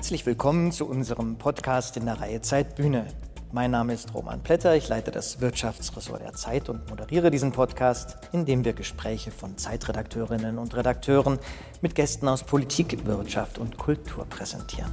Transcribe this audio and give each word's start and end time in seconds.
Herzlich 0.00 0.24
willkommen 0.24 0.72
zu 0.72 0.88
unserem 0.88 1.36
Podcast 1.36 1.98
in 1.98 2.06
der 2.06 2.18
Reihe 2.18 2.40
Zeitbühne. 2.40 3.06
Mein 3.52 3.70
Name 3.70 3.92
ist 3.92 4.14
Roman 4.14 4.42
Plätter, 4.42 4.74
ich 4.74 4.88
leite 4.88 5.10
das 5.10 5.42
Wirtschaftsressort 5.42 6.22
der 6.22 6.32
Zeit 6.32 6.70
und 6.70 6.88
moderiere 6.88 7.30
diesen 7.30 7.52
Podcast, 7.52 8.16
in 8.32 8.46
dem 8.46 8.64
wir 8.64 8.72
Gespräche 8.72 9.30
von 9.30 9.58
Zeitredakteurinnen 9.58 10.56
und 10.56 10.74
Redakteuren 10.74 11.38
mit 11.82 11.94
Gästen 11.94 12.28
aus 12.28 12.44
Politik, 12.44 13.04
Wirtschaft 13.04 13.58
und 13.58 13.76
Kultur 13.76 14.24
präsentieren. 14.24 14.90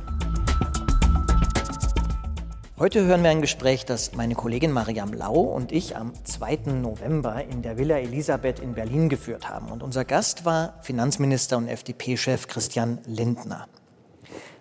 Heute 2.78 3.05
hören 3.05 3.24
wir 3.24 3.29
ein 3.29 3.42
Gespräch, 3.42 3.86
das 3.86 4.14
meine 4.14 4.36
Kollegin 4.36 4.74
Mariam 4.74 5.14
Lau 5.14 5.39
und 5.39 5.71
ich 5.71 5.96
am 5.96 6.11
2. 6.25 6.74
November 6.82 7.46
in 7.46 7.61
der 7.61 7.78
Villa 7.78 7.97
Elisabeth 7.97 8.60
in 8.60 8.74
Berlin 8.74 9.07
geführt 9.07 9.47
haben. 9.47 9.71
Und 9.71 9.83
unser 9.83 10.04
Gast 10.04 10.43
war 10.43 10.74
Finanzminister 10.82 11.55
und 11.55 11.69
FDP-Chef 11.69 12.47
Christian 12.47 13.00
Lindner. 13.05 13.69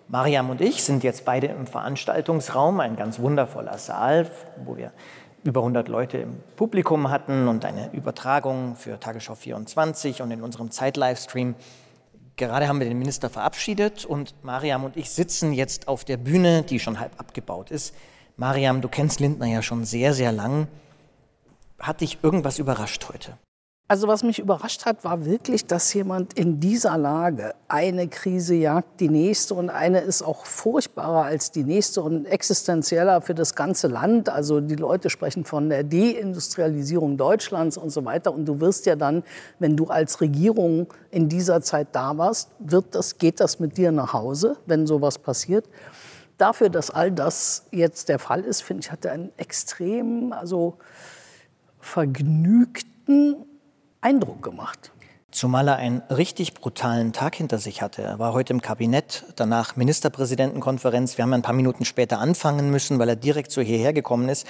Mariam 0.09 0.49
und 0.49 0.61
ich 0.61 0.83
sind 0.83 1.03
jetzt 1.03 1.25
beide 1.25 1.47
im 1.47 1.67
Veranstaltungsraum, 1.67 2.79
ein 2.79 2.95
ganz 2.95 3.19
wundervoller 3.19 3.77
Saal, 3.77 4.31
wo 4.63 4.77
wir 4.77 4.93
über 5.43 5.59
100 5.59 5.89
Leute 5.89 6.17
im 6.19 6.37
Publikum 6.55 7.09
hatten 7.09 7.49
und 7.49 7.65
eine 7.65 7.91
Übertragung 7.91 8.77
für 8.77 8.99
Tagesschau 8.99 9.35
24 9.35 10.21
und 10.21 10.31
in 10.31 10.41
unserem 10.41 10.71
Zeit-Livestream. 10.71 11.55
Gerade 12.37 12.69
haben 12.69 12.79
wir 12.79 12.87
den 12.87 12.99
Minister 12.99 13.29
verabschiedet 13.29 14.05
und 14.05 14.33
Mariam 14.43 14.85
und 14.85 14.95
ich 14.95 15.09
sitzen 15.09 15.51
jetzt 15.51 15.89
auf 15.89 16.05
der 16.05 16.17
Bühne, 16.17 16.63
die 16.63 16.79
schon 16.79 17.01
halb 17.01 17.19
abgebaut 17.19 17.69
ist. 17.69 17.93
Mariam, 18.37 18.79
du 18.79 18.87
kennst 18.87 19.19
Lindner 19.19 19.47
ja 19.47 19.61
schon 19.61 19.83
sehr, 19.83 20.13
sehr 20.13 20.31
lang. 20.31 20.67
Hat 21.79 21.99
dich 21.99 22.19
irgendwas 22.23 22.59
überrascht 22.59 23.09
heute? 23.11 23.37
Also 23.89 24.09
was 24.09 24.21
mich 24.21 24.39
überrascht 24.39 24.85
hat, 24.85 25.05
war 25.05 25.23
wirklich, 25.23 25.65
dass 25.65 25.93
jemand 25.93 26.33
in 26.33 26.59
dieser 26.59 26.97
Lage 26.97 27.55
eine 27.69 28.09
Krise 28.09 28.53
jagt 28.53 28.99
die 28.99 29.07
nächste 29.07 29.53
und 29.53 29.69
eine 29.69 30.01
ist 30.01 30.23
auch 30.23 30.45
furchtbarer 30.45 31.23
als 31.23 31.51
die 31.51 31.63
nächste 31.63 32.01
und 32.01 32.25
existenzieller 32.25 33.21
für 33.21 33.33
das 33.33 33.55
ganze 33.55 33.87
Land. 33.87 34.27
Also 34.27 34.59
die 34.59 34.75
Leute 34.75 35.09
sprechen 35.09 35.45
von 35.45 35.69
der 35.69 35.85
Deindustrialisierung 35.85 37.15
Deutschlands 37.15 37.77
und 37.77 37.89
so 37.91 38.03
weiter. 38.03 38.33
Und 38.33 38.43
du 38.43 38.59
wirst 38.59 38.87
ja 38.87 38.97
dann, 38.97 39.23
wenn 39.59 39.77
du 39.77 39.85
als 39.85 40.19
Regierung 40.19 40.87
in 41.09 41.29
dieser 41.29 41.61
Zeit 41.61 41.87
da 41.93 42.17
warst, 42.17 42.51
wird 42.59 42.93
das, 42.93 43.17
geht 43.17 43.39
das 43.39 43.61
mit 43.61 43.77
dir 43.77 43.93
nach 43.93 44.11
Hause, 44.11 44.57
wenn 44.65 44.85
sowas 44.85 45.17
passiert. 45.17 45.63
Dafür, 46.37 46.69
dass 46.69 46.91
all 46.91 47.09
das 47.09 47.67
jetzt 47.71 48.09
der 48.09 48.19
Fall 48.19 48.41
ist, 48.41 48.63
finde 48.63 48.81
ich, 48.81 48.91
hat 48.91 49.05
er 49.05 49.13
einen 49.13 49.31
extrem, 49.37 50.33
also 50.33 50.77
vergnügten 51.79 53.46
Eindruck 54.07 54.41
gemacht. 54.41 54.93
Zumal 55.31 55.67
er 55.67 55.75
einen 55.75 55.99
richtig 56.03 56.53
brutalen 56.53 57.11
Tag 57.11 57.35
hinter 57.35 57.57
sich 57.57 57.81
hatte. 57.81 58.03
Er 58.03 58.19
war 58.19 58.31
heute 58.31 58.53
im 58.53 58.61
Kabinett, 58.61 59.25
danach 59.35 59.75
Ministerpräsidentenkonferenz. 59.75 61.17
Wir 61.17 61.23
haben 61.23 61.33
ein 61.33 61.41
paar 61.41 61.53
Minuten 61.53 61.83
später 61.83 62.19
anfangen 62.19 62.71
müssen, 62.71 62.99
weil 62.99 63.09
er 63.09 63.17
direkt 63.17 63.51
so 63.51 63.59
hierher 63.59 63.91
gekommen 63.91 64.29
ist. 64.29 64.47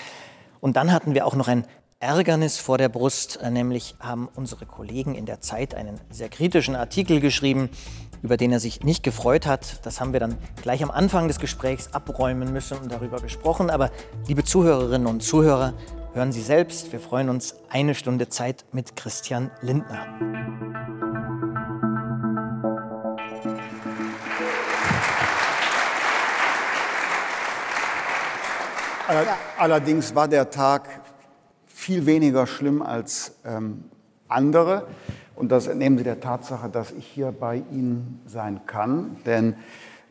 Und 0.60 0.78
dann 0.78 0.92
hatten 0.92 1.16
wir 1.16 1.26
auch 1.26 1.34
noch 1.34 1.48
ein 1.48 1.66
Ärgernis 2.00 2.60
vor 2.60 2.78
der 2.78 2.90
Brust, 2.90 3.40
nämlich 3.50 3.96
haben 4.00 4.30
unsere 4.36 4.68
Kollegen 4.68 5.16
in 5.16 5.26
der 5.26 5.42
Zeit 5.42 5.74
einen 5.74 6.00
sehr 6.12 6.30
kritischen 6.30 6.76
Artikel 6.76 7.20
geschrieben, 7.20 7.72
über 8.22 8.38
den 8.38 8.52
er 8.52 8.60
sich 8.60 8.84
nicht 8.84 9.02
gefreut 9.02 9.48
hat. 9.48 9.84
Das 9.88 10.00
haben 10.00 10.14
wir 10.14 10.20
dann 10.20 10.38
gleich 10.62 10.84
am 10.84 10.92
Anfang 10.92 11.28
des 11.28 11.40
Gesprächs 11.40 11.94
abräumen 11.94 12.54
müssen 12.54 12.78
und 12.78 12.92
darüber 12.92 13.20
gesprochen. 13.22 13.72
Aber 13.72 13.90
liebe 14.28 14.44
Zuhörerinnen 14.44 15.08
und 15.08 15.24
Zuhörer, 15.24 15.74
Hören 16.14 16.32
Sie 16.32 16.42
selbst, 16.42 16.92
wir 16.92 17.00
freuen 17.00 17.30
uns 17.30 17.56
eine 17.70 17.94
Stunde 17.94 18.30
Zeit 18.30 18.66
mit 18.72 18.96
Christian 18.96 19.52
Lindner. 19.62 20.08
Allerdings 29.58 30.16
war 30.16 30.28
der 30.28 30.50
Tag 30.50 30.88
viel 31.66 32.06
weniger 32.06 32.48
schlimm 32.48 32.82
als 32.82 33.36
ähm, 33.46 33.86
andere. 34.28 34.88
Und 35.36 35.52
das 35.52 35.68
entnehmen 35.68 35.98
Sie 35.98 36.04
der 36.04 36.20
Tatsache, 36.20 36.68
dass 36.70 36.92
ich 36.92 37.06
hier 37.06 37.32
bei 37.32 37.64
Ihnen 37.72 38.22
sein 38.26 38.62
kann. 38.66 39.18
Denn 39.26 39.56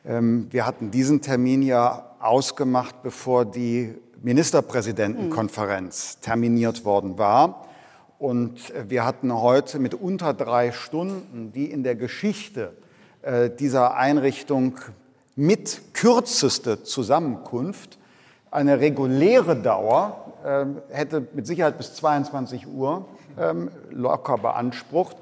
ähm, 0.05 0.47
wir 0.51 0.67
hatten 0.67 0.91
diesen 0.91 1.21
Termin 1.21 1.63
ja 1.63 2.13
ausgemacht, 2.21 3.03
bevor 3.03 3.45
die 3.45 3.95
Ministerpräsidentenkonferenz 4.23 6.21
terminiert 6.21 6.85
worden 6.85 7.19
war. 7.19 7.67
Und 8.19 8.73
wir 8.89 9.05
hatten 9.05 9.33
heute 9.33 9.79
mit 9.79 9.95
unter 9.95 10.33
drei 10.33 10.73
Stunden 10.73 11.53
die 11.53 11.71
in 11.71 11.83
der 11.83 11.97
Geschichte 11.97 12.73
äh, 13.23 13.51
dieser 13.51 13.97
Einrichtung 13.97 14.79
mit 15.35 15.93
kürzeste 15.93 16.83
Zusammenkunft. 16.83 17.99
Eine 18.51 18.81
reguläre 18.81 19.55
Dauer 19.57 20.33
ähm, 20.47 20.81
hätte 20.89 21.27
mit 21.35 21.47
Sicherheit 21.47 21.77
bis 21.77 21.95
22 21.95 22.67
Uhr 22.67 23.07
ähm, 23.39 23.71
locker 23.91 24.39
beansprucht. 24.39 25.17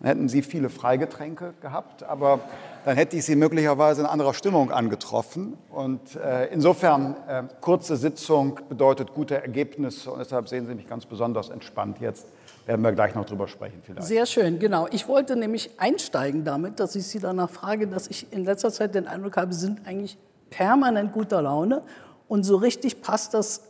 Dann 0.00 0.08
hätten 0.08 0.28
Sie 0.28 0.42
viele 0.42 0.70
Freigetränke 0.70 1.52
gehabt, 1.60 2.02
aber 2.04 2.40
dann 2.88 2.96
hätte 2.96 3.18
ich 3.18 3.26
Sie 3.26 3.36
möglicherweise 3.36 4.00
in 4.00 4.06
anderer 4.06 4.32
Stimmung 4.32 4.72
angetroffen. 4.72 5.58
Und 5.70 6.16
äh, 6.16 6.46
insofern, 6.46 7.16
äh, 7.28 7.42
kurze 7.60 7.98
Sitzung 7.98 8.60
bedeutet 8.66 9.12
gute 9.12 9.34
Ergebnisse 9.42 10.10
und 10.10 10.20
deshalb 10.20 10.48
sehen 10.48 10.66
Sie 10.66 10.74
mich 10.74 10.88
ganz 10.88 11.04
besonders 11.04 11.50
entspannt 11.50 11.98
jetzt. 12.00 12.28
Werden 12.64 12.80
wir 12.80 12.92
gleich 12.92 13.14
noch 13.14 13.26
drüber 13.26 13.46
sprechen 13.46 13.82
vielleicht. 13.84 14.08
Sehr 14.08 14.24
schön, 14.24 14.58
genau. 14.58 14.86
Ich 14.90 15.06
wollte 15.06 15.36
nämlich 15.36 15.72
einsteigen 15.76 16.44
damit, 16.44 16.80
dass 16.80 16.96
ich 16.96 17.06
Sie 17.06 17.18
danach 17.18 17.50
frage, 17.50 17.88
dass 17.88 18.08
ich 18.08 18.32
in 18.32 18.46
letzter 18.46 18.72
Zeit 18.72 18.94
den 18.94 19.06
Eindruck 19.06 19.36
habe, 19.36 19.52
Sie 19.52 19.60
sind 19.60 19.86
eigentlich 19.86 20.16
permanent 20.48 21.12
guter 21.12 21.42
Laune 21.42 21.82
und 22.26 22.44
so 22.44 22.56
richtig 22.56 23.02
passt 23.02 23.34
das 23.34 23.64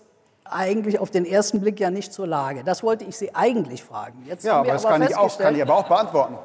eigentlich 0.44 1.00
auf 1.00 1.10
den 1.10 1.24
ersten 1.24 1.60
Blick 1.60 1.80
ja 1.80 1.90
nicht 1.90 2.12
zur 2.12 2.28
Lage. 2.28 2.62
Das 2.62 2.84
wollte 2.84 3.04
ich 3.04 3.16
Sie 3.16 3.34
eigentlich 3.34 3.82
fragen. 3.82 4.22
Jetzt 4.28 4.44
ja, 4.44 4.60
aber 4.60 4.70
das 4.70 4.84
aber 4.84 4.98
kann, 4.98 5.08
ich 5.08 5.16
auch, 5.16 5.38
kann 5.38 5.56
ich 5.56 5.62
aber 5.62 5.74
auch 5.74 5.88
beantworten, 5.88 6.38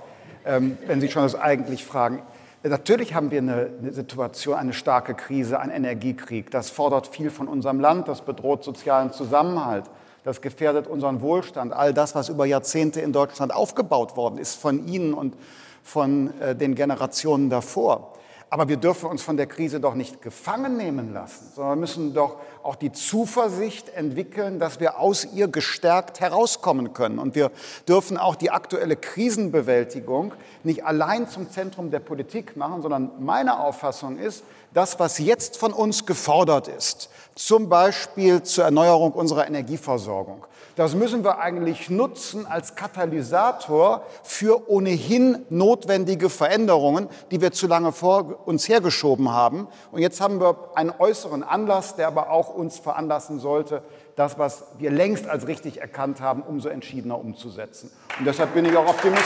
ähm, 0.43 0.75
wenn 0.87 0.99
Sie 0.99 1.11
schon 1.11 1.21
das 1.21 1.35
eigentlich 1.35 1.85
fragen. 1.85 2.23
Natürlich 2.65 3.13
haben 3.13 3.29
wir 3.29 3.39
eine, 3.39 3.91
Situation, 3.91 4.55
eine 4.55 4.71
starke 4.71 5.15
Krise, 5.15 5.59
einen 5.59 5.71
Energiekrieg. 5.71 6.49
Das 6.49 6.69
fordert 6.69 7.07
viel 7.07 7.29
von 7.29 7.49
unserem 7.49 7.81
Land, 7.81 8.07
das 8.07 8.21
bedroht 8.21 8.63
sozialen 8.63 9.11
Zusammenhalt, 9.11 9.83
das 10.23 10.41
gefährdet 10.41 10.87
unseren 10.87 11.21
Wohlstand. 11.21 11.73
All 11.73 11.93
das, 11.93 12.15
was 12.15 12.29
über 12.29 12.45
Jahrzehnte 12.45 13.01
in 13.01 13.11
Deutschland 13.11 13.53
aufgebaut 13.53 14.15
worden 14.15 14.37
ist, 14.37 14.55
von 14.55 14.87
Ihnen 14.87 15.13
und 15.13 15.35
von 15.83 16.39
äh, 16.39 16.55
den 16.55 16.75
Generationen 16.75 17.49
davor. 17.49 18.13
Aber 18.49 18.69
wir 18.69 18.77
dürfen 18.77 19.09
uns 19.09 19.23
von 19.23 19.35
der 19.35 19.47
Krise 19.47 19.81
doch 19.81 19.95
nicht 19.95 20.21
gefangen 20.21 20.77
nehmen 20.77 21.11
lassen, 21.11 21.51
sondern 21.53 21.79
müssen 21.81 22.13
doch 22.13 22.37
auch 22.63 22.75
die 22.75 22.91
Zuversicht 22.91 23.89
entwickeln, 23.89 24.59
dass 24.59 24.79
wir 24.79 24.99
aus 24.99 25.25
ihr 25.33 25.47
gestärkt 25.47 26.19
herauskommen 26.19 26.93
können. 26.93 27.19
Und 27.19 27.35
wir 27.35 27.51
dürfen 27.87 28.17
auch 28.17 28.35
die 28.35 28.51
aktuelle 28.51 28.95
Krisenbewältigung 28.95 30.33
nicht 30.63 30.85
allein 30.85 31.27
zum 31.27 31.49
Zentrum 31.51 31.91
der 31.91 31.99
Politik 31.99 32.55
machen, 32.55 32.81
sondern 32.81 33.11
meine 33.19 33.59
Auffassung 33.59 34.17
ist, 34.17 34.43
das, 34.73 34.99
was 34.99 35.19
jetzt 35.19 35.57
von 35.57 35.73
uns 35.73 36.05
gefordert 36.05 36.67
ist, 36.67 37.09
zum 37.35 37.69
Beispiel 37.69 38.43
zur 38.43 38.63
Erneuerung 38.63 39.11
unserer 39.11 39.47
Energieversorgung, 39.47 40.45
das 40.75 40.95
müssen 40.95 41.23
wir 41.23 41.39
eigentlich 41.39 41.89
nutzen 41.89 42.47
als 42.47 42.75
Katalysator 42.75 44.03
für 44.23 44.69
ohnehin 44.69 45.45
notwendige 45.49 46.29
Veränderungen, 46.29 47.09
die 47.31 47.41
wir 47.41 47.51
zu 47.51 47.67
lange 47.67 47.91
vor 47.91 48.47
uns 48.47 48.67
hergeschoben 48.67 49.31
haben. 49.31 49.67
Und 49.91 50.01
jetzt 50.01 50.19
haben 50.19 50.39
wir 50.39 50.71
einen 50.75 50.91
äußeren 50.97 51.43
Anlass, 51.43 51.95
der 51.95 52.07
aber 52.07 52.31
auch 52.31 52.53
uns 52.53 52.79
veranlassen 52.79 53.39
sollte, 53.39 53.83
das, 54.15 54.39
was 54.39 54.65
wir 54.77 54.91
längst 54.91 55.27
als 55.27 55.47
richtig 55.47 55.79
erkannt 55.81 56.21
haben, 56.21 56.41
umso 56.41 56.69
entschiedener 56.69 57.19
umzusetzen. 57.19 57.91
Und 58.17 58.25
deshalb 58.25 58.53
bin 58.53 58.65
ich 58.65 58.75
auch 58.75 58.87
Optimist. 58.87 59.23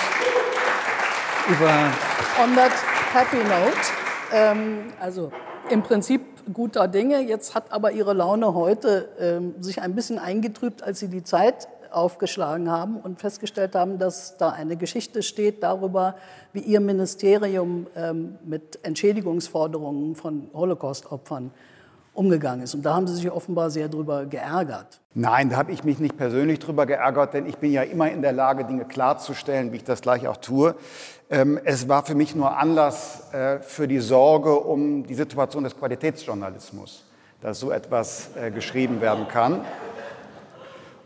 Über 1.50 1.70
On 2.44 2.56
that 2.56 2.74
happy 3.14 3.38
note, 3.38 3.78
ähm, 4.34 4.94
also 5.00 5.32
im 5.70 5.82
Prinzip 5.82 6.37
guter 6.54 6.88
Dinge. 6.88 7.22
Jetzt 7.22 7.56
hat 7.56 7.72
aber 7.72 7.92
Ihre 7.92 8.14
Laune 8.14 8.54
heute 8.54 9.10
ähm, 9.20 9.56
sich 9.62 9.82
ein 9.82 9.96
bisschen 9.96 10.20
eingetrübt, 10.20 10.84
als 10.84 11.00
Sie 11.00 11.08
die 11.08 11.24
Zeit 11.24 11.68
aufgeschlagen 11.92 12.70
haben 12.70 12.98
und 12.98 13.20
festgestellt 13.20 13.76
haben, 13.76 13.98
dass 13.98 14.38
da 14.38 14.50
eine 14.50 14.78
Geschichte 14.78 15.24
steht 15.24 15.64
darüber, 15.64 16.16
wie 16.54 16.60
Ihr 16.60 16.80
Ministerium 16.80 17.88
ähm, 17.96 18.38
mit 18.46 18.80
Entschädigungsforderungen 18.84 20.16
von 20.16 20.50
Holocaust-Opfern 20.54 21.52
umgegangen 22.18 22.64
ist. 22.64 22.74
Und 22.74 22.84
da 22.84 22.96
haben 22.96 23.08
Sie 23.08 23.16
sich 23.16 23.30
offenbar 23.32 23.70
sehr 23.70 23.90
drüber 23.90 24.26
geärgert. 24.26 25.00
Nein, 25.14 25.50
da 25.50 25.58
habe 25.58 25.72
ich 25.72 25.84
mich 25.84 26.00
nicht 26.00 26.18
persönlich 26.18 26.60
drüber 26.60 26.86
geärgert, 26.86 27.34
denn 27.34 27.46
ich 27.46 27.58
bin 27.58 27.72
ja 27.72 27.84
immer 27.84 28.10
in 28.10 28.22
der 28.22 28.34
Lage, 28.34 28.66
Dinge 28.66 28.86
klarzustellen, 28.86 29.72
wie 29.72 29.78
ich 29.78 29.84
das 29.84 30.02
gleich 30.02 30.28
auch 30.28 30.38
tue. 30.38 30.76
Ähm, 31.30 31.60
es 31.64 31.88
war 31.88 32.04
für 32.04 32.16
mich 32.16 32.36
nur 32.36 32.58
Anlass 32.58 33.32
äh, 33.34 33.60
für 33.60 33.88
die 33.88 34.00
Sorge 34.00 34.56
um 34.56 35.06
die 35.06 35.14
Situation 35.14 35.64
des 35.64 35.78
Qualitätsjournalismus, 35.78 37.06
dass 37.42 37.60
so 37.60 37.72
etwas 37.72 38.30
äh, 38.36 38.50
geschrieben 38.50 39.00
werden 39.00 39.28
kann. 39.28 39.62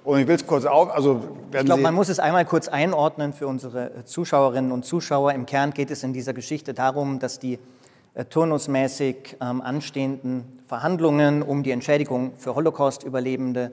Und 0.03 0.19
ich 0.19 0.27
will 0.27 0.35
es 0.35 0.47
kurz 0.47 0.65
auf. 0.65 0.89
Also 0.91 1.21
ich 1.53 1.65
glaube, 1.65 1.81
man 1.81 1.93
muss 1.93 2.09
es 2.09 2.19
einmal 2.19 2.45
kurz 2.45 2.67
einordnen 2.69 3.33
für 3.33 3.47
unsere 3.47 4.05
Zuschauerinnen 4.05 4.71
und 4.71 4.85
Zuschauer. 4.85 5.33
Im 5.33 5.45
Kern 5.45 5.71
geht 5.71 5.91
es 5.91 6.03
in 6.03 6.13
dieser 6.13 6.33
Geschichte 6.33 6.73
darum, 6.73 7.19
dass 7.19 7.37
die 7.37 7.53
äh, 7.53 7.59
turnusmäßig 8.29 9.37
ähm, 9.41 9.61
anstehenden 9.61 10.59
Verhandlungen 10.65 11.41
um 11.41 11.63
die 11.63 11.71
Entschädigung 11.71 12.33
für 12.37 12.55
Holocaust-Überlebende 12.55 13.71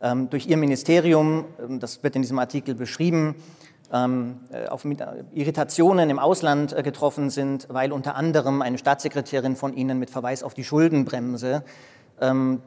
ähm, 0.00 0.30
durch 0.30 0.46
ihr 0.46 0.56
Ministerium, 0.56 1.44
ähm, 1.60 1.80
das 1.80 2.02
wird 2.02 2.16
in 2.16 2.22
diesem 2.22 2.38
Artikel 2.38 2.74
beschrieben, 2.74 3.34
äh, 3.90 4.66
auf 4.68 4.84
Irritationen 5.32 6.10
im 6.10 6.18
Ausland 6.18 6.76
äh, 6.76 6.82
getroffen 6.82 7.30
sind, 7.30 7.66
weil 7.70 7.90
unter 7.90 8.16
anderem 8.16 8.60
eine 8.60 8.76
Staatssekretärin 8.78 9.56
von 9.56 9.72
Ihnen 9.74 9.98
mit 9.98 10.10
Verweis 10.10 10.42
auf 10.42 10.54
die 10.54 10.64
Schuldenbremse 10.64 11.64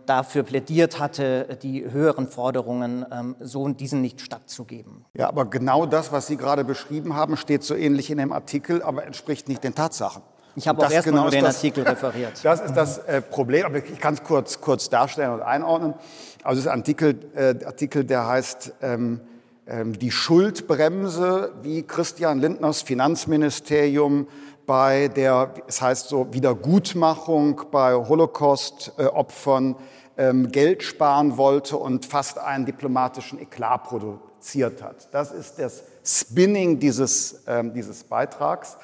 dafür 0.05 0.43
plädiert 0.43 0.97
hatte, 0.97 1.57
die 1.61 1.83
höheren 1.91 2.29
Forderungen 2.29 3.05
so 3.41 3.67
diesen 3.67 3.99
nicht 3.99 4.21
stattzugeben. 4.21 5.03
Ja, 5.13 5.27
aber 5.27 5.43
genau 5.43 5.85
das, 5.85 6.13
was 6.13 6.27
Sie 6.27 6.37
gerade 6.37 6.63
beschrieben 6.63 7.17
haben, 7.17 7.35
steht 7.35 7.61
so 7.63 7.75
ähnlich 7.75 8.09
in 8.09 8.17
dem 8.17 8.31
Artikel, 8.31 8.81
aber 8.81 9.05
entspricht 9.05 9.49
nicht 9.49 9.61
den 9.65 9.75
Tatsachen. 9.75 10.21
Ich 10.55 10.67
habe 10.67 10.79
auch 10.79 10.91
erstmal 10.91 11.03
genau 11.03 11.21
nur 11.23 11.31
den 11.31 11.43
das, 11.43 11.55
Artikel 11.55 11.83
referiert. 11.83 12.33
Das 12.43 12.61
ist 12.61 12.73
das 12.73 12.97
äh, 12.99 13.21
Problem, 13.21 13.65
aber 13.65 13.77
ich 13.77 13.99
kann 13.99 14.15
es 14.15 14.23
kurz, 14.23 14.59
kurz 14.59 14.89
darstellen 14.89 15.31
und 15.31 15.41
einordnen. 15.41 15.93
Also 16.43 16.57
das 16.57 16.65
ist 16.65 16.67
ein 16.67 16.79
Artikel, 16.79 17.19
äh, 17.35 17.65
Artikel 17.65 18.03
der 18.03 18.27
heißt 18.27 18.73
ähm, 18.81 19.21
ähm, 19.67 19.97
Die 19.97 20.11
Schuldbremse, 20.11 21.53
wie 21.61 21.83
Christian 21.83 22.39
Lindners 22.39 22.81
Finanzministerium 22.81 24.27
bei 24.65 25.07
der, 25.07 25.53
es 25.67 25.81
heißt 25.81 26.09
so, 26.09 26.27
Wiedergutmachung 26.33 27.61
bei 27.71 27.93
Holocaust-Opfern 27.93 29.75
ähm, 30.17 30.51
Geld 30.51 30.83
sparen 30.83 31.37
wollte 31.37 31.77
und 31.77 32.05
fast 32.05 32.37
einen 32.37 32.65
diplomatischen 32.65 33.39
Eklat 33.39 33.83
produziert 33.85 34.81
hat. 34.81 35.13
Das 35.13 35.31
ist 35.31 35.59
das 35.59 35.83
Spinning 36.03 36.79
dieses, 36.79 37.43
ähm, 37.47 37.73
dieses 37.73 38.03
Beitrags, 38.03 38.77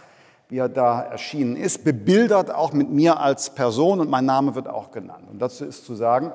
wie 0.50 0.58
er 0.58 0.70
da 0.70 1.02
erschienen 1.02 1.56
ist, 1.56 1.84
bebildert 1.84 2.54
auch 2.54 2.74
mit 2.74 2.90
mir 2.90 3.20
als 3.20 3.50
Person 3.50 4.00
und 4.00 4.10
mein 4.10 4.26
Name 4.26 4.56
wird 4.56 4.68
auch 4.68 4.92
genannt. 4.92 5.26
Und 5.30 5.42
dazu 5.42 5.66
ist 5.66 5.86
zu 5.86 5.96
sagen, 5.96 6.32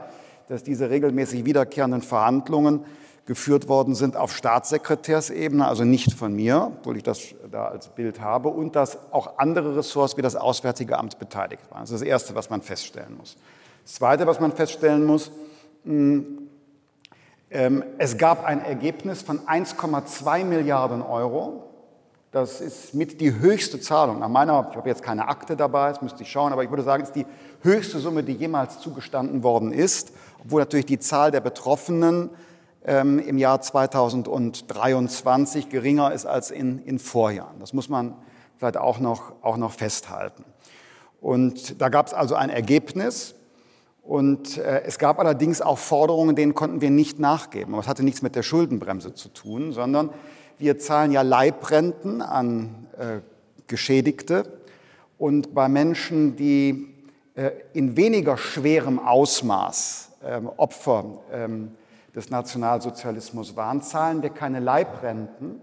dass 0.49 0.63
diese 0.63 0.91
regelmäßig 0.91 1.45
wiederkehrenden 1.45 2.03
Verhandlungen 2.03 2.85
geführt 3.25 3.69
worden 3.69 3.95
sind 3.95 4.17
auf 4.17 4.35
Staatssekretärsebene, 4.37 5.67
also 5.67 5.85
nicht 5.85 6.13
von 6.13 6.35
mir, 6.35 6.73
obwohl 6.79 6.97
ich 6.97 7.05
das 7.05 7.21
da 7.51 7.69
als 7.69 7.89
Bild 7.89 8.21
habe, 8.21 8.49
und 8.49 8.75
dass 8.75 8.99
auch 9.13 9.39
andere 9.39 9.77
Ressorts 9.77 10.17
wie 10.17 10.23
das 10.23 10.35
Auswärtige 10.35 10.99
Amt 10.99 11.19
beteiligt 11.19 11.63
waren. 11.71 11.83
Das 11.83 11.91
ist 11.91 12.01
das 12.01 12.07
Erste, 12.07 12.35
was 12.35 12.51
man 12.51 12.63
feststellen 12.63 13.17
muss. 13.17 13.37
Das 13.85 13.95
Zweite, 13.95 14.27
was 14.27 14.41
man 14.41 14.53
feststellen 14.53 15.05
muss, 15.05 15.31
hm, 15.85 16.49
ähm, 17.51 17.85
es 17.99 18.17
gab 18.17 18.45
ein 18.45 18.65
Ergebnis 18.65 19.23
von 19.23 19.41
1,2 19.47 20.45
Milliarden 20.45 21.03
Euro. 21.03 21.72
Das 22.33 22.61
ist 22.63 22.95
mit 22.95 23.21
die 23.21 23.39
höchste 23.41 23.79
Zahlung. 23.79 24.19
Nach 24.19 24.31
meiner, 24.31 24.67
ich 24.71 24.77
habe 24.77 24.89
jetzt 24.89 25.03
keine 25.03 25.29
Akte 25.29 25.55
dabei, 25.55 25.91
das 25.91 26.01
müsste 26.01 26.23
ich 26.23 26.31
schauen, 26.31 26.51
aber 26.51 26.65
ich 26.65 26.71
würde 26.71 26.83
sagen, 26.83 27.03
es 27.03 27.11
ist 27.11 27.17
die 27.17 27.27
höchste 27.61 27.99
Summe, 27.99 28.23
die 28.23 28.33
jemals 28.33 28.81
zugestanden 28.81 29.43
worden 29.43 29.71
ist, 29.71 30.15
obwohl 30.43 30.63
natürlich 30.63 30.87
die 30.87 30.99
Zahl 30.99 31.31
der 31.31 31.43
Betroffenen 31.43 32.31
ähm, 32.87 33.19
im 33.19 33.37
Jahr 33.37 33.61
2023 33.61 35.69
geringer 35.69 36.15
ist 36.15 36.25
als 36.25 36.51
in, 36.51 36.79
in 36.79 36.99
Vorjahren. 36.99 37.61
Das 37.61 37.75
muss 37.75 37.91
man 37.91 38.17
vielleicht 38.57 38.79
auch 38.79 38.99
noch, 38.99 39.35
auch 39.43 39.59
noch 39.59 39.73
festhalten. 39.73 40.47
Und 41.21 41.83
da 41.83 41.91
gab 41.91 42.07
es 42.07 42.15
also 42.15 42.35
ein 42.35 42.49
Ergebnis. 42.49 43.35
Und 44.03 44.57
äh, 44.57 44.85
es 44.85 44.99
gab 44.99 45.19
allerdings 45.19 45.61
auch 45.61 45.77
Forderungen, 45.77 46.35
denen 46.35 46.55
konnten 46.55 46.81
wir 46.81 46.91
nicht 46.91 47.19
nachgeben. 47.19 47.75
Aber 47.75 47.83
es 47.83 47.89
hatte 47.89 48.03
nichts 48.03 48.23
mit 48.23 48.37
der 48.37 48.43
Schuldenbremse 48.43 49.13
zu 49.13 49.29
tun, 49.29 49.73
sondern 49.73 50.09
wir 50.63 50.79
zahlen 50.79 51.11
ja 51.11 51.23
Leibrenten 51.23 52.23
an 52.23 52.87
äh, 52.97 53.19
Geschädigte. 53.67 54.45
Und 55.19 55.55
bei 55.55 55.69
Menschen, 55.69 56.37
die 56.37 56.95
äh, 57.35 57.51
in 57.73 57.97
weniger 57.97 58.39
schwerem 58.39 59.01
Ausmaß 59.01 60.11
ähm, 60.25 60.49
Opfer 60.57 61.19
ähm, 61.33 61.73
des 62.15 62.31
Nationalsozialismus 62.31 63.57
waren, 63.57 63.83
zahlen 63.83 64.23
wir 64.23 64.31
keine 64.31 64.61
Leibrenten, 64.61 65.61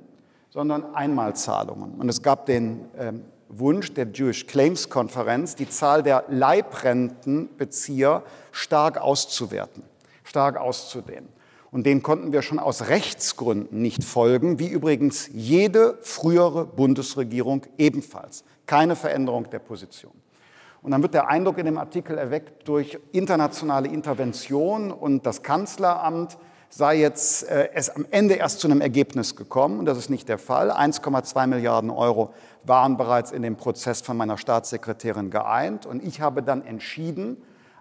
sondern 0.50 0.94
Einmalzahlungen. 0.94 1.94
Und 1.94 2.10
es 2.10 2.22
gab 2.22 2.46
den 2.46 2.82
ähm, 2.98 3.24
Wunsch 3.48 3.94
der 3.94 4.06
Jewish 4.14 4.48
Claims 4.48 4.90
Konferenz, 4.90 5.56
die 5.56 5.70
Zahl 5.70 6.04
der 6.04 6.26
Leibrentenbezieher 6.28 8.24
stark 8.52 8.98
auszuwerten, 8.98 9.84
stark 10.26 10.58
auszudehnen. 10.58 11.39
Und 11.72 11.86
den 11.86 12.02
konnten 12.02 12.32
wir 12.32 12.42
schon 12.42 12.60
aus 12.60 12.90
Rechtsgründen 12.90 13.82
nicht 13.82 14.04
folgen, 14.04 14.60
wie 14.60 14.68
übrigens 14.68 15.30
jede 15.34 15.98
frühere 16.02 16.66
Bundesregierung 16.66 17.66
ebenfalls. 17.78 18.44
Keine 18.66 18.96
Veränderung 18.96 19.50
der 19.50 19.60
Position. 19.60 20.14
Und 20.82 20.92
dann 20.92 21.02
wird 21.02 21.14
der 21.14 21.28
Eindruck 21.28 21.58
in 21.58 21.66
dem 21.66 21.78
Artikel 21.78 22.18
erweckt, 22.18 22.68
durch 22.68 22.98
internationale 23.12 23.90
Intervention 23.90 24.92
und 24.92 25.26
das 25.26 25.44
Kanzleramt 25.44 26.38
sei 26.70 27.00
jetzt 27.00 27.50
äh, 27.50 27.70
es 27.74 27.90
am 27.90 28.06
Ende 28.12 28.36
erst 28.36 28.60
zu 28.60 28.68
einem 28.68 28.80
Ergebnis 28.80 29.36
gekommen. 29.36 29.80
Und 29.80 29.86
das 29.86 29.98
ist 29.98 30.10
nicht 30.10 30.30
der 30.30 30.38
Fall. 30.38 30.72
1,2 30.72 31.48
Milliarden 31.48 31.90
Euro 31.90 32.32
waren 32.64 32.96
bereits 32.96 33.32
in 33.32 33.42
dem 33.42 33.56
Prozess 33.56 34.02
von 34.02 34.16
meiner 34.16 34.38
Staatssekretärin 34.38 35.32
geeint. 35.32 35.86
Und 35.86 36.04
ich 36.04 36.22
habe 36.22 36.44
dann 36.44 36.64
entschieden, 36.66 37.38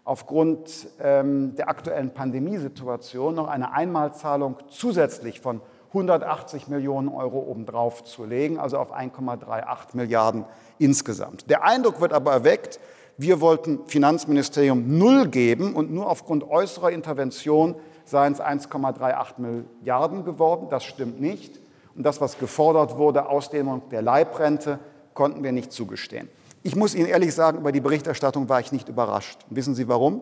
aufgrund 0.09 0.89
ähm, 1.03 1.55
der 1.57 1.69
aktuellen 1.69 2.15
Pandemiesituation 2.15 3.35
noch 3.35 3.47
eine 3.47 3.75
Einmalzahlung 3.75 4.57
zusätzlich 4.71 5.43
von 5.43 5.61
180 5.89 6.69
Millionen 6.69 7.09
Euro 7.09 7.41
obendrauf 7.41 8.05
zu 8.05 8.25
legen, 8.25 8.59
also 8.59 8.79
auf 8.79 8.97
1,38 8.97 9.95
Milliarden 9.95 10.47
insgesamt. 10.79 11.51
Der 11.51 11.63
Eindruck 11.63 12.01
wird 12.01 12.15
aber 12.15 12.33
erweckt, 12.33 12.81
wir 13.19 13.43
wollten 13.43 13.81
Finanzministerium 13.87 14.97
null 14.97 15.29
geben 15.29 15.75
und 15.75 15.93
nur 15.93 16.09
aufgrund 16.09 16.49
äußerer 16.49 16.91
Intervention 16.91 17.75
seien 18.07 18.33
es 18.33 18.41
1,38 18.41 19.35
Milliarden 19.39 20.25
geworden. 20.25 20.69
Das 20.71 20.85
stimmt 20.85 21.21
nicht. 21.21 21.61
Und 21.95 22.05
das, 22.05 22.23
was 22.23 22.39
gefordert 22.39 22.97
wurde, 22.97 23.29
Ausdehnung 23.29 23.83
der 23.91 24.01
Leibrente, 24.01 24.79
konnten 25.13 25.43
wir 25.43 25.53
nicht 25.53 25.71
zugestehen. 25.71 26.31
Ich 26.69 26.77
muss 26.77 26.95
Ihnen 26.95 27.07
ehrlich 27.07 27.35
sagen, 27.35 27.61
über 27.61 27.73
die 27.73 27.81
Berichterstattung 27.81 28.51
war 28.51 28.61
ich 28.61 28.73
nicht 28.73 28.91
überrascht. 28.91 29.39
Wissen 29.49 29.75
Sie 29.75 29.89
warum? 29.89 30.21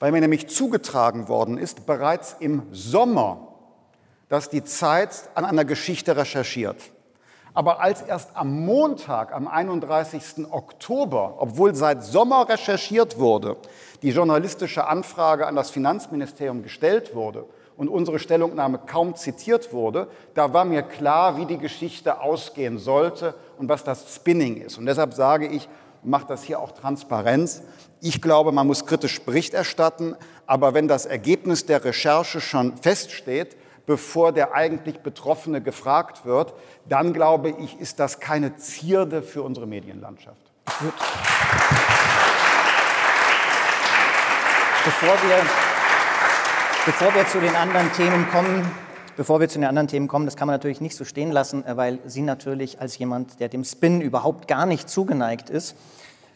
Weil 0.00 0.10
mir 0.10 0.20
nämlich 0.20 0.48
zugetragen 0.48 1.28
worden 1.28 1.58
ist, 1.58 1.86
bereits 1.86 2.34
im 2.40 2.64
Sommer 2.72 3.44
dass 4.28 4.50
die 4.50 4.64
Zeit 4.64 5.30
an 5.36 5.44
einer 5.44 5.64
Geschichte 5.64 6.16
recherchiert. 6.16 6.76
Aber 7.54 7.80
als 7.80 8.02
erst 8.02 8.36
am 8.36 8.66
Montag, 8.66 9.32
am 9.32 9.48
31. 9.48 10.50
Oktober, 10.50 11.36
obwohl 11.38 11.74
seit 11.74 12.02
Sommer 12.02 12.48
recherchiert 12.48 13.18
wurde, 13.18 13.56
die 14.02 14.10
journalistische 14.10 14.86
Anfrage 14.86 15.46
an 15.46 15.56
das 15.56 15.70
Finanzministerium 15.70 16.62
gestellt 16.62 17.14
wurde 17.14 17.46
und 17.76 17.88
unsere 17.88 18.18
Stellungnahme 18.18 18.80
kaum 18.86 19.14
zitiert 19.14 19.72
wurde, 19.72 20.08
da 20.34 20.52
war 20.52 20.64
mir 20.64 20.82
klar, 20.82 21.36
wie 21.36 21.46
die 21.46 21.58
Geschichte 21.58 22.20
ausgehen 22.20 22.78
sollte 22.78 23.34
und 23.58 23.68
was 23.68 23.84
das 23.84 24.14
Spinning 24.14 24.60
ist. 24.62 24.78
Und 24.78 24.86
deshalb 24.86 25.14
sage 25.14 25.46
ich, 25.46 25.68
macht 26.02 26.30
das 26.30 26.42
hier 26.42 26.60
auch 26.60 26.72
Transparenz. 26.72 27.62
Ich 28.00 28.22
glaube, 28.22 28.52
man 28.52 28.66
muss 28.66 28.86
kritisch 28.86 29.20
Bericht 29.22 29.54
erstatten, 29.54 30.14
aber 30.46 30.74
wenn 30.74 30.88
das 30.88 31.06
Ergebnis 31.06 31.66
der 31.66 31.84
Recherche 31.84 32.40
schon 32.40 32.76
feststeht, 32.76 33.56
bevor 33.86 34.32
der 34.32 34.54
eigentlich 34.54 35.00
Betroffene 35.00 35.60
gefragt 35.60 36.24
wird, 36.24 36.54
dann 36.88 37.12
glaube 37.12 37.50
ich, 37.58 37.80
ist 37.80 37.98
das 37.98 38.20
keine 38.20 38.56
Zierde 38.56 39.22
für 39.22 39.42
unsere 39.42 39.66
Medienlandschaft. 39.66 40.40
Gut. 40.78 40.92
Bevor 44.84 45.08
wir, 45.08 45.36
bevor 46.86 47.14
wir 47.14 47.26
zu 47.26 47.40
den 47.40 47.56
anderen 47.56 47.92
Themen 47.92 48.30
kommen, 48.30 48.87
Bevor 49.18 49.40
wir 49.40 49.48
zu 49.48 49.58
den 49.58 49.66
anderen 49.66 49.88
Themen 49.88 50.06
kommen, 50.06 50.26
das 50.26 50.36
kann 50.36 50.46
man 50.46 50.54
natürlich 50.54 50.80
nicht 50.80 50.94
so 50.94 51.04
stehen 51.04 51.32
lassen, 51.32 51.66
äh, 51.66 51.76
weil 51.76 51.98
Sie 52.06 52.22
natürlich 52.22 52.80
als 52.80 52.96
jemand, 52.98 53.40
der 53.40 53.48
dem 53.48 53.64
Spin 53.64 54.00
überhaupt 54.00 54.46
gar 54.46 54.64
nicht 54.64 54.88
zugeneigt 54.88 55.50
ist, 55.50 55.74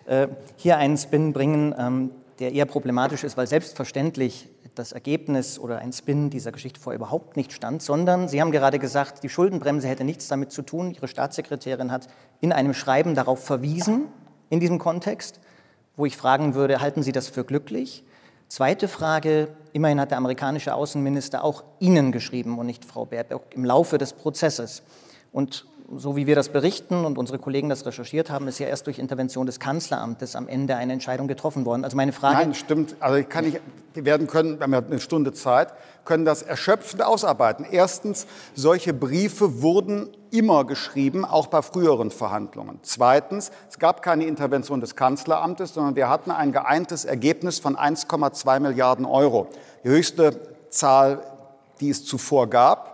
äh, 0.07 0.27
hier 0.57 0.79
einen 0.79 0.97
Spin 0.97 1.33
bringen, 1.33 1.73
ähm, 1.79 2.11
der 2.41 2.51
eher 2.53 2.67
problematisch 2.67 3.23
ist, 3.23 3.37
weil 3.37 3.47
selbstverständlich 3.47 4.49
das 4.75 4.91
Ergebnis 4.91 5.61
oder 5.61 5.79
ein 5.79 5.93
Spin 5.93 6.29
dieser 6.29 6.51
Geschichte 6.51 6.81
vor 6.81 6.93
überhaupt 6.93 7.37
nicht 7.37 7.53
stand, 7.53 7.83
sondern 7.83 8.27
Sie 8.27 8.41
haben 8.41 8.51
gerade 8.51 8.81
gesagt, 8.81 9.23
die 9.23 9.29
Schuldenbremse 9.29 9.87
hätte 9.87 10.03
nichts 10.03 10.27
damit 10.27 10.51
zu 10.51 10.63
tun. 10.63 10.91
Ihre 10.91 11.07
Staatssekretärin 11.07 11.93
hat 11.93 12.09
in 12.41 12.53
einem 12.53 12.75
Schreiben 12.75 13.15
darauf 13.15 13.45
verwiesen, 13.45 14.09
in 14.51 14.59
diesem 14.59 14.81
Kontext, 14.81 15.39
wo 15.95 16.05
ich 16.05 16.17
fragen 16.17 16.57
würde, 16.57 16.81
halten 16.81 17.05
Sie 17.05 17.13
das 17.13 17.29
für 17.29 17.45
glücklich? 17.45 18.03
Zweite 18.49 18.89
Frage, 18.89 19.55
immerhin 19.73 20.01
hat 20.01 20.11
der 20.11 20.19
amerikanische 20.19 20.75
Außenminister 20.75 21.45
auch 21.45 21.65
Ihnen 21.79 22.13
geschrieben 22.13 22.59
und 22.59 22.67
nicht 22.67 22.85
Frau 22.85 23.05
Baerbock 23.05 23.55
im 23.55 23.65
Laufe 23.65 23.99
des 23.99 24.13
Prozesses. 24.13 24.83
Und 25.33 25.67
so 25.97 26.17
wie 26.17 26.27
wir 26.27 26.35
das 26.35 26.49
berichten 26.49 27.05
und 27.05 27.19
unsere 27.19 27.39
Kollegen 27.39 27.69
das 27.69 27.85
recherchiert 27.85 28.31
haben, 28.31 28.49
ist 28.49 28.59
ja 28.59 28.67
erst 28.67 28.87
durch 28.87 28.99
Intervention 28.99 29.47
des 29.47 29.61
Kanzleramtes 29.61 30.37
am 30.37 30.49
Ende 30.49 30.77
eine 30.77 30.93
Entscheidung 30.93 31.29
getroffen 31.29 31.65
worden. 31.65 31.85
Also 31.85 31.97
meine 31.97 32.13
Frage. 32.13 32.37
Nein, 32.37 32.55
stimmt. 32.55 32.97
Also 33.01 33.17
ich 33.17 33.29
kann 33.29 33.45
nicht, 33.45 33.61
wir 33.95 34.05
werden 34.05 34.27
können, 34.27 34.59
wir 34.59 34.65
haben 34.65 34.87
eine 34.87 35.01
Stunde 35.01 35.33
Zeit, 35.33 35.73
können 36.05 36.25
das 36.25 36.43
erschöpfend 36.43 37.03
ausarbeiten. 37.03 37.67
Erstens, 37.71 38.27
solche 38.55 38.95
Briefe 38.95 39.63
wurden 39.63 40.09
immer 40.31 40.65
geschrieben, 40.65 41.25
auch 41.25 41.49
bei 41.49 41.61
früheren 41.63 42.11
Verhandlungen. 42.11 42.79
Zweitens, 42.83 43.51
es 43.69 43.79
gab 43.79 44.03
keine 44.03 44.25
Intervention 44.25 44.81
des 44.81 44.97
Kanzleramtes, 44.97 45.75
sondern 45.75 45.95
wir 45.95 46.09
hatten 46.09 46.31
ein 46.31 46.53
geeintes 46.53 47.05
Ergebnis 47.05 47.59
von 47.59 47.77
1,2 47.77 48.61
Milliarden 48.61 49.05
Euro. 49.05 49.49
Die 49.85 49.91
höchste 49.91 50.41
Zahl, 50.71 51.23
die 51.81 51.91
es 51.91 52.05
zuvor 52.05 52.49
gab. 52.49 52.92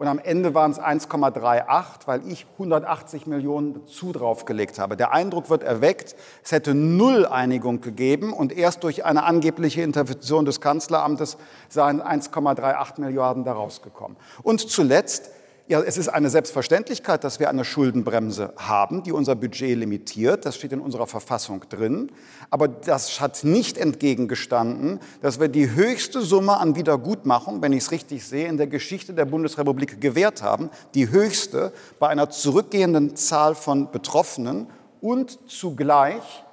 Und 0.00 0.08
am 0.08 0.18
Ende 0.18 0.54
waren 0.54 0.70
es 0.70 0.80
1,38, 0.80 2.06
weil 2.06 2.26
ich 2.26 2.46
180 2.54 3.26
Millionen 3.26 3.86
zu 3.86 4.12
draufgelegt 4.12 4.78
habe. 4.78 4.96
Der 4.96 5.12
Eindruck 5.12 5.50
wird 5.50 5.62
erweckt, 5.62 6.16
es 6.42 6.52
hätte 6.52 6.74
null 6.74 7.26
Einigung 7.26 7.82
gegeben 7.82 8.32
und 8.32 8.50
erst 8.50 8.82
durch 8.82 9.04
eine 9.04 9.24
angebliche 9.24 9.82
Intervention 9.82 10.46
des 10.46 10.62
Kanzleramtes 10.62 11.36
seien 11.68 12.00
1,38 12.00 12.98
Milliarden 12.98 13.44
daraus 13.44 13.82
gekommen. 13.82 14.16
Und 14.42 14.60
zuletzt, 14.70 15.32
ja, 15.70 15.80
es 15.82 15.96
ist 15.96 16.08
eine 16.08 16.30
Selbstverständlichkeit, 16.30 17.22
dass 17.22 17.38
wir 17.38 17.48
eine 17.48 17.64
Schuldenbremse 17.64 18.54
haben, 18.56 19.04
die 19.04 19.12
unser 19.12 19.36
Budget 19.36 19.78
limitiert. 19.78 20.44
Das 20.44 20.56
steht 20.56 20.72
in 20.72 20.80
unserer 20.80 21.06
Verfassung 21.06 21.64
drin. 21.68 22.10
Aber 22.50 22.66
das 22.66 23.20
hat 23.20 23.44
nicht 23.44 23.78
entgegengestanden, 23.78 24.98
dass 25.20 25.38
wir 25.38 25.46
die 25.46 25.70
höchste 25.70 26.22
Summe 26.22 26.56
an 26.56 26.74
Wiedergutmachung, 26.74 27.62
wenn 27.62 27.72
ich 27.72 27.84
es 27.84 27.92
richtig 27.92 28.26
sehe, 28.26 28.48
in 28.48 28.56
der 28.56 28.66
Geschichte 28.66 29.14
der 29.14 29.26
Bundesrepublik 29.26 30.00
gewährt 30.00 30.42
haben. 30.42 30.70
Die 30.94 31.08
höchste 31.08 31.72
bei 32.00 32.08
einer 32.08 32.30
zurückgehenden 32.30 33.14
Zahl 33.14 33.54
von 33.54 33.92
Betroffenen 33.92 34.66
und 35.00 35.38
zugleich 35.48 36.44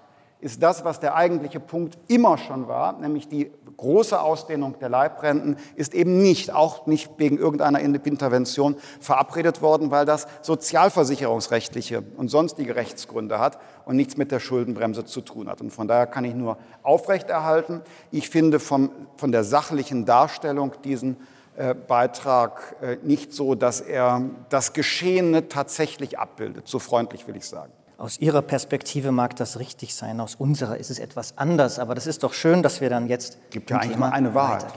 ist 0.41 0.61
das, 0.61 0.85
was 0.85 0.99
der 0.99 1.15
eigentliche 1.15 1.59
Punkt 1.59 1.97
immer 2.07 2.37
schon 2.37 2.67
war, 2.67 2.99
nämlich 2.99 3.27
die 3.27 3.49
große 3.77 4.19
Ausdehnung 4.19 4.75
der 4.79 4.89
Leibrenten, 4.89 5.57
ist 5.75 5.93
eben 5.93 6.21
nicht, 6.21 6.53
auch 6.53 6.87
nicht 6.87 7.11
wegen 7.17 7.37
irgendeiner 7.37 7.79
Intervention 7.79 8.75
verabredet 8.99 9.61
worden, 9.61 9.91
weil 9.91 10.05
das 10.05 10.27
sozialversicherungsrechtliche 10.41 12.03
und 12.17 12.29
sonstige 12.29 12.75
Rechtsgründe 12.75 13.39
hat 13.39 13.59
und 13.85 13.95
nichts 13.95 14.17
mit 14.17 14.31
der 14.31 14.39
Schuldenbremse 14.39 15.05
zu 15.05 15.21
tun 15.21 15.47
hat. 15.47 15.61
Und 15.61 15.71
von 15.71 15.87
daher 15.87 16.07
kann 16.07 16.25
ich 16.25 16.33
nur 16.33 16.57
aufrechterhalten. 16.83 17.81
Ich 18.11 18.29
finde 18.29 18.59
vom, 18.59 18.91
von 19.15 19.31
der 19.31 19.43
sachlichen 19.43 20.05
Darstellung 20.05 20.73
diesen 20.83 21.17
äh, 21.55 21.73
Beitrag 21.73 22.75
äh, 22.81 22.97
nicht 23.01 23.33
so, 23.33 23.55
dass 23.55 23.81
er 23.81 24.21
das 24.49 24.73
Geschehene 24.73 25.47
tatsächlich 25.47 26.19
abbildet. 26.19 26.67
So 26.67 26.79
freundlich 26.79 27.27
will 27.27 27.35
ich 27.35 27.45
sagen. 27.45 27.71
Aus 27.97 28.19
Ihrer 28.19 28.43
Perspektive 28.43 29.11
mag 29.11 29.35
das 29.37 29.57
richtig 29.57 29.95
sein, 29.95 30.19
aus 30.19 30.35
unserer 30.35 30.77
ist 30.77 30.91
es 30.91 30.99
etwas 30.99 31.35
anders, 31.35 31.79
aber 31.79 31.95
das 31.95 32.05
ist 32.05 32.21
doch 32.21 32.35
schön, 32.35 32.61
dass 32.61 32.79
wir 32.79 32.91
dann 32.91 33.07
jetzt. 33.07 33.39
Gibt 33.49 33.71
ja 33.71 33.77
eigentlich 33.77 33.97
mal 33.97 34.11
eine 34.11 34.35
Wahrheit. 34.35 34.67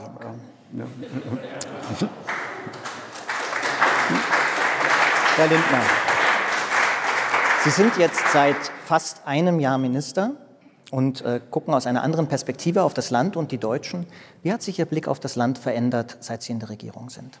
Ja. 0.75 0.85
Herr 5.35 5.47
Lindner, 5.47 5.81
Sie 7.63 7.69
sind 7.69 7.95
jetzt 7.97 8.23
seit 8.33 8.55
fast 8.85 9.27
einem 9.27 9.59
Jahr 9.59 9.77
Minister 9.77 10.31
und 10.89 11.21
äh, 11.21 11.39
gucken 11.51 11.75
aus 11.75 11.85
einer 11.85 12.01
anderen 12.01 12.25
Perspektive 12.25 12.81
auf 12.81 12.95
das 12.95 13.11
Land 13.11 13.37
und 13.37 13.51
die 13.51 13.59
Deutschen. 13.59 14.07
Wie 14.41 14.51
hat 14.51 14.63
sich 14.63 14.79
Ihr 14.79 14.85
Blick 14.85 15.07
auf 15.07 15.19
das 15.19 15.35
Land 15.35 15.59
verändert, 15.59 16.17
seit 16.21 16.41
Sie 16.41 16.53
in 16.53 16.59
der 16.59 16.69
Regierung 16.69 17.11
sind? 17.11 17.39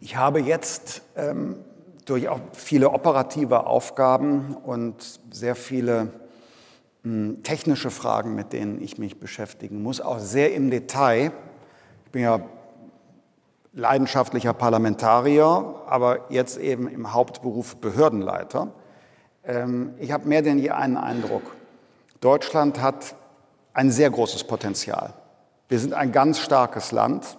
Ich 0.00 0.16
habe 0.16 0.40
jetzt 0.40 1.00
ähm, 1.16 1.56
durch 2.04 2.28
auch 2.28 2.40
viele 2.52 2.90
operative 2.90 3.66
Aufgaben 3.66 4.56
und 4.64 5.20
sehr 5.30 5.54
viele 5.54 6.08
hm, 7.02 7.42
technische 7.42 7.90
Fragen, 7.90 8.34
mit 8.34 8.52
denen 8.52 8.80
ich 8.80 8.98
mich 8.98 9.18
beschäftigen 9.18 9.82
muss, 9.82 10.00
auch 10.00 10.18
sehr 10.18 10.54
im 10.54 10.70
Detail. 10.70 11.32
Ich 12.06 12.10
bin 12.12 12.22
ja 12.22 12.40
leidenschaftlicher 13.72 14.52
Parlamentarier, 14.52 15.74
aber 15.86 16.30
jetzt 16.30 16.58
eben 16.58 16.88
im 16.88 17.12
Hauptberuf 17.12 17.76
Behördenleiter. 17.76 18.68
Ähm, 19.44 19.94
ich 19.98 20.12
habe 20.12 20.28
mehr 20.28 20.42
denn 20.42 20.58
je 20.58 20.70
einen 20.70 20.96
Eindruck. 20.96 21.42
Deutschland 22.20 22.80
hat 22.80 23.14
ein 23.72 23.90
sehr 23.90 24.10
großes 24.10 24.44
Potenzial. 24.44 25.12
Wir 25.68 25.78
sind 25.78 25.92
ein 25.92 26.12
ganz 26.12 26.38
starkes 26.38 26.92
Land 26.92 27.36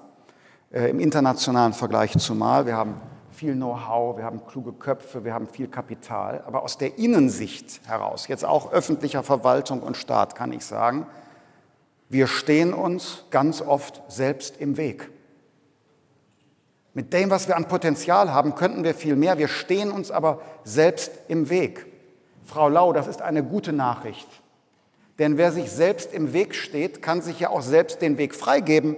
äh, 0.71 0.89
im 0.89 0.99
internationalen 0.99 1.73
Vergleich 1.73 2.17
zumal. 2.17 2.65
Wir 2.65 2.75
haben 2.75 2.99
viel 3.35 3.53
Know-how, 3.53 4.17
wir 4.17 4.23
haben 4.23 4.45
kluge 4.47 4.73
Köpfe, 4.73 5.25
wir 5.25 5.33
haben 5.33 5.47
viel 5.47 5.67
Kapital. 5.67 6.43
Aber 6.47 6.63
aus 6.63 6.77
der 6.77 6.97
Innensicht 6.97 7.81
heraus, 7.85 8.27
jetzt 8.27 8.45
auch 8.45 8.71
öffentlicher 8.71 9.23
Verwaltung 9.23 9.81
und 9.81 9.97
Staat, 9.97 10.35
kann 10.35 10.53
ich 10.53 10.65
sagen, 10.65 11.05
wir 12.09 12.27
stehen 12.27 12.73
uns 12.73 13.25
ganz 13.31 13.61
oft 13.61 14.01
selbst 14.07 14.57
im 14.57 14.77
Weg. 14.77 15.09
Mit 16.93 17.11
dem, 17.11 17.29
was 17.29 17.47
wir 17.49 17.57
an 17.57 17.67
Potenzial 17.67 18.33
haben, 18.33 18.55
könnten 18.55 18.85
wir 18.85 18.95
viel 18.95 19.17
mehr. 19.17 19.37
Wir 19.37 19.49
stehen 19.49 19.91
uns 19.91 20.11
aber 20.11 20.41
selbst 20.63 21.11
im 21.27 21.49
Weg. 21.49 21.85
Frau 22.45 22.69
Lau, 22.69 22.93
das 22.93 23.07
ist 23.07 23.21
eine 23.21 23.43
gute 23.43 23.73
Nachricht. 23.73 24.27
Denn 25.19 25.37
wer 25.37 25.51
sich 25.51 25.71
selbst 25.71 26.13
im 26.13 26.31
Weg 26.31 26.55
steht, 26.55 27.01
kann 27.01 27.21
sich 27.21 27.41
ja 27.41 27.49
auch 27.49 27.61
selbst 27.61 28.01
den 28.01 28.17
Weg 28.17 28.33
freigeben. 28.33 28.95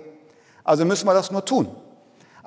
Also 0.63 0.86
müssen 0.86 1.08
wir 1.08 1.13
das 1.13 1.32
nur 1.32 1.46
tun. 1.46 1.70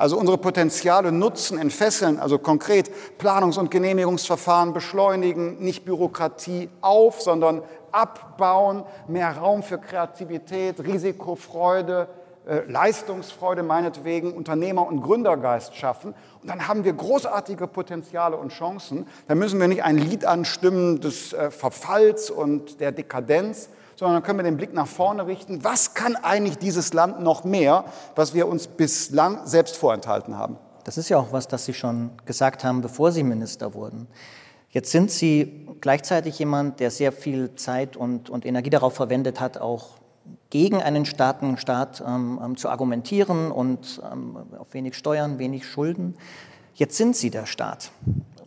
Also 0.01 0.17
unsere 0.17 0.39
Potenziale 0.39 1.13
nutzen, 1.13 1.59
entfesseln, 1.59 2.19
also 2.19 2.39
konkret 2.39 2.91
Planungs- 3.19 3.59
und 3.59 3.71
Genehmigungsverfahren 3.71 4.73
beschleunigen, 4.73 5.59
nicht 5.59 5.85
Bürokratie 5.85 6.71
auf, 6.81 7.21
sondern 7.21 7.61
abbauen, 7.93 8.85
mehr 9.09 9.37
Raum 9.37 9.63
für 9.63 9.77
Kreativität, 9.77 10.83
Risikofreude, 10.83 12.09
äh, 12.49 12.61
Leistungsfreude 12.67 13.63
meinetwegen, 13.63 14.33
Unternehmer- 14.33 14.87
und 14.87 15.03
Gründergeist 15.03 15.77
schaffen. 15.77 16.15
Und 16.41 16.49
dann 16.49 16.67
haben 16.67 16.85
wir 16.85 16.95
großartige 16.95 17.67
Potenziale 17.67 18.39
und 18.39 18.53
Chancen. 18.53 19.07
Da 19.29 19.35
müssen 19.35 19.61
wir 19.61 19.69
nicht 19.69 19.85
ein 19.85 19.99
Lied 19.99 20.25
anstimmen 20.25 21.03
des 21.03 21.35
äh, 21.35 21.51
Verfalls 21.51 22.31
und 22.31 22.81
der 22.81 22.93
Dekadenz, 22.93 23.69
sondern 24.01 24.15
dann 24.15 24.23
können 24.23 24.39
wir 24.39 24.45
den 24.45 24.57
Blick 24.57 24.73
nach 24.73 24.87
vorne 24.87 25.27
richten. 25.27 25.63
Was 25.63 25.93
kann 25.93 26.17
eigentlich 26.17 26.57
dieses 26.57 26.95
Land 26.95 27.21
noch 27.21 27.45
mehr, 27.45 27.85
was 28.15 28.33
wir 28.33 28.49
uns 28.49 28.67
bislang 28.67 29.47
selbst 29.47 29.77
vorenthalten 29.77 30.39
haben? 30.39 30.57
Das 30.85 30.97
ist 30.97 31.11
ja 31.11 31.19
auch 31.19 31.33
was, 31.33 31.49
das 31.49 31.67
Sie 31.67 31.75
schon 31.75 32.09
gesagt 32.25 32.65
haben, 32.65 32.81
bevor 32.81 33.13
Sie 33.13 33.23
Minister 33.23 33.75
wurden. 33.75 34.07
Jetzt 34.71 34.91
sind 34.91 35.11
Sie 35.11 35.69
gleichzeitig 35.83 36.39
jemand, 36.39 36.81
der 36.81 36.91
sehr 36.91 37.13
viel 37.13 37.55
Zeit 37.57 37.95
und, 37.95 38.31
und 38.31 38.47
Energie 38.47 38.71
darauf 38.71 38.95
verwendet 38.95 39.39
hat, 39.39 39.59
auch 39.59 39.99
gegen 40.49 40.81
einen 40.81 41.05
starken 41.05 41.59
Staat 41.59 42.03
ähm, 42.07 42.41
ähm, 42.43 42.57
zu 42.57 42.71
argumentieren 42.71 43.53
und 43.53 44.01
ähm, 44.11 44.39
auf 44.59 44.73
wenig 44.73 44.97
Steuern, 44.97 45.39
wenig 45.39 45.67
Schulden. 45.67 46.17
Jetzt 46.73 46.97
sind 46.97 47.17
Sie 47.17 47.29
der 47.29 47.45
Staat 47.45 47.91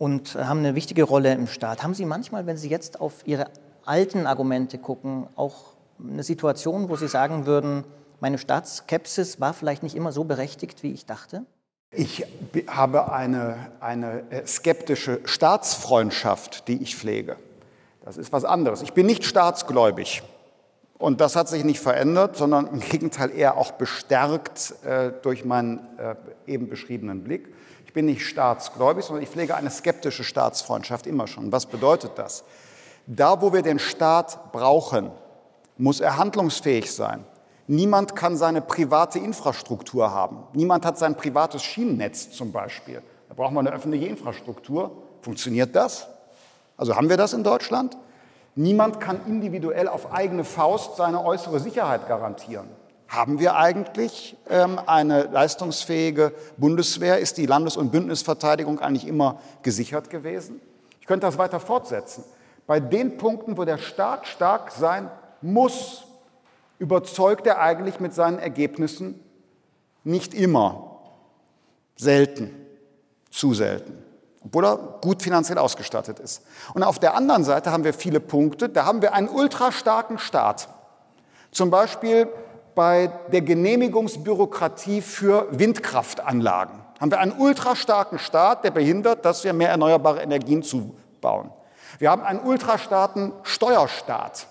und 0.00 0.34
haben 0.34 0.58
eine 0.58 0.74
wichtige 0.74 1.04
Rolle 1.04 1.32
im 1.32 1.46
Staat. 1.46 1.84
Haben 1.84 1.94
Sie 1.94 2.06
manchmal, 2.06 2.44
wenn 2.46 2.56
Sie 2.56 2.68
jetzt 2.68 3.00
auf 3.00 3.24
Ihre 3.24 3.46
alten 3.86 4.26
Argumente 4.26 4.78
gucken, 4.78 5.26
auch 5.36 5.74
eine 6.02 6.22
Situation, 6.22 6.88
wo 6.88 6.96
Sie 6.96 7.08
sagen 7.08 7.46
würden, 7.46 7.84
meine 8.20 8.38
Staatsskepsis 8.38 9.40
war 9.40 9.52
vielleicht 9.52 9.82
nicht 9.82 9.94
immer 9.94 10.12
so 10.12 10.24
berechtigt, 10.24 10.82
wie 10.82 10.92
ich 10.92 11.06
dachte? 11.06 11.44
Ich 11.90 12.26
habe 12.66 13.12
eine, 13.12 13.70
eine 13.80 14.24
äh, 14.30 14.46
skeptische 14.46 15.20
Staatsfreundschaft, 15.24 16.66
die 16.66 16.82
ich 16.82 16.96
pflege. 16.96 17.36
Das 18.04 18.16
ist 18.16 18.32
was 18.32 18.44
anderes. 18.44 18.82
Ich 18.82 18.92
bin 18.92 19.06
nicht 19.06 19.24
staatsgläubig. 19.24 20.22
Und 20.98 21.20
das 21.20 21.36
hat 21.36 21.48
sich 21.48 21.64
nicht 21.64 21.80
verändert, 21.80 22.36
sondern 22.36 22.66
im 22.66 22.80
Gegenteil 22.80 23.30
eher 23.30 23.56
auch 23.56 23.72
bestärkt 23.72 24.74
äh, 24.84 25.12
durch 25.22 25.44
meinen 25.44 25.80
äh, 25.98 26.14
eben 26.46 26.68
beschriebenen 26.68 27.22
Blick. 27.22 27.54
Ich 27.86 27.92
bin 27.92 28.06
nicht 28.06 28.26
staatsgläubig, 28.26 29.04
sondern 29.04 29.22
ich 29.22 29.28
pflege 29.28 29.54
eine 29.54 29.70
skeptische 29.70 30.24
Staatsfreundschaft 30.24 31.06
immer 31.06 31.26
schon. 31.26 31.52
Was 31.52 31.66
bedeutet 31.66 32.12
das? 32.16 32.44
Da, 33.06 33.40
wo 33.42 33.52
wir 33.52 33.62
den 33.62 33.78
Staat 33.78 34.52
brauchen, 34.52 35.10
muss 35.76 36.00
er 36.00 36.16
handlungsfähig 36.16 36.92
sein. 36.92 37.24
Niemand 37.66 38.14
kann 38.14 38.36
seine 38.36 38.60
private 38.60 39.18
Infrastruktur 39.18 40.10
haben. 40.10 40.44
Niemand 40.52 40.84
hat 40.84 40.98
sein 40.98 41.16
privates 41.16 41.62
Schienennetz 41.62 42.30
zum 42.30 42.52
Beispiel. 42.52 43.02
Da 43.28 43.34
brauchen 43.34 43.54
wir 43.54 43.60
eine 43.60 43.72
öffentliche 43.72 44.06
Infrastruktur. 44.06 44.90
Funktioniert 45.22 45.74
das? 45.74 46.06
Also 46.76 46.96
haben 46.96 47.08
wir 47.08 47.16
das 47.16 47.32
in 47.32 47.42
Deutschland? 47.42 47.96
Niemand 48.54 49.00
kann 49.00 49.20
individuell 49.26 49.88
auf 49.88 50.12
eigene 50.12 50.44
Faust 50.44 50.96
seine 50.96 51.24
äußere 51.24 51.58
Sicherheit 51.58 52.06
garantieren. 52.06 52.68
Haben 53.08 53.38
wir 53.38 53.56
eigentlich 53.56 54.36
ähm, 54.48 54.78
eine 54.86 55.24
leistungsfähige 55.24 56.32
Bundeswehr? 56.56 57.18
Ist 57.18 57.36
die 57.36 57.46
Landes- 57.46 57.76
und 57.76 57.90
Bündnisverteidigung 57.90 58.80
eigentlich 58.80 59.06
immer 59.06 59.40
gesichert 59.62 60.10
gewesen? 60.10 60.60
Ich 61.00 61.06
könnte 61.06 61.26
das 61.26 61.38
weiter 61.38 61.60
fortsetzen. 61.60 62.24
Bei 62.66 62.80
den 62.80 63.16
Punkten, 63.18 63.56
wo 63.56 63.64
der 63.64 63.78
Staat 63.78 64.26
stark 64.26 64.70
sein 64.70 65.10
muss, 65.42 66.04
überzeugt 66.78 67.46
er 67.46 67.60
eigentlich 67.60 68.00
mit 68.00 68.14
seinen 68.14 68.38
Ergebnissen 68.38 69.20
nicht 70.02 70.34
immer, 70.34 71.00
selten, 71.96 72.54
zu 73.30 73.54
selten. 73.54 74.02
obwohl 74.44 74.66
er 74.66 74.76
gut 75.00 75.22
finanziell 75.22 75.56
ausgestattet 75.58 76.18
ist. 76.18 76.42
Und 76.74 76.82
auf 76.82 76.98
der 76.98 77.14
anderen 77.14 77.44
Seite 77.44 77.72
haben 77.72 77.82
wir 77.82 77.94
viele 77.94 78.20
Punkte, 78.20 78.68
da 78.68 78.84
haben 78.84 79.00
wir 79.00 79.14
einen 79.14 79.28
ultra 79.28 79.72
starken 79.72 80.18
Staat. 80.18 80.68
Zum 81.50 81.70
Beispiel 81.70 82.28
bei 82.74 83.10
der 83.32 83.40
Genehmigungsbürokratie 83.40 85.00
für 85.00 85.46
Windkraftanlagen 85.50 86.84
haben 87.00 87.10
wir 87.10 87.20
einen 87.20 87.32
ultra 87.32 87.74
starken 87.74 88.18
Staat, 88.18 88.64
der 88.64 88.70
behindert, 88.70 89.24
dass 89.24 89.44
wir 89.44 89.52
mehr 89.52 89.70
erneuerbare 89.70 90.22
Energien 90.22 90.62
zubauen. 90.62 91.50
Wir 92.04 92.10
haben 92.10 92.22
einen 92.22 92.40
ultra 92.40 92.76
starken 92.76 93.32
Steuerstaat, 93.44 94.46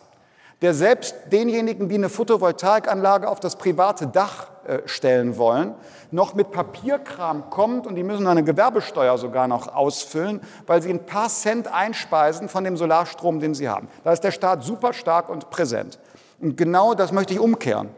der 0.63 0.73
selbst 0.73 1.13
denjenigen, 1.31 1.87
die 1.87 1.93
eine 1.93 2.09
Photovoltaikanlage 2.09 3.29
auf 3.29 3.39
das 3.39 3.57
private 3.57 4.07
Dach 4.07 4.47
äh, 4.65 4.79
stellen 4.87 5.37
wollen, 5.37 5.75
noch 6.09 6.33
mit 6.33 6.49
Papierkram 6.49 7.51
kommt 7.51 7.85
und 7.85 7.93
die 7.93 8.01
müssen 8.01 8.25
eine 8.25 8.43
Gewerbesteuer 8.43 9.19
sogar 9.19 9.47
noch 9.47 9.67
ausfüllen, 9.67 10.41
weil 10.65 10.81
sie 10.81 10.89
ein 10.89 11.05
paar 11.05 11.29
Cent 11.29 11.71
einspeisen 11.71 12.49
von 12.49 12.63
dem 12.63 12.75
Solarstrom, 12.75 13.39
den 13.39 13.53
sie 13.53 13.69
haben. 13.69 13.87
Da 14.03 14.13
ist 14.13 14.23
der 14.23 14.31
Staat 14.31 14.63
super 14.63 14.91
stark 14.91 15.29
und 15.29 15.51
präsent. 15.51 15.99
Und 16.41 16.57
genau 16.57 16.95
das 16.95 17.11
möchte 17.11 17.35
ich 17.35 17.39
umkehren. 17.39 17.89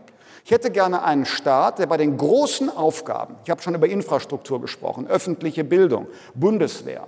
Ich 0.43 0.51
hätte 0.51 0.69
gerne 0.69 1.01
einen 1.03 1.25
Staat, 1.25 1.79
der 1.79 1.85
bei 1.85 1.95
den 1.95 2.17
großen 2.17 2.75
Aufgaben, 2.75 3.37
ich 3.45 3.49
habe 3.49 3.61
schon 3.61 3.73
über 3.73 3.87
Infrastruktur 3.87 4.59
gesprochen, 4.59 5.07
öffentliche 5.07 5.63
Bildung, 5.63 6.07
Bundeswehr, 6.33 7.07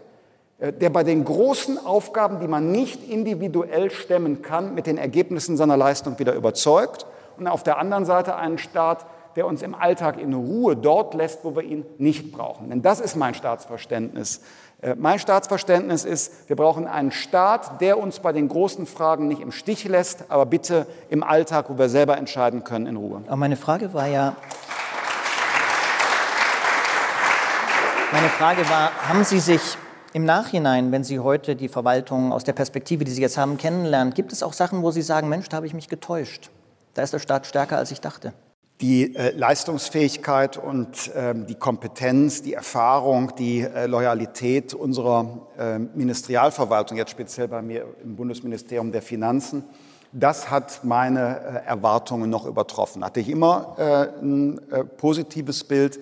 der 0.59 0.89
bei 0.89 1.03
den 1.03 1.23
großen 1.23 1.85
Aufgaben, 1.85 2.39
die 2.39 2.47
man 2.47 2.71
nicht 2.71 3.07
individuell 3.07 3.91
stemmen 3.91 4.41
kann, 4.41 4.73
mit 4.73 4.87
den 4.87 4.97
Ergebnissen 4.97 5.55
seiner 5.55 5.77
Leistung 5.77 6.17
wieder 6.17 6.33
überzeugt. 6.33 7.05
Und 7.37 7.47
auf 7.47 7.61
der 7.61 7.77
anderen 7.77 8.05
Seite 8.05 8.35
einen 8.35 8.57
Staat, 8.57 9.05
der 9.35 9.45
uns 9.45 9.61
im 9.61 9.75
Alltag 9.75 10.19
in 10.19 10.33
Ruhe 10.33 10.75
dort 10.75 11.13
lässt, 11.13 11.45
wo 11.45 11.55
wir 11.55 11.61
ihn 11.61 11.85
nicht 11.99 12.31
brauchen. 12.31 12.71
Denn 12.71 12.81
das 12.81 12.99
ist 12.99 13.15
mein 13.15 13.35
Staatsverständnis. 13.35 14.41
Äh, 14.81 14.95
mein 14.95 15.19
Staatsverständnis 15.19 16.05
ist, 16.05 16.49
wir 16.49 16.55
brauchen 16.55 16.87
einen 16.87 17.11
Staat, 17.11 17.79
der 17.79 17.99
uns 17.99 18.19
bei 18.19 18.33
den 18.33 18.47
großen 18.47 18.87
Fragen 18.87 19.27
nicht 19.27 19.41
im 19.41 19.51
Stich 19.51 19.87
lässt, 19.87 20.31
aber 20.31 20.47
bitte 20.47 20.87
im 21.09 21.21
Alltag, 21.21 21.69
wo 21.69 21.77
wir 21.77 21.87
selber 21.87 22.17
entscheiden 22.17 22.63
können, 22.63 22.87
in 22.87 22.95
Ruhe. 22.95 23.21
Aber 23.27 23.35
meine 23.35 23.57
Frage 23.57 23.93
war 23.93 24.07
ja, 24.07 24.35
meine 28.11 28.29
Frage 28.29 28.67
war, 28.69 28.91
haben 29.07 29.23
Sie 29.23 29.39
sich 29.39 29.77
im 30.17 30.25
Nachhinein, 30.25 30.91
wenn 30.91 31.03
Sie 31.03 31.19
heute 31.19 31.55
die 31.55 31.67
Verwaltung 31.67 32.33
aus 32.33 32.43
der 32.43 32.53
Perspektive, 32.53 33.05
die 33.05 33.11
Sie 33.11 33.21
jetzt 33.21 33.37
haben, 33.37 33.57
kennenlernen, 33.57 34.15
gibt 34.15 34.33
es 34.33 34.41
auch 34.41 34.53
Sachen, 34.53 34.81
wo 34.81 34.89
Sie 34.89 35.03
sagen, 35.03 35.29
Mensch, 35.29 35.47
da 35.47 35.57
habe 35.57 35.67
ich 35.67 35.75
mich 35.75 35.89
getäuscht. 35.89 36.49
Da 36.95 37.03
ist 37.03 37.13
der 37.13 37.19
Staat 37.19 37.45
stärker, 37.45 37.77
als 37.77 37.91
ich 37.91 38.01
dachte. 38.01 38.33
Die 38.81 39.15
äh, 39.15 39.29
Leistungsfähigkeit 39.37 40.57
und 40.57 41.11
ähm, 41.15 41.45
die 41.45 41.53
Kompetenz, 41.53 42.41
die 42.41 42.53
Erfahrung, 42.53 43.35
die 43.35 43.61
äh, 43.61 43.85
Loyalität 43.85 44.73
unserer 44.73 45.47
äh, 45.55 45.77
Ministerialverwaltung, 45.77 46.97
jetzt 46.97 47.11
speziell 47.11 47.47
bei 47.47 47.61
mir 47.61 47.85
im 48.03 48.15
Bundesministerium 48.15 48.91
der 48.91 49.03
Finanzen, 49.03 49.65
das 50.11 50.49
hat 50.49 50.83
meine 50.83 51.63
äh, 51.63 51.67
Erwartungen 51.67 52.31
noch 52.31 52.47
übertroffen. 52.47 53.05
Hatte 53.05 53.19
ich 53.19 53.29
immer 53.29 53.75
äh, 53.77 54.23
ein 54.23 54.71
äh, 54.71 54.83
positives 54.83 55.63
Bild 55.63 55.99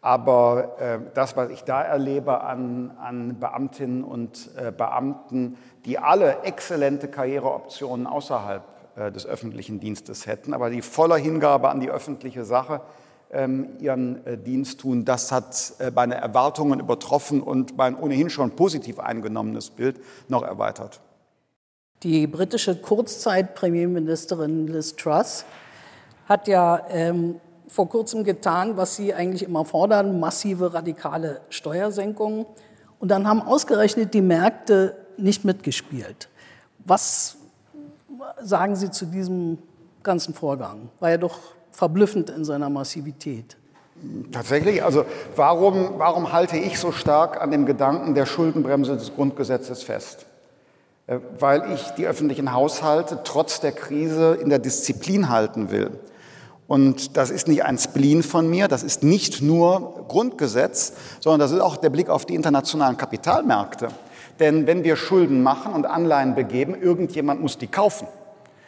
aber 0.00 0.76
äh, 0.78 0.98
das, 1.14 1.36
was 1.36 1.50
ich 1.50 1.64
da 1.64 1.82
erlebe 1.82 2.42
an, 2.42 2.92
an 2.98 3.40
Beamtinnen 3.40 4.04
und 4.04 4.50
äh, 4.56 4.70
Beamten, 4.70 5.56
die 5.84 5.98
alle 5.98 6.42
exzellente 6.42 7.08
Karriereoptionen 7.08 8.06
außerhalb 8.06 8.62
äh, 8.96 9.12
des 9.12 9.26
öffentlichen 9.26 9.80
Dienstes 9.80 10.26
hätten, 10.26 10.54
aber 10.54 10.70
die 10.70 10.82
voller 10.82 11.16
Hingabe 11.16 11.68
an 11.68 11.80
die 11.80 11.90
öffentliche 11.90 12.44
Sache 12.44 12.80
ähm, 13.30 13.76
ihren 13.80 14.24
äh, 14.24 14.38
Dienst 14.38 14.80
tun, 14.80 15.04
das 15.04 15.32
hat 15.32 15.74
äh, 15.78 15.90
meine 15.94 16.14
Erwartungen 16.14 16.80
übertroffen 16.80 17.42
und 17.42 17.76
mein 17.76 17.96
ohnehin 17.96 18.30
schon 18.30 18.52
positiv 18.52 19.00
eingenommenes 19.00 19.70
Bild 19.70 20.00
noch 20.28 20.42
erweitert. 20.42 21.00
Die 22.02 22.26
britische 22.26 22.76
Kurzzeit-Premierministerin 22.76 24.68
Liz 24.68 24.94
Truss 24.96 25.44
hat 26.28 26.46
ja 26.46 26.86
ähm, 26.90 27.40
vor 27.68 27.88
kurzem 27.88 28.24
getan, 28.24 28.76
was 28.76 28.96
Sie 28.96 29.12
eigentlich 29.12 29.42
immer 29.42 29.64
fordern, 29.64 30.20
massive 30.20 30.72
radikale 30.74 31.40
Steuersenkungen. 31.48 32.46
Und 32.98 33.10
dann 33.10 33.26
haben 33.26 33.42
ausgerechnet 33.42 34.14
die 34.14 34.22
Märkte 34.22 34.96
nicht 35.16 35.44
mitgespielt. 35.44 36.28
Was 36.84 37.36
sagen 38.40 38.76
Sie 38.76 38.90
zu 38.90 39.06
diesem 39.06 39.58
ganzen 40.02 40.34
Vorgang? 40.34 40.88
War 41.00 41.10
ja 41.10 41.18
doch 41.18 41.38
verblüffend 41.72 42.30
in 42.30 42.44
seiner 42.44 42.70
Massivität. 42.70 43.56
Tatsächlich, 44.30 44.82
also 44.84 45.04
warum, 45.36 45.98
warum 45.98 46.32
halte 46.32 46.56
ich 46.56 46.78
so 46.78 46.92
stark 46.92 47.40
an 47.40 47.50
dem 47.50 47.66
Gedanken 47.66 48.14
der 48.14 48.26
Schuldenbremse 48.26 48.96
des 48.96 49.14
Grundgesetzes 49.14 49.82
fest? 49.82 50.26
Äh, 51.06 51.18
weil 51.38 51.72
ich 51.72 51.90
die 51.90 52.06
öffentlichen 52.06 52.52
Haushalte 52.52 53.20
trotz 53.24 53.60
der 53.60 53.72
Krise 53.72 54.34
in 54.34 54.50
der 54.50 54.58
Disziplin 54.58 55.28
halten 55.28 55.70
will. 55.70 55.90
Und 56.68 57.16
das 57.16 57.30
ist 57.30 57.46
nicht 57.46 57.64
ein 57.64 57.78
Spleen 57.78 58.22
von 58.22 58.50
mir, 58.50 58.66
das 58.66 58.82
ist 58.82 59.04
nicht 59.04 59.40
nur 59.40 60.04
Grundgesetz, 60.08 60.94
sondern 61.20 61.40
das 61.40 61.52
ist 61.52 61.60
auch 61.60 61.76
der 61.76 61.90
Blick 61.90 62.08
auf 62.08 62.26
die 62.26 62.34
internationalen 62.34 62.96
Kapitalmärkte. 62.96 63.88
Denn 64.40 64.66
wenn 64.66 64.82
wir 64.82 64.96
Schulden 64.96 65.42
machen 65.42 65.72
und 65.72 65.86
Anleihen 65.86 66.34
begeben, 66.34 66.74
irgendjemand 66.74 67.40
muss 67.40 67.56
die 67.56 67.68
kaufen. 67.68 68.08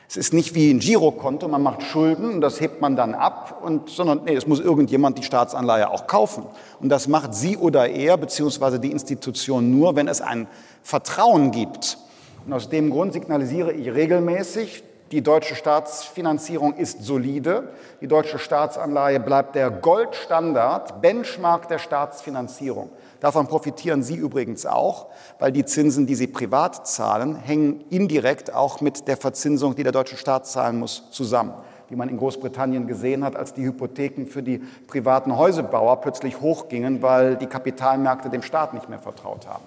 Es 0.09 0.17
ist 0.17 0.33
nicht 0.33 0.55
wie 0.55 0.71
ein 0.71 0.79
Girokonto, 0.79 1.49
man 1.49 1.63
macht 1.63 1.83
Schulden 1.83 2.31
und 2.31 2.41
das 2.41 2.63
hebt 2.63 2.81
man 2.81 2.97
dann 2.97 3.15
ab, 3.15 3.61
und, 3.63 3.91
sondern 3.91 4.23
nee, 4.25 4.35
es 4.35 4.47
muss 4.47 4.59
irgendjemand 4.59 5.19
die 5.19 5.23
Staatsanleihe 5.23 5.91
auch 5.91 6.07
kaufen. 6.07 6.45
Und 6.81 6.89
das 6.89 7.09
macht 7.09 7.35
sie 7.35 7.59
oder 7.59 7.91
er, 7.91 8.17
beziehungsweise 8.17 8.81
die 8.81 8.91
Institution 8.91 9.71
nur, 9.71 9.97
wenn 9.97 10.09
es 10.09 10.23
ein 10.23 10.47
Vertrauen 10.83 11.51
gibt. 11.51 11.99
Und 12.47 12.55
aus 12.55 12.71
dem 12.71 12.89
Grund 12.89 13.13
signalisiere 13.13 13.73
ich 13.73 13.93
regelmäßig, 13.93 14.83
die 15.11 15.23
deutsche 15.23 15.55
Staatsfinanzierung 15.55 16.75
ist 16.75 17.03
solide. 17.03 17.69
Die 18.01 18.09
deutsche 18.09 18.39
Staatsanleihe 18.39 19.21
bleibt 19.21 19.55
der 19.55 19.71
Goldstandard, 19.71 21.01
Benchmark 21.01 21.69
der 21.69 21.79
Staatsfinanzierung. 21.79 22.91
Davon 23.21 23.47
profitieren 23.49 24.03
Sie 24.03 24.17
übrigens 24.17 24.67
auch, 24.67 25.07
weil 25.39 25.51
die 25.51 25.65
Zinsen, 25.65 26.07
die 26.07 26.15
Sie 26.15 26.27
privat 26.27 26.87
zahlen, 26.87 27.37
hängen 27.37 27.85
indirekt 27.91 28.55
auch 28.55 28.81
mit 28.81 29.09
der 29.09 29.17
Verzinsung, 29.17 29.75
die 29.75 29.83
der 29.83 29.93
deutsche 29.93 30.17
Staat 30.17 30.47
zahlen 30.47 30.79
muss, 30.79 31.11
zusammen. 31.11 31.55
Wie 31.89 31.97
man 31.97 32.11
in 32.11 32.19
Großbritannien 32.19 32.87
gesehen 32.87 33.25
hat, 33.25 33.35
als 33.35 33.55
die 33.55 33.65
Hypotheken 33.65 34.27
für 34.27 34.43
die 34.43 34.59
privaten 34.87 35.37
Häusebauer 35.39 36.03
plötzlich 36.03 36.41
hochgingen, 36.41 37.01
weil 37.01 37.37
die 37.37 37.47
Kapitalmärkte 37.47 38.29
dem 38.29 38.43
Staat 38.43 38.75
nicht 38.75 38.91
mehr 38.91 38.99
vertraut 38.99 39.47
haben. 39.47 39.65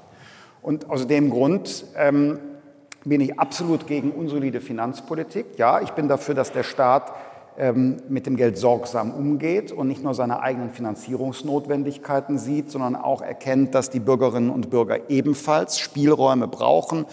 Und 0.61 0.89
aus 0.91 1.07
dem 1.07 1.31
Grund 1.31 1.85
ähm, 1.97 2.39
bin 3.03 3.21
ich 3.21 3.39
absolut 3.39 3.87
gegen 3.87 4.11
unsolide 4.11 4.61
Finanzpolitik. 4.61 5.45
Ja, 5.57 5.81
ich 5.81 5.91
bin 5.91 6.07
dafür, 6.07 6.35
dass 6.35 6.51
der 6.51 6.63
Staat 6.63 7.11
ähm, 7.57 7.97
mit 8.09 8.25
dem 8.25 8.37
Geld 8.37 8.57
sorgsam 8.57 9.11
umgeht 9.11 9.71
und 9.71 9.87
nicht 9.87 10.03
nur 10.03 10.13
seine 10.13 10.41
eigenen 10.41 10.69
Finanzierungsnotwendigkeiten 10.69 12.37
sieht, 12.37 12.71
sondern 12.71 12.95
auch 12.95 13.21
erkennt, 13.21 13.75
dass 13.75 13.89
die 13.89 13.99
Bürgerinnen 13.99 14.49
und 14.49 14.69
Bürger 14.69 15.09
ebenfalls 15.09 15.79
Spielräume 15.79 16.47
brauchen, 16.47 17.05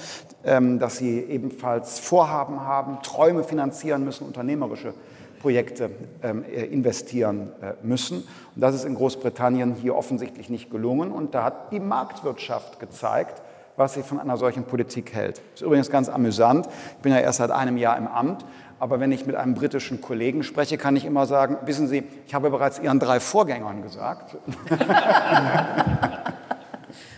ähm, 0.44 0.78
dass 0.78 0.98
sie 0.98 1.20
ebenfalls 1.20 1.98
Vorhaben 1.98 2.60
haben, 2.60 3.02
Träume 3.02 3.42
finanzieren 3.42 4.04
müssen, 4.04 4.26
unternehmerische 4.26 4.94
Projekte 5.40 5.90
ähm, 6.22 6.44
äh, 6.44 6.64
investieren 6.66 7.52
äh, 7.60 7.74
müssen. 7.82 8.18
Und 8.54 8.60
das 8.60 8.74
ist 8.74 8.84
in 8.84 8.94
Großbritannien 8.94 9.74
hier 9.74 9.96
offensichtlich 9.96 10.50
nicht 10.50 10.70
gelungen. 10.70 11.12
Und 11.12 11.34
da 11.34 11.44
hat 11.44 11.72
die 11.72 11.80
Marktwirtschaft 11.80 12.80
gezeigt, 12.80 13.42
was 13.78 13.94
sie 13.94 14.02
von 14.02 14.20
einer 14.20 14.36
solchen 14.36 14.64
Politik 14.64 15.14
hält. 15.14 15.38
Das 15.52 15.60
ist 15.60 15.62
übrigens 15.62 15.90
ganz 15.90 16.08
amüsant. 16.08 16.66
Ich 16.96 17.02
bin 17.02 17.12
ja 17.12 17.20
erst 17.20 17.38
seit 17.38 17.50
einem 17.50 17.76
Jahr 17.76 17.96
im 17.96 18.08
Amt. 18.08 18.44
Aber 18.80 19.00
wenn 19.00 19.10
ich 19.10 19.26
mit 19.26 19.34
einem 19.34 19.54
britischen 19.54 20.00
Kollegen 20.00 20.42
spreche, 20.42 20.78
kann 20.78 20.94
ich 20.96 21.04
immer 21.04 21.26
sagen, 21.26 21.56
wissen 21.64 21.88
Sie, 21.88 22.04
ich 22.26 22.34
habe 22.34 22.50
bereits 22.50 22.78
Ihren 22.78 23.00
drei 23.00 23.18
Vorgängern 23.18 23.82
gesagt. 23.82 24.36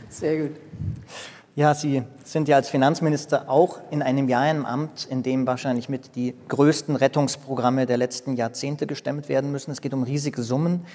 Sehr 0.09 0.43
gut. 0.43 0.57
Ja, 1.57 1.75
Sie 1.75 2.03
sind 2.25 2.49
ja 2.49 2.57
als 2.57 2.71
Finanzminister 2.71 3.51
auch 3.51 3.81
in 3.91 4.03
einem 4.03 4.29
Jahr 4.29 4.51
im 4.51 4.65
Amt, 4.65 5.07
in 5.11 5.23
dem 5.23 5.47
wahrscheinlich 5.47 5.89
mit 5.89 6.15
die 6.15 6.35
größten 6.49 6.97
Rettungsprogramme 6.97 7.87
der 7.87 7.99
letzten 7.99 8.37
Jahrzehnte 8.37 8.87
gestemmt 8.87 9.29
werden 9.29 9.53
müssen. 9.53 9.71
Es 9.71 9.81
geht 9.81 9.93
um 9.93 10.03
riesige 10.03 10.43
Summen. 10.43 10.87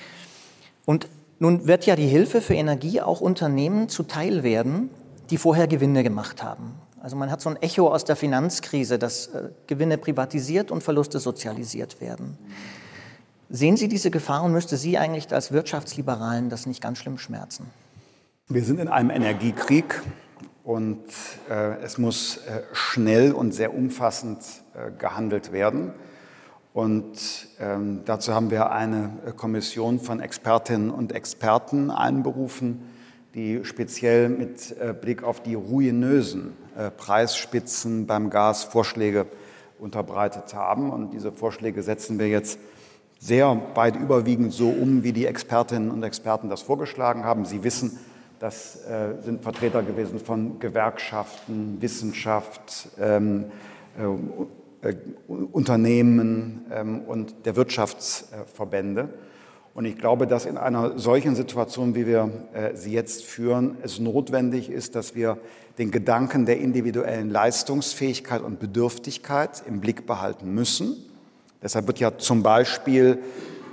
Und 0.86 1.08
nun 1.38 1.68
wird 1.68 1.86
ja 1.86 1.96
die 1.96 2.08
Hilfe 2.08 2.42
für 2.42 2.56
Energie 2.56 3.02
auch 3.02 3.22
Unternehmen 3.22 3.90
zuteil 3.90 4.44
werden, 4.44 4.90
die 5.30 5.38
vorher 5.38 5.68
Gewinne 5.68 6.04
gemacht 6.04 6.44
haben. 6.44 6.76
Also 7.02 7.16
man 7.16 7.30
hat 7.30 7.42
so 7.42 7.50
ein 7.50 7.58
Echo 7.62 7.88
aus 7.88 8.04
der 8.06 8.16
Finanzkrise, 8.16 8.98
dass 8.98 9.28
äh, 9.28 9.50
Gewinne 9.68 9.98
privatisiert 9.98 10.72
und 10.72 10.82
Verluste 10.82 11.20
sozialisiert 11.20 12.02
werden. 12.02 12.38
Sehen 13.50 13.78
Sie 13.78 13.88
diese 13.88 14.10
Gefahr 14.10 14.44
und 14.44 14.54
müsste 14.54 14.76
Sie 14.76 14.98
eigentlich 14.98 15.32
als 15.32 15.52
Wirtschaftsliberalen 15.52 16.50
das 16.50 16.66
nicht 16.66 16.82
ganz 16.82 16.98
schlimm 16.98 17.20
schmerzen? 17.20 17.68
Wir 18.48 18.64
sind 18.64 18.80
in 18.80 18.88
einem 18.88 19.12
Energiekrieg 19.12 20.02
und 20.64 21.04
äh, 21.50 21.76
es 21.84 22.00
muss 22.00 22.38
äh, 22.38 22.64
schnell 22.74 23.34
und 23.34 23.54
sehr 23.54 23.76
umfassend 23.76 24.40
äh, 24.74 24.92
gehandelt 24.98 25.52
werden. 25.52 25.92
Und 26.74 27.48
ähm, 27.60 28.02
dazu 28.04 28.34
haben 28.34 28.52
wir 28.52 28.72
eine 28.72 29.12
äh, 29.26 29.32
Kommission 29.32 30.00
von 30.00 30.20
Expertinnen 30.20 30.90
und 30.90 31.14
Experten 31.14 31.90
einberufen, 31.90 32.82
die 33.36 33.66
speziell 33.66 34.30
mit 34.30 34.76
äh, 34.80 34.94
Blick 34.94 35.22
auf 35.24 35.44
die 35.44 35.56
ruinösen 35.56 36.54
äh, 36.78 36.90
Preisspitzen 36.90 38.08
beim 38.08 38.30
Gas 38.30 38.64
Vorschläge 38.64 39.28
unterbreitet 39.78 40.54
haben. 40.54 40.90
Und 40.90 41.12
diese 41.12 41.34
Vorschläge 41.34 41.84
setzen 41.84 42.18
wir 42.18 42.30
jetzt 42.30 42.58
sehr 43.20 43.62
weit 43.76 43.98
überwiegend 43.98 44.54
so 44.54 44.70
um, 44.70 45.04
wie 45.04 45.12
die 45.12 45.26
Expertinnen 45.26 45.92
und 45.92 46.02
Experten 46.04 46.50
das 46.50 46.62
vorgeschlagen 46.62 47.26
haben. 47.26 47.46
Sie 47.46 47.64
wissen, 47.64 48.00
das 48.40 48.86
äh, 48.86 49.22
sind 49.22 49.44
Vertreter 49.44 49.84
gewesen 49.84 50.20
von 50.20 50.60
Gewerkschaften, 50.60 51.78
Wissenschaft, 51.82 52.90
ähm, 53.00 53.46
äh, 54.82 54.90
äh, 54.90 54.96
Unternehmen 55.28 56.66
ähm, 56.72 57.02
und 57.02 57.46
der 57.46 57.56
Wirtschaftsverbände. 57.56 59.10
Und 59.76 59.84
ich 59.84 59.98
glaube, 59.98 60.26
dass 60.26 60.46
in 60.46 60.58
einer 60.58 60.98
solchen 60.98 61.36
Situation, 61.36 61.96
wie 61.96 62.08
wir 62.08 62.32
äh, 62.54 62.76
sie 62.78 62.94
jetzt 62.94 63.26
führen, 63.26 63.78
es 63.84 64.00
notwendig 64.00 64.70
ist, 64.70 64.96
dass 64.96 65.16
wir 65.16 65.38
den 65.78 65.92
Gedanken 65.92 66.46
der 66.46 66.62
individuellen 66.62 67.30
Leistungsfähigkeit 67.30 68.42
und 68.42 68.58
Bedürftigkeit 68.58 69.64
im 69.68 69.82
Blick 69.82 70.08
behalten 70.08 70.54
müssen. 70.54 70.96
Deshalb 71.62 71.88
wird 71.88 72.00
ja 72.00 72.18
zum 72.18 72.42
Beispiel 72.42 73.20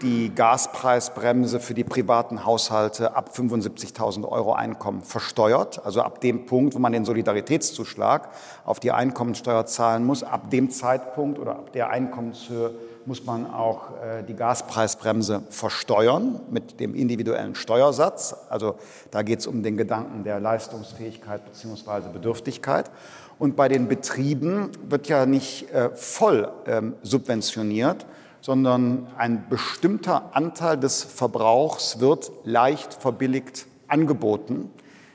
die 0.03 0.35
Gaspreisbremse 0.35 1.61
für 1.61 1.75
die 1.75 1.85
privaten 1.85 2.45
Haushalte 2.45 3.15
ab 3.15 3.31
75.000 3.33 4.29
Euro 4.29 4.55
Einkommen 4.55 5.03
versteuert. 5.03 5.87
Also 5.87 6.03
ab 6.03 6.21
dem 6.21 6.47
Punkt, 6.47 6.75
wo 6.75 6.81
man 6.81 6.93
den 6.93 7.05
Solidaritätszuschlag 7.05 8.29
auf 8.65 8.81
die 8.81 8.91
Einkommensteuer 8.91 9.67
zahlen 9.67 10.05
muss, 10.05 10.25
ab 10.25 10.51
dem 10.51 10.71
Zeitpunkt 10.71 11.39
oder 11.39 11.53
ab 11.53 11.73
der 11.73 11.91
Einkommenshöhe 11.91 12.75
muss 13.07 13.25
man 13.25 13.51
auch 13.51 13.91
äh, 14.03 14.23
die 14.23 14.35
Gaspreisbremse 14.35 15.43
versteuern 15.51 16.41
mit 16.51 16.81
dem 16.81 16.95
individuellen 16.95 17.55
Steuersatz. 17.55 18.37
Also 18.49 18.77
da 19.11 19.23
geht 19.23 19.41
es 19.41 19.47
um 19.47 19.63
den 19.63 19.77
Gedanken 19.77 20.25
der 20.25 20.41
Leistungsfähigkeit 20.41 21.45
bzw. 21.45 22.09
Bedürftigkeit. 22.13 22.91
Und 23.39 23.57
bei 23.57 23.69
den 23.69 23.89
Betrieben 23.89 24.71
wird 24.89 25.09
ja 25.09 25.27
nicht 25.27 25.71
äh, 25.73 25.91
voll 25.95 26.51
ähm, 26.67 26.95
subventioniert, 27.03 28.07
sondern 28.41 29.09
ein 29.17 29.47
bestimmter 29.49 30.37
Anteil 30.37 30.77
des 30.77 31.03
Verbrauchs 31.03 32.01
wird 32.01 32.31
leicht 32.45 32.95
verbilligt 32.95 33.67
angeboten. 33.89 34.71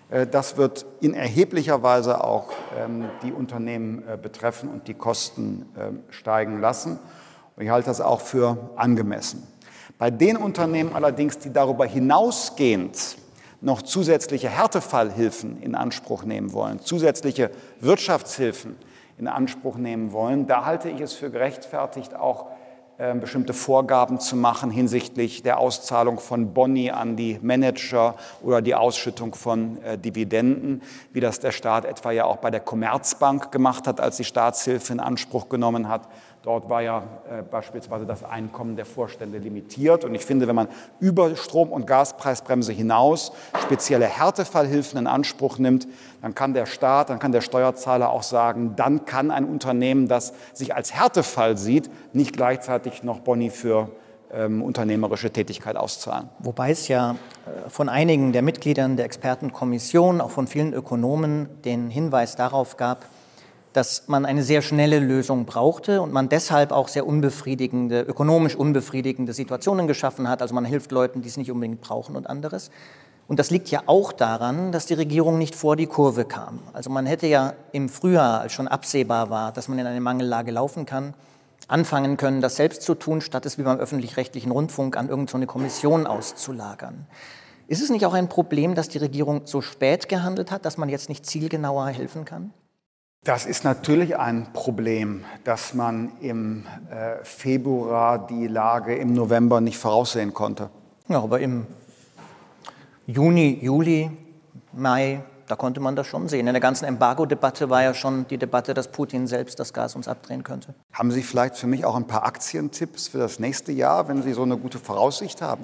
Äh, 0.09 0.27
das 0.27 0.57
wird 0.57 0.85
in 0.99 1.13
erheblicher 1.13 1.83
Weise 1.83 2.23
auch 2.23 2.51
ähm, 2.77 3.05
die 3.23 3.31
Unternehmen 3.31 4.03
betreffen 4.21 4.69
und 4.69 4.87
die 4.87 4.93
Kosten 4.93 5.65
ähm, 5.79 5.99
steigen 6.09 6.59
lassen. 6.59 6.99
Und 7.57 7.63
ich 7.63 7.69
halte 7.69 7.87
das 7.87 8.01
auch 8.01 8.21
für 8.21 8.69
angemessen. 8.75 9.45
Bei 9.97 10.11
den 10.11 10.37
Unternehmen 10.37 10.93
allerdings, 10.93 11.39
die 11.39 11.51
darüber 11.51 11.85
hinausgehend 11.85 13.17
noch 13.61 13.81
zusätzliche 13.81 14.47
Härtefallhilfen 14.47 15.61
in 15.63 15.73
Anspruch 15.73 16.23
nehmen 16.23 16.53
wollen, 16.53 16.79
zusätzliche 16.79 17.49
Wirtschaftshilfen 17.79 18.75
in 19.17 19.27
Anspruch 19.27 19.77
nehmen 19.77 20.11
wollen, 20.11 20.45
da 20.45 20.65
halte 20.65 20.89
ich 20.89 21.01
es 21.01 21.13
für 21.13 21.31
gerechtfertigt, 21.31 22.13
auch 22.13 22.45
äh, 22.99 23.13
bestimmte 23.13 23.53
Vorgaben 23.53 24.19
zu 24.19 24.35
machen 24.35 24.71
hinsichtlich 24.71 25.43
der 25.43 25.59
Auszahlung 25.59 26.19
von 26.19 26.55
Boni 26.55 26.89
an 26.89 27.15
die 27.15 27.37
Manager 27.43 28.15
oder 28.41 28.59
die 28.63 28.73
Ausschüttung 28.73 29.35
von 29.35 29.79
äh, 29.83 29.99
Dividenden, 29.99 30.81
wie 31.13 31.19
das 31.19 31.39
der 31.39 31.51
Staat 31.51 31.85
etwa 31.85 32.11
ja 32.11 32.25
auch 32.25 32.37
bei 32.37 32.49
der 32.49 32.59
Commerzbank 32.59 33.51
gemacht 33.51 33.85
hat, 33.85 33.99
als 33.99 34.17
die 34.17 34.23
Staatshilfe 34.23 34.93
in 34.93 34.99
Anspruch 34.99 35.47
genommen 35.47 35.89
hat. 35.89 36.07
Dort 36.47 36.69
war 36.69 36.81
ja 36.81 37.03
äh, 37.29 37.41
beispielsweise 37.41 38.05
das 38.05 38.23
Einkommen 38.23 38.77
der 38.77 38.85
Vorstände 38.85 39.37
limitiert. 39.37 40.05
Und 40.05 40.15
ich 40.15 40.25
finde, 40.25 40.47
wenn 40.47 40.55
man 40.55 40.69
über 41.01 41.35
Strom- 41.35 41.73
und 41.73 41.85
Gaspreisbremse 41.85 42.71
hinaus 42.71 43.33
spezielle 43.61 44.05
Härtefallhilfen 44.05 44.97
in 44.97 45.07
Anspruch 45.07 45.57
nimmt, 45.57 45.89
dann 46.21 46.33
kann 46.35 46.53
der 46.53 46.65
Staat, 46.65 47.09
dann 47.09 47.19
kann 47.19 47.33
der 47.33 47.41
Steuerzahler 47.41 48.11
auch 48.11 48.23
sagen, 48.23 48.77
dann 48.77 49.03
kann 49.03 49.29
ein 49.29 49.43
Unternehmen, 49.43 50.07
das 50.07 50.31
sich 50.53 50.73
als 50.73 50.93
Härtefall 50.93 51.57
sieht, 51.57 51.89
nicht 52.13 52.31
gleichzeitig 52.31 53.03
noch 53.03 53.19
Boni 53.19 53.49
für 53.49 53.89
ähm, 54.31 54.61
unternehmerische 54.61 55.29
Tätigkeit 55.29 55.75
auszahlen. 55.75 56.29
Wobei 56.39 56.71
es 56.71 56.87
ja 56.87 57.11
äh, 57.11 57.69
von 57.69 57.89
einigen 57.89 58.31
der 58.31 58.41
Mitgliedern 58.41 58.95
der 58.95 59.03
Expertenkommission, 59.03 60.21
auch 60.21 60.31
von 60.31 60.47
vielen 60.47 60.71
Ökonomen, 60.71 61.49
den 61.65 61.89
Hinweis 61.89 62.37
darauf 62.37 62.77
gab, 62.77 63.03
dass 63.77 64.07
man 64.07 64.25
eine 64.25 64.41
sehr 64.41 64.63
schnelle 64.63 64.97
Lösung 64.97 65.45
brauchte 65.45 66.01
und 66.01 66.11
man 66.11 66.29
deshalb 66.29 66.71
auch 66.71 66.87
sehr 66.87 67.05
unbefriedigende, 67.05 68.01
ökonomisch 68.01 68.55
unbefriedigende 68.55 69.33
Situationen 69.33 69.85
geschaffen 69.85 70.27
hat. 70.27 70.41
Also 70.41 70.55
man 70.55 70.65
hilft 70.65 70.91
Leuten, 70.91 71.21
die 71.21 71.29
es 71.29 71.37
nicht 71.37 71.51
unbedingt 71.51 71.79
brauchen 71.79 72.15
und 72.15 72.27
anderes. 72.27 72.71
Und 73.27 73.37
das 73.37 73.51
liegt 73.51 73.69
ja 73.69 73.83
auch 73.85 74.13
daran, 74.13 74.71
dass 74.71 74.87
die 74.87 74.95
Regierung 74.95 75.37
nicht 75.37 75.53
vor 75.53 75.75
die 75.75 75.85
Kurve 75.85 76.25
kam. 76.25 76.59
Also 76.73 76.89
man 76.89 77.05
hätte 77.05 77.27
ja 77.27 77.53
im 77.71 77.87
Frühjahr, 77.87 78.41
als 78.41 78.53
schon 78.53 78.67
absehbar 78.67 79.29
war, 79.29 79.51
dass 79.51 79.67
man 79.67 79.77
in 79.77 79.85
eine 79.85 80.01
Mangellage 80.01 80.51
laufen 80.51 80.87
kann, 80.87 81.13
anfangen 81.67 82.17
können, 82.17 82.41
das 82.41 82.55
selbst 82.55 82.81
zu 82.81 82.95
tun, 82.95 83.21
statt 83.21 83.45
es 83.45 83.59
wie 83.59 83.63
beim 83.63 83.77
öffentlich-rechtlichen 83.77 84.51
Rundfunk 84.51 84.97
an 84.97 85.07
irgendeine 85.07 85.45
Kommission 85.45 86.07
auszulagern. 86.07 87.05
Ist 87.67 87.83
es 87.83 87.91
nicht 87.91 88.07
auch 88.07 88.13
ein 88.13 88.27
Problem, 88.27 88.73
dass 88.73 88.89
die 88.89 88.97
Regierung 88.97 89.41
so 89.45 89.61
spät 89.61 90.09
gehandelt 90.09 90.49
hat, 90.49 90.65
dass 90.65 90.77
man 90.77 90.89
jetzt 90.89 91.09
nicht 91.09 91.27
zielgenauer 91.27 91.89
helfen 91.89 92.25
kann? 92.25 92.53
Das 93.23 93.45
ist 93.45 93.63
natürlich 93.63 94.17
ein 94.17 94.53
Problem, 94.53 95.25
dass 95.43 95.73
man 95.73 96.11
im 96.21 96.65
äh, 96.89 97.23
Februar 97.23 98.25
die 98.25 98.47
Lage 98.47 98.95
im 98.95 99.13
November 99.13 99.59
nicht 99.59 99.77
voraussehen 99.77 100.33
konnte. 100.33 100.69
Ja, 101.09 101.21
aber 101.21 101.39
im 101.39 101.67
Juni, 103.05 103.59
Juli, 103.61 104.11
Mai, 104.73 105.21
da 105.47 105.55
konnte 105.55 105.79
man 105.79 105.95
das 105.95 106.07
schon 106.07 106.27
sehen. 106.27 106.45
In 106.47 106.53
der 106.53 106.61
ganzen 106.61 106.85
Embargo-Debatte 106.85 107.69
war 107.69 107.81
ja 107.81 107.93
schon 107.93 108.27
die 108.27 108.37
Debatte, 108.37 108.73
dass 108.73 108.89
Putin 108.89 109.27
selbst 109.27 109.59
das 109.59 109.73
Gas 109.73 109.95
uns 109.95 110.07
abdrehen 110.07 110.43
könnte. 110.43 110.73
Haben 110.91 111.11
Sie 111.11 111.23
vielleicht 111.23 111.55
für 111.55 111.67
mich 111.67 111.85
auch 111.85 111.95
ein 111.95 112.05
paar 112.05 112.25
Aktientipps 112.25 113.07
für 113.07 113.17
das 113.17 113.39
nächste 113.39 113.71
Jahr, 113.71 114.07
wenn 114.09 114.21
Sie 114.21 114.33
so 114.33 114.43
eine 114.43 114.57
gute 114.57 114.77
Voraussicht 114.77 115.41
haben? 115.41 115.63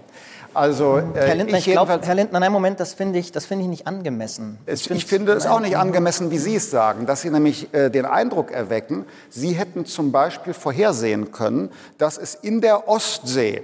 Also, 0.54 0.98
äh, 0.98 1.04
Herr 1.16 1.36
Lindner, 1.36 1.58
ich, 1.58 1.68
ich 1.68 1.74
glaub, 1.74 1.90
Herr 1.90 2.16
Lindner, 2.16 2.40
nein, 2.40 2.52
Moment, 2.52 2.80
das 2.80 2.94
finde 2.94 3.20
ich, 3.20 3.32
das 3.32 3.46
finde 3.46 3.64
ich 3.64 3.70
nicht 3.70 3.88
angemessen. 3.88 4.58
Es, 4.66 4.90
ich 4.90 5.06
finde 5.06 5.34
es 5.34 5.46
auch 5.46 5.60
nicht 5.60 5.76
angemessen, 5.76 6.32
wie 6.32 6.38
Sie 6.38 6.56
es 6.56 6.72
sagen, 6.72 7.06
dass 7.06 7.22
Sie 7.22 7.30
nämlich 7.30 7.74
äh, 7.74 7.90
den 7.90 8.06
Eindruck 8.06 8.52
erwecken, 8.52 9.06
Sie 9.30 9.54
hätten 9.54 9.86
zum 9.86 10.12
Beispiel 10.12 10.54
vorhersehen 10.54 11.32
können, 11.32 11.72
dass 11.98 12.18
es 12.18 12.36
in 12.36 12.62
der 12.62 12.88
Ostsee 12.88 13.64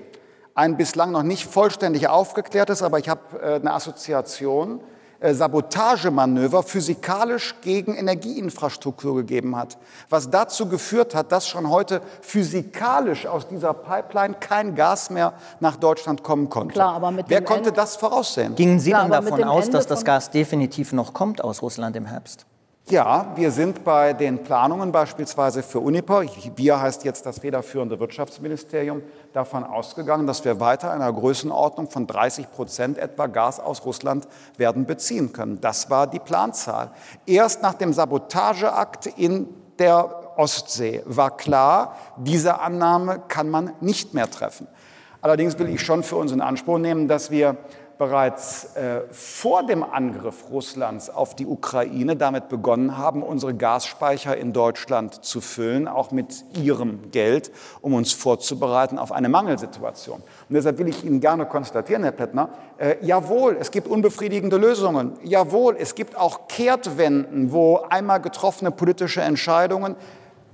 ein 0.56 0.76
bislang 0.76 1.12
noch 1.12 1.24
nicht 1.24 1.50
vollständig 1.50 2.10
aufgeklärtes, 2.10 2.84
aber 2.84 3.00
ich 3.00 3.08
habe 3.08 3.40
äh, 3.42 3.56
eine 3.56 3.74
Assoziation, 3.74 4.82
Sabotagemanöver 5.22 6.64
physikalisch 6.64 7.56
gegen 7.62 7.96
Energieinfrastruktur 7.96 9.16
gegeben 9.16 9.56
hat, 9.56 9.78
was 10.10 10.30
dazu 10.30 10.68
geführt 10.68 11.14
hat, 11.14 11.32
dass 11.32 11.48
schon 11.48 11.70
heute 11.70 12.02
physikalisch 12.22 13.26
aus 13.26 13.48
dieser 13.48 13.74
Pipeline 13.74 14.36
kein 14.40 14.76
Gas 14.76 15.10
mehr 15.10 15.34
nach 15.60 15.76
Deutschland 15.76 16.24
kommen 16.24 16.50
konnte. 16.50 16.74
Klar, 16.74 16.94
aber 16.94 17.12
mit 17.12 17.30
Wer 17.30 17.44
konnte 17.44 17.70
Ende 17.70 17.74
das 17.74 17.98
voraussehen? 17.98 18.56
Gingen 18.56 18.80
Sie 18.80 18.92
Klar, 18.92 19.04
denn 19.04 19.12
davon 19.12 19.44
aus, 19.44 19.70
dass 19.70 19.88
das 19.88 20.06
Gas 20.06 20.32
definitiv 20.32 20.94
noch 20.94 21.14
kommt 21.14 21.44
aus 21.44 21.62
Russland 21.62 21.96
im 21.96 22.06
Herbst? 22.06 22.46
Ja, 22.90 23.34
wir 23.36 23.52
sind 23.52 23.84
bei 23.84 24.14
den 24.14 24.42
Planungen 24.42 24.92
beispielsweise 24.92 25.62
für 25.62 25.80
Uniper, 25.80 26.24
wir 26.56 26.82
heißt 26.82 27.04
jetzt 27.04 27.24
das 27.24 27.38
federführende 27.38 28.00
Wirtschaftsministerium, 28.00 29.04
davon 29.32 29.64
ausgegangen, 29.64 30.26
dass 30.26 30.44
wir 30.44 30.60
weiter 30.60 30.90
einer 30.90 31.14
Größenordnung 31.14 31.92
von 31.92 32.08
30 32.08 32.52
Prozent 32.52 32.98
etwa 32.98 33.28
Gas 33.28 33.60
aus 33.60 33.86
Russland 33.86 34.28
werden 34.58 34.88
beziehen 34.88 35.32
können. 35.34 35.62
Das 35.62 35.92
war 35.92 36.08
die 36.08 36.18
Planzahl. 36.18 36.90
Erst 37.28 37.62
nach 37.62 37.76
dem 37.76 37.94
Sabotageakt 37.94 39.06
in 39.06 39.48
der 39.78 40.34
Ostsee 40.36 41.04
war 41.06 41.38
klar, 41.38 41.96
diese 42.18 42.60
Annahme 42.60 43.22
kann 43.28 43.52
man 43.52 43.74
nicht 43.82 44.16
mehr 44.16 44.32
treffen. 44.32 44.68
Allerdings 45.22 45.60
will 45.60 45.70
ich 45.70 45.82
schon 45.82 46.02
für 46.02 46.16
uns 46.16 46.32
in 46.32 46.42
Anspruch 46.42 46.80
nehmen, 46.80 47.08
dass 47.08 47.30
wir 47.30 47.58
bereits 48.00 48.76
äh, 48.78 49.02
vor 49.12 49.64
dem 49.64 49.84
Angriff 49.84 50.46
Russlands 50.50 51.10
auf 51.10 51.36
die 51.36 51.46
Ukraine 51.46 52.16
damit 52.16 52.48
begonnen 52.48 52.98
haben, 52.98 53.22
unsere 53.22 53.54
Gasspeicher 53.54 54.38
in 54.38 54.54
Deutschland 54.54 55.26
zu 55.26 55.42
füllen, 55.42 55.86
auch 55.90 56.12
mit 56.12 56.46
ihrem 56.58 57.12
Geld, 57.12 57.52
um 57.82 57.94
uns 57.94 58.14
vorzubereiten 58.14 58.98
auf 58.98 59.12
eine 59.12 59.28
Mangelsituation. 59.28 60.22
Und 60.22 60.56
deshalb 60.56 60.80
will 60.80 60.88
ich 60.88 61.04
Ihnen 61.04 61.20
gerne 61.20 61.46
konstatieren, 61.46 62.04
Herr 62.04 62.14
Pettner, 62.14 62.50
äh, 62.78 62.96
jawohl, 63.02 63.58
es 63.60 63.70
gibt 63.70 63.90
unbefriedigende 63.90 64.56
Lösungen. 64.56 65.20
Jawohl, 65.24 65.76
es 65.78 65.94
gibt 65.94 66.18
auch 66.18 66.48
Kehrtwenden, 66.48 67.52
wo 67.52 67.82
einmal 67.90 68.22
getroffene 68.22 68.72
politische 68.72 69.22
Entscheidungen 69.22 69.98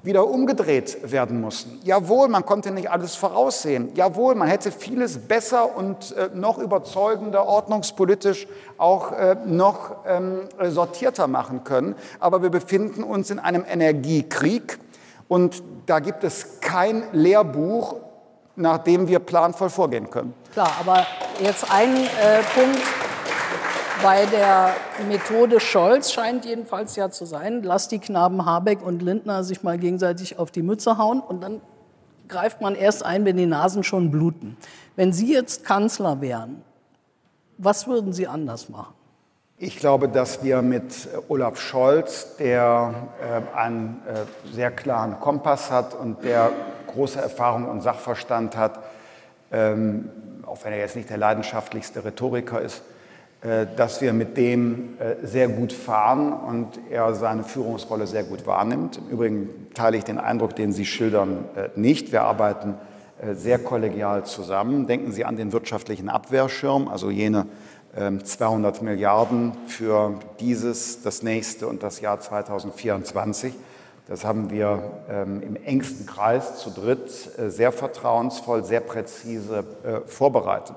wieder 0.06 0.28
umgedreht 0.28 1.12
werden 1.12 1.42
mussten. 1.42 1.80
Jawohl, 1.84 2.28
man 2.28 2.46
konnte 2.46 2.72
nicht 2.72 2.90
alles 2.90 3.16
voraussehen. 3.16 3.92
Jawohl, 3.96 4.36
man 4.36 4.48
hätte 4.48 4.72
vieles 4.72 5.18
besser 5.18 5.76
und 5.76 6.16
äh, 6.16 6.30
noch 6.34 6.58
überzeugender, 6.58 7.46
ordnungspolitisch 7.46 8.48
auch 8.78 9.12
äh, 9.12 9.36
noch 9.46 9.96
ähm, 10.08 10.42
sortierter 10.70 11.28
machen 11.28 11.64
können. 11.64 11.96
Aber 12.20 12.42
wir 12.42 12.50
befinden 12.50 13.04
uns 13.04 13.30
in 13.30 13.40
einem 13.40 13.66
Energiekrieg 13.68 14.80
und 15.28 15.64
da 15.86 16.00
gibt 16.00 16.24
es 16.24 16.62
kein 16.62 17.04
Lehrbuch, 17.12 17.96
nach 18.56 18.78
dem 18.80 19.08
wir 19.08 19.20
planvoll 19.20 19.70
vorgehen 19.70 20.10
können. 20.10 20.34
Klar, 20.54 20.72
aber 20.80 21.06
jetzt 21.42 21.70
ein 21.72 21.96
äh, 21.96 22.42
Punkt. 22.54 23.05
Bei 24.02 24.26
der 24.26 24.74
Methode 25.08 25.60
Scholz 25.60 26.12
scheint 26.12 26.46
jedenfalls 26.46 26.96
ja 26.96 27.10
zu 27.10 27.26
sein, 27.26 27.64
lass 27.64 27.88
die 27.88 28.00
Knaben 28.00 28.46
Habeck 28.46 28.86
und 28.86 29.02
Lindner 29.02 29.44
sich 29.44 29.64
mal 29.64 29.78
gegenseitig 29.78 30.40
auf 30.40 30.52
die 30.52 30.64
Mütze 30.64 30.98
hauen 30.98 31.22
und 31.22 31.42
dann 31.42 31.62
greift 32.28 32.62
man 32.62 32.76
erst 32.76 33.06
ein, 33.06 33.26
wenn 33.26 33.38
die 33.38 33.46
Nasen 33.46 33.84
schon 33.84 34.12
bluten. 34.12 34.58
Wenn 34.96 35.14
Sie 35.14 35.32
jetzt 35.32 35.64
Kanzler 35.64 36.22
wären, 36.22 36.64
was 37.58 37.88
würden 37.88 38.14
Sie 38.14 38.28
anders 38.28 38.70
machen? 38.70 38.94
Ich 39.58 39.78
glaube, 39.78 40.10
dass 40.10 40.44
wir 40.44 40.62
mit 40.62 41.08
Olaf 41.30 41.60
Scholz, 41.62 42.36
der 42.38 42.94
äh, 43.22 43.58
einen 43.58 44.02
äh, 44.06 44.54
sehr 44.54 44.72
klaren 44.72 45.20
Kompass 45.22 45.72
hat 45.72 45.94
und 45.94 46.24
der 46.26 46.52
große 46.88 47.22
Erfahrung 47.22 47.70
und 47.70 47.82
Sachverstand 47.82 48.58
hat, 48.58 48.80
ähm, 49.52 50.10
auch 50.46 50.58
wenn 50.64 50.74
er 50.74 50.80
jetzt 50.80 50.98
nicht 50.98 51.10
der 51.10 51.18
leidenschaftlichste 51.18 52.04
Rhetoriker 52.04 52.60
ist, 52.60 52.80
äh, 52.80 52.95
dass 53.76 54.02
wir 54.02 54.12
mit 54.12 54.38
dem 54.38 54.98
äh, 54.98 55.24
sehr 55.24 55.48
gut 55.48 55.72
fahren 55.72 56.34
und 56.34 56.80
er 56.90 57.14
seine 57.14 57.44
Führungsrolle 57.44 58.08
sehr 58.08 58.24
gut 58.24 58.48
wahrnimmt. 58.48 58.98
Im 58.98 59.10
Übrigen 59.10 59.50
teile 59.76 59.98
ich 59.98 60.04
den 60.04 60.18
Eindruck, 60.18 60.56
den 60.56 60.74
Sie 60.74 60.86
schildern, 60.86 61.46
äh, 61.56 61.70
nicht. 61.76 62.12
Wir 62.12 62.24
arbeiten 62.24 62.76
sehr 63.34 63.60
kollegial 63.60 64.26
zusammen. 64.26 64.88
Denken 64.88 65.14
Sie 65.14 65.24
an 65.24 65.38
den 65.38 65.54
wirtschaftlichen 65.54 66.10
Abwehrschirm, 66.10 66.90
also 66.90 67.10
jene 67.10 67.46
200 67.96 68.78
ähm, 68.78 68.86
Milliarden 68.86 69.54
für 69.68 70.20
dieses, 70.42 71.02
das 71.02 71.24
nächste 71.24 71.68
und 71.68 71.82
das 71.82 72.02
Jahr 72.02 72.20
2024. 72.20 73.54
Das 74.08 74.26
haben 74.26 74.50
wir 74.52 74.84
ähm, 75.10 75.42
im 75.42 75.56
engsten 75.56 76.06
Kreis 76.06 76.58
zu 76.58 76.72
dritt 76.72 77.10
sehr 77.48 77.72
vertrauensvoll, 77.72 78.66
sehr 78.66 78.82
präzise 78.82 79.64
vorbereitet. 80.08 80.76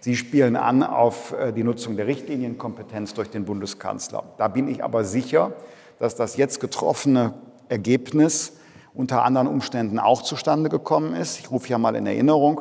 Sie 0.00 0.16
spielen 0.16 0.56
an 0.56 0.82
auf 0.82 1.32
äh, 1.32 1.52
die 1.52 1.64
Nutzung 1.64 1.96
der 1.96 2.06
Richtlinienkompetenz 2.06 3.14
durch 3.14 3.30
den 3.30 3.44
Bundeskanzler. 3.44 4.24
Da 4.36 4.48
bin 4.48 4.68
ich 4.68 4.84
aber 4.84 5.04
sicher, 5.04 5.52
dass 5.98 6.14
das 6.14 6.36
jetzt 6.36 6.60
getroffene 6.60 7.34
Ergebnis 7.68 8.52
unter 8.94 9.24
anderen 9.24 9.46
Umständen 9.46 9.98
auch 9.98 10.22
zustande 10.22 10.68
gekommen 10.70 11.14
ist. 11.14 11.38
Ich 11.38 11.50
rufe 11.50 11.68
ja 11.68 11.78
mal 11.78 11.94
in 11.96 12.06
Erinnerung, 12.06 12.60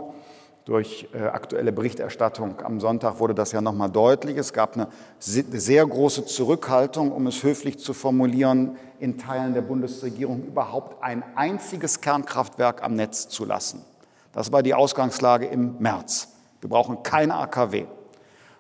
durch 0.68 1.08
äh, 1.14 1.20
aktuelle 1.20 1.72
Berichterstattung 1.72 2.62
am 2.62 2.82
Sonntag 2.82 3.22
wurde 3.22 3.34
das 3.34 3.54
ja 3.54 3.62
nochmal 3.62 3.90
deutlich. 3.90 4.36
Es 4.36 4.52
gab 4.52 4.76
eine 4.76 4.90
sehr 5.18 5.86
große 5.88 6.26
Zurückhaltung, 6.26 7.14
um 7.14 7.26
es 7.28 7.42
höflich 7.42 7.80
zu 7.80 7.94
formulieren, 7.94 8.76
in 9.00 9.18
Teilen 9.18 9.54
der 9.54 9.62
Bundesregierung 9.62 10.44
überhaupt 10.44 11.02
ein 11.02 11.24
einziges 11.36 12.02
Kernkraftwerk 12.02 12.84
am 12.84 12.96
Netz 12.96 13.30
zu 13.30 13.46
lassen. 13.46 13.86
Das 14.34 14.52
war 14.52 14.62
die 14.62 14.74
Ausgangslage 14.74 15.46
im 15.46 15.78
März. 15.80 16.37
Wir 16.62 16.70
brauchen 16.70 17.04
kein 17.04 17.32
AKW. 17.32 17.86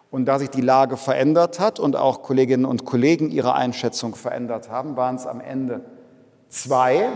Und 0.10 0.26
da 0.26 0.40
sich 0.40 0.50
die 0.50 0.62
Lage 0.62 0.98
verändert 0.98 1.60
hat 1.60 1.80
und 1.80 1.96
auch 1.96 2.22
Kolleginnen 2.22 2.66
und 2.66 2.86
Kollegen 2.86 3.30
ihre 3.30 3.54
Einschätzung 3.54 4.16
verändert 4.16 4.70
haben, 4.70 4.96
waren 4.96 5.16
es 5.16 5.28
am 5.28 5.42
Ende 5.42 5.82
zwei, 6.48 7.10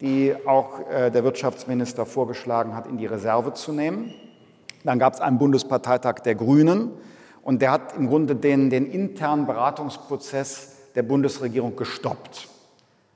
die 0.00 0.34
auch 0.46 0.80
äh, 0.90 1.10
der 1.10 1.24
Wirtschaftsminister 1.24 2.06
vorgeschlagen 2.06 2.74
hat, 2.74 2.86
in 2.86 2.96
die 2.96 3.06
Reserve 3.06 3.52
zu 3.52 3.72
nehmen. 3.72 4.14
Dann 4.84 4.98
gab 4.98 5.12
es 5.12 5.20
einen 5.20 5.38
Bundesparteitag 5.38 6.20
der 6.20 6.34
Grünen 6.34 6.90
und 7.42 7.60
der 7.60 7.70
hat 7.72 7.96
im 7.96 8.08
Grunde 8.08 8.34
den, 8.34 8.70
den 8.70 8.86
internen 8.86 9.46
Beratungsprozess 9.46 10.76
der 10.94 11.02
Bundesregierung 11.02 11.76
gestoppt. 11.76 12.48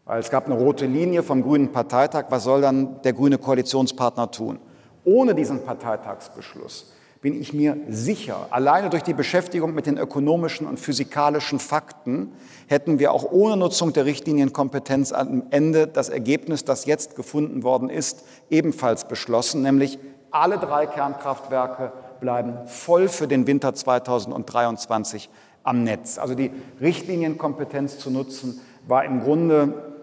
Weil 0.05 0.21
es 0.21 0.31
gab 0.31 0.47
eine 0.47 0.57
rote 0.57 0.85
Linie 0.85 1.23
vom 1.23 1.43
Grünen 1.43 1.73
Parteitag. 1.73 2.27
Was 2.29 2.45
soll 2.45 2.61
dann 2.61 3.01
der 3.03 3.15
grüne 3.15 3.39
Koalitionspartner 3.39 4.31
tun? 4.31 4.59
Ohne 5.05 5.35
diesen 5.35 5.65
Parteitagsbeschluss 5.65 6.93
bin 7.21 7.41
ich 7.41 7.55
mir 7.55 7.79
sicher, 7.89 8.49
alleine 8.51 8.91
durch 8.91 9.03
die 9.03 9.15
Beschäftigung 9.15 9.75
mit 9.75 9.87
den 9.87 9.97
ökonomischen 9.97 10.67
und 10.67 10.79
physikalischen 10.79 11.59
Fakten 11.59 12.33
hätten 12.67 12.99
wir 12.99 13.13
auch 13.13 13.31
ohne 13.31 13.57
Nutzung 13.57 13.95
der 13.95 14.05
Richtlinienkompetenz 14.05 15.11
am 15.13 15.45
Ende 15.49 15.87
das 15.87 16.11
Ergebnis, 16.11 16.67
das 16.67 16.85
jetzt 16.85 17.17
gefunden 17.17 17.63
worden 17.63 17.89
ist, 17.89 18.25
ebenfalls 18.51 19.09
beschlossen, 19.09 19.63
nämlich 19.63 19.99
alle 20.31 20.59
drei 20.59 20.85
Kernkraftwerke 20.85 21.93
bleiben 22.21 22.67
voll 22.67 23.09
für 23.09 23.27
den 23.27 23.47
Winter 23.47 23.75
2023 23.75 25.31
am 25.63 25.83
Netz. 25.83 26.19
Also 26.19 26.35
die 26.35 26.51
Richtlinienkompetenz 26.81 27.99
zu 27.99 28.11
nutzen, 28.11 28.61
war 28.87 29.05
im 29.05 29.23
Grunde 29.23 29.94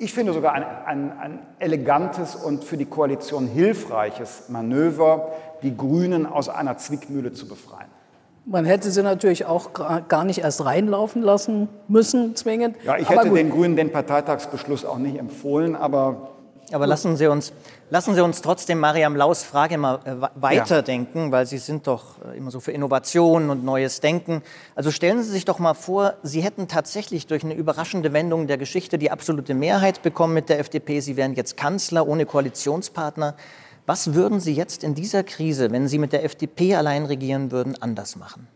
ich 0.00 0.14
finde 0.14 0.32
sogar 0.32 0.54
ein, 0.54 0.64
ein, 0.86 1.18
ein, 1.18 1.38
elegantes 1.58 2.34
und 2.34 2.64
für 2.64 2.78
die 2.78 2.86
Koalition 2.86 3.46
hilfreiches 3.46 4.48
Manöver, 4.48 5.28
die 5.62 5.76
Grünen 5.76 6.24
aus 6.24 6.48
einer 6.48 6.78
Zwickmühle 6.78 7.34
zu 7.34 7.46
befreien. 7.46 7.88
Man 8.46 8.64
hätte 8.64 8.90
sie 8.90 9.02
natürlich 9.02 9.44
auch 9.44 9.70
gar 10.08 10.24
nicht 10.24 10.38
erst 10.38 10.64
reinlaufen 10.64 11.20
lassen 11.20 11.68
müssen, 11.86 12.34
zwingend. 12.34 12.76
Ja, 12.82 12.96
ich 12.96 13.10
hätte 13.10 13.28
den 13.28 13.50
Grünen 13.50 13.76
den 13.76 13.92
Parteitagsbeschluss 13.92 14.86
auch 14.86 14.96
nicht 14.96 15.18
empfohlen, 15.18 15.76
aber 15.76 16.30
aber 16.72 16.86
lassen 16.86 17.16
Sie 17.16 17.26
uns, 17.26 17.52
lassen 17.90 18.14
Sie 18.14 18.24
uns 18.24 18.40
trotzdem 18.40 18.78
Mariam 18.78 19.14
Laus 19.14 19.42
Frage 19.42 19.76
mal 19.76 20.00
äh, 20.04 20.14
weiterdenken, 20.36 21.26
ja. 21.26 21.32
weil 21.32 21.46
Sie 21.46 21.58
sind 21.58 21.86
doch 21.86 22.24
äh, 22.24 22.36
immer 22.36 22.50
so 22.50 22.60
für 22.60 22.72
Innovation 22.72 23.50
und 23.50 23.64
neues 23.64 24.00
Denken. 24.00 24.42
Also 24.74 24.90
stellen 24.90 25.22
Sie 25.22 25.30
sich 25.30 25.44
doch 25.44 25.58
mal 25.58 25.74
vor, 25.74 26.14
Sie 26.22 26.40
hätten 26.40 26.68
tatsächlich 26.68 27.26
durch 27.26 27.44
eine 27.44 27.54
überraschende 27.54 28.12
Wendung 28.12 28.46
der 28.46 28.58
Geschichte 28.58 28.96
die 28.96 29.10
absolute 29.10 29.54
Mehrheit 29.54 30.02
bekommen 30.02 30.34
mit 30.34 30.48
der 30.48 30.60
FDP. 30.60 31.00
Sie 31.00 31.16
wären 31.16 31.34
jetzt 31.34 31.56
Kanzler 31.56 32.08
ohne 32.08 32.24
Koalitionspartner. 32.24 33.34
Was 33.86 34.14
würden 34.14 34.40
Sie 34.40 34.54
jetzt 34.54 34.84
in 34.84 34.94
dieser 34.94 35.24
Krise, 35.24 35.70
wenn 35.72 35.88
Sie 35.88 35.98
mit 35.98 36.12
der 36.12 36.24
FDP 36.24 36.76
allein 36.76 37.04
regieren 37.06 37.50
würden, 37.50 37.76
anders 37.80 38.16
machen? 38.16 38.46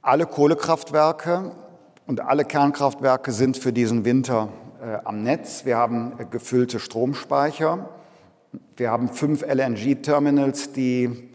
Alle 0.00 0.26
Kohlekraftwerke 0.26 1.52
und 2.06 2.20
alle 2.20 2.44
Kernkraftwerke 2.44 3.32
sind 3.32 3.58
für 3.58 3.72
diesen 3.72 4.04
Winter 4.04 4.48
äh, 4.80 4.98
am 5.04 5.22
Netz, 5.22 5.64
wir 5.64 5.76
haben 5.76 6.12
äh, 6.18 6.24
gefüllte 6.24 6.78
Stromspeicher, 6.78 7.88
wir 8.76 8.90
haben 8.90 9.08
fünf 9.08 9.42
LNG-Terminals, 9.42 10.72
die 10.72 11.30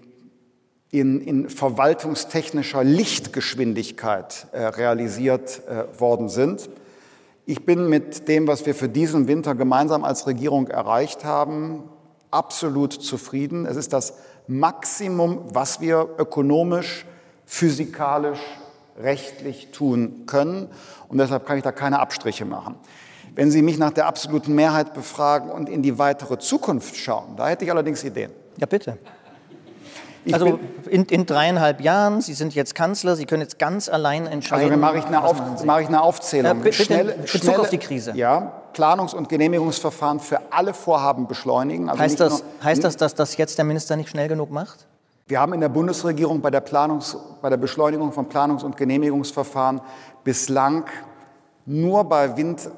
in, 0.91 1.21
in, 1.21 1.49
verwaltungstechnischer 1.49 2.83
Lichtgeschwindigkeit 2.83 4.47
äh, 4.51 4.63
realisiert 4.63 5.61
äh, 5.67 5.99
worden 5.99 6.29
sind. 6.29 6.69
Ich 7.45 7.65
bin 7.65 7.89
mit 7.89 8.27
dem, 8.27 8.47
was 8.47 8.65
wir 8.65 8.75
für 8.75 8.89
diesen 8.89 9.27
Winter 9.27 9.55
gemeinsam 9.55 10.03
als 10.03 10.27
Regierung 10.27 10.67
erreicht 10.67 11.23
haben, 11.23 11.83
absolut 12.29 12.93
zufrieden. 12.93 13.65
Es 13.65 13.77
ist 13.77 13.93
das 13.93 14.13
Maximum, 14.47 15.45
was 15.53 15.81
wir 15.81 16.09
ökonomisch, 16.17 17.05
physikalisch, 17.45 18.39
rechtlich 19.01 19.71
tun 19.71 20.25
können. 20.25 20.69
Und 21.07 21.17
deshalb 21.17 21.45
kann 21.45 21.57
ich 21.57 21.63
da 21.63 21.71
keine 21.71 21.99
Abstriche 21.99 22.45
machen. 22.45 22.75
Wenn 23.33 23.49
Sie 23.51 23.61
mich 23.61 23.77
nach 23.77 23.91
der 23.91 24.07
absoluten 24.07 24.53
Mehrheit 24.55 24.93
befragen 24.93 25.49
und 25.49 25.69
in 25.69 25.81
die 25.81 25.97
weitere 25.97 26.37
Zukunft 26.37 26.95
schauen, 26.95 27.35
da 27.37 27.47
hätte 27.47 27.65
ich 27.65 27.71
allerdings 27.71 28.03
Ideen. 28.03 28.31
Ja, 28.57 28.65
bitte. 28.65 28.97
Ich 30.23 30.33
also 30.33 30.59
in, 30.87 31.05
in, 31.05 31.25
dreieinhalb 31.25 31.81
Jahren, 31.81 32.21
Sie 32.21 32.33
sind 32.33 32.53
jetzt 32.53 32.75
Kanzler, 32.75 33.15
Sie 33.15 33.25
können 33.25 33.41
jetzt 33.41 33.57
ganz 33.57 33.89
allein 33.89 34.27
entscheiden. 34.27 34.69
Also 34.69 34.77
mache 34.77 34.97
ich 34.99 35.05
eine, 35.05 35.23
Auf, 35.23 35.65
mache 35.65 35.81
ich 35.81 35.87
eine 35.87 36.01
Aufzählung. 36.01 36.57
Ja, 36.57 36.63
bitte, 36.63 36.83
schnell, 36.83 37.05
Bezug 37.05 37.41
schnell, 37.41 37.59
auf 37.59 37.69
die 37.69 37.79
Krise. 37.79 38.11
Ja, 38.15 38.51
Planungs- 38.73 39.15
und 39.15 39.29
Genehmigungsverfahren 39.29 40.19
für 40.19 40.39
alle 40.51 40.75
Vorhaben 40.75 41.27
beschleunigen. 41.27 41.89
Also 41.89 42.01
heißt, 42.01 42.19
das, 42.19 42.43
nur, 42.43 42.63
heißt 42.63 42.83
das, 42.83 42.97
dass 42.97 43.15
das 43.15 43.35
jetzt 43.37 43.57
der 43.57 43.65
Minister 43.65 43.95
nicht 43.95 44.09
schnell 44.09 44.27
genug 44.27 44.51
macht? 44.51 44.85
Wir 45.25 45.39
haben 45.39 45.53
in 45.53 45.61
der 45.61 45.69
Bundesregierung 45.69 46.41
bei 46.41 46.51
der, 46.51 46.63
Planungs-, 46.63 47.17
bei 47.41 47.49
der 47.49 47.57
Beschleunigung 47.57 48.11
von 48.11 48.27
Planungs- 48.29 48.63
und 48.63 48.77
Genehmigungsverfahren 48.77 49.81
bislang 50.23 50.85
nur 51.65 52.03
bei 52.03 52.37
Wind 52.37 52.69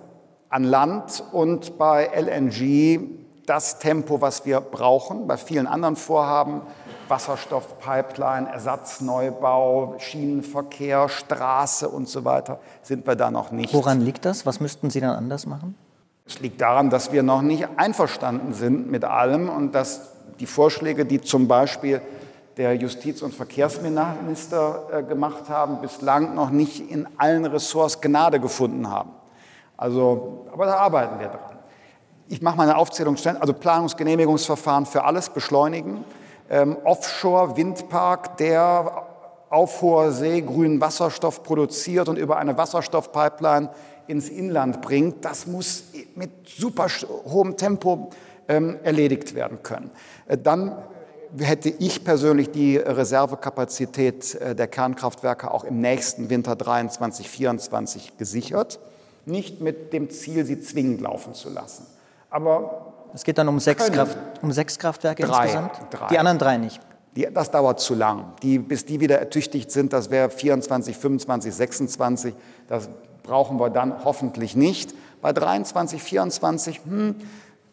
an 0.53 0.65
Land 0.65 1.23
und 1.31 1.79
bei 1.79 2.05
LNG 2.15 2.99
das 3.47 3.79
Tempo, 3.79 4.21
was 4.21 4.45
wir 4.45 4.61
brauchen. 4.61 5.25
Bei 5.25 5.35
vielen 5.35 5.65
anderen 5.65 5.95
Vorhaben, 5.95 6.61
Wasserstoffpipeline, 7.07 8.47
Ersatzneubau, 8.49 9.95
Schienenverkehr, 9.97 11.09
Straße 11.09 11.89
und 11.89 12.07
so 12.07 12.23
weiter, 12.23 12.59
sind 12.83 13.07
wir 13.07 13.15
da 13.15 13.31
noch 13.31 13.51
nicht. 13.51 13.73
Woran 13.73 14.01
liegt 14.01 14.25
das? 14.25 14.45
Was 14.45 14.59
müssten 14.59 14.91
Sie 14.91 15.01
dann 15.01 15.15
anders 15.15 15.47
machen? 15.47 15.73
Es 16.27 16.39
liegt 16.39 16.61
daran, 16.61 16.91
dass 16.91 17.11
wir 17.11 17.23
noch 17.23 17.41
nicht 17.41 17.67
einverstanden 17.77 18.53
sind 18.53 18.91
mit 18.91 19.03
allem 19.05 19.49
und 19.49 19.73
dass 19.73 20.11
die 20.39 20.45
Vorschläge, 20.45 21.03
die 21.05 21.19
zum 21.19 21.47
Beispiel 21.47 21.99
der 22.57 22.75
Justiz- 22.75 23.23
und 23.23 23.33
Verkehrsminister 23.33 24.83
äh, 24.91 25.03
gemacht 25.03 25.49
haben, 25.49 25.81
bislang 25.81 26.35
noch 26.35 26.51
nicht 26.51 26.91
in 26.91 27.07
allen 27.17 27.45
Ressorts 27.45 27.99
Gnade 28.01 28.39
gefunden 28.39 28.91
haben. 28.91 29.09
Also, 29.77 30.47
aber 30.51 30.65
da 30.65 30.75
arbeiten 30.75 31.19
wir 31.19 31.27
dran. 31.27 31.57
Ich 32.29 32.41
mache 32.41 32.57
meine 32.57 32.77
Aufzählung 32.77 33.17
schnell. 33.17 33.37
Also 33.37 33.53
Planungsgenehmigungsverfahren 33.53 34.85
für 34.85 35.03
alles 35.03 35.29
beschleunigen. 35.29 36.03
Ähm, 36.49 36.77
Offshore-Windpark, 36.83 38.37
der 38.37 39.07
auf 39.49 39.81
hoher 39.81 40.11
See 40.11 40.41
grünen 40.41 40.81
Wasserstoff 40.81 41.43
produziert 41.43 42.09
und 42.09 42.17
über 42.17 42.37
eine 42.37 42.57
Wasserstoffpipeline 42.57 43.69
ins 44.07 44.29
Inland 44.29 44.81
bringt, 44.81 45.23
das 45.23 45.47
muss 45.47 45.83
mit 46.15 46.31
super 46.47 46.87
hohem 47.25 47.55
Tempo 47.55 48.09
ähm, 48.47 48.77
erledigt 48.83 49.35
werden 49.35 49.61
können. 49.63 49.91
Äh, 50.27 50.37
dann 50.37 50.75
hätte 51.37 51.69
ich 51.69 52.03
persönlich 52.03 52.51
die 52.51 52.77
Reservekapazität 52.77 54.35
äh, 54.35 54.55
der 54.55 54.67
Kernkraftwerke 54.67 55.51
auch 55.51 55.63
im 55.63 55.81
nächsten 55.81 56.29
Winter 56.29 56.55
23, 56.55 57.29
24 57.29 58.17
gesichert. 58.17 58.79
Nicht 59.25 59.61
mit 59.61 59.93
dem 59.93 60.09
Ziel, 60.09 60.45
sie 60.45 60.59
zwingend 60.59 61.01
laufen 61.01 61.33
zu 61.33 61.49
lassen. 61.49 61.85
Aber 62.29 62.93
es 63.13 63.23
geht 63.23 63.37
dann 63.37 63.47
um 63.47 63.59
sechs, 63.59 63.91
Kraft, 63.91 64.17
um 64.41 64.51
sechs 64.51 64.77
Kraftwerke 64.79 65.23
drei, 65.23 65.43
insgesamt? 65.43 65.71
Drei. 65.91 66.07
Die 66.07 66.19
anderen 66.19 66.39
drei 66.39 66.57
nicht? 66.57 66.81
Die, 67.15 67.27
das 67.31 67.51
dauert 67.51 67.79
zu 67.79 67.93
lang. 67.93 68.33
Die, 68.41 68.57
bis 68.57 68.85
die 68.85 68.99
wieder 68.99 69.19
ertüchtigt 69.19 69.71
sind, 69.71 69.93
das 69.93 70.09
wäre 70.09 70.29
24, 70.29 70.97
25, 70.97 71.53
26. 71.53 72.33
Das 72.67 72.89
brauchen 73.21 73.59
wir 73.59 73.69
dann 73.69 74.03
hoffentlich 74.03 74.55
nicht. 74.55 74.95
Bei 75.21 75.31
23, 75.31 76.01
24, 76.01 76.81
hm, 76.83 77.15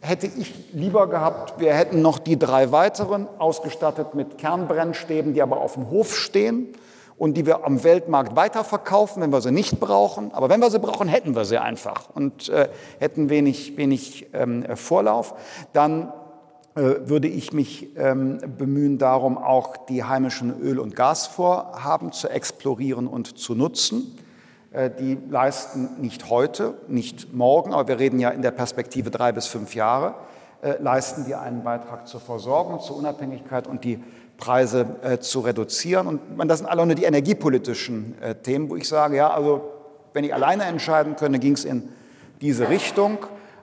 hätte 0.00 0.26
ich 0.26 0.72
lieber 0.72 1.08
gehabt, 1.08 1.58
wir 1.58 1.74
hätten 1.74 2.02
noch 2.02 2.18
die 2.18 2.38
drei 2.38 2.70
weiteren, 2.70 3.26
ausgestattet 3.38 4.14
mit 4.14 4.38
Kernbrennstäben, 4.38 5.34
die 5.34 5.42
aber 5.42 5.60
auf 5.60 5.74
dem 5.74 5.90
Hof 5.90 6.16
stehen 6.16 6.74
und 7.20 7.34
die 7.34 7.44
wir 7.44 7.66
am 7.66 7.84
Weltmarkt 7.84 8.34
weiterverkaufen, 8.34 9.22
wenn 9.22 9.30
wir 9.30 9.42
sie 9.42 9.50
nicht 9.50 9.78
brauchen. 9.78 10.32
Aber 10.32 10.48
wenn 10.48 10.58
wir 10.58 10.70
sie 10.70 10.78
brauchen, 10.78 11.06
hätten 11.06 11.36
wir 11.36 11.44
sie 11.44 11.58
einfach 11.58 12.08
und 12.14 12.48
äh, 12.48 12.70
hätten 12.98 13.28
wenig, 13.28 13.76
wenig 13.76 14.28
ähm, 14.32 14.64
Vorlauf. 14.74 15.34
Dann 15.74 16.14
äh, 16.76 16.80
würde 17.10 17.28
ich 17.28 17.52
mich 17.52 17.94
ähm, 17.98 18.38
bemühen 18.56 18.96
darum, 18.96 19.36
auch 19.36 19.76
die 19.76 20.02
heimischen 20.02 20.62
Öl- 20.62 20.78
und 20.78 20.96
Gasvorhaben 20.96 22.12
zu 22.12 22.30
explorieren 22.30 23.06
und 23.06 23.38
zu 23.38 23.54
nutzen. 23.54 24.16
Äh, 24.72 24.88
die 24.98 25.18
leisten 25.28 26.00
nicht 26.00 26.30
heute, 26.30 26.72
nicht 26.88 27.34
morgen, 27.34 27.74
aber 27.74 27.86
wir 27.86 27.98
reden 27.98 28.18
ja 28.18 28.30
in 28.30 28.40
der 28.40 28.52
Perspektive 28.52 29.10
drei 29.10 29.32
bis 29.32 29.46
fünf 29.46 29.74
Jahre, 29.74 30.14
äh, 30.62 30.76
leisten 30.80 31.26
die 31.26 31.34
einen 31.34 31.64
Beitrag 31.64 32.08
zur 32.08 32.20
Versorgung, 32.20 32.80
zur 32.80 32.96
Unabhängigkeit 32.96 33.66
und 33.66 33.84
die 33.84 34.02
Preise 34.40 34.86
äh, 35.02 35.18
zu 35.18 35.40
reduzieren. 35.40 36.06
Und 36.06 36.20
das 36.48 36.58
sind 36.58 36.66
alle 36.66 36.84
nur 36.84 36.96
die 36.96 37.04
energiepolitischen 37.04 38.14
Themen, 38.42 38.68
wo 38.68 38.76
ich 38.76 38.88
sage, 38.88 39.16
ja, 39.16 39.30
also 39.30 39.62
wenn 40.12 40.24
ich 40.24 40.34
alleine 40.34 40.64
entscheiden 40.64 41.14
könnte, 41.14 41.38
ging 41.38 41.52
es 41.52 41.64
in 41.64 41.88
diese 42.40 42.68
Richtung. 42.68 43.18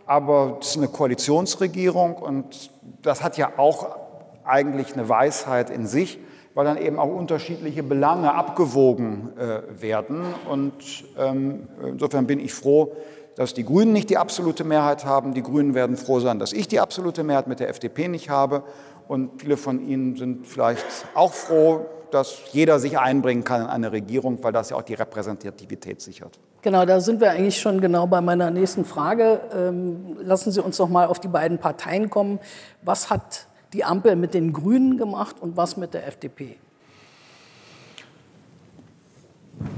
Aber 0.06 0.60
es 0.62 0.70
ist 0.70 0.78
eine 0.78 0.88
Koalitionsregierung 0.88 2.16
und 2.16 2.72
das 3.02 3.22
hat 3.22 3.38
ja 3.38 3.52
auch 3.58 3.98
eigentlich 4.46 4.94
eine 4.94 5.10
Weisheit 5.10 5.70
in 5.70 5.86
sich 5.86 6.20
weil 6.58 6.66
dann 6.66 6.78
eben 6.78 6.98
auch 6.98 7.16
unterschiedliche 7.16 7.84
Belange 7.84 8.34
abgewogen 8.34 9.30
äh, 9.38 9.80
werden. 9.80 10.24
Und 10.50 10.74
ähm, 11.16 11.68
insofern 11.84 12.26
bin 12.26 12.40
ich 12.40 12.52
froh, 12.52 12.96
dass 13.36 13.54
die 13.54 13.64
Grünen 13.64 13.94
nicht 13.94 14.10
die 14.10 14.18
absolute 14.18 14.64
Mehrheit 14.64 15.06
haben. 15.06 15.36
Die 15.36 15.44
Grünen 15.44 15.76
werden 15.76 15.98
froh 15.98 16.20
sein, 16.20 16.40
dass 16.40 16.54
ich 16.54 16.68
die 16.68 16.80
absolute 16.80 17.24
Mehrheit 17.24 17.46
mit 17.46 17.60
der 17.60 17.70
FDP 17.70 18.08
nicht 18.08 18.32
habe. 18.32 18.64
Und 19.08 19.42
viele 19.42 19.58
von 19.58 19.88
Ihnen 19.88 20.16
sind 20.16 20.48
vielleicht 20.48 20.86
auch 21.14 21.34
froh, 21.34 21.86
dass 22.12 22.38
jeder 22.52 22.80
sich 22.80 22.98
einbringen 23.00 23.44
kann 23.44 23.62
in 23.62 23.68
eine 23.68 23.92
Regierung, 23.92 24.42
weil 24.44 24.54
das 24.54 24.70
ja 24.70 24.78
auch 24.78 24.82
die 24.82 24.94
Repräsentativität 24.94 26.02
sichert. 26.02 26.40
Genau, 26.62 26.86
da 26.86 27.00
sind 27.00 27.22
wir 27.22 27.32
eigentlich 27.32 27.60
schon 27.60 27.82
genau 27.82 28.08
bei 28.08 28.22
meiner 28.22 28.50
nächsten 28.50 28.86
Frage. 28.86 29.42
Ähm, 29.54 30.18
lassen 30.22 30.52
Sie 30.52 30.62
uns 30.62 30.80
noch 30.80 30.90
mal 30.90 31.08
auf 31.08 31.20
die 31.20 31.28
beiden 31.28 31.60
Parteien 31.60 32.10
kommen. 32.10 32.40
Was 32.82 33.10
hat 33.10 33.48
die 33.74 33.84
Ampel 33.84 34.16
mit 34.16 34.34
den 34.34 34.54
Grünen 34.54 34.98
gemacht 34.98 35.38
und 35.40 35.58
was 35.58 35.78
mit 35.78 35.94
der 35.94 36.08
FDP? 36.08 36.58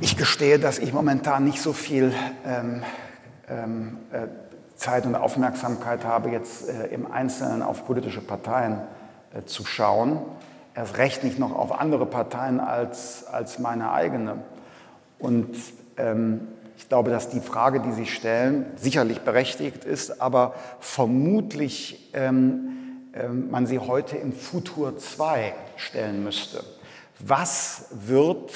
Ich 0.01 0.17
gestehe, 0.17 0.59
dass 0.59 0.79
ich 0.79 0.93
momentan 0.93 1.45
nicht 1.45 1.61
so 1.61 1.73
viel 1.73 2.13
ähm, 2.45 2.83
ähm, 3.49 3.97
äh, 4.11 4.27
Zeit 4.75 5.05
und 5.05 5.15
Aufmerksamkeit 5.15 6.05
habe, 6.05 6.29
jetzt 6.29 6.69
äh, 6.69 6.87
im 6.87 7.11
Einzelnen 7.11 7.61
auf 7.61 7.85
politische 7.85 8.21
Parteien 8.21 8.81
zu 9.45 9.65
schauen. 9.65 10.19
Erst 10.75 10.97
recht 10.97 11.23
nicht 11.23 11.39
noch 11.39 11.55
auf 11.55 11.79
andere 11.79 12.05
Parteien 12.05 12.59
als, 12.59 13.25
als 13.25 13.59
meine 13.59 13.91
eigene. 13.91 14.37
Und 15.17 15.55
ähm, 15.97 16.47
ich 16.77 16.87
glaube, 16.87 17.11
dass 17.11 17.29
die 17.29 17.41
Frage, 17.41 17.81
die 17.81 17.91
Sie 17.91 18.05
stellen, 18.05 18.65
sicherlich 18.77 19.21
berechtigt 19.21 19.83
ist, 19.83 20.21
aber 20.21 20.53
vermutlich 20.79 22.09
ähm, 22.13 22.69
ähm, 23.13 23.49
man 23.49 23.65
sie 23.65 23.79
heute 23.79 24.17
im 24.17 24.33
Futur 24.33 24.97
2 24.97 25.53
stellen 25.77 26.23
müsste. 26.23 26.63
Was 27.19 27.87
wird 27.91 28.51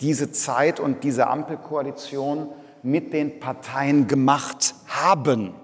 diese 0.00 0.32
Zeit 0.32 0.80
und 0.80 1.04
diese 1.04 1.28
Ampelkoalition 1.28 2.48
mit 2.82 3.12
den 3.12 3.38
Parteien 3.38 4.08
gemacht 4.08 4.74
haben? 4.88 5.54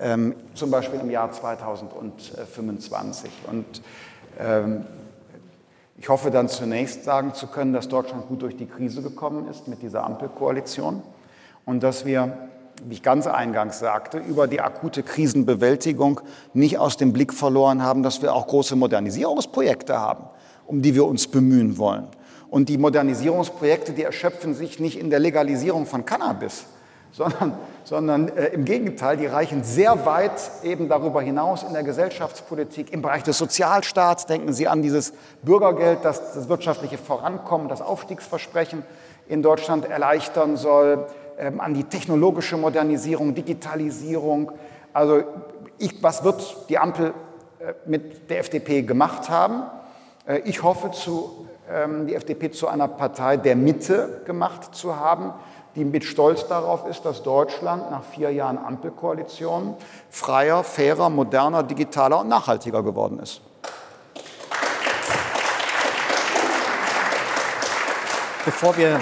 Ähm, 0.00 0.34
zum 0.54 0.70
Beispiel 0.70 1.00
im 1.00 1.10
Jahr 1.10 1.30
2025. 1.30 3.30
Und 3.50 3.82
ähm, 4.38 4.84
ich 5.98 6.08
hoffe 6.08 6.30
dann 6.30 6.48
zunächst 6.48 7.04
sagen 7.04 7.34
zu 7.34 7.46
können, 7.46 7.72
dass 7.72 7.88
Deutschland 7.88 8.28
gut 8.28 8.42
durch 8.42 8.56
die 8.56 8.66
Krise 8.66 9.02
gekommen 9.02 9.48
ist 9.48 9.68
mit 9.68 9.82
dieser 9.82 10.04
Ampelkoalition 10.04 11.02
und 11.66 11.82
dass 11.82 12.06
wir 12.06 12.48
wie 12.84 12.94
ich 12.94 13.02
ganz 13.02 13.26
eingangs 13.26 13.78
sagte, 13.78 14.18
über 14.18 14.46
die 14.46 14.60
akute 14.60 15.02
Krisenbewältigung 15.02 16.20
nicht 16.54 16.78
aus 16.78 16.96
dem 16.96 17.12
Blick 17.12 17.34
verloren 17.34 17.82
haben, 17.82 18.02
dass 18.02 18.22
wir 18.22 18.34
auch 18.34 18.46
große 18.46 18.76
Modernisierungsprojekte 18.76 19.98
haben, 19.98 20.24
um 20.66 20.82
die 20.82 20.94
wir 20.94 21.04
uns 21.04 21.28
bemühen 21.28 21.78
wollen. 21.78 22.06
Und 22.48 22.68
die 22.68 22.78
Modernisierungsprojekte, 22.78 23.92
die 23.92 24.02
erschöpfen 24.02 24.54
sich 24.54 24.80
nicht 24.80 24.98
in 24.98 25.10
der 25.10 25.20
Legalisierung 25.20 25.86
von 25.86 26.04
Cannabis, 26.04 26.64
sondern, 27.12 27.58
sondern 27.84 28.28
äh, 28.28 28.46
im 28.48 28.64
Gegenteil, 28.64 29.16
die 29.16 29.26
reichen 29.26 29.64
sehr 29.64 30.06
weit 30.06 30.50
eben 30.62 30.88
darüber 30.88 31.22
hinaus 31.22 31.62
in 31.62 31.72
der 31.72 31.82
Gesellschaftspolitik, 31.82 32.92
im 32.92 33.02
Bereich 33.02 33.22
des 33.22 33.38
Sozialstaats. 33.38 34.26
Denken 34.26 34.52
Sie 34.52 34.68
an 34.68 34.82
dieses 34.82 35.12
Bürgergeld, 35.42 35.98
das 36.04 36.34
das 36.34 36.48
wirtschaftliche 36.48 36.98
Vorankommen, 36.98 37.68
das 37.68 37.82
Aufstiegsversprechen 37.82 38.84
in 39.28 39.42
Deutschland 39.42 39.88
erleichtern 39.88 40.56
soll 40.56 41.06
ähm, 41.38 41.60
an 41.60 41.74
die 41.74 41.84
technologische 41.84 42.56
Modernisierung, 42.56 43.34
Digitalisierung. 43.34 44.52
Also 44.92 45.22
ich, 45.78 46.02
was 46.02 46.24
wird 46.24 46.68
die 46.68 46.78
Ampel 46.78 47.14
äh, 47.60 47.72
mit 47.86 48.28
der 48.30 48.40
FDP 48.40 48.82
gemacht 48.82 49.30
haben? 49.30 49.62
Äh, 50.26 50.40
ich 50.40 50.62
hoffe, 50.62 50.90
zu, 50.90 51.46
ähm, 51.70 52.06
die 52.06 52.14
FDP 52.14 52.50
zu 52.50 52.68
einer 52.68 52.88
Partei 52.88 53.36
der 53.36 53.56
Mitte 53.56 54.22
gemacht 54.26 54.74
zu 54.74 54.96
haben, 54.96 55.32
die 55.74 55.84
mit 55.84 56.04
Stolz 56.04 56.46
darauf 56.48 56.86
ist, 56.86 57.04
dass 57.04 57.22
Deutschland 57.22 57.90
nach 57.90 58.02
vier 58.02 58.30
Jahren 58.30 58.58
Ampelkoalition 58.58 59.74
freier, 60.08 60.64
fairer, 60.64 61.10
moderner, 61.10 61.62
digitaler 61.62 62.20
und 62.20 62.28
nachhaltiger 62.28 62.82
geworden 62.82 63.18
ist. 63.18 63.40
Bevor 68.44 68.76
wir 68.76 69.00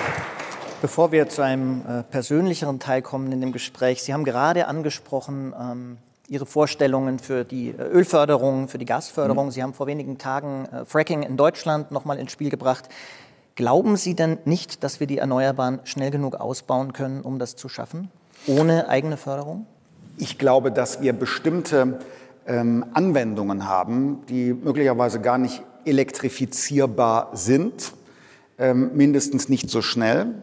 Bevor 0.81 1.11
wir 1.11 1.29
zu 1.29 1.43
einem 1.43 1.83
äh, 1.89 2.03
persönlicheren 2.05 2.79
Teil 2.79 3.03
kommen 3.03 3.33
in 3.33 3.41
dem 3.41 3.51
Gespräch, 3.51 4.01
Sie 4.01 4.15
haben 4.15 4.23
gerade 4.23 4.69
angesprochen 4.69 5.53
ähm, 5.61 5.99
Ihre 6.29 6.47
Vorstellungen 6.47 7.19
für 7.19 7.45
die 7.45 7.71
äh, 7.71 7.83
Ölförderung, 7.83 8.69
für 8.69 8.79
die 8.79 8.85
Gasförderung. 8.85 9.47
Mhm. 9.47 9.51
Sie 9.51 9.63
haben 9.65 9.75
vor 9.75 9.89
wenigen 9.89 10.19
Tagen 10.19 10.67
äh, 10.67 10.85
Fracking 10.85 11.25
in 11.25 11.37
Deutschland 11.37 11.91
nochmal 11.91 12.19
ins 12.21 12.31
Spiel 12.31 12.49
gebracht. 12.49 12.89
Glauben 13.59 13.97
Sie 13.97 14.15
denn 14.15 14.39
nicht, 14.45 14.85
dass 14.85 15.01
wir 15.01 15.09
die 15.09 15.19
Erneuerbaren 15.19 15.81
schnell 15.83 16.13
genug 16.13 16.37
ausbauen 16.37 16.93
können, 16.93 17.23
um 17.23 17.41
das 17.41 17.57
zu 17.57 17.69
schaffen, 17.69 18.09
ohne 18.47 18.89
eigene 18.89 19.17
Förderung? 19.17 19.67
Ich 20.17 20.39
glaube, 20.39 20.71
dass 20.71 21.01
wir 21.01 21.13
bestimmte 21.13 21.99
ähm, 22.47 22.85
Anwendungen 22.93 23.67
haben, 23.67 24.25
die 24.29 24.55
möglicherweise 24.55 25.21
gar 25.21 25.39
nicht 25.39 25.65
elektrifizierbar 25.85 27.31
sind, 27.33 27.95
ähm, 28.61 28.93
mindestens 28.95 29.49
nicht 29.49 29.69
so 29.69 29.83
schnell. 29.83 30.35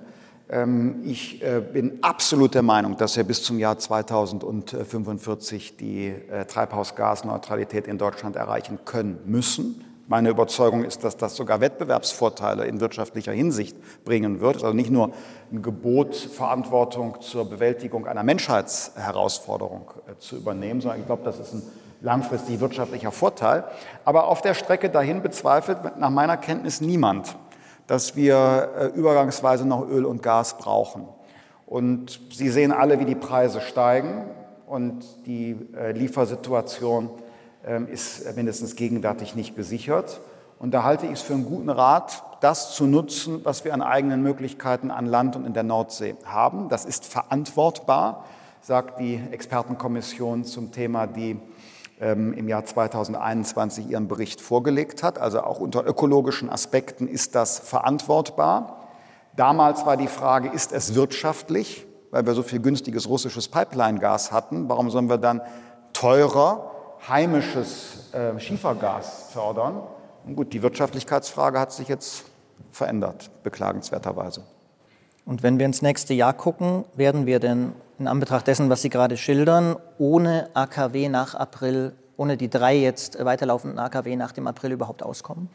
Ähm, 0.49 0.99
ich 1.05 1.41
äh, 1.41 1.61
bin 1.61 1.99
absolut 2.01 2.53
der 2.53 2.63
Meinung, 2.63 2.97
dass 2.97 3.15
wir 3.15 3.23
bis 3.23 3.43
zum 3.43 3.59
Jahr 3.59 3.79
2045 3.79 5.77
die 5.77 6.07
äh, 6.07 6.43
Treibhausgasneutralität 6.43 7.87
in 7.87 7.97
Deutschland 7.97 8.35
erreichen 8.35 8.79
können 8.83 9.19
müssen. 9.25 9.84
Meine 10.07 10.29
Überzeugung 10.29 10.83
ist, 10.83 11.03
dass 11.03 11.17
das 11.17 11.35
sogar 11.35 11.61
Wettbewerbsvorteile 11.61 12.65
in 12.65 12.79
wirtschaftlicher 12.79 13.31
Hinsicht 13.31 13.75
bringen 14.03 14.39
wird. 14.39 14.57
Also 14.57 14.73
nicht 14.73 14.91
nur 14.91 15.09
ein 15.51 15.63
Gebot, 15.63 16.15
Verantwortung 16.15 17.21
zur 17.21 17.49
Bewältigung 17.49 18.05
einer 18.05 18.21
Menschheitsherausforderung 18.21 19.89
äh, 20.07 20.19
zu 20.19 20.35
übernehmen, 20.35 20.79
sondern 20.79 20.99
ich 20.99 21.07
glaube, 21.07 21.23
das 21.23 21.39
ist 21.39 21.53
ein 21.53 21.63
langfristig 22.01 22.59
wirtschaftlicher 22.59 23.11
Vorteil. 23.11 23.63
Aber 24.03 24.27
auf 24.27 24.43
der 24.43 24.53
Strecke 24.53 24.91
dahin 24.91 25.23
bezweifelt 25.23 25.97
nach 25.97 26.11
meiner 26.11 26.37
Kenntnis 26.37 26.81
niemand, 26.81 27.35
dass 27.87 28.15
wir 28.15 28.69
äh, 28.77 28.85
übergangsweise 28.97 29.67
noch 29.67 29.89
Öl 29.89 30.05
und 30.05 30.21
Gas 30.21 30.59
brauchen. 30.59 31.07
Und 31.65 32.21
Sie 32.31 32.49
sehen 32.49 32.71
alle, 32.71 32.99
wie 32.99 33.05
die 33.05 33.15
Preise 33.15 33.59
steigen 33.59 34.29
und 34.67 35.03
die 35.25 35.57
äh, 35.75 35.93
Liefersituation 35.93 37.09
ist 37.91 38.35
mindestens 38.35 38.75
gegenwärtig 38.75 39.35
nicht 39.35 39.55
gesichert. 39.55 40.21
Und 40.59 40.71
da 40.71 40.83
halte 40.83 41.05
ich 41.05 41.13
es 41.13 41.21
für 41.21 41.33
einen 41.33 41.45
guten 41.45 41.69
Rat, 41.69 42.23
das 42.41 42.73
zu 42.75 42.85
nutzen, 42.85 43.41
was 43.43 43.65
wir 43.65 43.73
an 43.73 43.81
eigenen 43.81 44.21
Möglichkeiten 44.21 44.91
an 44.91 45.05
Land 45.05 45.35
und 45.35 45.45
in 45.45 45.53
der 45.53 45.63
Nordsee 45.63 46.15
haben. 46.25 46.69
Das 46.69 46.85
ist 46.85 47.05
verantwortbar, 47.05 48.25
sagt 48.61 48.99
die 48.99 49.19
Expertenkommission 49.31 50.43
zum 50.43 50.71
Thema 50.71 51.07
die 51.07 51.39
ähm, 51.99 52.33
im 52.33 52.47
Jahr 52.47 52.65
2021 52.65 53.89
ihren 53.89 54.07
Bericht 54.07 54.41
vorgelegt 54.41 55.03
hat. 55.03 55.17
Also 55.17 55.41
auch 55.41 55.59
unter 55.59 55.85
ökologischen 55.85 56.49
Aspekten 56.49 57.07
ist 57.07 57.35
das 57.35 57.59
verantwortbar. 57.59 58.87
Damals 59.35 59.85
war 59.85 59.97
die 59.97 60.07
Frage, 60.07 60.49
ist 60.49 60.71
es 60.71 60.95
wirtschaftlich, 60.95 61.85
weil 62.11 62.25
wir 62.25 62.33
so 62.33 62.43
viel 62.43 62.59
günstiges 62.59 63.09
russisches 63.09 63.47
Pipeline-Gas 63.49 64.31
hatten, 64.31 64.69
warum 64.69 64.89
sollen 64.89 65.09
wir 65.09 65.17
dann 65.17 65.41
teurer 65.93 66.71
heimisches 67.07 68.13
äh, 68.13 68.39
Schiefergas 68.39 69.29
fördern? 69.31 69.81
Und 70.25 70.35
gut, 70.35 70.53
die 70.53 70.61
Wirtschaftlichkeitsfrage 70.61 71.59
hat 71.59 71.71
sich 71.71 71.87
jetzt 71.87 72.25
verändert, 72.71 73.29
beklagenswerterweise. 73.43 74.43
Und 75.25 75.43
wenn 75.43 75.59
wir 75.59 75.65
ins 75.65 75.81
nächste 75.81 76.13
Jahr 76.13 76.33
gucken, 76.33 76.85
werden 76.95 77.25
wir 77.25 77.39
denn 77.39 77.73
in 77.97 78.07
Anbetracht 78.07 78.47
dessen, 78.47 78.69
was 78.69 78.81
Sie 78.81 78.89
gerade 78.89 79.17
schildern, 79.17 79.77
ohne 79.97 80.49
AKW 80.53 81.09
nach 81.09 81.33
April, 81.33 81.93
ohne 82.17 82.37
die 82.37 82.49
drei 82.49 82.75
jetzt 82.75 83.23
weiterlaufenden 83.23 83.79
AKW 83.79 84.15
nach 84.15 84.31
dem 84.31 84.47
April 84.47 84.71
überhaupt 84.71 85.01
auskommen? 85.01 85.49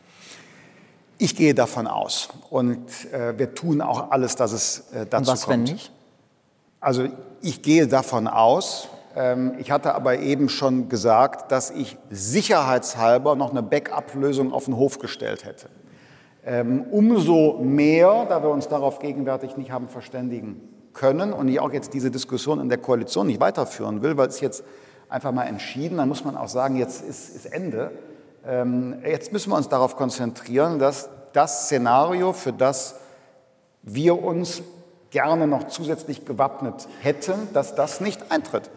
Ich 1.18 1.36
gehe 1.36 1.54
davon 1.54 1.86
aus. 1.86 2.30
Und 2.48 3.12
äh, 3.12 3.38
wir 3.38 3.54
tun 3.54 3.82
auch 3.82 4.10
alles, 4.10 4.36
dass 4.36 4.52
es 4.52 4.90
äh, 4.92 5.06
dazu 5.06 5.10
kommt. 5.10 5.18
Und 5.20 5.26
was, 5.26 5.42
kommt. 5.42 5.52
wenn 5.52 5.62
nicht? 5.74 5.92
Also 6.80 7.08
ich 7.42 7.62
gehe 7.62 7.86
davon 7.86 8.26
aus. 8.26 8.88
Ähm, 9.16 9.54
ich 9.58 9.70
hatte 9.70 9.94
aber 9.94 10.18
eben 10.18 10.48
schon 10.48 10.88
gesagt, 10.88 11.50
dass 11.52 11.70
ich 11.70 11.96
sicherheitshalber 12.10 13.36
noch 13.36 13.50
eine 13.50 13.62
Backup-Lösung 13.62 14.52
auf 14.52 14.66
den 14.66 14.76
Hof 14.76 14.98
gestellt 14.98 15.44
hätte. 15.44 15.68
Ähm, 16.44 16.84
umso 16.90 17.58
mehr, 17.62 18.26
da 18.28 18.42
wir 18.42 18.50
uns 18.50 18.68
darauf 18.68 18.98
gegenwärtig 18.98 19.56
nicht 19.56 19.70
haben 19.70 19.88
verständigen 19.88 20.60
können 20.92 21.32
und 21.32 21.48
ich 21.48 21.60
auch 21.60 21.72
jetzt 21.72 21.92
diese 21.92 22.10
Diskussion 22.10 22.60
in 22.60 22.68
der 22.68 22.78
Koalition 22.78 23.26
nicht 23.26 23.40
weiterführen 23.40 24.02
will, 24.02 24.16
weil 24.16 24.28
es 24.28 24.40
jetzt 24.40 24.64
einfach 25.08 25.32
mal 25.32 25.44
entschieden, 25.44 25.98
dann 25.98 26.08
muss 26.08 26.24
man 26.24 26.36
auch 26.36 26.48
sagen, 26.48 26.76
jetzt 26.76 27.02
ist, 27.02 27.34
ist 27.34 27.46
Ende. 27.46 27.90
Ähm, 28.46 28.96
jetzt 29.04 29.32
müssen 29.32 29.50
wir 29.50 29.56
uns 29.56 29.68
darauf 29.68 29.96
konzentrieren, 29.96 30.78
dass 30.78 31.10
das 31.32 31.64
Szenario, 31.64 32.32
für 32.32 32.52
das 32.52 32.96
wir 33.82 34.22
uns 34.22 34.62
gerne 35.10 35.46
noch 35.46 35.68
zusätzlich 35.68 36.24
gewappnet 36.24 36.88
hätten, 37.00 37.48
dass 37.52 37.74
das 37.74 38.00
nicht 38.00 38.30
eintritt. 38.30 38.70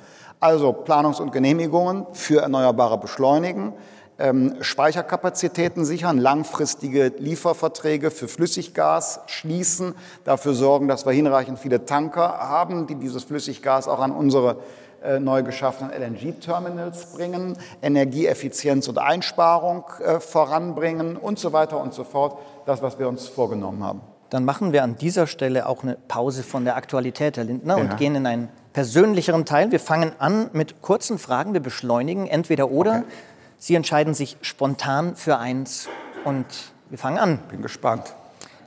Also 0.44 0.74
Planungs- 0.74 1.22
und 1.22 1.32
Genehmigungen 1.32 2.06
für 2.12 2.42
Erneuerbare 2.42 2.98
beschleunigen, 2.98 3.72
ähm, 4.20 4.58
Speicherkapazitäten 4.60 5.86
sichern, 5.86 6.18
langfristige 6.18 7.14
Lieferverträge 7.18 8.12
für 8.12 8.28
Flüssiggas 8.28 9.22
schließen, 9.28 9.96
dafür 10.26 10.54
sorgen, 10.54 10.90
dass 10.90 11.06
wir 11.06 11.14
hinreichend 11.14 11.60
viele 11.60 11.86
Tanker 11.86 12.40
haben, 12.40 12.88
die 12.88 12.96
dieses 12.96 13.24
Flüssiggas 13.24 13.88
auch 13.88 14.02
an 14.02 14.12
unsere 14.12 14.58
äh, 15.02 15.18
neu 15.18 15.44
geschaffenen 15.44 15.94
LNG-Terminals 15.94 17.14
bringen, 17.14 17.58
Energieeffizienz 17.82 18.90
und 18.90 18.98
Einsparung 18.98 19.86
äh, 20.04 20.20
voranbringen 20.20 21.16
und 21.16 21.40
so 21.40 21.54
weiter 21.54 21.80
und 21.80 21.94
so 21.94 22.04
fort. 22.04 22.38
Das, 22.66 22.82
was 22.82 23.00
wir 23.00 23.08
uns 23.08 23.30
vorgenommen 23.30 23.82
haben. 23.82 24.02
Dann 24.30 24.44
machen 24.44 24.74
wir 24.74 24.84
an 24.84 24.98
dieser 24.98 25.26
Stelle 25.26 25.70
auch 25.70 25.84
eine 25.84 25.96
Pause 26.10 26.44
von 26.44 26.66
der 26.66 26.76
Aktualität, 26.76 27.38
Herr 27.38 27.46
Lindner, 27.46 27.78
ja. 27.78 27.84
und 27.84 27.96
gehen 27.96 28.16
in 28.16 28.26
einen 28.26 28.50
persönlicheren 28.74 29.46
Teil. 29.46 29.72
Wir 29.72 29.80
fangen 29.80 30.14
an 30.20 30.50
mit 30.54 30.82
kurzen 30.82 31.18
Fragen. 31.18 31.54
Wir 31.54 31.62
beschleunigen 31.62 32.28
entweder 32.28 32.72
oder. 32.72 32.98
Okay. 32.98 33.14
Sie 33.58 33.76
entscheiden 33.76 34.14
sich 34.14 34.38
spontan 34.42 35.16
für 35.16 35.38
eins 35.38 35.88
und 36.26 36.46
wir 36.90 36.98
fangen 36.98 37.18
an. 37.18 37.38
Bin 37.50 37.62
gespannt. 37.62 38.14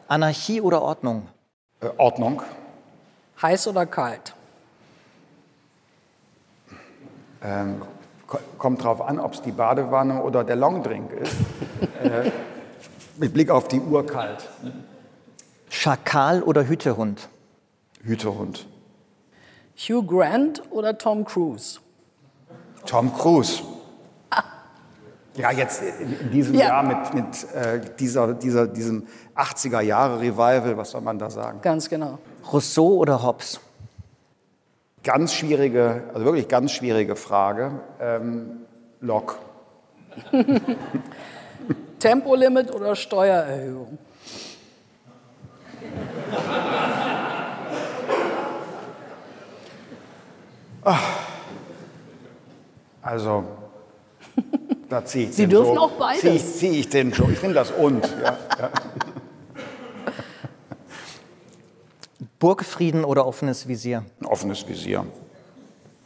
Anarchie 0.08 0.60
oder 0.60 0.80
Ordnung? 0.80 1.28
Äh, 1.80 1.88
Ordnung. 1.98 2.42
Heiß 3.42 3.68
oder 3.68 3.84
kalt? 3.84 4.34
Ähm, 7.42 7.82
kommt 8.58 8.80
darauf 8.80 9.02
an, 9.02 9.20
ob 9.20 9.34
es 9.34 9.42
die 9.42 9.52
Badewanne 9.52 10.22
oder 10.22 10.44
der 10.44 10.56
Longdrink 10.56 11.12
ist. 11.12 11.36
äh, 12.02 12.30
mit 13.18 13.34
Blick 13.34 13.50
auf 13.50 13.68
die 13.68 13.80
Uhr 13.80 14.06
kalt. 14.06 14.48
Schakal 15.68 16.42
oder 16.42 16.66
Hütehund? 16.66 17.28
Hütehund. 18.02 18.66
Hugh 19.76 20.02
Grant 20.02 20.62
oder 20.70 20.96
Tom 20.96 21.24
Cruise? 21.24 21.80
Tom 22.86 23.12
Cruise. 23.12 23.62
Ja, 25.36 25.50
jetzt 25.50 25.82
in, 25.82 26.30
diesem 26.30 26.54
ja. 26.54 26.68
Jahr 26.68 26.82
mit, 26.82 27.12
mit 27.14 27.54
äh, 27.54 27.80
dieser, 27.98 28.32
dieser, 28.32 28.66
diesem 28.66 29.06
80er-Jahre-Revival, 29.36 30.78
was 30.78 30.92
soll 30.92 31.02
man 31.02 31.18
da 31.18 31.28
sagen? 31.28 31.60
Ganz 31.60 31.90
genau. 31.90 32.18
Rousseau 32.50 32.96
oder 32.96 33.22
Hobbes? 33.22 33.60
Ganz 35.02 35.34
schwierige, 35.34 36.04
also 36.14 36.24
wirklich 36.24 36.48
ganz 36.48 36.72
schwierige 36.72 37.16
Frage. 37.16 37.80
Ähm, 38.00 38.62
Locke. 39.00 39.34
Tempolimit 41.98 42.74
oder 42.74 42.96
Steuererhöhung? 42.96 43.98
Also 53.02 53.44
da 54.88 55.04
ziehe 55.04 55.28
ich 55.28 55.34
Sie 55.34 55.46
dürfen 55.46 55.74
so, 55.74 55.80
auch 55.80 55.90
beides. 55.92 56.20
Ziehe 56.20 56.34
ich, 56.34 56.54
zieh 56.54 56.80
ich 56.80 56.88
den 56.88 57.12
schon. 57.12 57.32
Ich 57.32 57.42
nehme 57.42 57.54
das 57.54 57.70
und. 57.72 58.04
Ja, 58.22 58.38
ja. 58.58 58.70
Burgfrieden 62.38 63.04
oder 63.04 63.26
offenes 63.26 63.66
Visier? 63.66 64.04
Offenes 64.24 64.66
Visier. 64.68 65.04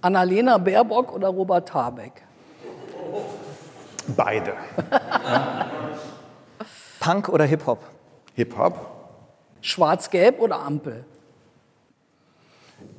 Annalena 0.00 0.56
Baerbock 0.56 1.12
oder 1.14 1.28
Robert 1.28 1.74
Habeck? 1.74 2.22
Beide. 4.16 4.54
Punk 7.00 7.28
oder 7.28 7.44
Hip-Hop? 7.44 7.82
Hip-Hop. 8.34 8.90
Schwarz-Gelb 9.60 10.40
oder 10.40 10.60
Ampel? 10.60 11.04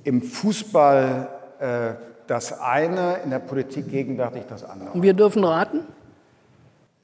Im 0.03 0.21
Fußball 0.21 1.40
das 2.27 2.59
eine, 2.59 3.17
in 3.23 3.29
der 3.29 3.39
Politik 3.39 3.89
gegenwärtig 3.89 4.43
das 4.49 4.63
andere. 4.63 4.91
Und 4.91 5.03
wir 5.03 5.13
dürfen 5.13 5.43
raten? 5.43 5.81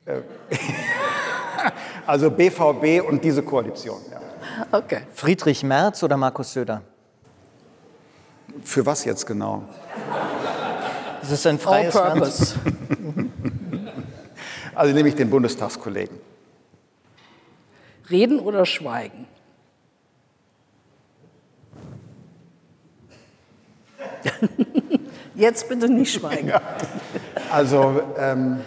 Äh, 0.05 0.21
also 2.07 2.31
BVB 2.31 3.07
und 3.07 3.23
diese 3.23 3.43
Koalition. 3.43 3.99
Ja. 4.09 4.19
Okay. 4.71 5.01
Friedrich 5.13 5.63
Merz 5.63 6.01
oder 6.01 6.17
Markus 6.17 6.53
Söder? 6.53 6.81
Für 8.63 8.85
was 8.85 9.05
jetzt 9.05 9.25
genau? 9.25 9.63
Das 11.21 11.31
ist 11.31 11.45
ein 11.45 11.59
freies 11.59 11.95
All 11.95 12.19
Land. 12.19 12.55
also 14.75 14.93
nehme 14.93 15.09
ich 15.09 15.15
den 15.15 15.29
Bundestagskollegen. 15.29 16.17
Reden 18.09 18.39
oder 18.39 18.65
schweigen? 18.65 19.27
Jetzt 25.35 25.69
bitte 25.69 25.89
nicht 25.89 26.13
schweigen. 26.13 26.49
Ja. 26.49 26.61
Also 27.51 28.01
ähm, 28.17 28.61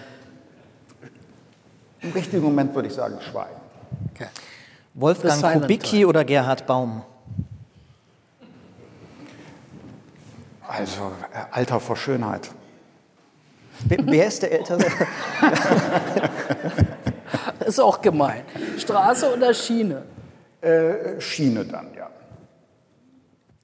im 2.00 2.12
richtigen 2.12 2.42
Moment 2.42 2.74
würde 2.74 2.88
ich 2.88 2.94
sagen 2.94 3.18
schweigen. 3.20 3.60
Okay. 4.14 4.28
Wolfgang 4.94 5.60
Kubicki 5.60 6.04
oder 6.04 6.24
Gerhard 6.24 6.66
Baum? 6.66 7.02
Also 10.66 11.12
äh, 11.32 11.44
Alter 11.50 11.80
vor 11.80 11.96
Schönheit. 11.96 12.50
Wer 13.84 14.26
ist 14.26 14.42
der 14.42 14.52
Ältere? 14.52 14.80
ist 17.66 17.80
auch 17.80 18.00
gemein. 18.00 18.42
Straße 18.78 19.34
oder 19.34 19.54
Schiene? 19.54 20.02
Äh, 20.60 21.20
Schiene 21.20 21.64
dann, 21.64 21.88
ja. 21.96 22.09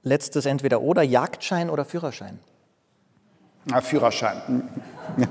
Letztes 0.07 0.45
entweder 0.45 0.81
oder 0.81 1.03
Jagdschein 1.03 1.69
oder 1.69 1.85
Führerschein? 1.85 2.39
Na, 3.65 3.81
Führerschein. 3.81 4.67
Ja. 5.17 5.27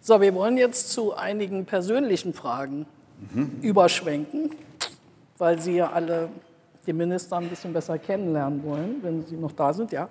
So, 0.00 0.20
wir 0.20 0.34
wollen 0.34 0.56
jetzt 0.56 0.90
zu 0.92 1.14
einigen 1.14 1.66
persönlichen 1.66 2.32
Fragen 2.32 2.86
mhm. 3.32 3.58
überschwenken, 3.60 4.52
weil 5.36 5.60
Sie 5.60 5.76
ja 5.76 5.90
alle 5.90 6.28
den 6.86 6.96
Minister 6.96 7.36
ein 7.36 7.48
bisschen 7.48 7.72
besser 7.72 7.98
kennenlernen 7.98 8.62
wollen, 8.64 9.02
wenn 9.02 9.26
Sie 9.26 9.36
noch 9.36 9.52
da 9.52 9.74
sind, 9.74 9.92
ja. 9.92 10.08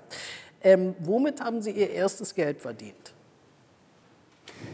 Ähm, 0.62 0.94
womit 1.00 1.42
haben 1.42 1.62
Sie 1.62 1.72
Ihr 1.72 1.90
erstes 1.90 2.36
Geld 2.36 2.62
verdient? 2.62 3.14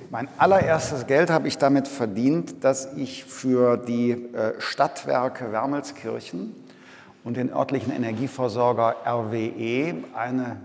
Mein 0.09 0.28
allererstes 0.38 1.07
Geld 1.07 1.30
habe 1.30 1.47
ich 1.47 1.57
damit 1.57 1.88
verdient, 1.88 2.63
dass 2.63 2.93
ich 2.95 3.24
für 3.26 3.78
die 3.78 4.11
äh, 4.11 4.53
Stadtwerke 4.59 5.51
Wermelskirchen 5.51 6.55
und 7.24 7.38
den 7.38 7.51
örtlichen 7.51 7.93
Energieversorger 7.93 8.95
RWE 9.05 9.95
eine 10.15 10.57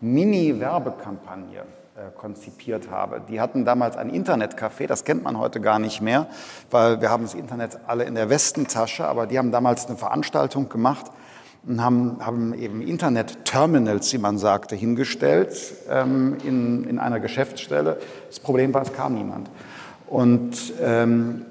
Mini-Werbekampagne 0.00 1.60
äh, 1.96 2.10
konzipiert 2.16 2.90
habe. 2.90 3.22
Die 3.28 3.40
hatten 3.40 3.64
damals 3.64 3.96
ein 3.96 4.10
Internetcafé, 4.10 4.86
das 4.86 5.04
kennt 5.04 5.24
man 5.24 5.38
heute 5.38 5.60
gar 5.60 5.78
nicht 5.78 6.00
mehr, 6.00 6.26
weil 6.70 7.00
wir 7.00 7.10
haben 7.10 7.24
das 7.24 7.34
Internet 7.34 7.78
alle 7.86 8.04
in 8.04 8.14
der 8.14 8.28
Westentasche, 8.28 9.06
aber 9.06 9.26
die 9.26 9.38
haben 9.38 9.50
damals 9.50 9.86
eine 9.86 9.96
Veranstaltung 9.96 10.68
gemacht 10.68 11.06
und 11.66 11.82
haben, 11.82 12.18
haben 12.20 12.54
eben 12.54 12.82
Internet-Terminals, 12.82 14.12
wie 14.12 14.18
man 14.18 14.38
sagte, 14.38 14.76
hingestellt 14.76 15.74
ähm, 15.90 16.36
in, 16.44 16.84
in 16.84 16.98
einer 16.98 17.18
Geschäftsstelle. 17.18 17.98
Das 18.28 18.40
Problem 18.40 18.72
war, 18.74 18.82
es 18.82 18.92
kam 18.92 19.14
niemand. 19.14 19.50
Und 20.06 20.74
ähm, 20.80 21.46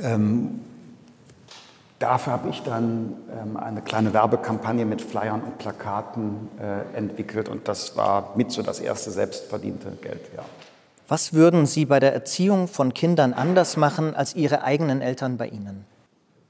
ähm, 0.00 0.60
dafür 1.98 2.32
habe 2.34 2.48
ich 2.48 2.62
dann 2.62 3.14
ähm, 3.30 3.56
eine 3.56 3.82
kleine 3.82 4.12
Werbekampagne 4.12 4.84
mit 4.84 5.02
Flyern 5.02 5.42
und 5.42 5.58
Plakaten 5.58 6.48
äh, 6.58 6.96
entwickelt 6.96 7.48
und 7.48 7.68
das 7.68 7.96
war 7.96 8.32
mit 8.36 8.50
so 8.52 8.62
das 8.62 8.80
erste 8.80 9.10
selbstverdiente 9.10 9.90
Geld. 10.02 10.30
Ja. 10.36 10.42
Was 11.08 11.32
würden 11.32 11.66
Sie 11.66 11.84
bei 11.84 12.00
der 12.00 12.12
Erziehung 12.12 12.66
von 12.66 12.92
Kindern 12.92 13.32
anders 13.32 13.76
machen 13.76 14.14
als 14.16 14.34
Ihre 14.34 14.62
eigenen 14.62 15.00
Eltern 15.00 15.36
bei 15.36 15.46
Ihnen? 15.46 15.84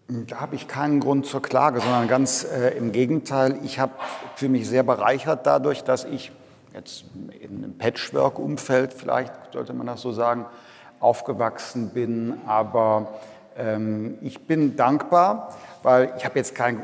Da 0.09 0.41
habe 0.41 0.55
ich 0.55 0.69
keinen 0.69 1.01
Grund 1.01 1.27
zur 1.27 1.43
Klage, 1.43 1.81
sondern 1.81 2.07
ganz 2.07 2.45
äh, 2.45 2.77
im 2.77 2.93
Gegenteil. 2.93 3.59
Ich 3.65 3.81
habe 3.81 3.93
für 4.37 4.49
mich 4.49 4.69
sehr 4.69 4.85
bereichert 4.85 5.47
dadurch, 5.47 5.83
dass 5.83 6.05
ich 6.05 6.31
jetzt 6.73 7.07
in 7.41 7.65
einem 7.65 7.77
Patchwork-Umfeld, 7.77 8.93
vielleicht 8.93 9.33
sollte 9.53 9.73
man 9.73 9.89
das 9.89 10.03
so 10.03 10.13
sagen, 10.13 10.47
aufgewachsen 11.01 11.91
bin. 11.91 12.35
Aber 12.47 13.19
ich 14.21 14.47
bin 14.47 14.77
dankbar, 14.77 15.55
weil 15.83 16.13
ich 16.19 16.25
habe 16.27 16.39
jetzt 16.39 16.55
kein, 16.55 16.83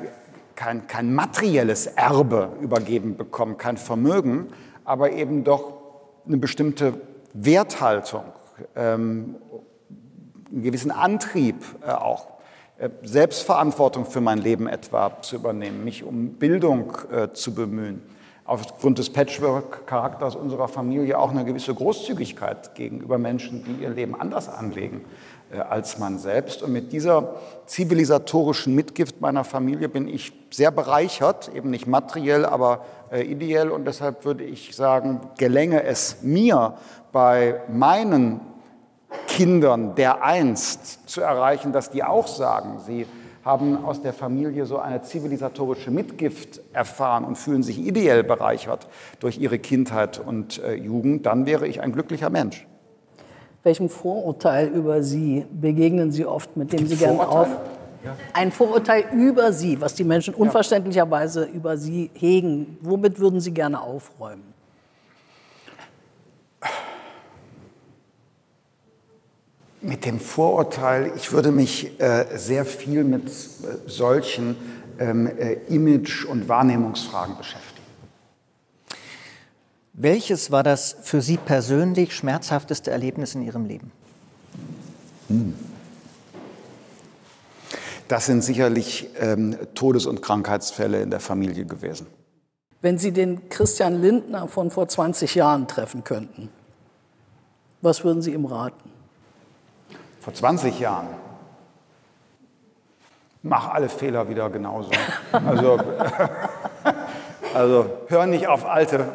kein, 0.54 0.86
kein 0.86 1.14
materielles 1.14 1.86
Erbe 1.86 2.50
übergeben 2.60 3.16
bekommen, 3.16 3.58
kein 3.58 3.76
Vermögen, 3.76 4.48
aber 4.84 5.12
eben 5.12 5.44
doch 5.44 5.74
eine 6.26 6.38
bestimmte 6.38 6.94
Werthaltung, 7.34 8.24
ähm, 8.76 9.36
einen 10.50 10.62
gewissen 10.62 10.90
Antrieb 10.90 11.56
äh, 11.86 11.90
auch 11.90 12.28
äh, 12.78 12.90
Selbstverantwortung 13.02 14.04
für 14.04 14.20
mein 14.20 14.38
Leben 14.38 14.66
etwa 14.66 15.20
zu 15.22 15.36
übernehmen, 15.36 15.84
mich 15.84 16.04
um 16.04 16.34
Bildung 16.34 16.96
äh, 17.10 17.32
zu 17.32 17.54
bemühen. 17.54 18.02
Aufgrund 18.44 18.98
des 18.98 19.10
Patchwork-Charakters 19.10 20.34
unserer 20.34 20.68
Familie 20.68 21.18
auch 21.18 21.30
eine 21.30 21.44
gewisse 21.44 21.74
Großzügigkeit 21.74 22.74
gegenüber 22.74 23.16
Menschen, 23.16 23.64
die 23.64 23.82
ihr 23.82 23.90
Leben 23.90 24.20
anders 24.20 24.48
anlegen 24.48 25.04
als 25.58 25.98
man 25.98 26.18
selbst. 26.18 26.62
Und 26.62 26.72
mit 26.72 26.92
dieser 26.92 27.34
zivilisatorischen 27.66 28.74
Mitgift 28.74 29.20
meiner 29.20 29.44
Familie 29.44 29.88
bin 29.88 30.08
ich 30.08 30.32
sehr 30.50 30.70
bereichert, 30.70 31.50
eben 31.54 31.70
nicht 31.70 31.86
materiell, 31.86 32.44
aber 32.44 32.84
äh, 33.10 33.22
ideell. 33.22 33.70
Und 33.70 33.84
deshalb 33.84 34.24
würde 34.24 34.44
ich 34.44 34.74
sagen, 34.74 35.20
gelänge 35.38 35.82
es 35.82 36.22
mir 36.22 36.74
bei 37.12 37.60
meinen 37.68 38.40
Kindern 39.26 39.94
der 39.94 40.24
einst 40.24 41.08
zu 41.08 41.20
erreichen, 41.20 41.72
dass 41.72 41.90
die 41.90 42.02
auch 42.02 42.26
sagen, 42.26 42.78
sie 42.86 43.06
haben 43.44 43.84
aus 43.84 44.00
der 44.02 44.12
Familie 44.12 44.66
so 44.66 44.78
eine 44.78 45.02
zivilisatorische 45.02 45.90
Mitgift 45.90 46.60
erfahren 46.72 47.24
und 47.24 47.36
fühlen 47.36 47.62
sich 47.62 47.78
ideell 47.78 48.22
bereichert 48.22 48.86
durch 49.20 49.38
ihre 49.38 49.58
Kindheit 49.58 50.18
und 50.18 50.62
äh, 50.62 50.74
Jugend, 50.74 51.26
dann 51.26 51.44
wäre 51.44 51.66
ich 51.66 51.80
ein 51.80 51.92
glücklicher 51.92 52.30
Mensch. 52.30 52.66
Welchem 53.62 53.88
Vorurteil 53.88 54.68
über 54.68 55.02
Sie 55.02 55.46
begegnen 55.52 56.10
Sie 56.10 56.26
oft, 56.26 56.56
mit 56.56 56.72
dem 56.72 56.86
Sie 56.86 56.96
gerne 56.96 57.28
auf? 57.28 57.48
Ja. 58.04 58.16
Ein 58.32 58.50
Vorurteil 58.50 59.04
über 59.14 59.52
Sie, 59.52 59.80
was 59.80 59.94
die 59.94 60.02
Menschen 60.02 60.34
unverständlicherweise 60.34 61.44
über 61.44 61.76
Sie 61.76 62.10
hegen. 62.14 62.76
Womit 62.80 63.20
würden 63.20 63.40
Sie 63.40 63.52
gerne 63.52 63.80
aufräumen? 63.80 64.52
Mit 69.80 70.04
dem 70.04 70.18
Vorurteil, 70.18 71.12
ich 71.16 71.32
würde 71.32 71.52
mich 71.52 72.00
äh, 72.00 72.26
sehr 72.36 72.64
viel 72.64 73.04
mit 73.04 73.28
äh, 73.28 73.88
solchen 73.88 74.56
ähm, 74.98 75.26
äh, 75.26 75.54
Image- 75.68 76.24
und 76.24 76.48
Wahrnehmungsfragen 76.48 77.36
beschäftigen. 77.36 77.71
Welches 79.92 80.50
war 80.50 80.62
das 80.62 80.96
für 81.02 81.20
Sie 81.20 81.36
persönlich 81.36 82.14
schmerzhafteste 82.14 82.90
Erlebnis 82.90 83.34
in 83.34 83.42
Ihrem 83.42 83.66
Leben? 83.66 83.92
Hm. 85.28 85.54
Das 88.08 88.26
sind 88.26 88.42
sicherlich 88.42 89.08
ähm, 89.18 89.56
Todes- 89.74 90.06
und 90.06 90.22
Krankheitsfälle 90.22 91.00
in 91.02 91.10
der 91.10 91.20
Familie 91.20 91.64
gewesen. 91.64 92.06
Wenn 92.80 92.98
Sie 92.98 93.12
den 93.12 93.48
Christian 93.48 94.00
Lindner 94.00 94.48
von 94.48 94.70
vor 94.70 94.88
20 94.88 95.34
Jahren 95.34 95.68
treffen 95.68 96.04
könnten, 96.04 96.48
was 97.80 98.04
würden 98.04 98.22
Sie 98.22 98.32
ihm 98.32 98.44
raten? 98.44 98.92
vor 100.22 100.32
20 100.32 100.78
Jahren. 100.78 101.08
Mach 103.42 103.70
alle 103.74 103.88
Fehler 103.88 104.28
wieder 104.28 104.48
genauso. 104.50 104.90
Also, 105.32 105.78
also 107.54 107.90
hör 108.06 108.26
nicht 108.26 108.46
auf 108.46 108.64
alte, 108.64 109.08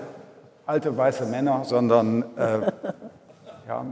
alte 0.67 0.95
weiße 0.95 1.25
Männer, 1.25 1.63
sondern 1.63 2.23
äh, 2.37 2.59
ja, 3.67 3.85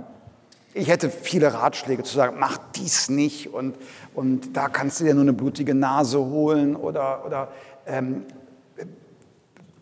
ich 0.74 0.90
hätte 0.90 1.10
viele 1.10 1.54
Ratschläge 1.54 2.04
zu 2.04 2.16
sagen, 2.16 2.36
mach 2.38 2.58
dies 2.76 3.10
nicht 3.10 3.54
und, 3.54 3.76
und 4.14 4.56
da 4.58 4.68
kannst 4.68 5.00
du 5.00 5.06
dir 5.06 5.14
nur 5.14 5.24
eine 5.24 5.34
blutige 5.34 5.74
Nase 5.74 6.20
holen 6.20 6.76
oder, 6.76 7.26
oder 7.26 7.48
ähm, 7.88 8.26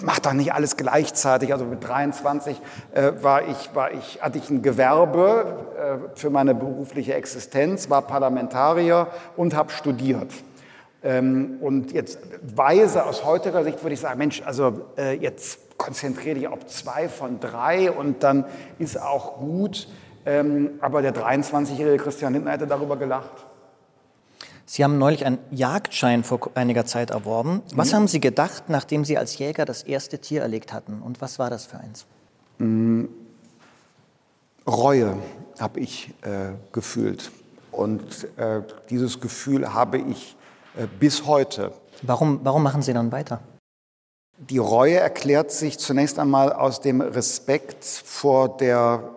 mach 0.03 0.19
doch 0.19 0.33
nicht 0.33 0.53
alles 0.53 0.77
gleichzeitig. 0.77 1.51
Also 1.51 1.65
mit 1.65 1.83
23 1.83 2.61
äh, 2.93 3.11
war 3.21 3.47
ich, 3.47 3.73
war 3.73 3.91
ich, 3.91 4.21
hatte 4.21 4.37
ich 4.37 4.51
ein 4.51 4.61
Gewerbe 4.61 5.65
äh, 6.13 6.17
für 6.17 6.29
meine 6.29 6.53
berufliche 6.53 7.15
Existenz, 7.15 7.89
war 7.89 8.03
Parlamentarier 8.03 9.07
und 9.35 9.55
habe 9.55 9.71
studiert. 9.71 10.31
Ähm, 11.01 11.57
und 11.59 11.91
jetzt 11.91 12.19
weise 12.55 13.05
aus 13.05 13.25
heutiger 13.25 13.63
Sicht 13.63 13.83
würde 13.83 13.93
ich 13.93 13.99
sagen, 13.99 14.19
Mensch, 14.19 14.41
also 14.45 14.81
äh, 14.97 15.17
jetzt 15.17 15.62
konzentriere 15.77 16.35
dich 16.35 16.47
auf 16.47 16.65
zwei 16.67 17.09
von 17.09 17.39
drei 17.39 17.91
und 17.91 18.23
dann 18.23 18.45
ist 18.79 18.99
auch 18.99 19.37
gut. 19.37 19.87
Ähm, 20.25 20.71
aber 20.79 21.01
der 21.01 21.13
23-jährige 21.13 22.01
Christian 22.01 22.33
Lindner 22.33 22.51
hätte 22.51 22.67
darüber 22.67 22.95
gelacht. 22.95 23.45
Sie 24.65 24.83
haben 24.83 24.97
neulich 24.97 25.25
einen 25.25 25.39
Jagdschein 25.51 26.23
vor 26.23 26.51
einiger 26.55 26.85
Zeit 26.85 27.11
erworben. 27.11 27.61
Was 27.75 27.91
mhm. 27.91 27.95
haben 27.95 28.07
Sie 28.07 28.21
gedacht, 28.21 28.69
nachdem 28.69 29.03
Sie 29.03 29.17
als 29.17 29.37
Jäger 29.37 29.65
das 29.65 29.83
erste 29.83 30.19
Tier 30.19 30.41
erlegt 30.41 30.71
hatten? 30.71 31.01
Und 31.01 31.21
was 31.21 31.37
war 31.37 31.49
das 31.49 31.65
für 31.65 31.77
eins? 31.79 32.05
Mhm. 32.59 33.09
Reue 34.65 35.17
habe 35.59 35.79
ich 35.81 36.13
äh, 36.21 36.53
gefühlt. 36.71 37.31
Und 37.71 38.27
äh, 38.37 38.61
dieses 38.89 39.19
Gefühl 39.19 39.73
habe 39.73 39.97
ich 39.97 40.37
äh, 40.77 40.87
bis 40.99 41.25
heute. 41.25 41.73
Warum, 42.01 42.39
warum 42.43 42.63
machen 42.63 42.81
Sie 42.81 42.93
dann 42.93 43.11
weiter? 43.11 43.41
Die 44.37 44.57
Reue 44.57 44.95
erklärt 44.95 45.51
sich 45.51 45.77
zunächst 45.77 46.17
einmal 46.17 46.51
aus 46.51 46.81
dem 46.81 47.01
Respekt 47.01 47.85
vor 47.85 48.57
der, 48.57 49.11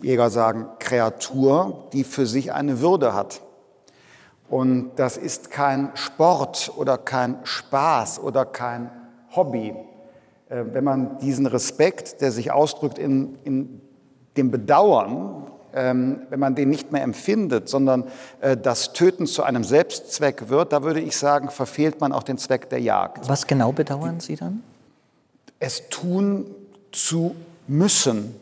Jäger 0.00 0.30
sagen, 0.30 0.66
Kreatur, 0.78 1.88
die 1.92 2.04
für 2.04 2.26
sich 2.26 2.52
eine 2.52 2.80
Würde 2.80 3.14
hat. 3.14 3.42
Und 4.48 4.92
das 4.96 5.16
ist 5.16 5.50
kein 5.50 5.90
Sport 5.94 6.72
oder 6.76 6.98
kein 6.98 7.38
Spaß 7.44 8.20
oder 8.20 8.44
kein 8.44 8.90
Hobby. 9.34 9.74
Äh, 10.48 10.64
wenn 10.72 10.84
man 10.84 11.18
diesen 11.18 11.46
Respekt, 11.46 12.20
der 12.20 12.32
sich 12.32 12.52
ausdrückt 12.52 12.98
in, 12.98 13.38
in 13.44 13.80
dem 14.36 14.50
Bedauern, 14.50 15.50
wenn 15.74 16.38
man 16.38 16.54
den 16.54 16.70
nicht 16.70 16.92
mehr 16.92 17.02
empfindet, 17.02 17.68
sondern 17.68 18.04
äh, 18.40 18.56
das 18.56 18.92
Töten 18.92 19.26
zu 19.26 19.42
einem 19.42 19.64
Selbstzweck 19.64 20.48
wird, 20.48 20.72
da 20.72 20.82
würde 20.82 21.00
ich 21.00 21.16
sagen, 21.16 21.50
verfehlt 21.50 22.00
man 22.00 22.12
auch 22.12 22.22
den 22.22 22.38
Zweck 22.38 22.70
der 22.70 22.80
Jagd. 22.80 23.28
Was 23.28 23.46
genau 23.46 23.72
bedauern 23.72 24.20
Sie 24.20 24.36
dann? 24.36 24.62
Es 25.58 25.88
tun 25.88 26.46
zu 26.92 27.34
müssen, 27.66 28.34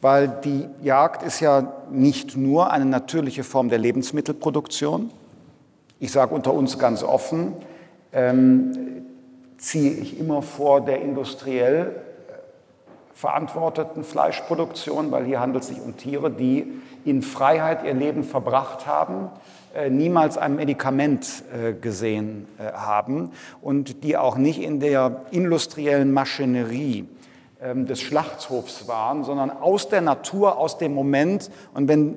weil 0.00 0.28
die 0.44 0.68
Jagd 0.82 1.22
ist 1.22 1.40
ja 1.40 1.72
nicht 1.90 2.36
nur 2.36 2.70
eine 2.70 2.84
natürliche 2.84 3.42
Form 3.42 3.68
der 3.68 3.78
Lebensmittelproduktion. 3.78 5.10
Ich 5.98 6.12
sage 6.12 6.34
unter 6.34 6.52
uns 6.52 6.78
ganz 6.78 7.02
offen, 7.02 7.54
ähm, 8.12 9.04
ziehe 9.58 9.92
ich 9.92 10.18
immer 10.20 10.42
vor 10.42 10.84
der 10.84 11.00
industriell 11.00 11.96
verantworteten 13.14 14.04
Fleischproduktion, 14.04 15.10
weil 15.10 15.24
hier 15.24 15.40
handelt 15.40 15.62
es 15.62 15.68
sich 15.68 15.80
um 15.80 15.96
Tiere, 15.96 16.30
die 16.30 16.66
in 17.04 17.22
Freiheit 17.22 17.84
ihr 17.84 17.94
Leben 17.94 18.24
verbracht 18.24 18.86
haben, 18.86 19.30
äh, 19.74 19.88
niemals 19.88 20.36
ein 20.36 20.56
Medikament 20.56 21.44
äh, 21.52 21.72
gesehen 21.74 22.48
äh, 22.58 22.72
haben 22.72 23.30
und 23.62 24.02
die 24.02 24.16
auch 24.16 24.36
nicht 24.36 24.60
in 24.60 24.80
der 24.80 25.22
industriellen 25.30 26.12
Maschinerie 26.12 27.08
ähm, 27.62 27.86
des 27.86 28.00
Schlachthofs 28.00 28.88
waren, 28.88 29.22
sondern 29.22 29.50
aus 29.50 29.88
der 29.88 30.00
Natur, 30.00 30.58
aus 30.58 30.78
dem 30.78 30.92
Moment. 30.92 31.50
Und 31.72 31.88
wenn 31.88 32.16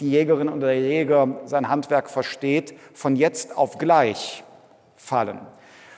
die 0.00 0.10
Jägerin 0.10 0.48
oder 0.48 0.68
der 0.68 0.80
Jäger 0.80 1.40
sein 1.44 1.68
Handwerk 1.68 2.08
versteht, 2.08 2.74
von 2.92 3.16
jetzt 3.16 3.56
auf 3.56 3.78
gleich 3.78 4.44
fallen. 4.96 5.40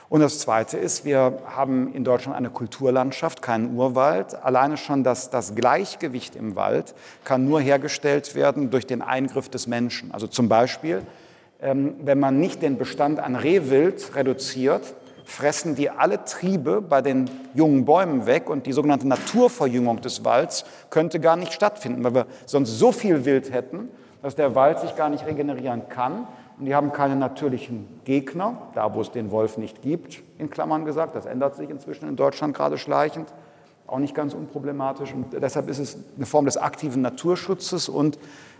Und 0.09 0.21
das 0.21 0.39
Zweite 0.39 0.77
ist, 0.77 1.05
wir 1.05 1.39
haben 1.45 1.93
in 1.93 2.03
Deutschland 2.03 2.35
eine 2.35 2.49
Kulturlandschaft, 2.49 3.41
keinen 3.41 3.75
Urwald. 3.75 4.33
Alleine 4.43 4.75
schon 4.75 5.03
das, 5.03 5.29
das 5.29 5.53
Gleichgewicht 5.53 6.35
im 6.35 6.55
Wald 6.55 6.95
kann 7.23 7.45
nur 7.45 7.61
hergestellt 7.61 8.33
werden 8.33 8.71
durch 8.71 8.87
den 8.87 9.03
Eingriff 9.03 9.49
des 9.49 9.67
Menschen. 9.67 10.11
Also 10.11 10.25
zum 10.25 10.49
Beispiel 10.49 11.03
ähm, 11.61 11.95
wenn 12.01 12.19
man 12.19 12.39
nicht 12.39 12.61
den 12.61 12.77
Bestand 12.77 13.19
an 13.19 13.35
Rehwild 13.35 14.15
reduziert, 14.15 14.95
fressen 15.25 15.75
die 15.75 15.89
alle 15.89 16.23
Triebe 16.23 16.81
bei 16.81 17.01
den 17.01 17.29
jungen 17.53 17.85
Bäumen 17.85 18.25
weg 18.25 18.49
und 18.49 18.65
die 18.65 18.71
sogenannte 18.71 19.07
Naturverjüngung 19.07 20.01
des 20.01 20.23
Walds 20.23 20.63
könnte 20.89 21.19
gar 21.19 21.35
nicht 21.35 21.51
stattfinden, 21.51 22.03
weil 22.03 22.15
wir 22.15 22.25
sonst 22.45 22.79
so 22.79 22.91
viel 22.91 23.25
Wild 23.25 23.51
hätten, 23.51 23.89
dass 24.21 24.35
der 24.35 24.55
Wald 24.55 24.79
sich 24.79 24.95
gar 24.95 25.09
nicht 25.09 25.25
regenerieren 25.25 25.89
kann. 25.89 26.27
Und 26.59 26.65
die 26.65 26.75
haben 26.75 26.91
keine 26.91 27.15
natürlichen 27.15 27.87
Gegner, 28.03 28.57
da 28.75 28.93
wo 28.93 28.99
es 28.99 29.11
den 29.11 29.31
Wolf 29.31 29.57
nicht 29.57 29.81
gibt, 29.81 30.21
in 30.37 30.49
Klammern 30.49 30.83
gesagt. 30.83 31.15
Das 31.15 31.25
ändert 31.25 31.55
sich 31.55 31.69
inzwischen 31.69 32.09
in 32.09 32.17
Deutschland 32.17 32.53
gerade 32.53 32.77
schleichend, 32.77 33.33
auch 33.87 33.99
nicht 33.99 34.13
ganz 34.13 34.33
unproblematisch. 34.33 35.13
Und 35.13 35.27
deshalb 35.31 35.69
ist 35.69 35.79
es 35.79 35.97
eine 36.17 36.25
Form 36.25 36.43
des 36.43 36.57
aktiven 36.57 37.01
Naturschutzes 37.01 37.87
und 37.87 38.19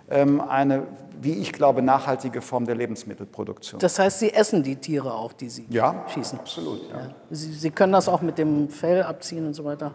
ähm, 0.09 0.39
eine, 0.39 0.83
wie 1.21 1.33
ich 1.33 1.51
glaube, 1.51 1.81
nachhaltige 1.81 2.41
Form 2.41 2.65
der 2.65 2.75
Lebensmittelproduktion. 2.75 3.79
Das 3.81 3.99
heißt, 3.99 4.19
Sie 4.19 4.33
essen 4.33 4.63
die 4.63 4.77
Tiere 4.77 5.13
auch, 5.13 5.33
die 5.33 5.49
Sie 5.49 5.65
ja, 5.69 6.05
schießen? 6.07 6.39
absolut. 6.39 6.89
Ja. 6.89 6.99
Ja. 6.99 7.09
Sie, 7.31 7.51
Sie 7.51 7.69
können 7.69 7.91
das 7.91 8.07
auch 8.07 8.21
mit 8.21 8.37
dem 8.37 8.69
Fell 8.69 9.03
abziehen 9.03 9.45
und 9.45 9.53
so 9.53 9.65
weiter? 9.65 9.93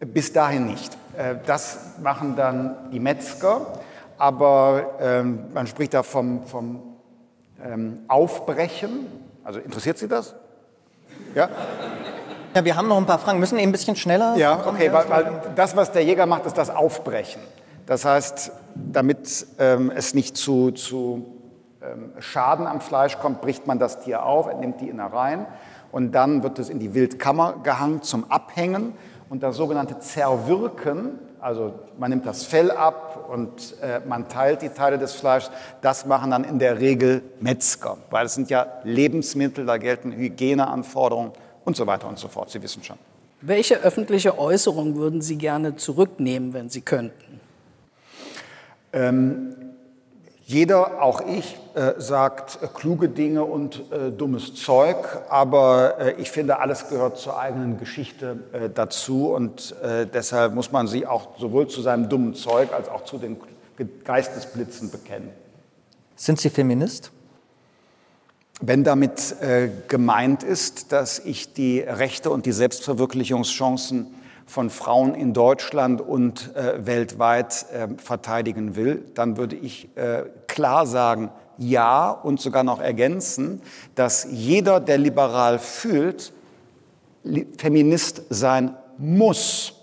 Bis 0.00 0.32
dahin 0.32 0.66
nicht. 0.66 0.98
Äh, 1.16 1.36
das 1.46 1.94
machen 2.02 2.34
dann 2.34 2.90
die 2.90 3.00
Metzger, 3.00 3.78
aber 4.18 4.96
ähm, 5.00 5.44
man 5.54 5.68
spricht 5.68 5.94
da 5.94 6.02
vom, 6.02 6.44
vom 6.46 6.95
ähm, 7.64 8.00
Aufbrechen. 8.08 9.06
Also 9.44 9.60
interessiert 9.60 9.98
Sie 9.98 10.08
das? 10.08 10.34
Ja? 11.34 11.48
Ja, 12.54 12.64
wir 12.64 12.76
haben 12.76 12.88
noch 12.88 12.96
ein 12.96 13.06
paar 13.06 13.18
Fragen. 13.18 13.38
Müssen 13.38 13.58
eben 13.58 13.68
ein 13.68 13.72
bisschen 13.72 13.96
schneller. 13.96 14.34
Ja, 14.36 14.66
okay, 14.66 14.92
weil, 14.92 15.08
weil 15.10 15.42
das, 15.54 15.76
was 15.76 15.92
der 15.92 16.04
Jäger 16.04 16.26
macht, 16.26 16.46
ist 16.46 16.56
das 16.56 16.70
Aufbrechen. 16.70 17.42
Das 17.86 18.04
heißt, 18.04 18.50
damit 18.74 19.46
ähm, 19.58 19.92
es 19.94 20.14
nicht 20.14 20.36
zu, 20.36 20.70
zu 20.72 21.26
ähm, 21.82 22.12
Schaden 22.18 22.66
am 22.66 22.80
Fleisch 22.80 23.18
kommt, 23.18 23.40
bricht 23.40 23.66
man 23.66 23.78
das 23.78 24.00
Tier 24.00 24.24
auf, 24.24 24.48
entnimmt 24.48 24.80
die 24.80 24.88
Innereien 24.88 25.46
und 25.92 26.12
dann 26.12 26.42
wird 26.42 26.58
es 26.58 26.68
in 26.68 26.78
die 26.78 26.94
Wildkammer 26.94 27.60
gehangen 27.62 28.02
zum 28.02 28.30
Abhängen 28.30 28.94
und 29.28 29.42
das 29.42 29.56
sogenannte 29.56 29.98
Zerwirken, 29.98 31.18
also 31.46 31.72
man 31.96 32.10
nimmt 32.10 32.26
das 32.26 32.44
Fell 32.44 32.72
ab 32.72 33.28
und 33.32 33.80
äh, 33.80 34.00
man 34.04 34.28
teilt 34.28 34.62
die 34.62 34.68
Teile 34.68 34.98
des 34.98 35.14
Fleisches, 35.14 35.52
das 35.80 36.04
machen 36.04 36.32
dann 36.32 36.42
in 36.42 36.58
der 36.58 36.80
Regel 36.80 37.22
Metzger, 37.38 37.98
weil 38.10 38.26
es 38.26 38.34
sind 38.34 38.50
ja 38.50 38.66
Lebensmittel, 38.82 39.64
da 39.64 39.76
gelten 39.76 40.10
Hygieneanforderungen 40.10 41.30
und 41.64 41.76
so 41.76 41.86
weiter 41.86 42.08
und 42.08 42.18
so 42.18 42.26
fort. 42.26 42.50
Sie 42.50 42.60
wissen 42.62 42.82
schon. 42.82 42.98
Welche 43.42 43.76
öffentliche 43.76 44.40
Äußerung 44.40 44.96
würden 44.96 45.20
Sie 45.20 45.36
gerne 45.36 45.76
zurücknehmen, 45.76 46.52
wenn 46.52 46.68
Sie 46.68 46.80
könnten? 46.80 47.40
Ähm, 48.92 49.54
jeder, 50.48 51.02
auch 51.02 51.22
ich, 51.22 51.58
äh, 51.74 51.94
sagt 51.98 52.60
äh, 52.62 52.68
kluge 52.72 53.08
Dinge 53.08 53.42
und 53.42 53.82
äh, 53.90 54.12
dummes 54.12 54.54
Zeug, 54.54 54.96
aber 55.28 56.16
ich 56.18 56.30
finde, 56.30 56.60
alles 56.60 56.88
gehört 56.88 57.18
zur 57.18 57.36
eigenen 57.36 57.78
Geschichte 57.78 58.38
dazu 58.74 59.32
und 59.34 59.74
deshalb 60.14 60.54
muss 60.54 60.70
man 60.70 60.86
sie 60.86 61.06
auch 61.06 61.36
sowohl 61.38 61.66
zu 61.66 61.82
seinem 61.82 62.08
dummen 62.08 62.34
Zeug 62.34 62.72
als 62.72 62.88
auch 62.88 63.04
zu 63.04 63.18
den 63.18 63.36
Geistesblitzen 64.04 64.90
bekennen. 64.90 65.30
Sind 66.14 66.40
Sie 66.40 66.48
Feminist? 66.48 67.10
Wenn 68.60 68.84
damit 68.84 69.36
gemeint 69.88 70.42
ist, 70.42 70.92
dass 70.92 71.18
ich 71.18 71.52
die 71.52 71.80
Rechte 71.80 72.30
und 72.30 72.46
die 72.46 72.52
Selbstverwirklichungschancen 72.52 74.06
von 74.46 74.70
Frauen 74.70 75.14
in 75.14 75.32
Deutschland 75.32 76.00
und 76.00 76.54
äh, 76.54 76.86
weltweit 76.86 77.66
äh, 77.72 77.88
verteidigen 77.98 78.76
will, 78.76 79.04
dann 79.14 79.36
würde 79.36 79.56
ich 79.56 79.88
äh, 79.96 80.22
klar 80.46 80.86
sagen, 80.86 81.30
ja 81.58 82.10
und 82.10 82.40
sogar 82.40 82.62
noch 82.62 82.80
ergänzen, 82.80 83.60
dass 83.94 84.26
jeder, 84.30 84.80
der 84.80 84.98
liberal 84.98 85.58
fühlt, 85.58 86.32
Feminist 87.58 88.22
sein 88.30 88.76
muss, 88.98 89.74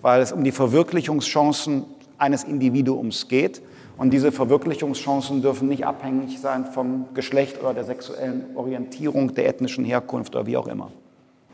weil 0.00 0.22
es 0.22 0.32
um 0.32 0.42
die 0.42 0.52
Verwirklichungschancen 0.52 1.84
eines 2.16 2.44
Individuums 2.44 3.28
geht. 3.28 3.62
Und 3.98 4.10
diese 4.10 4.32
Verwirklichungschancen 4.32 5.42
dürfen 5.42 5.68
nicht 5.68 5.84
abhängig 5.84 6.40
sein 6.40 6.66
vom 6.66 7.06
Geschlecht 7.14 7.60
oder 7.60 7.74
der 7.74 7.84
sexuellen 7.84 8.56
Orientierung, 8.56 9.34
der 9.34 9.48
ethnischen 9.48 9.84
Herkunft 9.84 10.34
oder 10.34 10.46
wie 10.46 10.56
auch 10.56 10.68
immer. 10.68 10.92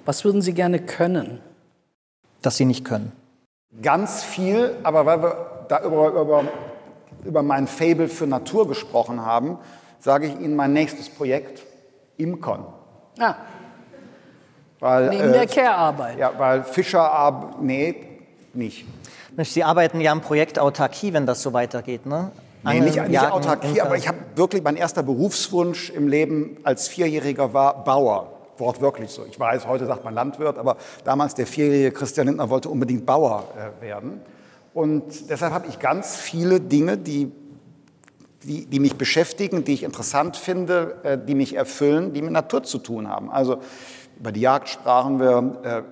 Was 0.05 0.25
würden 0.25 0.43
Sie 0.43 0.53
gerne 0.53 0.79
können? 0.79 1.41
Das 2.47 2.57
sie 2.57 2.65
nicht 2.65 2.85
können? 2.85 3.13
Ganz 3.83 4.23
viel, 4.23 4.77
aber 4.83 5.07
weil 5.07 5.23
wir 5.23 5.67
da 5.69 5.83
über, 5.83 6.09
über, 6.11 6.45
über 7.25 7.43
mein 7.43 7.67
Fable 7.67 8.09
für 8.09 8.27
Natur 8.27 8.69
gesprochen 8.69 9.25
haben, 9.25 9.59
sage 9.99 10.27
ich 10.27 10.39
Ihnen 10.39 10.55
mein 10.55 10.73
nächstes 10.73 11.09
Projekt, 11.09 11.63
Imkon. 12.17 12.65
Ah. 13.19 13.35
Weil, 14.79 15.09
Neben 15.09 15.31
äh, 15.31 15.33
der 15.33 15.47
Care-Arbeit. 15.47 16.19
Ja, 16.19 16.33
weil 16.37 16.63
Fischerarbeit, 16.63 17.63
nee, 17.63 17.95
nicht. 18.53 18.85
Sie 19.39 19.65
arbeiten 19.65 20.01
ja 20.01 20.13
am 20.13 20.21
Projekt 20.21 20.59
Autarkie, 20.59 21.13
wenn 21.13 21.27
das 21.27 21.43
so 21.43 21.53
weitergeht, 21.53 22.07
ne? 22.07 22.31
Nee, 22.63 22.81
nicht, 22.81 23.09
nicht 23.09 23.21
Autarkie, 23.21 23.81
aber 23.83 23.97
ich 23.97 24.09
habe 24.09 24.19
wirklich, 24.37 24.63
mein 24.63 24.77
erster 24.77 25.03
Berufswunsch 25.03 25.91
im 25.91 26.09
Leben 26.09 26.57
als 26.63 26.89
Vierjähriger 26.89 27.53
war 27.53 27.85
Bauer 27.85 28.34
wortwörtlich 28.59 29.11
so. 29.11 29.25
Ich 29.25 29.39
weiß, 29.39 29.67
heute 29.67 29.87
sagt 29.87 30.05
man 30.05 30.15
Landwirt, 30.15 30.59
aber 30.59 30.77
damals 31.05 31.35
der 31.35 31.47
vierjährige 31.47 31.93
Christian 31.93 32.27
Lindner 32.27 32.51
wollte 32.51 32.69
unbedingt 32.69 33.07
Bauer 33.07 33.45
äh, 33.57 33.83
werden. 33.83 34.21
Und 34.73 35.31
deshalb 35.31 35.53
habe 35.53 35.69
ich 35.69 35.79
ganz 35.79 36.17
viele 36.17 36.61
Dinge, 36.61 36.99
die, 36.99 37.31
die, 38.43 38.67
die, 38.67 38.81
mich 38.81 38.97
beschäftigen, 38.97 39.65
die 39.65 39.75
ich 39.75 39.83
interessant 39.85 40.37
finde, 40.37 40.97
äh, 41.05 41.19
die 41.19 41.35
mich 41.35 41.55
erfüllen, 41.55 42.13
die 42.13 42.23
mit 42.23 42.33
Natur 42.33 42.65
zu 42.65 42.79
tun 42.79 43.09
haben. 43.09 43.31
Also 43.31 43.59
über 44.19 44.33
die 44.33 44.41
Jagd 44.41 44.69
sprachen 44.69 45.21
wir, 45.21 45.61
äh, 45.63 45.83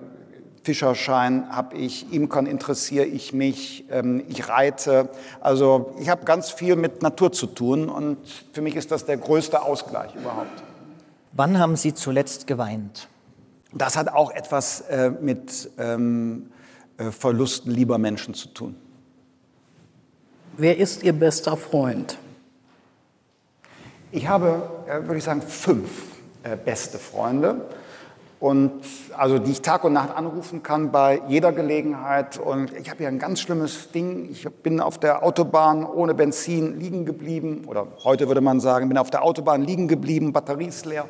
Fischerschein 0.63 1.49
habe 1.49 1.75
ich, 1.75 2.13
Imkern 2.13 2.45
interessiere 2.45 3.05
ich 3.05 3.33
mich, 3.33 3.85
ähm, 3.91 4.23
ich 4.29 4.47
reite. 4.47 5.09
Also 5.41 5.93
ich 5.99 6.09
habe 6.09 6.23
ganz 6.23 6.51
viel 6.51 6.77
mit 6.77 7.01
Natur 7.01 7.33
zu 7.33 7.47
tun 7.47 7.89
und 7.89 8.17
für 8.53 8.61
mich 8.61 8.75
ist 8.75 8.91
das 8.91 9.05
der 9.05 9.17
größte 9.17 9.61
Ausgleich 9.61 10.15
überhaupt. 10.15 10.63
Wann 11.35 11.57
haben 11.57 11.75
Sie 11.75 11.95
zuletzt 11.95 12.45
geweint? 12.45 13.07
Das 13.73 13.97
hat 13.97 14.07
auch 14.07 14.29
etwas 14.31 14.81
äh, 14.81 15.09
mit 15.09 15.71
ähm, 15.79 16.51
äh, 16.97 17.09
Verlusten 17.09 17.71
lieber 17.71 17.97
Menschen 17.97 18.35
zu 18.35 18.49
tun. 18.49 18.75
Wer 20.57 20.77
ist 20.77 21.01
Ihr 21.01 21.13
bester 21.13 21.57
Freund? 21.57 22.19
Ich 24.11 24.27
habe, 24.27 24.69
äh, 24.87 25.01
würde 25.07 25.17
ich 25.17 25.23
sagen, 25.23 25.41
fünf 25.41 25.89
äh, 26.43 26.55
beste 26.55 26.99
Freunde 26.99 27.65
und 28.43 28.73
also 29.17 29.39
die 29.39 29.51
ich 29.51 29.61
Tag 29.61 29.85
und 29.85 29.93
Nacht 29.93 30.13
anrufen 30.13 30.63
kann 30.63 30.91
bei 30.91 31.21
jeder 31.29 31.53
Gelegenheit. 31.53 32.37
Und 32.37 32.73
ich 32.73 32.89
habe 32.89 32.97
hier 32.97 33.07
ein 33.07 33.17
ganz 33.17 33.39
schlimmes 33.39 33.91
Ding. 33.91 34.27
Ich 34.29 34.45
bin 34.61 34.81
auf 34.81 34.97
der 34.97 35.23
Autobahn 35.23 35.85
ohne 35.85 36.13
Benzin 36.13 36.77
liegen 36.77 37.05
geblieben 37.05 37.63
oder 37.67 37.87
heute 38.03 38.27
würde 38.27 38.41
man 38.41 38.59
sagen, 38.59 38.89
bin 38.89 38.97
auf 38.97 39.09
der 39.09 39.23
Autobahn 39.23 39.61
liegen 39.61 39.87
geblieben, 39.87 40.33
Batterie 40.33 40.65
ist 40.65 40.85
leer 40.85 41.07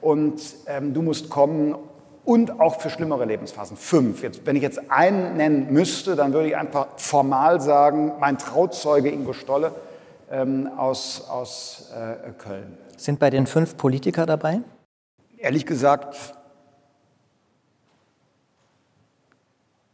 und 0.00 0.42
ähm, 0.66 0.92
du 0.92 1.02
musst 1.02 1.30
kommen 1.30 1.76
und 2.24 2.58
auch 2.58 2.80
für 2.80 2.90
schlimmere 2.90 3.24
Lebensphasen. 3.24 3.76
Fünf. 3.76 4.24
Jetzt, 4.24 4.44
wenn 4.44 4.56
ich 4.56 4.62
jetzt 4.62 4.90
einen 4.90 5.36
nennen 5.36 5.72
müsste, 5.72 6.16
dann 6.16 6.32
würde 6.32 6.48
ich 6.48 6.56
einfach 6.56 6.88
formal 6.96 7.60
sagen, 7.60 8.14
mein 8.18 8.36
Trauzeuge 8.36 9.10
Ingo 9.10 9.32
Stolle 9.32 9.70
ähm, 10.28 10.68
aus, 10.76 11.28
aus 11.30 11.92
äh, 11.94 12.32
Köln. 12.32 12.76
Sind 12.96 13.20
bei 13.20 13.30
den 13.30 13.46
fünf 13.46 13.76
Politiker 13.76 14.26
dabei? 14.26 14.60
Ehrlich 15.38 15.66
gesagt, 15.66 16.34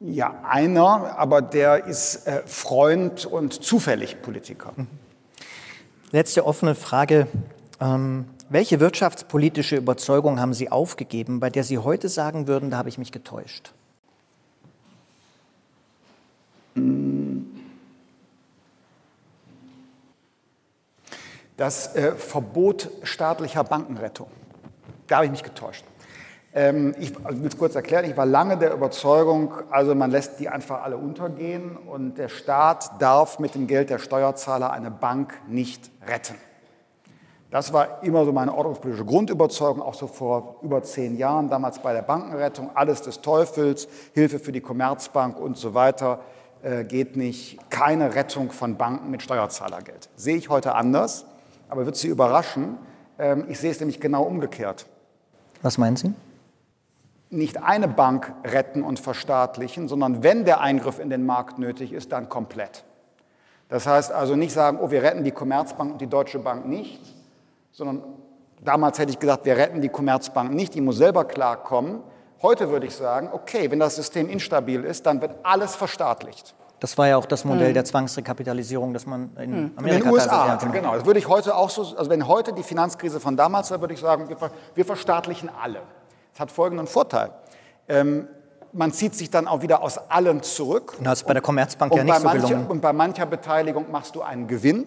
Ja, 0.02 0.40
einer, 0.48 1.18
aber 1.18 1.42
der 1.42 1.84
ist 1.84 2.26
äh, 2.26 2.42
Freund 2.46 3.26
und 3.26 3.52
zufällig 3.62 4.22
Politiker. 4.22 4.72
Mhm. 4.74 4.86
Letzte 6.10 6.46
offene 6.46 6.74
Frage. 6.74 7.26
Ähm, 7.80 8.24
welche 8.48 8.80
wirtschaftspolitische 8.80 9.76
Überzeugung 9.76 10.40
haben 10.40 10.54
Sie 10.54 10.70
aufgegeben, 10.70 11.38
bei 11.38 11.50
der 11.50 11.64
Sie 11.64 11.76
heute 11.76 12.08
sagen 12.08 12.46
würden, 12.46 12.70
da 12.70 12.78
habe 12.78 12.88
ich 12.88 12.96
mich 12.96 13.12
getäuscht? 13.12 13.72
Das 21.58 21.94
äh, 21.94 22.12
Verbot 22.12 22.88
staatlicher 23.02 23.64
Bankenrettung. 23.64 24.30
Da 25.08 25.16
habe 25.16 25.26
ich 25.26 25.30
mich 25.30 25.42
getäuscht. 25.42 25.84
Ähm, 26.52 26.94
ich 26.98 27.12
will 27.16 27.46
es 27.46 27.56
kurz 27.56 27.76
erklären, 27.76 28.04
ich 28.04 28.16
war 28.16 28.26
lange 28.26 28.56
der 28.56 28.72
Überzeugung, 28.72 29.52
also 29.70 29.94
man 29.94 30.10
lässt 30.10 30.40
die 30.40 30.48
einfach 30.48 30.82
alle 30.82 30.96
untergehen 30.96 31.76
und 31.76 32.18
der 32.18 32.28
Staat 32.28 33.00
darf 33.00 33.38
mit 33.38 33.54
dem 33.54 33.68
Geld 33.68 33.90
der 33.90 33.98
Steuerzahler 33.98 34.72
eine 34.72 34.90
Bank 34.90 35.32
nicht 35.48 35.90
retten. 36.08 36.34
Das 37.50 37.72
war 37.72 38.02
immer 38.02 38.24
so 38.24 38.32
meine 38.32 38.54
ordnungspolitische 38.54 39.04
Grundüberzeugung, 39.04 39.82
auch 39.82 39.94
so 39.94 40.06
vor 40.06 40.56
über 40.62 40.82
zehn 40.82 41.16
Jahren, 41.16 41.48
damals 41.48 41.80
bei 41.80 41.92
der 41.92 42.02
Bankenrettung, 42.02 42.70
alles 42.74 43.02
des 43.02 43.20
Teufels, 43.20 43.88
Hilfe 44.14 44.38
für 44.38 44.52
die 44.52 44.60
Commerzbank 44.60 45.38
und 45.38 45.56
so 45.56 45.74
weiter, 45.74 46.20
äh, 46.62 46.84
geht 46.84 47.16
nicht, 47.16 47.58
keine 47.70 48.14
Rettung 48.14 48.52
von 48.52 48.76
Banken 48.76 49.10
mit 49.10 49.22
Steuerzahlergeld. 49.22 50.08
Sehe 50.16 50.36
ich 50.36 50.48
heute 50.48 50.74
anders. 50.74 51.26
aber 51.68 51.86
wird 51.86 51.96
Sie 51.96 52.08
überraschen. 52.08 52.76
Ähm, 53.18 53.44
ich 53.48 53.60
sehe 53.60 53.70
es 53.70 53.78
nämlich 53.78 54.00
genau 54.00 54.24
umgekehrt. 54.24 54.86
Was 55.62 55.78
meinen 55.78 55.96
Sie? 55.96 56.12
Nicht 57.30 57.62
eine 57.62 57.88
Bank 57.88 58.32
retten 58.44 58.82
und 58.82 58.98
verstaatlichen, 58.98 59.88
sondern 59.88 60.22
wenn 60.22 60.44
der 60.44 60.60
Eingriff 60.60 60.98
in 60.98 61.10
den 61.10 61.24
Markt 61.24 61.58
nötig 61.58 61.92
ist, 61.92 62.12
dann 62.12 62.28
komplett. 62.28 62.84
Das 63.68 63.86
heißt 63.86 64.10
also 64.10 64.34
nicht 64.34 64.52
sagen, 64.52 64.78
oh, 64.82 64.90
wir 64.90 65.02
retten 65.02 65.22
die 65.22 65.30
Commerzbank 65.30 65.92
und 65.92 66.00
die 66.00 66.08
Deutsche 66.08 66.40
Bank 66.40 66.66
nicht, 66.66 67.00
sondern 67.70 68.02
damals 68.62 68.98
hätte 68.98 69.12
ich 69.12 69.18
gesagt, 69.18 69.44
wir 69.44 69.56
retten 69.56 69.80
die 69.80 69.88
Commerzbank 69.88 70.52
nicht, 70.52 70.74
die 70.74 70.80
muss 70.80 70.96
selber 70.96 71.24
klarkommen. 71.24 72.00
Heute 72.42 72.70
würde 72.70 72.86
ich 72.86 72.96
sagen, 72.96 73.28
okay, 73.32 73.70
wenn 73.70 73.78
das 73.78 73.94
System 73.96 74.28
instabil 74.28 74.84
ist, 74.84 75.06
dann 75.06 75.20
wird 75.20 75.32
alles 75.44 75.76
verstaatlicht. 75.76 76.54
Das 76.80 76.96
war 76.96 77.06
ja 77.06 77.16
auch 77.16 77.26
das 77.26 77.44
Modell 77.44 77.70
mhm. 77.70 77.74
der 77.74 77.84
Zwangsrekapitalisierung, 77.84 78.92
das 78.92 79.06
man 79.06 79.36
in 79.36 79.50
mhm. 79.50 79.72
Amerika 79.76 79.98
in 79.98 80.04
den 80.04 80.12
USA 80.12 80.48
hatte. 80.48 80.68
Genau, 80.70 80.94
das 80.94 81.04
würde 81.04 81.20
ich 81.20 81.28
heute 81.28 81.54
auch 81.54 81.70
so, 81.70 81.82
also 81.96 82.10
wenn 82.10 82.26
heute 82.26 82.52
die 82.54 82.62
Finanzkrise 82.62 83.20
von 83.20 83.36
damals 83.36 83.70
war, 83.70 83.80
würde 83.80 83.94
ich 83.94 84.00
sagen, 84.00 84.28
wir 84.74 84.84
verstaatlichen 84.84 85.50
alle. 85.62 85.82
Das 86.32 86.40
hat 86.40 86.50
folgenden 86.50 86.86
Vorteil. 86.86 87.30
Ähm, 87.88 88.28
man 88.72 88.92
zieht 88.92 89.14
sich 89.14 89.30
dann 89.30 89.48
auch 89.48 89.62
wieder 89.62 89.82
aus 89.82 89.98
allen 90.10 90.42
zurück. 90.42 90.94
Und 90.98 91.04
das 91.04 91.20
ist 91.20 91.26
bei 91.26 91.32
der 91.32 91.42
Commerzbank 91.42 91.94
ja 91.94 92.04
nicht 92.04 92.16
so 92.16 92.24
mancher, 92.24 92.48
gelungen. 92.48 92.66
Und 92.68 92.80
bei 92.80 92.92
mancher 92.92 93.26
Beteiligung 93.26 93.90
machst 93.90 94.14
du 94.14 94.22
einen 94.22 94.46
Gewinn 94.46 94.86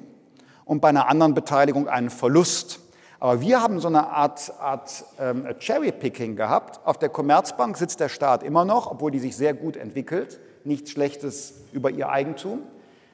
und 0.65 0.79
bei 0.79 0.89
einer 0.89 1.09
anderen 1.09 1.33
Beteiligung 1.33 1.87
einen 1.87 2.09
Verlust. 2.09 2.79
Aber 3.19 3.39
wir 3.39 3.61
haben 3.61 3.79
so 3.79 3.87
eine 3.87 4.09
Art, 4.09 4.53
Art 4.59 5.05
ähm, 5.19 5.47
Cherry-Picking 5.57 6.35
gehabt. 6.35 6.85
Auf 6.85 6.97
der 6.97 7.09
Commerzbank 7.09 7.77
sitzt 7.77 7.99
der 7.99 8.09
Staat 8.09 8.43
immer 8.43 8.65
noch, 8.65 8.91
obwohl 8.91 9.11
die 9.11 9.19
sich 9.19 9.37
sehr 9.37 9.53
gut 9.53 9.77
entwickelt. 9.77 10.39
Nichts 10.65 10.91
Schlechtes 10.91 11.53
über 11.71 11.89
ihr 11.89 12.09
Eigentum. 12.09 12.63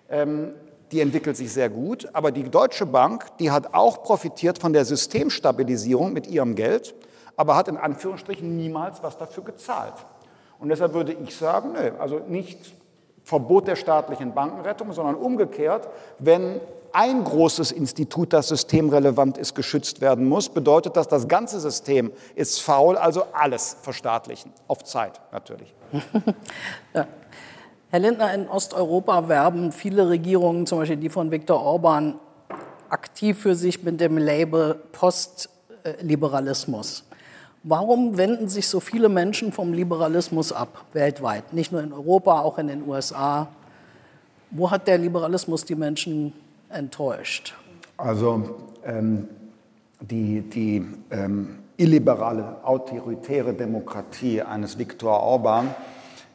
Ähm, 0.09 0.53
die 0.91 1.01
entwickelt 1.01 1.37
sich 1.37 1.53
sehr 1.53 1.69
gut. 1.69 2.09
Aber 2.13 2.31
die 2.31 2.43
Deutsche 2.43 2.87
Bank, 2.87 3.25
die 3.37 3.51
hat 3.51 3.75
auch 3.75 4.01
profitiert 4.01 4.57
von 4.57 4.73
der 4.73 4.85
Systemstabilisierung 4.85 6.11
mit 6.11 6.25
ihrem 6.25 6.55
Geld, 6.55 6.95
aber 7.39 7.55
hat 7.55 7.69
in 7.69 7.77
Anführungsstrichen 7.77 8.57
niemals 8.57 9.01
was 9.01 9.17
dafür 9.17 9.45
gezahlt. 9.45 9.93
Und 10.59 10.67
deshalb 10.67 10.93
würde 10.93 11.13
ich 11.13 11.33
sagen, 11.33 11.71
nö, 11.71 11.91
also 11.97 12.19
nicht 12.19 12.73
Verbot 13.23 13.65
der 13.65 13.77
staatlichen 13.77 14.33
Bankenrettung, 14.33 14.91
sondern 14.91 15.15
umgekehrt, 15.15 15.87
wenn 16.17 16.59
ein 16.91 17.23
großes 17.23 17.71
Institut, 17.71 18.33
das 18.33 18.49
systemrelevant 18.49 19.37
ist, 19.37 19.55
geschützt 19.55 20.01
werden 20.01 20.27
muss, 20.27 20.49
bedeutet 20.49 20.97
das, 20.97 21.07
das 21.07 21.29
ganze 21.29 21.61
System 21.61 22.11
ist 22.35 22.61
faul, 22.61 22.97
also 22.97 23.23
alles 23.31 23.77
verstaatlichen. 23.83 24.51
Auf 24.67 24.83
Zeit 24.83 25.21
natürlich. 25.31 25.73
ja. 26.93 27.07
Herr 27.89 27.99
Lindner, 27.99 28.33
in 28.33 28.49
Osteuropa 28.49 29.29
werben 29.29 29.71
viele 29.71 30.09
Regierungen, 30.09 30.67
zum 30.67 30.79
Beispiel 30.79 30.97
die 30.97 31.09
von 31.09 31.31
Viktor 31.31 31.61
Orban, 31.61 32.19
aktiv 32.89 33.39
für 33.39 33.55
sich 33.55 33.81
mit 33.81 34.01
dem 34.01 34.17
Label 34.17 34.75
Postliberalismus. 34.91 37.05
Warum 37.63 38.17
wenden 38.17 38.47
sich 38.47 38.67
so 38.67 38.79
viele 38.79 39.09
Menschen 39.09 39.51
vom 39.51 39.73
Liberalismus 39.73 40.53
ab, 40.53 40.85
weltweit? 40.93 41.51
Nicht 41.51 41.73
nur 41.73 41.83
in 41.83 41.91
Europa, 41.91 42.39
auch 42.39 42.57
in 42.57 42.67
den 42.67 42.87
USA. 42.87 43.49
Wo 44.51 44.71
hat 44.71 44.87
der 44.87 44.97
Liberalismus 44.97 45.65
die 45.65 45.75
Menschen 45.75 46.33
enttäuscht? 46.69 47.55
Also 47.97 48.55
ähm, 48.85 49.27
die, 49.99 50.41
die 50.41 50.87
ähm, 51.11 51.59
illiberale, 51.75 52.63
autoritäre 52.63 53.53
Demokratie 53.53 54.41
eines 54.41 54.77
Viktor 54.77 55.19
Orban 55.19 55.75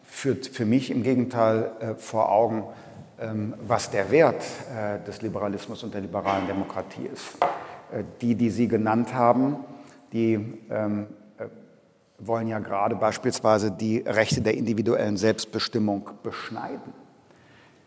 führt 0.04 0.46
für 0.46 0.66
mich 0.66 0.90
im 0.90 1.02
Gegenteil 1.02 1.70
äh, 1.80 1.94
vor 1.94 2.30
Augen, 2.30 2.64
ähm, 3.18 3.54
was 3.66 3.90
der 3.90 4.10
Wert 4.10 4.42
äh, 4.70 5.02
des 5.06 5.22
Liberalismus 5.22 5.82
und 5.84 5.94
der 5.94 6.02
liberalen 6.02 6.46
Demokratie 6.46 7.08
ist. 7.10 7.38
Äh, 7.90 8.04
die, 8.20 8.34
die 8.34 8.50
Sie 8.50 8.68
genannt 8.68 9.14
haben, 9.14 9.56
die 10.14 10.34
ähm, 10.70 11.08
äh, 11.36 11.46
wollen 12.18 12.46
ja 12.46 12.60
gerade 12.60 12.94
beispielsweise 12.94 13.72
die 13.72 13.98
Rechte 13.98 14.40
der 14.40 14.54
individuellen 14.54 15.16
Selbstbestimmung 15.16 16.08
beschneiden. 16.22 16.94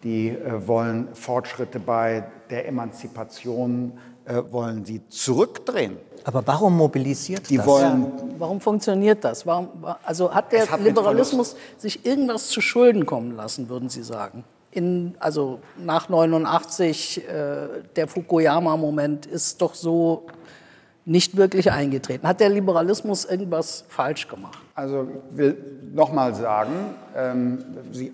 Die 0.03 0.27
äh, 0.27 0.67
wollen 0.67 1.07
Fortschritte 1.15 1.79
bei 1.79 2.25
der 2.49 2.67
Emanzipation, 2.67 3.93
äh, 4.25 4.43
wollen 4.51 4.83
sie 4.83 5.07
zurückdrehen. 5.07 5.97
Aber 6.25 6.45
warum 6.45 6.75
mobilisiert 6.75 7.49
die 7.49 7.55
das? 7.55 7.65
Wollen, 7.65 8.01
ja, 8.03 8.23
warum 8.37 8.59
funktioniert 8.59 9.23
das? 9.23 9.45
Warum, 9.45 9.69
also 10.03 10.33
hat 10.33 10.51
der 10.51 10.69
hat 10.69 10.81
Liberalismus 10.81 11.55
sich 11.77 12.05
irgendwas 12.05 12.49
zu 12.49 12.59
Schulden 12.59 13.05
kommen 13.05 13.37
lassen, 13.37 13.69
würden 13.69 13.87
Sie 13.87 14.03
sagen? 14.03 14.43
In, 14.71 15.15
also 15.19 15.59
nach 15.77 16.09
89, 16.09 17.25
äh, 17.25 17.67
der 17.95 18.07
Fukuyama-Moment 18.09 19.25
ist 19.25 19.61
doch 19.61 19.73
so 19.73 20.25
nicht 21.07 21.37
wirklich 21.37 21.71
eingetreten. 21.71 22.27
Hat 22.27 22.41
der 22.41 22.49
Liberalismus 22.49 23.23
irgendwas 23.23 23.85
falsch 23.87 24.27
gemacht? 24.27 24.59
Also 24.75 25.07
ich 25.31 25.37
will 25.37 25.57
noch 25.93 26.11
mal 26.11 26.35
sagen, 26.35 26.73
ähm, 27.15 27.63
Sie, 27.93 28.13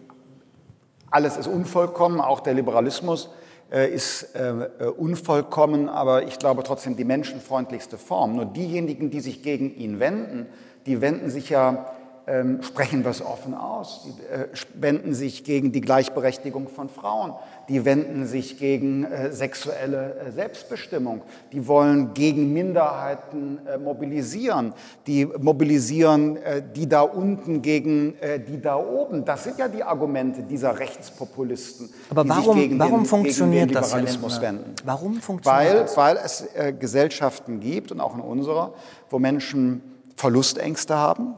alles 1.10 1.36
ist 1.38 1.48
unvollkommen, 1.48 2.22
auch 2.22 2.40
der 2.40 2.54
Liberalismus 2.54 3.30
äh, 3.72 3.92
ist 3.92 4.36
äh, 4.36 4.86
unvollkommen, 4.96 5.90
aber 5.90 6.28
ich 6.28 6.38
glaube 6.38 6.62
trotzdem 6.64 6.96
die 6.96 7.04
menschenfreundlichste 7.04 7.98
Form. 7.98 8.36
Nur 8.36 8.46
diejenigen, 8.46 9.10
die 9.10 9.22
sich 9.22 9.42
gegen 9.42 9.76
ihn 9.76 10.00
wenden, 10.00 10.46
die 10.86 11.02
wenden 11.02 11.32
sich 11.32 11.50
ja 11.50 11.88
ähm, 12.26 12.64
sprechen 12.64 13.06
es 13.06 13.22
offen 13.22 13.54
aus. 13.54 14.06
Die 14.06 14.34
äh, 14.34 14.48
wenden 14.76 15.14
sich 15.14 15.44
gegen 15.44 15.72
die 15.72 15.82
Gleichberechtigung 15.82 16.70
von 16.70 16.90
Frauen. 16.90 17.34
Die 17.70 17.86
wenden 17.86 18.26
sich 18.26 18.58
gegen 18.58 19.06
äh, 19.06 19.32
sexuelle 19.32 20.16
äh, 20.16 20.32
Selbstbestimmung. 20.32 21.22
Die 21.52 21.66
wollen 21.68 22.14
gegen 22.14 22.52
Minderheiten 22.52 23.60
äh, 23.66 23.78
mobilisieren. 23.78 24.74
Die 25.08 25.26
mobilisieren 25.26 26.38
äh, 26.38 26.62
die 26.76 26.90
da 26.90 27.02
unten 27.02 27.62
gegen 27.62 28.16
äh, 28.20 28.40
die 28.40 28.60
da 28.60 28.76
oben. 28.76 29.24
Das 29.24 29.46
sind 29.46 29.58
ja 29.60 29.68
die 29.68 29.84
Argumente 29.84 30.44
dieser 30.44 30.78
Rechtspopulisten. 30.78 31.90
Aber 32.10 32.28
warum, 32.28 32.42
die 32.42 32.52
sich 32.52 32.70
gegen 32.70 32.80
warum 32.80 33.02
den, 33.02 33.06
funktioniert 33.06 33.70
gegen 33.70 33.80
den 33.80 33.84
Liberalismus 33.84 34.34
das, 34.34 34.42
wenden. 34.42 34.76
Warum 34.84 35.22
funktioniert 35.22 35.74
weil, 35.74 35.82
das? 35.82 35.98
Weil 35.98 36.18
es 36.18 36.48
Gesellschaften 36.80 37.60
gibt, 37.60 37.92
und 37.92 38.02
auch 38.02 38.16
in 38.16 38.22
unserer, 38.22 38.74
wo 39.10 39.20
Menschen 39.20 39.82
Verlustängste 40.16 40.96
haben, 40.96 41.36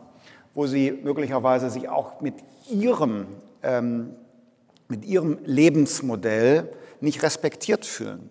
wo 0.53 0.65
sie 0.67 0.91
möglicherweise 0.91 1.69
sich 1.69 1.89
auch 1.89 2.21
mit 2.21 2.35
ihrem, 2.69 3.27
ähm, 3.63 4.11
mit 4.87 5.05
ihrem 5.05 5.39
Lebensmodell 5.43 6.69
nicht 7.01 7.23
respektiert 7.23 7.85
fühlen. 7.85 8.29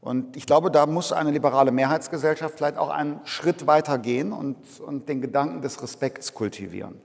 Und 0.00 0.36
ich 0.36 0.46
glaube, 0.46 0.70
da 0.70 0.86
muss 0.86 1.12
eine 1.12 1.30
liberale 1.30 1.70
Mehrheitsgesellschaft 1.70 2.56
vielleicht 2.56 2.76
auch 2.76 2.90
einen 2.90 3.20
Schritt 3.24 3.68
weiter 3.68 3.98
gehen 3.98 4.32
und, 4.32 4.56
und 4.80 5.08
den 5.08 5.20
Gedanken 5.20 5.62
des 5.62 5.80
Respekts 5.80 6.34
kultivieren. 6.34 7.00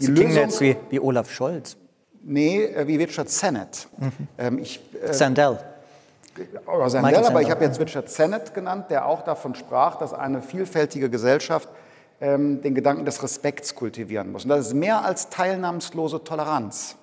Die 0.00 0.06
Sie 0.06 0.12
Lösung, 0.12 0.32
jetzt 0.32 0.60
wie, 0.60 0.76
wie 0.88 1.00
Olaf 1.00 1.30
Scholz. 1.30 1.76
Nee, 2.22 2.64
äh, 2.64 2.86
wie 2.86 2.96
Richard 2.96 3.28
Sennett. 3.28 3.88
Mhm. 3.98 4.12
Ähm, 4.38 4.58
ich, 4.58 4.80
äh, 5.02 5.12
Sandel. 5.12 5.58
Oder 6.66 6.88
Sandel, 6.88 7.16
aber 7.16 7.42
ich 7.42 7.50
habe 7.50 7.64
jetzt 7.64 7.78
Richard 7.78 8.08
Sennett 8.08 8.54
genannt, 8.54 8.86
der 8.88 9.04
auch 9.04 9.22
davon 9.22 9.54
sprach, 9.54 9.96
dass 9.96 10.14
eine 10.14 10.40
vielfältige 10.40 11.10
Gesellschaft 11.10 11.68
ähm, 12.22 12.62
den 12.62 12.74
Gedanken 12.74 13.04
des 13.04 13.22
Respekts 13.22 13.74
kultivieren 13.74 14.32
muss. 14.32 14.44
Und 14.44 14.50
das 14.50 14.68
ist 14.68 14.74
mehr 14.74 15.04
als 15.04 15.28
teilnahmslose 15.28 16.24
Toleranz, 16.24 16.96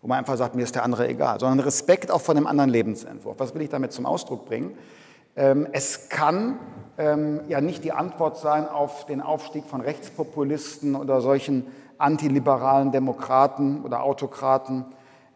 wo 0.00 0.08
man 0.08 0.18
einfach 0.18 0.36
sagt, 0.36 0.54
mir 0.54 0.62
ist 0.62 0.74
der 0.74 0.84
andere 0.84 1.08
egal, 1.08 1.40
sondern 1.40 1.60
Respekt 1.60 2.10
auch 2.10 2.20
vor 2.20 2.34
einem 2.34 2.46
anderen 2.46 2.70
Lebensentwurf. 2.70 3.38
Was 3.38 3.54
will 3.54 3.62
ich 3.62 3.68
damit 3.68 3.92
zum 3.92 4.06
Ausdruck 4.06 4.46
bringen? 4.46 4.76
Ähm, 5.36 5.66
es 5.72 6.08
kann 6.08 6.58
ähm, 6.98 7.40
ja 7.48 7.60
nicht 7.60 7.84
die 7.84 7.92
Antwort 7.92 8.38
sein 8.38 8.68
auf 8.68 9.06
den 9.06 9.20
Aufstieg 9.20 9.64
von 9.64 9.80
Rechtspopulisten 9.80 10.94
oder 10.94 11.20
solchen 11.20 11.66
antiliberalen 11.98 12.92
Demokraten 12.92 13.82
oder 13.82 14.02
Autokraten, 14.02 14.84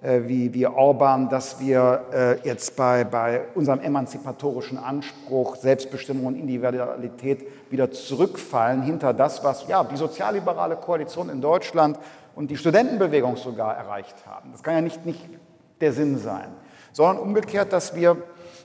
äh, 0.02 0.22
wie, 0.24 0.52
wie 0.52 0.66
Orban, 0.66 1.28
dass 1.28 1.60
wir 1.60 2.04
äh, 2.12 2.48
jetzt 2.48 2.76
bei, 2.76 3.04
bei 3.04 3.42
unserem 3.54 3.80
emanzipatorischen 3.80 4.76
Anspruch, 4.76 5.54
Selbstbestimmung 5.54 6.26
und 6.26 6.34
Individualität 6.34 7.46
wieder 7.70 7.90
zurückfallen 7.92 8.82
hinter 8.82 9.12
das, 9.14 9.44
was 9.44 9.68
ja, 9.68 9.84
die 9.84 9.96
sozialliberale 9.96 10.76
Koalition 10.76 11.28
in 11.28 11.40
Deutschland 11.40 11.98
und 12.34 12.50
die 12.50 12.56
Studentenbewegung 12.56 13.36
sogar 13.36 13.76
erreicht 13.76 14.26
haben. 14.26 14.52
Das 14.52 14.62
kann 14.62 14.74
ja 14.74 14.80
nicht, 14.80 15.04
nicht 15.06 15.20
der 15.80 15.92
Sinn 15.92 16.18
sein, 16.18 16.48
sondern 16.92 17.18
umgekehrt, 17.18 17.72
dass 17.72 17.94
wir, 17.94 18.16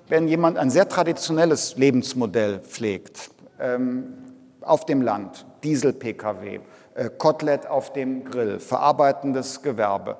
wenn 0.08 0.28
jemand 0.28 0.58
ein 0.58 0.70
sehr 0.70 0.88
traditionelles 0.88 1.78
Lebensmodell 1.78 2.60
pflegt, 2.60 3.32
ähm, 3.60 4.14
auf 4.62 4.86
dem 4.86 5.02
Land, 5.02 5.46
Diesel-Pkw, 5.64 6.60
äh, 6.96 7.10
Kotelett 7.18 7.68
auf 7.68 7.94
dem 7.94 8.26
Grill, 8.26 8.60
verarbeitendes 8.60 9.62
Gewerbe, 9.62 10.18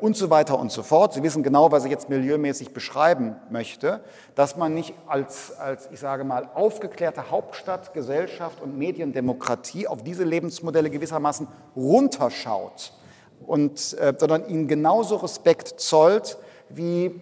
und 0.00 0.16
so 0.16 0.30
weiter 0.30 0.58
und 0.58 0.72
so 0.72 0.82
fort. 0.82 1.12
Sie 1.12 1.22
wissen 1.22 1.42
genau, 1.42 1.70
was 1.70 1.84
ich 1.84 1.90
jetzt 1.90 2.08
milieumäßig 2.08 2.72
beschreiben 2.72 3.36
möchte, 3.50 4.00
dass 4.34 4.56
man 4.56 4.72
nicht 4.72 4.94
als, 5.06 5.58
als 5.58 5.90
ich 5.92 6.00
sage 6.00 6.24
mal, 6.24 6.48
aufgeklärte 6.54 7.30
Hauptstadt, 7.30 7.92
Gesellschaft 7.92 8.62
und 8.62 8.78
Mediendemokratie 8.78 9.86
auf 9.86 10.02
diese 10.02 10.24
Lebensmodelle 10.24 10.88
gewissermaßen 10.88 11.46
runterschaut, 11.76 12.92
und, 13.44 13.96
äh, 13.98 14.14
sondern 14.16 14.48
ihnen 14.48 14.68
genauso 14.68 15.16
Respekt 15.16 15.80
zollt 15.80 16.38
wie, 16.68 17.20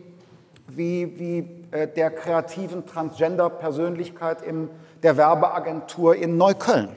wie, 0.68 1.18
wie 1.18 1.66
äh, 1.70 1.88
der 1.88 2.10
kreativen 2.10 2.86
Transgender-Persönlichkeit 2.86 4.42
in 4.42 4.70
der 5.02 5.16
Werbeagentur 5.16 6.16
in 6.16 6.36
Neukölln, 6.36 6.96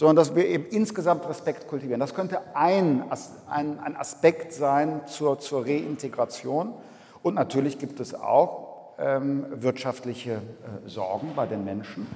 sondern 0.00 0.16
dass 0.16 0.34
wir 0.34 0.46
eben 0.46 0.64
insgesamt 0.70 1.28
Respekt 1.28 1.68
kultivieren. 1.68 2.00
Das 2.00 2.14
könnte 2.14 2.40
ein, 2.54 3.04
ein, 3.50 3.78
ein 3.80 3.96
Aspekt 3.96 4.54
sein 4.54 5.02
zur, 5.06 5.38
zur 5.40 5.66
Reintegration. 5.66 6.72
Und 7.22 7.34
natürlich 7.34 7.78
gibt 7.78 8.00
es 8.00 8.14
auch 8.14 8.94
ähm, 8.98 9.44
wirtschaftliche 9.50 10.36
äh, 10.36 10.88
Sorgen 10.88 11.32
bei 11.36 11.44
den 11.44 11.66
Menschen, 11.66 12.06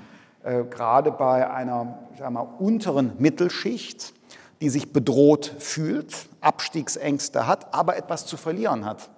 äh, 0.45 0.65
gerade 0.65 1.11
bei 1.11 1.51
einer 1.51 1.99
mal, 2.31 2.49
unteren 2.59 3.13
Mittelschicht, 3.19 4.15
die 4.63 4.71
sich 4.71 4.95
bedroht 4.95 5.55
fühlt, 5.59 6.31
Abstiegsängste 6.41 7.47
hat, 7.47 7.75
aber 7.75 7.99
etwas 7.99 8.25
zu 8.25 8.39
verlieren 8.39 8.87
hat. 8.87 9.11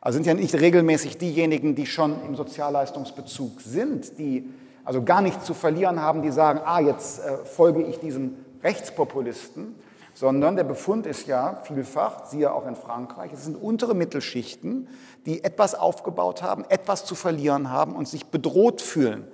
Also 0.00 0.16
sind 0.16 0.26
ja 0.26 0.32
nicht 0.32 0.54
regelmäßig 0.54 1.18
diejenigen, 1.18 1.74
die 1.74 1.84
schon 1.84 2.24
im 2.24 2.36
Sozialleistungsbezug 2.36 3.60
sind, 3.60 4.18
die 4.18 4.48
also 4.86 5.02
gar 5.02 5.20
nichts 5.20 5.44
zu 5.44 5.52
verlieren 5.52 6.00
haben, 6.00 6.22
die 6.22 6.30
sagen, 6.30 6.60
ah, 6.64 6.80
jetzt 6.80 7.18
äh, 7.18 7.44
folge 7.44 7.82
ich 7.82 7.98
diesem 7.98 8.36
Rechtspopulisten, 8.62 9.74
sondern 10.14 10.56
der 10.56 10.64
Befund 10.64 11.06
ist 11.06 11.26
ja 11.26 11.56
vielfach, 11.64 12.24
siehe 12.24 12.50
auch 12.50 12.66
in 12.66 12.76
Frankreich, 12.76 13.32
es 13.34 13.44
sind 13.44 13.56
untere 13.56 13.94
Mittelschichten, 13.94 14.88
die 15.26 15.44
etwas 15.44 15.74
aufgebaut 15.74 16.42
haben, 16.42 16.64
etwas 16.68 17.04
zu 17.04 17.16
verlieren 17.16 17.70
haben 17.70 17.94
und 17.96 18.08
sich 18.08 18.26
bedroht 18.26 18.80
fühlen. 18.80 19.26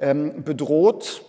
Ähm, 0.00 0.44
bedroht 0.44 1.24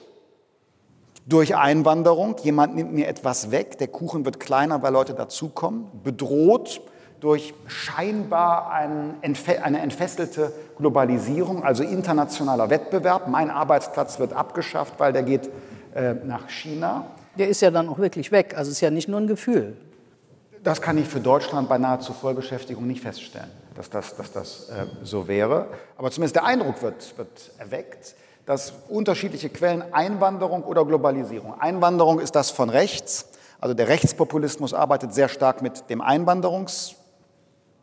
durch 1.25 1.55
Einwanderung, 1.55 2.35
jemand 2.43 2.75
nimmt 2.75 2.93
mir 2.93 3.07
etwas 3.07 3.49
weg, 3.49 3.77
der 3.79 3.87
Kuchen 3.87 4.23
wird 4.23 4.39
kleiner, 4.39 4.83
weil 4.83 4.93
Leute 4.93 5.15
dazukommen. 5.15 5.87
Bedroht 6.03 6.81
durch 7.23 7.53
scheinbar 7.67 8.69
ein, 8.69 9.15
eine 9.61 9.79
entfesselte 9.79 10.51
Globalisierung, 10.77 11.63
also 11.63 11.81
internationaler 11.81 12.69
Wettbewerb. 12.69 13.29
Mein 13.29 13.49
Arbeitsplatz 13.49 14.19
wird 14.19 14.33
abgeschafft, 14.33 14.95
weil 14.97 15.13
der 15.13 15.23
geht 15.23 15.49
äh, 15.95 16.15
nach 16.25 16.49
China. 16.49 17.05
Der 17.37 17.47
ist 17.47 17.61
ja 17.61 17.71
dann 17.71 17.87
auch 17.87 17.97
wirklich 17.97 18.33
weg. 18.33 18.55
Also 18.57 18.71
es 18.71 18.77
ist 18.77 18.81
ja 18.81 18.91
nicht 18.91 19.07
nur 19.07 19.21
ein 19.21 19.27
Gefühl. 19.27 19.77
Das 20.65 20.81
kann 20.81 20.97
ich 20.97 21.07
für 21.07 21.21
Deutschland 21.21 21.69
bei 21.69 21.77
nahezu 21.77 22.11
Vollbeschäftigung 22.11 22.85
nicht 22.85 23.01
feststellen, 23.01 23.51
dass 23.75 23.89
das, 23.89 24.17
dass 24.17 24.33
das 24.33 24.67
äh, 24.67 24.85
so 25.03 25.25
wäre. 25.25 25.67
Aber 25.97 26.11
zumindest 26.11 26.35
der 26.35 26.43
Eindruck 26.43 26.81
wird, 26.81 27.17
wird 27.17 27.51
erweckt, 27.57 28.15
dass 28.45 28.73
unterschiedliche 28.89 29.47
Quellen 29.47 29.81
Einwanderung 29.93 30.65
oder 30.65 30.83
Globalisierung. 30.83 31.57
Einwanderung 31.57 32.19
ist 32.19 32.35
das 32.35 32.51
von 32.51 32.69
rechts. 32.69 33.29
Also 33.61 33.73
der 33.73 33.87
Rechtspopulismus 33.87 34.73
arbeitet 34.73 35.13
sehr 35.13 35.29
stark 35.29 35.61
mit 35.61 35.89
dem 35.89 36.01
Einwanderungs, 36.01 36.97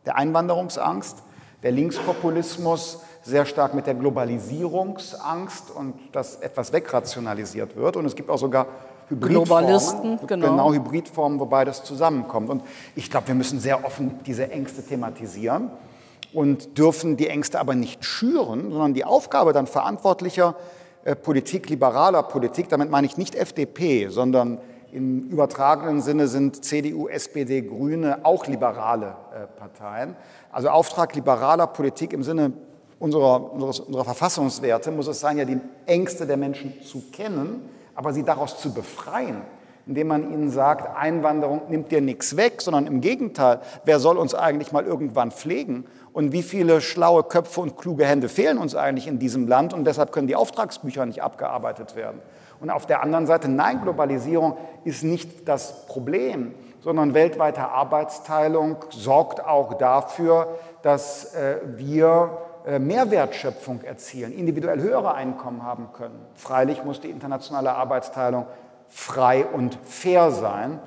der 0.05 0.15
Einwanderungsangst. 0.15 1.23
Der 1.63 1.71
Linkspopulismus 1.71 3.01
sehr 3.23 3.45
stark 3.45 3.73
mit 3.73 3.85
der 3.85 3.93
Globalisierungsangst 3.93 5.71
und 5.71 5.93
dass 6.11 6.37
etwas 6.37 6.73
wegrationalisiert 6.73 7.75
wird. 7.75 7.95
Und 7.95 8.05
es 8.05 8.15
gibt 8.15 8.29
auch 8.29 8.37
sogar 8.37 8.65
Hybridformen, 9.09 10.19
genau. 10.25 10.49
genau 10.49 10.73
Hybridformen, 10.73 11.39
wo 11.39 11.45
beides 11.45 11.83
zusammenkommt. 11.83 12.49
Und 12.49 12.63
ich 12.95 13.11
glaube, 13.11 13.27
wir 13.27 13.35
müssen 13.35 13.59
sehr 13.59 13.85
offen 13.85 14.19
diese 14.25 14.49
Ängste 14.49 14.83
thematisieren 14.83 15.69
und 16.33 16.77
dürfen 16.77 17.17
die 17.17 17.27
Ängste 17.27 17.59
aber 17.59 17.75
nicht 17.75 18.05
schüren, 18.05 18.71
sondern 18.71 18.93
die 18.93 19.05
Aufgabe 19.05 19.53
dann 19.53 19.67
verantwortlicher 19.67 20.55
äh, 21.03 21.15
Politik, 21.15 21.69
liberaler 21.69 22.23
Politik, 22.23 22.69
damit 22.69 22.89
meine 22.89 23.05
ich 23.05 23.17
nicht 23.17 23.35
FDP, 23.35 24.07
sondern 24.07 24.59
im 24.91 25.29
übertragenen 25.29 26.01
Sinne 26.01 26.27
sind 26.27 26.63
CDU, 26.63 27.07
SPD, 27.07 27.61
Grüne 27.61 28.19
auch 28.23 28.47
liberale 28.47 29.15
äh, 29.33 29.47
Parteien. 29.59 30.15
Also 30.51 30.69
Auftrag 30.69 31.15
liberaler 31.15 31.67
Politik 31.67 32.13
im 32.13 32.23
Sinne 32.23 32.53
unserer, 32.99 33.53
unserer, 33.53 33.87
unserer 33.87 34.05
Verfassungswerte 34.05 34.91
muss 34.91 35.07
es 35.07 35.19
sein, 35.19 35.37
ja 35.37 35.45
die 35.45 35.59
Ängste 35.85 36.25
der 36.25 36.37
Menschen 36.37 36.81
zu 36.81 37.03
kennen 37.11 37.69
aber 37.95 38.13
sie 38.13 38.23
daraus 38.23 38.59
zu 38.59 38.73
befreien, 38.73 39.41
indem 39.85 40.07
man 40.07 40.31
ihnen 40.31 40.49
sagt, 40.49 40.95
Einwanderung 40.95 41.61
nimmt 41.69 41.91
dir 41.91 42.01
nichts 42.01 42.37
weg, 42.37 42.61
sondern 42.61 42.87
im 42.87 43.01
Gegenteil, 43.01 43.59
wer 43.85 43.99
soll 43.99 44.17
uns 44.17 44.33
eigentlich 44.33 44.71
mal 44.71 44.85
irgendwann 44.85 45.31
pflegen? 45.31 45.85
Und 46.13 46.31
wie 46.31 46.43
viele 46.43 46.81
schlaue 46.81 47.23
Köpfe 47.23 47.61
und 47.61 47.77
kluge 47.77 48.05
Hände 48.05 48.29
fehlen 48.29 48.57
uns 48.57 48.75
eigentlich 48.75 49.07
in 49.07 49.19
diesem 49.19 49.47
Land 49.47 49.73
und 49.73 49.85
deshalb 49.85 50.11
können 50.11 50.27
die 50.27 50.35
Auftragsbücher 50.35 51.05
nicht 51.05 51.23
abgearbeitet 51.23 51.95
werden. 51.95 52.21
Und 52.61 52.69
auf 52.69 52.85
der 52.85 53.01
anderen 53.01 53.25
Seite, 53.25 53.49
nein, 53.49 53.81
Globalisierung 53.81 54.55
ist 54.83 55.03
nicht 55.03 55.47
das 55.49 55.85
Problem, 55.87 56.53
sondern 56.79 57.13
weltweite 57.13 57.67
Arbeitsteilung 57.67 58.77
sorgt 58.89 59.43
auch 59.43 59.73
dafür, 59.73 60.59
dass 60.83 61.33
äh, 61.33 61.57
wir 61.75 62.37
äh, 62.65 62.79
Mehrwertschöpfung 62.79 63.81
erzielen, 63.81 64.31
individuell 64.31 64.79
höhere 64.79 65.15
Einkommen 65.15 65.63
haben 65.63 65.89
können. 65.93 66.19
Freilich 66.35 66.83
muss 66.83 67.01
die 67.01 67.09
internationale 67.09 67.73
Arbeitsteilung 67.73 68.45
frei 68.87 69.45
und 69.45 69.79
fair 69.83 70.31
sein, 70.31 70.79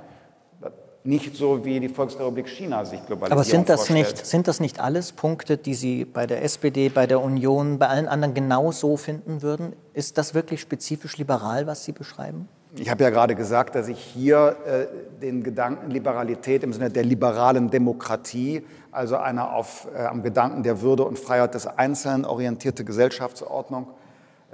nicht 1.05 1.37
so 1.37 1.65
wie 1.67 1.81
die 1.81 1.91
Volksrepublik 1.91 2.49
China 2.49 2.85
sich 2.85 3.05
globalisiert. 3.05 3.33
Aber 3.33 3.45
sind 3.45 3.69
das, 3.69 3.87
vorstellt. 3.87 4.17
nicht, 4.17 4.27
sind 4.27 4.49
das 4.49 4.59
nicht 4.59 4.81
alles 4.81 5.13
Punkte, 5.13 5.59
die 5.59 5.75
Sie 5.75 6.07
bei 6.07 6.27
der 6.27 6.43
SPD, 6.43 6.89
bei 6.89 7.07
der 7.07 7.21
Union, 7.21 7.79
bei 7.79 7.89
allen 7.89 8.09
anderen 8.09 8.33
genau 8.33 8.73
so 8.73 8.97
finden 8.97 9.43
würden? 9.43 9.75
Ist 9.93 10.17
das 10.17 10.33
wirklich 10.33 10.63
spezifisch 10.63 11.19
liberal, 11.19 11.67
was 11.67 11.85
Sie 11.85 11.93
beschreiben? 11.93 12.49
Ich 12.77 12.91
habe 12.91 13.05
ja 13.05 13.11
gerade 13.11 13.35
gesagt, 13.35 13.75
dass 13.77 13.87
ich 13.87 14.01
hier 14.01 14.57
äh, 14.67 15.21
den 15.21 15.45
Gedanken 15.45 15.91
Liberalität 15.91 16.65
im 16.65 16.73
Sinne 16.73 16.91
der 16.91 17.05
liberalen 17.05 17.71
Demokratie, 17.71 18.65
also 18.91 19.17
einer 19.17 19.53
auf, 19.53 19.87
äh, 19.95 20.07
am 20.07 20.23
Gedanken 20.23 20.63
der 20.63 20.81
Würde 20.81 21.05
und 21.05 21.19
Freiheit 21.19 21.55
des 21.55 21.67
Einzelnen 21.67 22.25
orientierte 22.25 22.85
Gesellschaftsordnung 22.85 23.89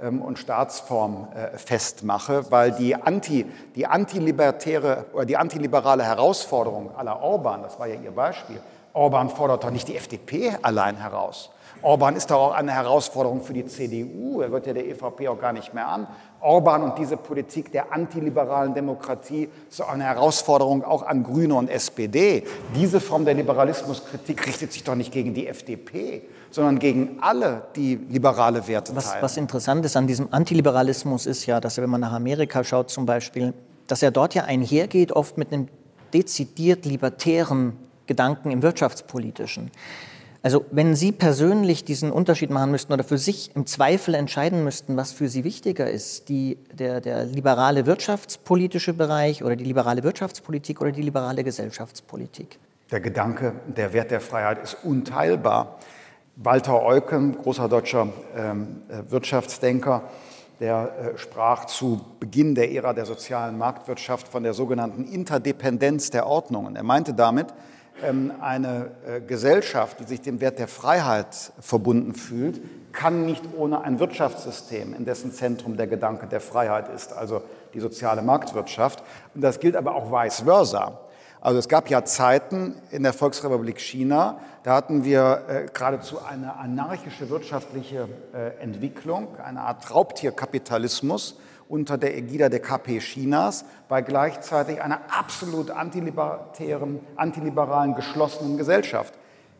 und 0.07 0.39
Staatsform 0.39 1.27
äh, 1.33 1.57
festmache, 1.57 2.51
weil 2.51 2.71
die, 2.71 2.95
anti, 2.95 3.45
die 3.75 3.85
antilibertäre 3.85 5.05
oder 5.13 5.25
die 5.25 5.37
antiliberale 5.37 6.03
Herausforderung 6.03 6.95
aller 6.95 7.21
Orban, 7.21 7.63
das 7.63 7.79
war 7.79 7.87
ja 7.87 7.95
Ihr 7.95 8.11
Beispiel, 8.11 8.61
Orban 8.93 9.29
fordert 9.29 9.63
doch 9.63 9.71
nicht 9.71 9.87
die 9.87 9.95
FDP 9.95 10.57
allein 10.61 10.97
heraus. 10.97 11.51
Orban 11.81 12.15
ist 12.15 12.29
doch 12.29 12.37
auch 12.37 12.53
eine 12.53 12.73
Herausforderung 12.73 13.41
für 13.41 13.53
die 13.53 13.65
CDU. 13.65 14.41
Er 14.41 14.51
wird 14.51 14.67
ja 14.67 14.73
der 14.73 14.85
EVP 14.85 15.27
auch 15.29 15.39
gar 15.39 15.53
nicht 15.53 15.73
mehr 15.73 15.87
an. 15.87 16.07
Orban 16.41 16.83
und 16.83 16.97
diese 16.97 17.17
Politik 17.17 17.71
der 17.71 17.93
antiliberalen 17.93 18.73
Demokratie 18.73 19.49
ist 19.69 19.81
eine 19.81 20.03
Herausforderung 20.05 20.83
auch 20.83 21.03
an 21.03 21.23
Grüne 21.23 21.53
und 21.55 21.69
SPD. 21.69 22.43
Diese 22.75 22.99
Form 22.99 23.25
der 23.25 23.35
Liberalismuskritik 23.35 24.47
richtet 24.47 24.73
sich 24.73 24.83
doch 24.83 24.95
nicht 24.95 25.11
gegen 25.11 25.33
die 25.33 25.47
FDP, 25.47 26.23
sondern 26.49 26.79
gegen 26.79 27.19
alle, 27.21 27.63
die 27.75 27.95
liberale 27.95 28.67
Werte 28.67 28.95
was, 28.95 29.09
teilen. 29.09 29.21
Was 29.21 29.37
interessant 29.37 29.85
ist 29.85 29.95
an 29.95 30.07
diesem 30.07 30.27
Antiliberalismus 30.31 31.25
ist 31.25 31.45
ja, 31.45 31.59
dass 31.59 31.77
er, 31.77 31.83
wenn 31.83 31.91
man 31.91 32.01
nach 32.01 32.13
Amerika 32.13 32.63
schaut 32.63 32.89
zum 32.89 33.05
Beispiel, 33.05 33.53
dass 33.87 34.01
er 34.01 34.11
dort 34.11 34.33
ja 34.33 34.43
einhergeht 34.43 35.11
oft 35.11 35.37
mit 35.37 35.53
einem 35.53 35.67
dezidiert 36.13 36.85
libertären 36.85 37.77
Gedanken 38.07 38.51
im 38.51 38.61
wirtschaftspolitischen. 38.61 39.71
Also 40.43 40.65
wenn 40.71 40.95
Sie 40.95 41.11
persönlich 41.11 41.83
diesen 41.83 42.11
Unterschied 42.11 42.49
machen 42.49 42.71
müssten 42.71 42.91
oder 42.91 43.03
für 43.03 43.19
sich 43.19 43.55
im 43.55 43.67
Zweifel 43.67 44.15
entscheiden 44.15 44.63
müssten, 44.63 44.97
was 44.97 45.11
für 45.11 45.29
Sie 45.29 45.43
wichtiger 45.43 45.89
ist, 45.89 46.29
die, 46.29 46.57
der, 46.73 46.99
der 46.99 47.25
liberale 47.25 47.85
wirtschaftspolitische 47.85 48.93
Bereich 48.93 49.43
oder 49.43 49.55
die 49.55 49.63
liberale 49.63 50.03
Wirtschaftspolitik 50.03 50.81
oder 50.81 50.91
die 50.91 51.03
liberale 51.03 51.43
Gesellschaftspolitik? 51.43 52.57
Der 52.89 53.01
Gedanke, 53.01 53.53
der 53.67 53.93
Wert 53.93 54.09
der 54.09 54.19
Freiheit 54.19 54.63
ist 54.63 54.77
unteilbar. 54.83 55.77
Walter 56.37 56.81
Eucken, 56.83 57.37
großer 57.37 57.69
deutscher 57.69 58.07
ähm, 58.35 58.81
äh, 58.89 59.11
Wirtschaftsdenker, 59.11 60.03
der 60.59 61.13
äh, 61.13 61.17
sprach 61.17 61.65
zu 61.65 62.01
Beginn 62.19 62.55
der 62.55 62.71
Ära 62.71 62.93
der 62.93 63.05
sozialen 63.05 63.59
Marktwirtschaft 63.59 64.27
von 64.27 64.41
der 64.41 64.53
sogenannten 64.53 65.03
Interdependenz 65.05 66.09
der 66.09 66.25
Ordnungen. 66.25 66.75
Er 66.75 66.83
meinte 66.83 67.13
damit, 67.13 67.47
eine 68.41 68.91
äh, 69.05 69.21
Gesellschaft, 69.21 69.99
die 69.99 70.05
sich 70.05 70.21
dem 70.21 70.41
Wert 70.41 70.59
der 70.59 70.67
Freiheit 70.67 71.53
verbunden 71.59 72.13
fühlt, 72.13 72.61
kann 72.91 73.25
nicht 73.25 73.43
ohne 73.57 73.81
ein 73.81 73.99
Wirtschaftssystem, 73.99 74.93
in 74.93 75.05
dessen 75.05 75.31
Zentrum 75.31 75.77
der 75.77 75.87
Gedanke 75.87 76.27
der 76.27 76.41
Freiheit 76.41 76.89
ist, 76.89 77.13
also 77.13 77.41
die 77.73 77.79
soziale 77.79 78.21
Marktwirtschaft. 78.21 79.03
Und 79.33 79.41
das 79.41 79.59
gilt 79.59 79.75
aber 79.75 79.95
auch 79.95 80.11
vice 80.11 80.41
versa. 80.41 80.99
Also 81.39 81.57
es 81.57 81.67
gab 81.67 81.89
ja 81.89 82.05
Zeiten 82.05 82.75
in 82.91 83.01
der 83.01 83.13
Volksrepublik 83.13 83.79
China, 83.79 84.39
da 84.63 84.75
hatten 84.75 85.03
wir 85.03 85.41
äh, 85.47 85.65
geradezu 85.73 86.23
eine 86.23 86.55
anarchische 86.57 87.29
wirtschaftliche 87.31 88.07
äh, 88.33 88.61
Entwicklung, 88.61 89.27
eine 89.43 89.61
Art 89.61 89.89
Raubtierkapitalismus, 89.89 91.39
unter 91.71 91.97
der 91.97 92.17
Ägida 92.17 92.49
der 92.49 92.59
KP 92.59 92.99
Chinas 92.99 93.63
bei 93.87 94.01
gleichzeitig 94.01 94.81
einer 94.81 94.99
absolut 95.09 95.71
antilibertären, 95.71 96.99
antiliberalen, 97.15 97.95
geschlossenen 97.95 98.57
Gesellschaft. 98.57 99.13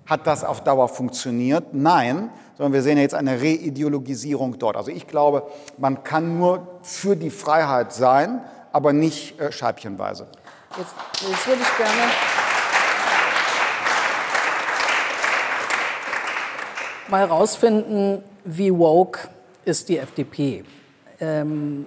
Hat 0.05 0.27
das 0.27 0.43
auf 0.43 0.61
Dauer 0.61 0.89
funktioniert? 0.89 1.73
Nein, 1.73 2.29
sondern 2.57 2.73
wir 2.73 2.81
sehen 2.81 2.97
jetzt 2.97 3.15
eine 3.15 3.39
Reideologisierung 3.41 4.59
dort. 4.59 4.75
Also 4.75 4.91
ich 4.91 5.07
glaube, 5.07 5.43
man 5.77 6.03
kann 6.03 6.37
nur 6.37 6.67
für 6.81 7.15
die 7.15 7.29
Freiheit 7.29 7.93
sein, 7.93 8.41
aber 8.73 8.91
nicht 8.91 9.39
äh, 9.39 9.53
scheibchenweise. 9.53 10.27
Jetzt, 10.77 10.93
jetzt 11.29 11.47
würde 11.47 11.61
ich 11.61 11.77
gerne 11.77 12.11
mal 17.07 17.19
herausfinden, 17.21 18.21
wie 18.43 18.77
woke 18.77 19.29
ist 19.63 19.87
die 19.87 19.97
FDP. 19.97 20.65
Ähm, 21.21 21.85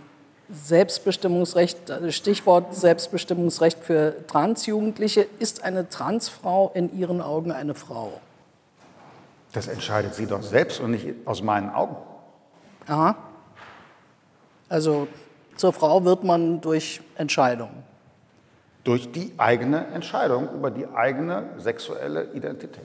Selbstbestimmungsrecht, 0.53 1.90
also 1.90 2.11
Stichwort 2.11 2.74
Selbstbestimmungsrecht 2.74 3.82
für 3.82 4.26
Transjugendliche. 4.26 5.26
Ist 5.38 5.64
eine 5.64 5.88
Transfrau 5.88 6.70
in 6.74 6.97
Ihren 6.97 7.20
Augen 7.20 7.51
eine 7.51 7.74
Frau? 7.74 8.20
Das 9.53 9.68
entscheidet 9.68 10.14
sie 10.14 10.26
doch 10.26 10.42
selbst 10.42 10.80
und 10.80 10.90
nicht 10.90 11.14
aus 11.24 11.42
meinen 11.42 11.70
Augen. 11.70 11.97
Aha. 12.86 13.16
Also 14.68 15.07
zur 15.57 15.72
Frau 15.72 16.05
wird 16.05 16.24
man 16.24 16.61
durch 16.61 17.01
Entscheidung. 17.16 17.70
Durch 18.82 19.11
die 19.12 19.32
eigene 19.38 19.86
Entscheidung 19.86 20.53
über 20.53 20.70
die 20.70 20.86
eigene 20.88 21.51
sexuelle 21.59 22.32
Identität. 22.34 22.84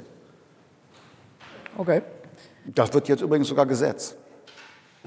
Okay. 1.78 2.04
Das 2.66 2.94
wird 2.94 3.08
jetzt 3.08 3.22
übrigens 3.22 3.48
sogar 3.48 3.66
Gesetz. 3.66 4.16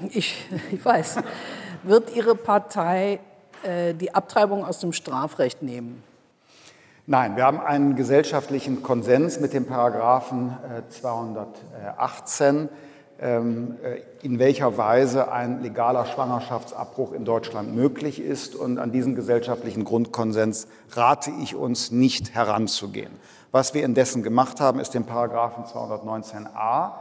Ich, 0.09 0.45
ich 0.71 0.83
weiß. 0.83 1.17
Wird 1.85 2.15
Ihre 2.15 2.35
Partei 2.35 3.19
äh, 3.63 3.93
die 3.93 4.15
Abtreibung 4.15 4.63
aus 4.63 4.79
dem 4.79 4.93
Strafrecht 4.93 5.61
nehmen? 5.61 6.01
Nein, 7.07 7.35
wir 7.35 7.43
haben 7.43 7.59
einen 7.59 7.97
gesellschaftlichen 7.97 8.81
Konsens 8.83 9.41
mit 9.41 9.51
dem 9.51 9.65
Paragraphen 9.65 10.57
218, 10.87 12.69
äh, 13.19 13.37
ähm, 13.37 13.75
äh, 13.83 14.25
in 14.25 14.39
welcher 14.39 14.77
Weise 14.77 15.29
ein 15.29 15.61
legaler 15.61 16.05
Schwangerschaftsabbruch 16.05 17.11
in 17.11 17.25
Deutschland 17.25 17.75
möglich 17.75 18.21
ist. 18.21 18.55
Und 18.55 18.79
an 18.79 18.93
diesen 18.93 19.13
gesellschaftlichen 19.13 19.83
Grundkonsens 19.83 20.67
rate 20.91 21.31
ich 21.41 21.53
uns 21.53 21.91
nicht 21.91 22.33
heranzugehen. 22.33 23.11
Was 23.51 23.73
wir 23.73 23.83
indessen 23.83 24.23
gemacht 24.23 24.61
haben, 24.61 24.79
ist 24.79 24.93
den 24.93 25.05
Paragraphen 25.05 25.65
219a 25.65 26.93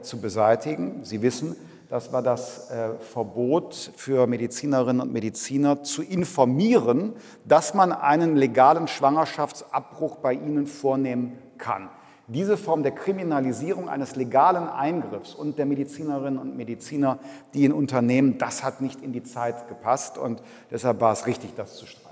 zu 0.00 0.18
beseitigen. 0.20 1.00
Sie 1.04 1.20
wissen, 1.20 1.56
das 1.90 2.12
war 2.12 2.22
das 2.22 2.70
äh, 2.70 2.94
Verbot 3.00 3.74
für 3.96 4.28
Medizinerinnen 4.28 5.02
und 5.02 5.12
Mediziner 5.12 5.82
zu 5.82 6.02
informieren, 6.02 7.14
dass 7.44 7.74
man 7.74 7.92
einen 7.92 8.36
legalen 8.36 8.86
Schwangerschaftsabbruch 8.86 10.16
bei 10.16 10.34
ihnen 10.34 10.68
vornehmen 10.68 11.36
kann. 11.58 11.90
Diese 12.28 12.56
Form 12.56 12.84
der 12.84 12.92
Kriminalisierung 12.92 13.88
eines 13.88 14.14
legalen 14.14 14.68
Eingriffs 14.68 15.34
und 15.34 15.58
der 15.58 15.66
Medizinerinnen 15.66 16.38
und 16.38 16.56
Mediziner, 16.56 17.18
die 17.54 17.64
in 17.64 17.72
Unternehmen, 17.72 18.38
das 18.38 18.62
hat 18.62 18.80
nicht 18.80 19.02
in 19.02 19.12
die 19.12 19.24
Zeit 19.24 19.66
gepasst 19.66 20.16
und 20.16 20.40
deshalb 20.70 21.00
war 21.00 21.12
es 21.12 21.26
richtig, 21.26 21.56
das 21.56 21.74
zu 21.74 21.86
streichen. 21.86 22.08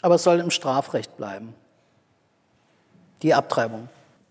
Aber 0.00 0.14
es 0.14 0.22
soll 0.22 0.38
im 0.38 0.50
Strafrecht 0.50 1.16
bleiben, 1.16 1.54
die 3.22 3.34
Abtreibung. 3.34 3.88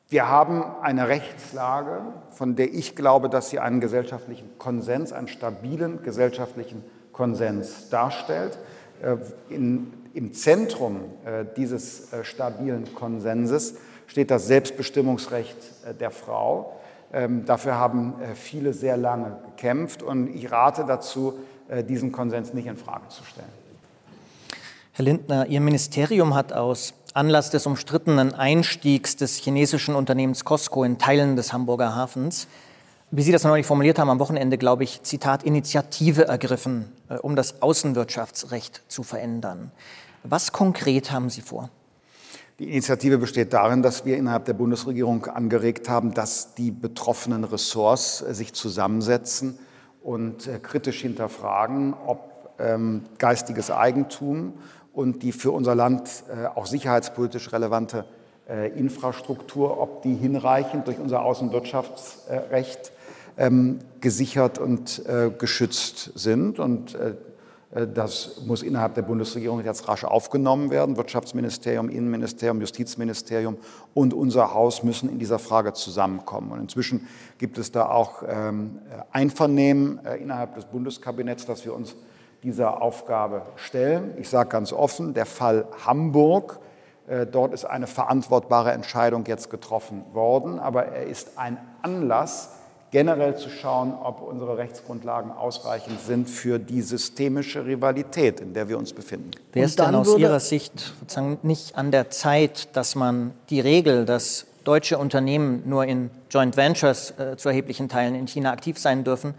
Wir 0.07 0.29
haben 0.29 0.63
eine 0.81 1.07
Rechtslage, 1.07 2.01
von 2.29 2.55
der 2.55 2.71
ich 2.73 2.95
glaube, 2.95 3.27
dass 3.27 3.49
sie 3.49 3.59
einen 3.59 3.79
gesellschaftlichen 3.79 4.57
Konsens, 4.59 5.11
einen 5.11 5.27
stabilen 5.27 6.03
gesellschaftlichen 6.03 6.83
Konsens 7.11 7.89
darstellt. 7.89 8.59
Äh, 9.01 9.17
in, 9.49 9.93
Im 10.13 10.33
Zentrum 10.33 11.05
äh, 11.25 11.45
dieses 11.57 12.13
äh, 12.13 12.23
stabilen 12.23 12.93
Konsenses 12.93 13.77
steht 14.05 14.29
das 14.29 14.45
Selbstbestimmungsrecht 14.45 15.57
der 15.99 16.11
Frau. 16.11 16.79
Ähm, 17.11 17.45
dafür 17.45 17.75
haben 17.75 18.13
viele 18.35 18.73
sehr 18.73 18.97
lange 18.97 19.37
gekämpft 19.45 20.03
und 20.03 20.27
ich 20.27 20.51
rate 20.51 20.85
dazu, 20.85 21.39
diesen 21.89 22.11
Konsens 22.11 22.53
nicht 22.53 22.67
in 22.67 22.77
Frage 22.77 23.07
zu 23.09 23.23
stellen. 23.23 23.49
Herr 24.91 25.05
Lindner, 25.05 25.47
Ihr 25.47 25.59
Ministerium 25.61 26.35
hat 26.35 26.53
aus 26.53 26.93
Anlass 27.15 27.49
des 27.49 27.65
umstrittenen 27.65 28.33
Einstiegs 28.33 29.15
des 29.15 29.37
chinesischen 29.37 29.95
Unternehmens 29.95 30.43
Costco 30.43 30.83
in 30.83 30.97
Teilen 30.97 31.37
des 31.37 31.53
Hamburger 31.53 31.95
Hafens, 31.95 32.49
wie 33.09 33.21
Sie 33.21 33.31
das 33.31 33.45
neulich 33.45 33.65
formuliert 33.65 33.97
haben, 33.97 34.09
am 34.09 34.19
Wochenende, 34.19 34.57
glaube 34.57 34.83
ich, 34.83 35.01
Zitat, 35.03 35.43
Initiative 35.43 36.27
ergriffen, 36.27 36.91
äh, 37.07 37.15
um 37.15 37.37
das 37.37 37.61
Außenwirtschaftsrecht 37.61 38.83
zu 38.89 39.03
verändern. 39.03 39.71
Was 40.23 40.51
konkret 40.51 41.09
haben 41.13 41.29
Sie 41.29 41.39
vor? 41.39 41.69
Die 42.59 42.65
Initiative 42.65 43.17
besteht 43.17 43.53
darin, 43.53 43.81
dass 43.81 44.03
wir 44.03 44.17
innerhalb 44.17 44.43
der 44.43 44.53
Bundesregierung 44.53 45.25
angeregt 45.27 45.87
haben, 45.87 46.13
dass 46.13 46.53
die 46.55 46.71
betroffenen 46.71 47.45
Ressorts 47.45 48.23
äh, 48.23 48.33
sich 48.33 48.51
zusammensetzen 48.51 49.57
und 50.03 50.47
äh, 50.47 50.59
kritisch 50.59 50.99
hinterfragen, 50.99 51.93
ob 51.93 52.35
ähm, 52.59 53.03
geistiges 53.19 53.71
Eigentum 53.71 54.55
und 54.95 55.23
die 55.23 55.31
für 55.31 55.51
unser 55.51 55.75
Land 55.75 56.23
äh, 56.29 56.47
auch 56.47 56.65
sicherheitspolitisch 56.65 57.51
relevante 57.51 58.05
äh, 58.49 58.69
Infrastruktur, 58.79 59.79
ob 59.79 60.01
die 60.03 60.15
hinreichend 60.15 60.87
durch 60.87 60.99
unser 60.99 61.23
Außenwirtschaftsrecht 61.23 62.93
ähm, 63.37 63.79
gesichert 63.99 64.57
und 64.57 65.05
äh, 65.05 65.29
geschützt 65.37 66.11
sind. 66.15 66.59
Und 66.59 66.97
das 67.93 68.41
muss 68.45 68.63
innerhalb 68.63 68.93
der 68.95 69.01
Bundesregierung 69.01 69.61
jetzt 69.65 69.89
rasch 69.89 70.05
aufgenommen 70.05 70.69
werden. 70.69 70.95
Wirtschaftsministerium, 70.95 71.89
Innenministerium, 71.89 72.61
Justizministerium 72.61 73.57
und 73.93 74.13
unser 74.13 74.53
Haus 74.53 74.83
müssen 74.83 75.09
in 75.09 75.19
dieser 75.19 75.39
Frage 75.39 75.73
zusammenkommen. 75.73 76.53
Und 76.53 76.61
inzwischen 76.61 77.05
gibt 77.37 77.57
es 77.57 77.73
da 77.73 77.89
auch 77.89 78.23
ähm, 78.25 78.79
Einvernehmen 79.11 79.99
innerhalb 80.21 80.55
des 80.55 80.63
Bundeskabinetts, 80.65 81.47
dass 81.47 81.65
wir 81.65 81.73
uns 81.73 81.95
dieser 82.45 82.81
Aufgabe 82.81 83.41
stellen. 83.55 84.13
Ich 84.17 84.29
sage 84.29 84.49
ganz 84.49 84.71
offen, 84.71 85.15
der 85.15 85.25
Fall 85.25 85.65
Hamburg, 85.83 86.59
äh, 87.07 87.25
dort 87.25 87.53
ist 87.53 87.65
eine 87.65 87.87
verantwortbare 87.87 88.71
Entscheidung 88.71 89.25
jetzt 89.25 89.49
getroffen 89.49 90.05
worden, 90.13 90.59
aber 90.59 90.85
er 90.85 91.07
ist 91.07 91.37
ein 91.37 91.57
Anlass, 91.81 92.51
generell 92.91 93.35
zu 93.35 93.49
schauen, 93.49 93.93
ob 93.93 94.21
unsere 94.21 94.57
Rechtsgrundlagen 94.57 95.31
ausreichend 95.31 95.99
sind 95.99 96.29
für 96.29 96.59
die 96.59 96.81
systemische 96.81 97.65
Rivalität, 97.65 98.39
in 98.39 98.53
der 98.53 98.69
wir 98.69 98.77
uns 98.77 98.93
befinden. 98.93 99.31
Wäre 99.51 99.65
es 99.65 99.75
dann 99.75 99.95
aus 99.95 100.15
Ihrer 100.15 100.39
Sicht 100.39 100.93
sozusagen 100.99 101.39
nicht 101.41 101.75
an 101.75 101.89
der 101.89 102.11
Zeit, 102.11 102.69
dass 102.77 102.95
man 102.95 103.33
die 103.49 103.59
Regel, 103.59 104.05
dass 104.05 104.45
deutsche 104.63 104.97
Unternehmen 104.97 105.63
nur 105.65 105.85
in 105.85 106.09
Joint 106.29 106.57
Ventures 106.57 107.11
äh, 107.19 107.37
zu 107.37 107.49
erheblichen 107.49 107.89
Teilen 107.89 108.15
in 108.15 108.27
China 108.27 108.51
aktiv 108.51 108.77
sein 108.77 109.03
dürfen, 109.03 109.33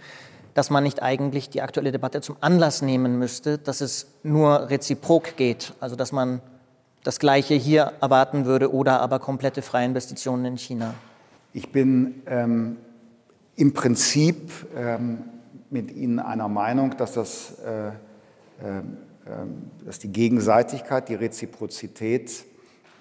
dass 0.56 0.70
man 0.70 0.82
nicht 0.82 1.02
eigentlich 1.02 1.50
die 1.50 1.60
aktuelle 1.60 1.92
Debatte 1.92 2.22
zum 2.22 2.36
Anlass 2.40 2.80
nehmen 2.80 3.18
müsste, 3.18 3.58
dass 3.58 3.82
es 3.82 4.06
nur 4.22 4.70
reziprok 4.70 5.36
geht, 5.36 5.74
also 5.80 5.96
dass 5.96 6.12
man 6.12 6.40
das 7.04 7.18
Gleiche 7.18 7.54
hier 7.54 7.92
erwarten 8.00 8.46
würde 8.46 8.72
oder 8.72 9.00
aber 9.02 9.18
komplette 9.18 9.60
freie 9.60 9.84
Investitionen 9.84 10.46
in 10.46 10.56
China? 10.56 10.94
Ich 11.52 11.70
bin 11.72 12.22
ähm, 12.26 12.78
im 13.54 13.74
Prinzip 13.74 14.50
ähm, 14.74 15.18
mit 15.68 15.94
Ihnen 15.94 16.18
einer 16.20 16.48
Meinung, 16.48 16.96
dass, 16.96 17.12
das, 17.12 17.58
äh, 17.58 17.88
äh, 17.88 17.92
dass 19.84 19.98
die 19.98 20.08
Gegenseitigkeit, 20.10 21.10
die 21.10 21.16
Reziprozität 21.16 22.46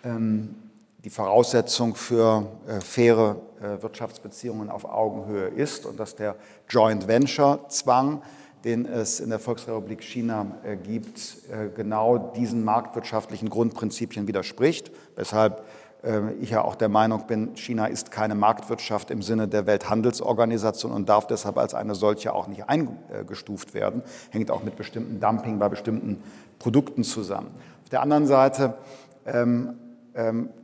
ähm, 0.03 0.55
die 1.05 1.11
Voraussetzung 1.11 1.93
für 1.93 2.47
äh, 2.67 2.81
faire 2.81 3.35
äh, 3.61 3.81
Wirtschaftsbeziehungen 3.83 4.71
auf 4.71 4.85
Augenhöhe 4.85 5.49
ist 5.49 5.85
und 5.85 5.99
dass 5.99 6.15
der 6.15 6.35
Joint 6.67 7.07
Venture-Zwang, 7.07 8.23
den 8.63 8.87
es 8.87 9.19
in 9.19 9.29
der 9.29 9.37
Volksrepublik 9.37 10.01
China 10.01 10.47
äh, 10.63 10.75
gibt, 10.75 11.37
äh, 11.51 11.69
genau 11.75 12.17
diesen 12.17 12.63
marktwirtschaftlichen 12.63 13.51
Grundprinzipien 13.51 14.27
widerspricht, 14.27 14.91
weshalb 15.15 15.63
äh, 16.01 16.33
ich 16.41 16.49
ja 16.49 16.63
auch 16.63 16.73
der 16.73 16.89
Meinung 16.89 17.27
bin, 17.27 17.55
China 17.55 17.85
ist 17.85 18.09
keine 18.09 18.33
Marktwirtschaft 18.33 19.11
im 19.11 19.21
Sinne 19.21 19.47
der 19.47 19.67
Welthandelsorganisation 19.67 20.91
und 20.91 21.07
darf 21.07 21.27
deshalb 21.27 21.59
als 21.59 21.75
eine 21.75 21.93
solche 21.93 22.33
auch 22.33 22.47
nicht 22.47 22.67
eingestuft 22.67 23.75
werden, 23.75 24.01
hängt 24.31 24.49
auch 24.49 24.63
mit 24.63 24.75
bestimmten 24.75 25.19
Dumping 25.19 25.59
bei 25.59 25.69
bestimmten 25.69 26.23
Produkten 26.57 27.03
zusammen. 27.03 27.51
Auf 27.83 27.89
der 27.89 28.01
anderen 28.01 28.25
Seite 28.25 28.73
ähm, 29.27 29.75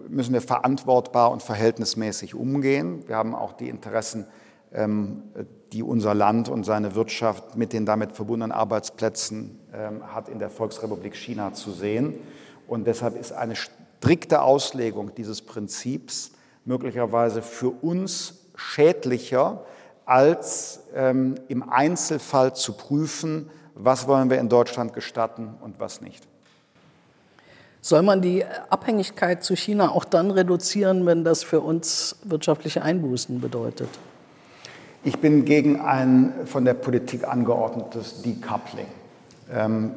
müssen 0.08 0.34
wir 0.34 0.42
verantwortbar 0.42 1.32
und 1.32 1.44
verhältnismäßig 1.44 2.36
umgehen. 2.36 3.08
Wir 3.08 3.18
haben 3.18 3.36
auch 3.36 3.52
die 3.52 3.68
Interessen, 3.68 4.26
ähm, 4.74 5.24
die 5.74 5.84
unser 5.84 6.14
Land 6.14 6.48
und 6.48 6.64
seine 6.64 6.96
Wirtschaft 6.96 7.58
mit 7.58 7.74
den 7.74 7.86
damit 7.86 8.14
verbundenen 8.14 8.54
Arbeitsplätzen 8.54 9.60
ähm, 9.74 10.14
hat, 10.14 10.30
in 10.30 10.40
der 10.40 10.50
Volksrepublik 10.50 11.16
China 11.16 11.54
zu 11.54 11.72
sehen. 11.72 12.16
Und 12.68 12.88
deshalb 12.88 13.20
ist 13.20 13.34
eine 13.34 13.56
strikte 13.58 14.42
Auslegung 14.42 15.14
dieses 15.16 15.42
Prinzips 15.42 16.32
möglicherweise 16.64 17.42
für 17.42 17.70
uns 17.70 18.46
schädlicher, 18.56 19.66
als 20.06 20.84
im 20.94 21.70
Einzelfall 21.70 22.54
zu 22.56 22.74
prüfen, 22.74 23.50
was 23.76 24.08
wollen 24.08 24.30
wir 24.30 24.40
in 24.40 24.50
Deutschland 24.50 24.94
gestatten 24.94 25.56
und 25.62 25.80
was 25.80 26.02
nicht. 26.02 26.28
Soll 27.82 28.04
man 28.04 28.22
die 28.22 28.46
Abhängigkeit 28.70 29.44
zu 29.44 29.56
China 29.56 29.90
auch 29.90 30.06
dann 30.06 30.30
reduzieren, 30.30 31.08
wenn 31.08 31.24
das 31.24 31.44
für 31.44 31.62
uns 31.62 32.16
wirtschaftliche 32.24 32.84
Einbußen 32.84 33.42
bedeutet? 33.42 33.90
Ich 35.04 35.20
bin 35.20 35.46
gegen 35.46 35.80
ein 35.82 36.32
von 36.46 36.64
der 36.64 36.76
Politik 36.76 37.28
angeordnetes 37.28 38.22
Decoupling. 38.22 38.86
Ähm, 39.52 39.94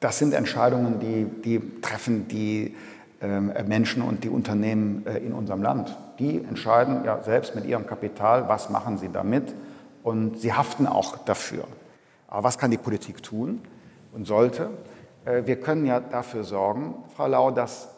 das 0.00 0.18
sind 0.18 0.32
Entscheidungen, 0.32 1.00
die, 1.00 1.26
die 1.42 1.80
treffen 1.82 2.28
die 2.28 2.74
ähm, 3.20 3.52
Menschen 3.66 4.00
und 4.02 4.24
die 4.24 4.30
Unternehmen 4.30 5.06
äh, 5.06 5.18
in 5.18 5.34
unserem 5.34 5.62
Land. 5.62 5.94
Die 6.18 6.38
entscheiden 6.38 7.04
ja 7.04 7.22
selbst 7.22 7.54
mit 7.54 7.66
ihrem 7.66 7.86
Kapital, 7.86 8.48
was 8.48 8.70
machen 8.70 8.96
sie 8.96 9.10
damit 9.12 9.54
und 10.02 10.40
sie 10.40 10.54
haften 10.54 10.86
auch 10.86 11.18
dafür. 11.18 11.64
Aber 12.26 12.44
was 12.44 12.56
kann 12.56 12.70
die 12.70 12.78
Politik 12.78 13.22
tun 13.22 13.60
und 14.14 14.26
sollte? 14.26 14.70
Äh, 15.28 15.46
wir 15.46 15.60
können 15.60 15.86
ja 15.86 16.00
dafür 16.00 16.44
sorgen, 16.44 16.94
Frau 17.14 17.26
Lau, 17.26 17.50
dass 17.50 17.94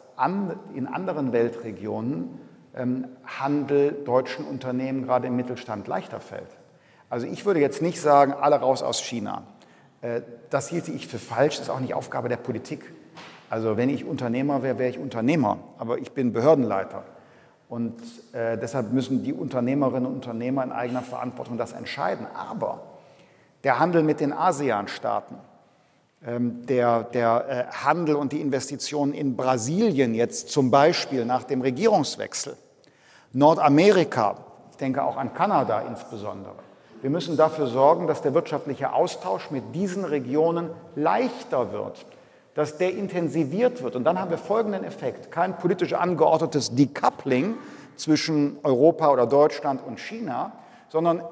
in 0.75 0.85
anderen 0.85 1.33
Weltregionen 1.33 2.39
ähm, 2.75 3.07
Handel 3.25 4.03
deutschen 4.05 4.45
Unternehmen 4.45 5.03
gerade 5.03 5.25
im 5.25 5.35
Mittelstand 5.35 5.87
leichter 5.87 6.19
fällt. 6.19 6.49
Also 7.09 7.25
ich 7.25 7.43
würde 7.43 7.59
jetzt 7.59 7.81
nicht 7.81 7.99
sagen, 7.99 8.33
alle 8.33 8.57
raus 8.57 8.83
aus 8.83 9.01
China. 9.01 9.43
Äh, 10.01 10.21
das 10.51 10.67
hielte 10.67 10.91
ich 10.91 11.07
für 11.07 11.17
falsch, 11.17 11.57
das 11.57 11.67
ist 11.67 11.69
auch 11.71 11.79
nicht 11.79 11.95
Aufgabe 11.95 12.29
der 12.29 12.37
Politik. 12.37 12.93
Also 13.49 13.77
wenn 13.77 13.89
ich 13.89 14.05
Unternehmer 14.05 14.61
wäre, 14.61 14.77
wäre 14.77 14.91
ich 14.91 14.99
Unternehmer, 14.99 15.57
aber 15.79 15.97
ich 15.97 16.11
bin 16.11 16.33
Behördenleiter. 16.33 17.03
Und 17.67 17.99
äh, 18.33 18.57
deshalb 18.57 18.91
müssen 18.91 19.23
die 19.23 19.33
Unternehmerinnen 19.33 20.05
und 20.05 20.15
Unternehmer 20.15 20.63
in 20.63 20.71
eigener 20.71 21.01
Verantwortung 21.01 21.57
das 21.57 21.71
entscheiden. 21.71 22.27
Aber 22.35 22.83
der 23.63 23.79
Handel 23.79 24.03
mit 24.03 24.19
den 24.19 24.33
ASEAN-Staaten, 24.33 25.35
der, 26.23 27.03
der 27.03 27.69
äh, 27.71 27.73
Handel 27.73 28.15
und 28.15 28.31
die 28.31 28.41
Investitionen 28.41 29.13
in 29.13 29.35
Brasilien 29.35 30.13
jetzt 30.13 30.49
zum 30.49 30.69
Beispiel 30.69 31.25
nach 31.25 31.43
dem 31.43 31.61
Regierungswechsel, 31.61 32.55
Nordamerika, 33.33 34.37
ich 34.71 34.77
denke 34.77 35.03
auch 35.03 35.17
an 35.17 35.33
Kanada 35.33 35.81
insbesondere. 35.81 36.55
Wir 37.01 37.09
müssen 37.09 37.37
dafür 37.37 37.65
sorgen, 37.65 38.05
dass 38.05 38.21
der 38.21 38.35
wirtschaftliche 38.35 38.93
Austausch 38.93 39.49
mit 39.49 39.73
diesen 39.73 40.05
Regionen 40.05 40.69
leichter 40.95 41.71
wird, 41.71 42.05
dass 42.53 42.77
der 42.77 42.93
intensiviert 42.93 43.81
wird. 43.81 43.95
Und 43.95 44.03
dann 44.03 44.19
haben 44.19 44.29
wir 44.29 44.37
folgenden 44.37 44.83
Effekt. 44.83 45.31
Kein 45.31 45.57
politisch 45.57 45.93
angeordnetes 45.93 46.75
Decoupling 46.75 47.55
zwischen 47.95 48.57
Europa 48.61 49.09
oder 49.11 49.25
Deutschland 49.25 49.81
und 49.83 49.99
China, 49.99 50.51
sondern 50.89 51.23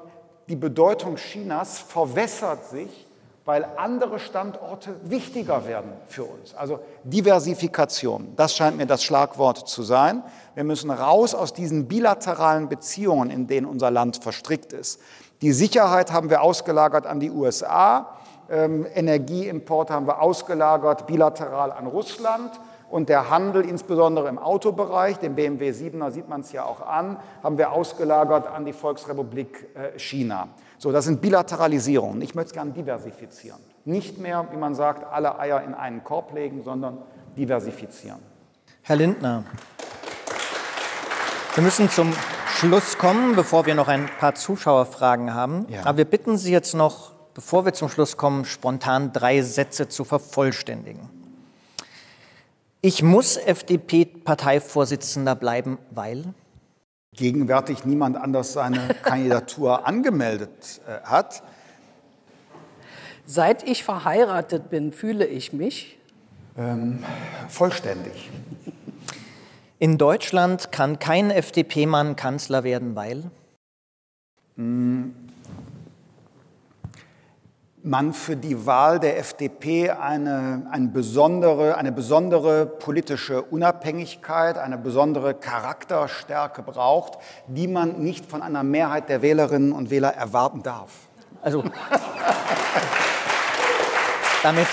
die 0.48 0.56
Bedeutung 0.56 1.14
Chinas 1.14 1.78
verwässert 1.78 2.64
sich 2.66 3.06
weil 3.44 3.66
andere 3.76 4.18
Standorte 4.18 4.94
wichtiger 5.02 5.66
werden 5.66 5.92
für 6.06 6.24
uns. 6.24 6.54
Also 6.54 6.80
Diversifikation, 7.04 8.34
das 8.36 8.54
scheint 8.54 8.76
mir 8.76 8.86
das 8.86 9.02
Schlagwort 9.02 9.68
zu 9.68 9.82
sein. 9.82 10.22
Wir 10.54 10.64
müssen 10.64 10.90
raus 10.90 11.34
aus 11.34 11.52
diesen 11.52 11.88
bilateralen 11.88 12.68
Beziehungen, 12.68 13.30
in 13.30 13.46
denen 13.46 13.66
unser 13.66 13.90
Land 13.90 14.22
verstrickt 14.22 14.72
ist. 14.72 15.00
Die 15.42 15.52
Sicherheit 15.52 16.12
haben 16.12 16.28
wir 16.28 16.42
ausgelagert 16.42 17.06
an 17.06 17.18
die 17.18 17.30
USA, 17.30 18.18
ähm, 18.50 18.86
Energieimport 18.94 19.90
haben 19.90 20.06
wir 20.06 20.20
ausgelagert 20.20 21.06
bilateral 21.06 21.72
an 21.72 21.86
Russland 21.86 22.60
und 22.90 23.08
der 23.08 23.30
Handel, 23.30 23.62
insbesondere 23.62 24.28
im 24.28 24.38
Autobereich, 24.38 25.18
dem 25.18 25.36
BMW 25.36 25.70
7er 25.70 26.10
sieht 26.10 26.28
man 26.28 26.40
es 26.40 26.50
ja 26.50 26.64
auch 26.64 26.80
an, 26.80 27.16
haben 27.42 27.56
wir 27.56 27.72
ausgelagert 27.72 28.48
an 28.48 28.64
die 28.64 28.72
Volksrepublik 28.72 29.68
äh, 29.74 29.98
China. 29.98 30.48
So, 30.82 30.90
das 30.92 31.04
sind 31.04 31.20
Bilateralisierungen. 31.20 32.22
Ich 32.22 32.34
möchte 32.34 32.48
es 32.48 32.54
gerne 32.54 32.70
diversifizieren. 32.70 33.60
Nicht 33.84 34.16
mehr, 34.16 34.48
wie 34.50 34.56
man 34.56 34.74
sagt, 34.74 35.04
alle 35.04 35.38
Eier 35.38 35.62
in 35.62 35.74
einen 35.74 36.02
Korb 36.04 36.32
legen, 36.32 36.62
sondern 36.64 37.02
diversifizieren. 37.36 38.20
Herr 38.80 38.96
Lindner, 38.96 39.44
wir 41.54 41.62
müssen 41.62 41.90
zum 41.90 42.14
Schluss 42.46 42.96
kommen, 42.96 43.36
bevor 43.36 43.66
wir 43.66 43.74
noch 43.74 43.88
ein 43.88 44.08
paar 44.18 44.34
Zuschauerfragen 44.34 45.34
haben. 45.34 45.66
Ja. 45.68 45.84
Aber 45.84 45.98
wir 45.98 46.06
bitten 46.06 46.38
Sie 46.38 46.50
jetzt 46.50 46.74
noch, 46.74 47.12
bevor 47.34 47.66
wir 47.66 47.74
zum 47.74 47.90
Schluss 47.90 48.16
kommen, 48.16 48.46
spontan 48.46 49.12
drei 49.12 49.42
Sätze 49.42 49.86
zu 49.88 50.04
vervollständigen. 50.04 51.10
Ich 52.80 53.02
muss 53.02 53.36
FDP-Parteivorsitzender 53.36 55.34
bleiben, 55.34 55.76
weil? 55.90 56.32
Gegenwärtig 57.16 57.84
niemand 57.84 58.16
anders 58.16 58.52
seine 58.52 58.94
Kandidatur 59.02 59.86
angemeldet 59.86 60.80
äh, 60.86 61.00
hat. 61.02 61.42
Seit 63.26 63.62
ich 63.62 63.84
verheiratet 63.84 64.70
bin, 64.70 64.92
fühle 64.92 65.26
ich 65.26 65.52
mich 65.52 65.98
ähm, 66.56 67.04
vollständig. 67.48 68.30
In 69.78 69.98
Deutschland 69.98 70.72
kann 70.72 70.98
kein 70.98 71.30
FDP-Mann 71.30 72.16
Kanzler 72.16 72.64
werden, 72.64 72.94
weil? 72.96 73.30
Man 77.82 78.12
für 78.12 78.36
die 78.36 78.66
Wahl 78.66 79.00
der 79.00 79.18
FDP 79.18 79.88
eine, 79.88 80.66
eine, 80.70 80.88
besondere, 80.88 81.78
eine 81.78 81.92
besondere 81.92 82.66
politische 82.66 83.40
Unabhängigkeit, 83.40 84.58
eine 84.58 84.76
besondere 84.76 85.32
Charakterstärke 85.32 86.62
braucht, 86.62 87.18
die 87.46 87.68
man 87.68 87.98
nicht 88.00 88.26
von 88.26 88.42
einer 88.42 88.62
Mehrheit 88.64 89.08
der 89.08 89.22
Wählerinnen 89.22 89.72
und 89.72 89.88
Wähler 89.88 90.14
erwarten 90.14 90.62
darf. 90.62 90.90
Also 91.40 91.64
damit 94.42 94.68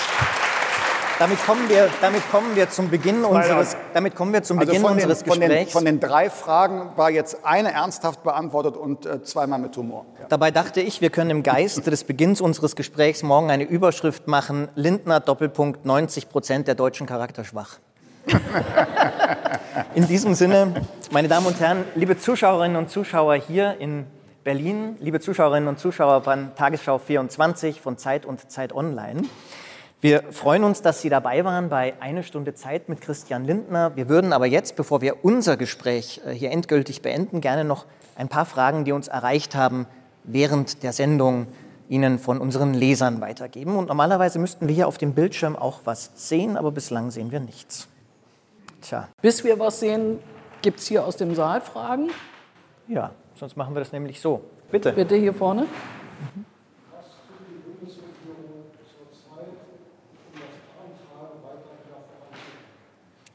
damit 1.20 1.44
kommen 1.46 1.70
wir, 1.70 1.90
damit 2.02 2.30
kommen 2.30 2.56
wir 2.56 2.70
zum 2.70 2.90
Beginn 2.90 3.24
unseres, 3.24 3.76
damit 3.94 4.16
kommen 4.16 4.34
wir 4.34 4.44
zum 4.44 4.60
also 4.60 4.72
Beginn 4.72 4.86
unseres 4.86 5.24
den, 5.24 5.40
Gesprächs. 5.40 5.72
Von 5.72 5.86
den, 5.86 6.00
von 6.00 6.00
den, 6.00 6.00
drei 6.00 6.30
Fragen 6.30 6.92
war 6.96 7.10
jetzt 7.10 7.46
eine 7.46 7.72
ernsthaft 7.72 8.24
beantwortet 8.24 8.78
und 8.78 9.06
äh, 9.06 9.24
zweimal 9.24 9.60
mit 9.60 9.76
Humor. 9.78 10.06
Ja. 10.20 10.26
Dabei 10.30 10.52
dachte 10.52 10.82
ich, 10.82 11.02
wir 11.02 11.10
können 11.10 11.30
im 11.30 11.44
Geiste 11.44 11.90
des 11.90 12.04
Beginns 12.04 12.42
unseres 12.42 12.76
Gesprächs 12.76 13.24
morgen 13.24 13.50
eine 13.50 13.64
Überschrift 13.64 14.28
machen: 14.28 14.70
Lindner 14.76 15.20
Doppelpunkt 15.20 15.86
90 15.86 16.30
Prozent 16.30 16.68
der 16.68 16.76
Deutschen 16.76 17.08
Charakter 17.08 17.44
schwach. 17.44 17.80
in 19.96 20.06
diesem 20.08 20.34
Sinne, 20.34 20.86
meine 21.12 21.30
Damen 21.30 21.46
und 21.48 21.60
Herren, 21.60 21.86
liebe 21.96 22.18
Zuschauerinnen 22.20 22.76
und 22.76 22.90
Zuschauer 22.90 23.36
hier 23.36 23.78
in 23.80 24.06
Berlin, 24.44 24.98
liebe 25.00 25.20
Zuschauerinnen 25.20 25.68
und 25.68 25.80
Zuschauer 25.80 26.24
von 26.24 26.52
Tagesschau 26.56 26.98
24 27.00 27.82
von 27.82 27.98
Zeit 27.98 28.26
und 28.26 28.52
Zeit 28.52 28.74
Online. 28.74 29.24
Wir 30.00 30.22
freuen 30.32 30.64
uns, 30.64 30.84
dass 30.84 31.02
Sie 31.02 31.10
dabei 31.10 31.44
waren 31.44 31.70
bei 31.70 31.96
Eine 32.00 32.22
Stunde 32.22 32.54
Zeit 32.54 32.88
mit 32.88 33.02
Christian 33.02 33.46
Lindner. 33.46 33.96
Wir 33.96 34.08
würden 34.08 34.32
aber 34.32 34.46
jetzt, 34.46 34.76
bevor 34.76 35.02
wir 35.02 35.26
unser 35.26 35.58
Gespräch 35.58 36.22
äh, 36.24 36.34
hier 36.34 36.52
endgültig 36.52 37.02
beenden, 37.02 37.42
gerne 37.42 37.64
noch 37.64 37.86
ein 38.16 38.28
paar 38.28 38.46
Fragen, 38.46 38.86
die 38.86 38.92
uns 38.92 39.08
erreicht 39.08 39.56
haben, 39.56 39.88
während 40.24 40.84
der 40.84 40.94
Sendung 40.94 41.48
Ihnen 41.90 42.20
von 42.20 42.38
unseren 42.38 42.76
Lesern 42.76 43.22
weitergeben. 43.22 43.76
Und 43.76 43.88
normalerweise 43.88 44.38
müssten 44.38 44.68
wir 44.68 44.76
hier 44.76 44.88
auf 44.88 45.00
dem 45.00 45.14
Bildschirm 45.16 45.56
auch 45.56 45.82
was 45.86 46.12
sehen, 46.14 46.58
aber 46.58 46.72
bislang 46.72 47.10
sehen 47.10 47.32
wir 47.32 47.40
nichts. 47.40 47.88
Tja. 48.82 49.08
Bis 49.24 49.44
wir 49.44 49.58
was 49.58 49.80
sehen, 49.80 50.20
gibt 50.62 50.80
es 50.80 50.86
hier 50.86 51.06
aus 51.06 51.18
dem 51.18 51.34
Saal 51.34 51.62
Fragen? 51.62 52.12
Ja, 52.88 53.10
sonst 53.34 53.58
machen 53.58 53.74
wir 53.74 53.80
das 53.80 53.92
nämlich 53.92 54.22
so. 54.22 54.42
Bitte. 54.70 54.92
Bitte 54.92 55.16
hier 55.16 55.34
vorne. 55.34 55.64
Mhm. 55.64 56.46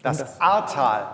Das, 0.03 0.19
das 0.19 0.41
Ahrtal. 0.41 1.07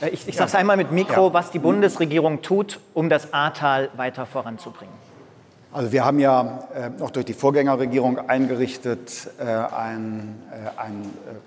Äh, 0.00 0.10
ich, 0.10 0.28
ich 0.28 0.36
sage 0.36 0.48
es 0.48 0.54
einmal 0.54 0.76
mit 0.76 0.92
Mikro, 0.92 1.28
ja. 1.28 1.34
was 1.34 1.50
die 1.50 1.58
Bundesregierung 1.58 2.42
tut, 2.42 2.78
um 2.94 3.08
das 3.08 3.32
Ahrtal 3.32 3.88
weiter 3.96 4.26
voranzubringen. 4.26 4.94
Also 5.72 5.92
wir 5.92 6.04
haben 6.04 6.18
ja 6.18 6.64
äh, 6.74 6.90
noch 6.98 7.12
durch 7.12 7.26
die 7.26 7.32
Vorgängerregierung 7.32 8.28
eingerichtet 8.28 9.30
äh, 9.38 9.44
ein, 9.44 10.36
äh, 10.50 10.66
äh, 10.66 10.70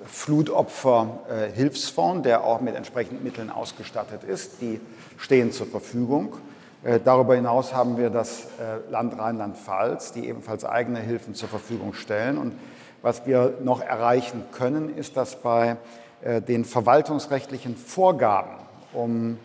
Flutopfer-Hilfsfonds, 0.05 2.23
der 2.23 2.45
auch 2.45 2.61
mit 2.61 2.75
entsprechenden 2.75 3.21
Mitteln 3.21 3.49
ausgestattet 3.49 4.23
ist. 4.23 4.61
Die 4.61 4.79
stehen 5.17 5.51
zur 5.51 5.67
Verfügung. 5.67 6.37
Äh, 6.85 7.01
darüber 7.03 7.35
hinaus 7.35 7.73
haben 7.73 7.97
wir 7.97 8.09
das 8.09 8.47
Land 8.89 9.19
Rheinland-Pfalz, 9.19 10.13
die 10.13 10.29
ebenfalls 10.29 10.63
eigene 10.63 10.99
Hilfen 10.99 11.35
zur 11.35 11.49
Verfügung 11.49 11.93
stellen. 11.93 12.37
Und 12.37 12.53
was 13.01 13.25
wir 13.25 13.55
noch 13.61 13.81
erreichen 13.81 14.45
können, 14.53 14.95
ist, 14.95 15.17
dass 15.17 15.35
bei 15.35 15.71
äh, 15.71 15.75
den 16.47 16.65
verwaltungsrechtlichen 16.65 17.75
Vorgaben, 17.75 18.57
um, 18.93 19.37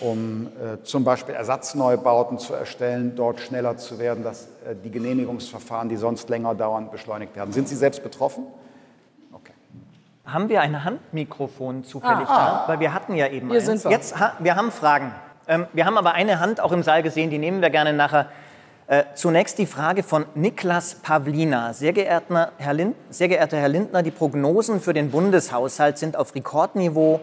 um 0.00 0.46
äh, 0.46 0.82
zum 0.82 1.04
Beispiel 1.04 1.34
Ersatzneubauten 1.34 2.38
zu 2.38 2.54
erstellen, 2.54 3.14
dort 3.16 3.40
schneller 3.40 3.76
zu 3.76 3.98
werden, 3.98 4.24
dass 4.24 4.46
äh, 4.66 4.74
die 4.82 4.90
Genehmigungsverfahren, 4.90 5.88
die 5.88 5.96
sonst 5.96 6.28
länger 6.28 6.54
dauern, 6.54 6.90
beschleunigt 6.90 7.36
werden. 7.36 7.52
Sind 7.52 7.68
Sie 7.68 7.76
selbst 7.76 8.02
betroffen? 8.02 8.46
Okay. 9.32 9.52
Haben 10.24 10.48
wir 10.48 10.60
ein 10.60 10.84
Handmikrofon 10.84 11.84
zufällig 11.84 12.28
ah, 12.28 12.64
da? 12.66 12.72
Weil 12.72 12.80
wir 12.80 12.92
hatten 12.92 13.14
ja 13.14 13.28
eben 13.28 13.48
Hier 13.48 13.58
eins. 13.58 13.66
Sind 13.66 13.84
wir. 13.84 13.90
Jetzt, 13.90 14.14
wir 14.38 14.56
haben 14.56 14.70
Fragen. 14.70 15.12
Ähm, 15.48 15.66
wir 15.72 15.86
haben 15.86 15.96
aber 15.96 16.12
eine 16.12 16.40
Hand 16.40 16.60
auch 16.60 16.72
im 16.72 16.82
Saal 16.82 17.02
gesehen, 17.02 17.30
die 17.30 17.38
nehmen 17.38 17.62
wir 17.62 17.70
gerne 17.70 17.92
nachher 17.92 18.26
äh, 18.88 19.04
zunächst 19.14 19.58
die 19.58 19.66
Frage 19.66 20.02
von 20.02 20.26
Niklas 20.34 20.96
Pavlina. 20.96 21.72
Sehr, 21.72 21.92
geehrter 21.92 22.52
Herr, 22.56 22.76
sehr 23.10 23.28
geehrter 23.28 23.56
Herr 23.56 23.68
Lindner, 23.68 24.02
die 24.02 24.10
Prognosen 24.10 24.80
für 24.80 24.92
den 24.92 25.10
Bundeshaushalt 25.10 25.98
sind 25.98 26.16
auf 26.16 26.34
Rekordniveau. 26.34 27.20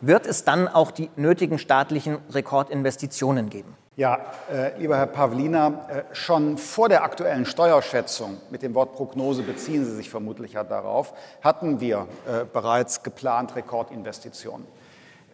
Wird 0.00 0.26
es 0.26 0.44
dann 0.44 0.68
auch 0.68 0.90
die 0.90 1.10
nötigen 1.16 1.58
staatlichen 1.58 2.18
Rekordinvestitionen 2.30 3.50
geben? 3.50 3.76
Ja, 3.94 4.20
äh, 4.50 4.78
lieber 4.78 4.96
Herr 4.96 5.06
Pavlina, 5.06 5.86
äh, 5.88 6.14
schon 6.14 6.56
vor 6.56 6.88
der 6.88 7.04
aktuellen 7.04 7.44
Steuerschätzung, 7.44 8.38
mit 8.50 8.62
dem 8.62 8.74
Wort 8.74 8.94
Prognose 8.94 9.42
beziehen 9.42 9.84
Sie 9.84 9.94
sich 9.94 10.08
vermutlich 10.08 10.54
ja 10.54 10.64
darauf, 10.64 11.12
hatten 11.42 11.78
wir 11.80 12.06
äh, 12.26 12.44
bereits 12.50 13.02
geplant 13.02 13.54
Rekordinvestitionen. 13.54 14.66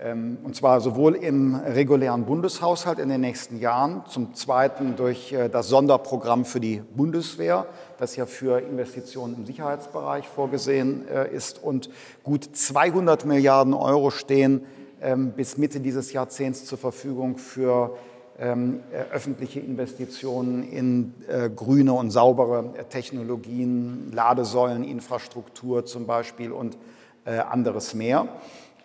Ähm, 0.01 0.39
und 0.45 0.55
zwar 0.55 0.81
sowohl 0.81 1.17
im 1.17 1.57
regulären 1.57 2.25
Bundeshaushalt 2.25 3.01
in 3.01 3.09
den 3.09 3.21
nächsten 3.21 3.59
Jahren, 3.59 4.05
zum 4.09 4.33
Zweiten 4.35 4.95
durch 4.95 5.33
äh, 5.33 5.49
das 5.49 5.69
Sonderprogramm 5.69 6.45
für 6.45 6.61
die 6.61 6.83
Bundeswehr, 6.95 7.67
das 7.99 8.15
ja 8.15 8.25
für 8.25 8.61
Investitionen 8.61 9.35
im 9.35 9.47
Sicherheitsbereich 9.47 10.29
vorgesehen 10.29 11.09
äh, 11.09 11.35
ist. 11.35 11.61
Und 11.61 11.91
gut 12.23 12.49
200 12.53 13.25
Milliarden 13.25 13.75
Euro 13.75 14.11
stehen 14.11 14.63
ähm, 15.03 15.33
bis 15.33 15.59
Mitte 15.59 15.81
dieses 15.81 16.13
Jahrzehnts 16.13 16.65
zur 16.65 16.79
Verfügung 16.79 17.37
für 17.37 17.97
ähm, 18.39 18.83
äh, 18.93 19.13
öffentliche 19.13 19.59
Investitionen 19.59 20.63
in 20.63 21.13
grüne 21.57 21.93
und 21.93 22.13
saubere 22.13 22.73
Technologien, 22.89 24.13
Ladesäuleninfrastruktur 24.13 25.85
zum 25.87 26.07
Beispiel 26.07 26.53
und 26.53 26.79
anderes 27.25 27.93
mehr. 27.93 28.29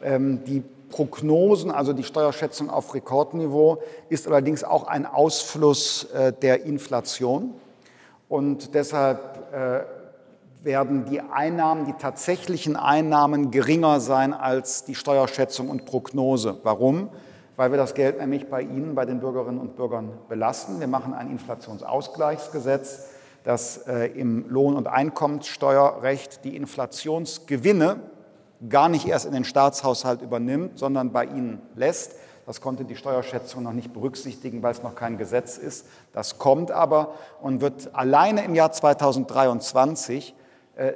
Die 0.02 0.64
Prognosen, 0.94 1.72
also 1.72 1.92
die 1.92 2.04
Steuerschätzung 2.04 2.70
auf 2.70 2.94
Rekordniveau, 2.94 3.82
ist 4.10 4.28
allerdings 4.28 4.64
auch 4.64 4.86
ein 4.86 5.08
Ausfluss 5.08 6.04
äh, 6.14 6.32
der 6.32 6.66
Inflation. 6.66 7.56
Und 8.30 8.76
deshalb 8.76 9.52
äh, 9.52 9.80
werden 10.64 11.06
die 11.06 11.20
Einnahmen, 11.20 11.86
die 11.88 11.94
tatsächlichen 11.94 12.76
Einnahmen 12.76 13.50
geringer 13.50 14.00
sein 14.02 14.34
als 14.34 14.86
die 14.86 14.94
Steuerschätzung 14.94 15.68
und 15.68 15.86
Prognose. 15.86 16.58
Warum? 16.62 17.10
Weil 17.56 17.72
wir 17.72 17.78
das 17.80 17.96
Geld 17.96 18.20
nämlich 18.20 18.48
bei 18.48 18.62
Ihnen, 18.62 18.94
bei 18.94 19.06
den 19.06 19.20
Bürgerinnen 19.20 19.60
und 19.60 19.76
Bürgern 19.76 20.12
belasten. 20.30 20.80
Wir 20.80 20.88
machen 20.88 21.16
ein 21.16 21.32
Inflationsausgleichsgesetz, 21.32 23.08
das 23.44 23.88
äh, 23.88 24.10
im 24.10 24.48
Lohn- 24.48 24.76
und 24.76 24.86
Einkommenssteuerrecht 24.86 26.46
die 26.46 26.56
Inflationsgewinne 26.56 28.13
gar 28.70 28.90
nicht 28.90 29.08
erst 29.08 29.26
in 29.26 29.34
den 29.34 29.44
Staatshaushalt 29.44 30.22
übernimmt, 30.22 30.80
sondern 30.80 31.12
bei 31.12 31.26
ihnen 31.26 31.62
lässt. 31.76 32.14
Das 32.46 32.60
konnte 32.60 32.84
die 32.84 32.96
Steuerschätzung 32.96 33.64
noch 33.64 33.74
nicht 33.74 33.94
berücksichtigen, 33.94 34.62
weil 34.64 34.72
es 34.72 34.84
noch 34.84 34.96
kein 34.96 35.18
Gesetz 35.18 35.58
ist. 35.58 35.86
Das 36.12 36.38
kommt 36.38 36.72
aber 36.72 37.14
und 37.42 37.62
wird 37.62 37.96
alleine 37.96 38.44
im 38.44 38.56
Jahr 38.56 38.72
2023 38.72 40.36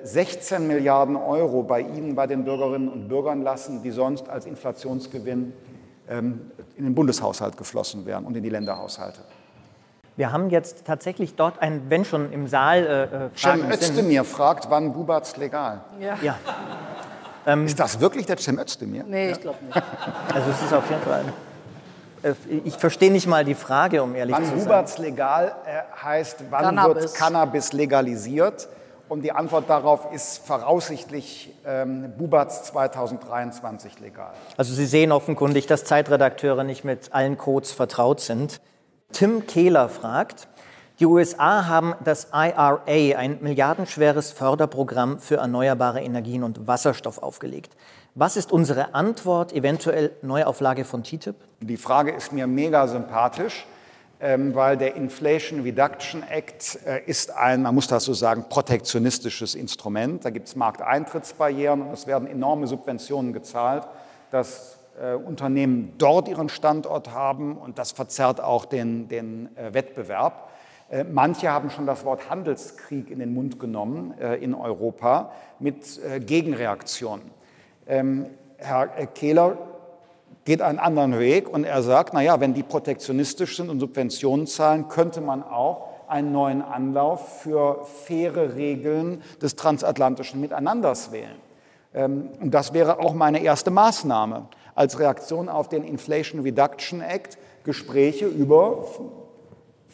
16 0.04 0.58
äh, 0.58 0.66
Milliarden 0.66 1.16
Euro 1.16 1.64
bei 1.64 1.82
Ihnen, 1.82 2.16
bei 2.16 2.26
den 2.26 2.44
Bürgerinnen 2.44 2.90
und 2.90 3.08
Bürgern 3.08 3.44
lassen, 3.44 3.84
die 3.84 3.92
sonst 3.92 4.28
als 4.28 4.46
Inflationsgewinn 4.46 5.54
ähm, 6.10 6.52
in 6.76 6.84
den 6.84 6.96
Bundeshaushalt 6.96 7.58
geflossen 7.58 8.06
wären 8.06 8.26
und 8.26 8.36
in 8.36 8.44
die 8.44 8.50
Länderhaushalte. 8.50 9.20
Wir 10.16 10.32
haben 10.32 10.50
jetzt 10.50 10.86
tatsächlich 10.86 11.36
dort 11.36 11.62
ein, 11.62 11.84
wenn 11.90 12.04
schon 12.04 12.34
im 12.34 12.48
Saal 12.48 12.80
äh, 12.80 13.04
äh 13.04 13.30
Fragen 13.36 13.62
Cem 13.62 13.72
Özdemir 13.72 14.24
fragt, 14.24 14.68
wann 14.72 14.94
Bubatz 14.94 15.38
legal? 15.38 15.82
Ja. 16.00 16.18
ja. 16.24 16.40
Ähm, 17.48 17.66
ist 17.66 17.80
das 17.80 18.00
wirklich 18.00 18.26
der 18.26 18.38
Cem 18.38 18.60
Özdemir? 18.60 19.04
Nee, 19.08 19.32
ich 19.32 19.42
glaube 19.42 19.58
nicht. 19.64 19.76
Also 20.34 20.52
es 20.52 20.62
ist 20.62 20.74
auf 20.74 20.90
jeden 20.90 21.02
Fall... 21.02 21.24
Äh, 22.22 22.34
ich 22.66 22.76
verstehe 22.76 23.12
nicht 23.12 23.26
mal 23.26 23.46
die 23.46 23.56
Frage, 23.56 24.04
um 24.04 24.14
ehrlich 24.14 24.36
wann 24.36 24.44
zu 24.44 24.50
sein. 24.50 24.60
Wann 24.60 24.66
Huberts 24.66 24.98
legal 24.98 25.56
äh, 25.66 26.04
heißt, 26.04 26.44
wann 26.50 26.62
Cannabis. 26.62 27.04
wird 27.04 27.14
Cannabis 27.16 27.74
legalisiert? 27.74 28.68
Und 29.10 29.22
die 29.22 29.32
Antwort 29.32 29.70
darauf 29.70 30.12
ist 30.14 30.46
voraussichtlich 30.46 31.54
ähm, 31.66 32.12
Bubatz 32.18 32.66
2023 32.66 34.02
legal. 34.02 34.34
Also 34.58 34.74
Sie 34.74 34.86
sehen 34.86 35.14
offenkundig, 35.14 35.66
dass 35.66 35.86
Zeitredakteure 35.86 36.66
nicht 36.66 36.84
mit 36.84 37.14
allen 37.14 37.38
Codes 37.38 37.72
vertraut 37.72 38.20
sind. 38.20 38.60
Tim 39.14 39.48
Kehler 39.48 39.88
fragt, 39.88 40.50
die 41.00 41.06
USA 41.06 41.68
haben 41.68 41.94
das 42.04 42.30
IRA, 42.34 42.82
ein 42.86 43.38
milliardenschweres 43.42 44.32
Förderprogramm 44.32 45.20
für 45.20 45.36
erneuerbare 45.36 46.02
Energien 46.02 46.44
und 46.44 46.66
Wasserstoff 46.66 47.20
aufgelegt. 47.20 47.76
Was 48.16 48.36
ist 48.36 48.52
unsere 48.52 48.96
Antwort, 48.96 49.54
eventuell 49.54 50.12
Neuauflage 50.24 50.86
von 50.86 51.04
TTIP? 51.04 51.36
Die 51.60 51.78
Frage 51.78 52.12
ist 52.14 52.34
mir 52.34 52.48
mega 52.48 52.88
sympathisch, 52.88 53.68
ähm, 54.20 54.56
weil 54.56 54.76
der 54.76 54.96
Inflation 54.96 55.62
Reduction 55.62 56.24
Act 56.24 56.80
äh, 56.84 57.04
ist 57.06 57.30
ein, 57.30 57.62
man 57.62 57.76
muss 57.76 57.86
das 57.86 58.06
so 58.06 58.16
sagen, 58.16 58.46
protektionistisches 58.50 59.54
Instrument. 59.54 60.26
Da 60.26 60.32
gibt 60.32 60.48
es 60.48 60.56
Markteintrittsbarrieren 60.56 61.84
und 61.84 61.94
es 61.94 62.08
werden 62.08 62.28
enorme 62.28 62.66
Subventionen 62.66 63.34
gezahlt, 63.34 63.88
dass 64.32 64.80
äh, 65.00 65.14
Unternehmen 65.14 65.94
dort 66.00 66.28
ihren 66.28 66.50
Standort 66.50 67.12
haben 67.12 67.56
und 67.56 67.78
das 67.78 67.92
verzerrt 67.92 68.42
auch 68.42 68.66
den, 68.66 69.08
den 69.08 69.56
äh, 69.56 69.76
Wettbewerb. 69.76 70.47
Äh, 70.90 71.04
manche 71.04 71.52
haben 71.52 71.70
schon 71.70 71.86
das 71.86 72.06
Wort 72.06 72.30
Handelskrieg 72.30 73.12
in 73.12 73.20
den 73.20 73.34
Mund 73.34 73.60
genommen 73.60 74.14
äh, 74.20 74.36
in 74.36 74.54
Europa 74.54 75.32
mit 75.60 76.00
äh, 76.04 76.20
Gegenreaktionen. 76.20 77.30
Ähm, 77.88 78.28
Herr 78.58 78.88
Kehler 78.88 79.58
geht 80.46 80.62
einen 80.62 80.80
anderen 80.80 81.20
Weg 81.20 81.50
und 81.50 81.66
er 81.66 81.84
sagt, 81.84 82.14
naja, 82.14 82.40
wenn 82.40 82.54
die 82.54 82.64
protektionistisch 82.64 83.58
sind 83.58 83.70
und 83.70 83.80
Subventionen 83.80 84.48
zahlen, 84.48 84.88
könnte 84.88 85.20
man 85.20 85.44
auch 85.44 85.90
einen 86.08 86.32
neuen 86.32 86.62
Anlauf 86.62 87.42
für 87.42 87.84
faire 87.84 88.56
Regeln 88.56 89.22
des 89.42 89.58
transatlantischen 89.58 90.40
Miteinanders 90.40 91.12
wählen. 91.12 91.36
Ähm, 91.94 92.30
und 92.40 92.54
das 92.54 92.74
wäre 92.74 93.00
auch 93.00 93.14
meine 93.14 93.44
erste 93.44 93.72
Maßnahme 93.72 94.48
als 94.74 95.00
Reaktion 95.00 95.50
auf 95.50 95.68
den 95.68 95.84
Inflation 95.84 96.42
Reduction 96.42 97.02
Act, 97.02 97.38
Gespräche 97.64 98.26
über 98.26 98.86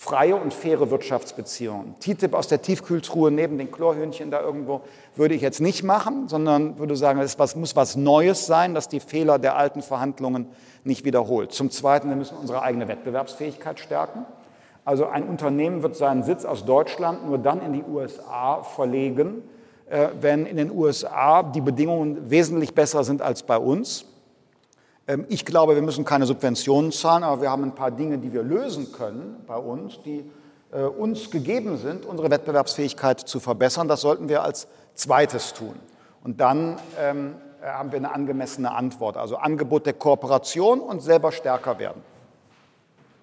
freie 0.04 0.36
und 0.36 0.54
faire 0.54 0.92
Wirtschaftsbeziehungen. 0.92 1.96
TTIP 2.02 2.34
aus 2.34 2.50
der 2.50 2.62
Tiefkühltruhe 2.62 3.32
neben 3.32 3.58
den 3.58 3.72
Chlorhühnchen 3.72 4.32
da 4.32 4.42
irgendwo 4.42 4.82
würde 5.16 5.34
ich 5.34 5.42
jetzt 5.42 5.62
nicht 5.62 5.82
machen, 5.84 6.28
sondern 6.28 6.78
würde 6.78 6.98
sagen, 6.98 7.22
es 7.22 7.38
muss 7.56 7.78
was 7.78 7.96
Neues 7.96 8.46
sein, 8.46 8.74
dass 8.74 8.90
die 8.90 9.00
Fehler 9.00 9.40
der 9.40 9.56
alten 9.56 9.82
Verhandlungen 9.82 10.48
nicht 10.84 11.06
wiederholt. 11.06 11.54
Zum 11.54 11.72
Zweiten, 11.72 12.10
wir 12.10 12.18
müssen 12.18 12.36
unsere 12.38 12.62
eigene 12.64 12.90
Wettbewerbsfähigkeit 12.90 13.80
stärken. 13.80 14.26
Also 14.84 15.06
ein 15.06 15.24
Unternehmen 15.24 15.84
wird 15.84 15.96
seinen 15.96 16.24
Sitz 16.24 16.44
aus 16.44 16.66
Deutschland 16.66 17.26
nur 17.26 17.38
dann 17.38 17.62
in 17.62 17.72
die 17.72 17.84
USA 17.84 18.62
verlegen, 18.62 19.42
äh, 19.90 20.10
wenn 20.20 20.46
in 20.46 20.58
den 20.58 20.70
USA 20.70 21.44
die 21.44 21.62
Bedingungen 21.62 22.30
wesentlich 22.30 22.74
besser 22.76 23.06
sind 23.06 23.22
als 23.22 23.44
bei 23.44 23.58
uns. 23.58 24.06
Ähm, 25.08 25.26
ich 25.30 25.46
glaube, 25.46 25.76
wir 25.76 25.82
müssen 25.82 26.06
keine 26.06 26.26
Subventionen 26.26 26.92
zahlen, 26.92 27.24
aber 27.24 27.42
wir 27.42 27.52
haben 27.52 27.64
ein 27.64 27.76
paar 27.76 27.92
Dinge, 27.92 28.18
die 28.18 28.34
wir 28.34 28.44
lösen 28.44 28.92
können 28.92 29.44
bei 29.48 29.58
uns, 29.58 30.00
die 30.04 30.30
äh, 30.72 30.84
uns 30.84 31.30
gegeben 31.30 31.78
sind, 31.78 32.06
unsere 32.06 32.30
Wettbewerbsfähigkeit 32.30 33.20
zu 33.20 33.40
verbessern. 33.40 33.88
Das 33.88 34.02
sollten 34.02 34.30
wir 34.30 34.44
als 34.44 34.68
zweites 34.96 35.54
tun. 35.54 35.76
Und 36.24 36.40
dann 36.40 36.78
ähm, 37.00 37.36
haben 37.62 37.92
wir 37.92 37.98
eine 37.98 38.14
angemessene 38.14 38.72
Antwort, 38.72 39.18
also 39.18 39.38
Angebot 39.38 39.86
der 39.86 39.94
Kooperation 39.94 40.80
und 40.80 41.02
selber 41.02 41.32
stärker 41.32 41.80
werden. 41.80 42.02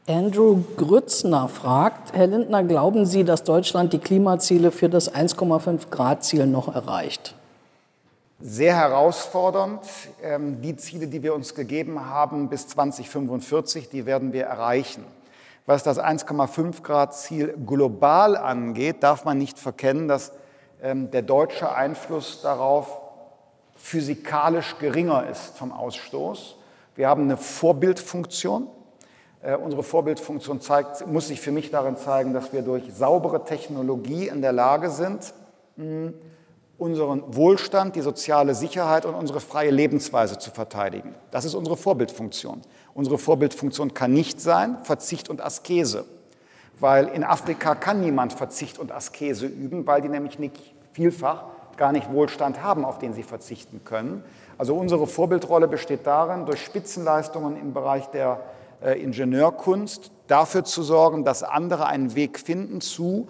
Andrew 0.07 0.63
Grützner 0.77 1.49
fragt, 1.49 2.15
Herr 2.15 2.27
Lindner, 2.27 2.65
glauben 2.65 3.07
Sie, 3.07 3.23
dass 3.23 3.45
Deutschland 3.45 3.93
die 3.93 3.99
Klimaziele 3.99 4.71
für 4.71 4.89
das 4.89 5.15
1,5 5.15 5.91
Grad 5.91 6.25
Ziel 6.25 6.47
noch 6.47 6.75
erreicht? 6.75 7.35
Sehr 8.41 8.75
herausfordernd. 8.75 9.81
Ähm, 10.23 10.61
die 10.63 10.77
Ziele, 10.77 11.07
die 11.07 11.23
wir 11.23 11.35
uns 11.35 11.55
gegeben 11.55 12.07
haben 12.07 12.49
bis 12.49 12.69
2045, 12.69 13.89
die 13.89 14.07
werden 14.07 14.33
wir 14.33 14.47
erreichen. 14.47 15.05
Was 15.67 15.83
das 15.83 16.01
1,5 16.01 16.83
Grad 16.83 17.15
Ziel 17.15 17.55
global 17.67 18.37
angeht, 18.37 19.03
darf 19.03 19.25
man 19.25 19.39
nicht 19.39 19.59
verkennen, 19.59 20.09
dass 20.09 20.33
ähm, 20.83 21.11
der 21.11 21.23
deutsche 21.23 21.73
Einfluss 21.73 22.41
darauf 22.43 22.99
physikalisch 23.77 24.79
geringer 24.79 25.29
ist 25.29 25.57
vom 25.57 25.73
Ausstoß. 25.73 26.57
Wir 26.97 27.09
haben 27.09 27.23
eine 27.25 27.37
Vorbildfunktion. 27.37 28.69
Äh, 29.43 29.57
unsere 29.57 29.83
Vorbildfunktion 29.83 30.61
zeigt, 30.61 31.07
muss 31.07 31.29
sich 31.29 31.41
für 31.41 31.53
mich 31.53 31.71
darin 31.71 31.97
zeigen, 31.97 32.35
dass 32.35 32.53
wir 32.53 32.63
durch 32.63 32.93
saubere 32.93 33.45
Technologie 33.45 34.29
in 34.29 34.43
der 34.43 34.53
Lage 34.53 34.91
sind, 34.91 35.33
unseren 36.81 37.23
Wohlstand, 37.37 37.95
die 37.95 38.01
soziale 38.01 38.55
Sicherheit 38.55 39.05
und 39.05 39.15
unsere 39.15 39.41
freie 39.41 39.71
Lebensweise 39.71 40.39
zu 40.39 40.51
verteidigen. 40.51 41.15
Das 41.31 41.45
ist 41.45 41.55
unsere 41.55 41.77
Vorbildfunktion. 41.77 42.63
Unsere 42.95 43.19
Vorbildfunktion 43.19 43.93
kann 43.93 44.13
nicht 44.13 44.41
sein 44.41 44.79
Verzicht 44.83 45.29
und 45.29 45.43
Askese, 45.43 46.07
weil 46.81 47.09
in 47.09 47.23
Afrika 47.23 47.75
kann 47.75 48.01
niemand 48.01 48.33
Verzicht 48.33 48.79
und 48.79 48.93
Askese 48.93 49.47
üben, 49.47 49.87
weil 49.87 50.01
die 50.01 50.09
nämlich 50.09 50.39
nicht 50.39 50.57
vielfach 50.93 51.45
gar 51.77 51.93
nicht 51.93 52.11
Wohlstand 52.13 52.63
haben, 52.63 52.85
auf 52.85 52.99
den 52.99 53.13
sie 53.13 53.23
verzichten 53.23 53.83
können. 53.85 54.25
Also 54.57 54.75
unsere 54.75 55.07
Vorbildrolle 55.07 55.69
besteht 55.69 56.07
darin, 56.07 56.47
durch 56.47 56.65
Spitzenleistungen 56.65 57.57
im 57.57 57.73
Bereich 57.73 58.07
der 58.07 58.41
äh, 58.83 59.03
Ingenieurkunst 59.03 60.11
dafür 60.27 60.65
zu 60.65 60.83
sorgen, 60.83 61.25
dass 61.25 61.43
andere 61.43 61.87
einen 61.87 62.15
Weg 62.15 62.39
finden 62.39 62.81
zu 62.81 63.29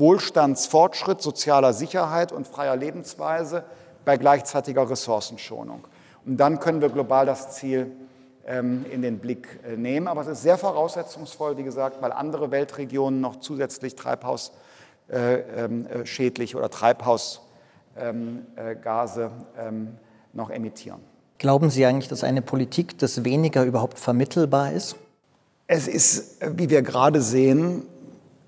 Wohlstandsfortschritt, 0.00 1.22
sozialer 1.22 1.72
Sicherheit 1.72 2.32
und 2.32 2.48
freier 2.48 2.76
Lebensweise 2.76 3.62
bei 4.04 4.16
gleichzeitiger 4.16 4.90
Ressourcenschonung. 4.90 5.84
Und 6.26 6.38
dann 6.38 6.58
können 6.58 6.80
wir 6.80 6.88
global 6.88 7.26
das 7.26 7.54
Ziel 7.54 7.92
ähm, 8.46 8.84
in 8.90 9.02
den 9.02 9.18
Blick 9.18 9.60
äh, 9.64 9.76
nehmen. 9.76 10.08
Aber 10.08 10.22
es 10.22 10.28
ist 10.28 10.42
sehr 10.42 10.58
voraussetzungsvoll, 10.58 11.56
wie 11.56 11.62
gesagt, 11.62 12.02
weil 12.02 12.10
andere 12.12 12.50
Weltregionen 12.50 13.20
noch 13.20 13.36
zusätzlich 13.36 13.94
treibhausschädlich 13.94 16.56
oder 16.56 16.70
Treibhausgase 16.70 19.30
noch 20.32 20.50
emittieren. 20.50 21.00
Glauben 21.38 21.70
Sie 21.70 21.86
eigentlich, 21.86 22.08
dass 22.08 22.24
eine 22.24 22.42
Politik 22.42 22.98
des 22.98 23.24
Weniger 23.24 23.64
überhaupt 23.64 23.98
vermittelbar 23.98 24.72
ist? 24.72 24.96
Es 25.66 25.86
ist, 25.86 26.38
wie 26.56 26.68
wir 26.68 26.82
gerade 26.82 27.22
sehen, 27.22 27.86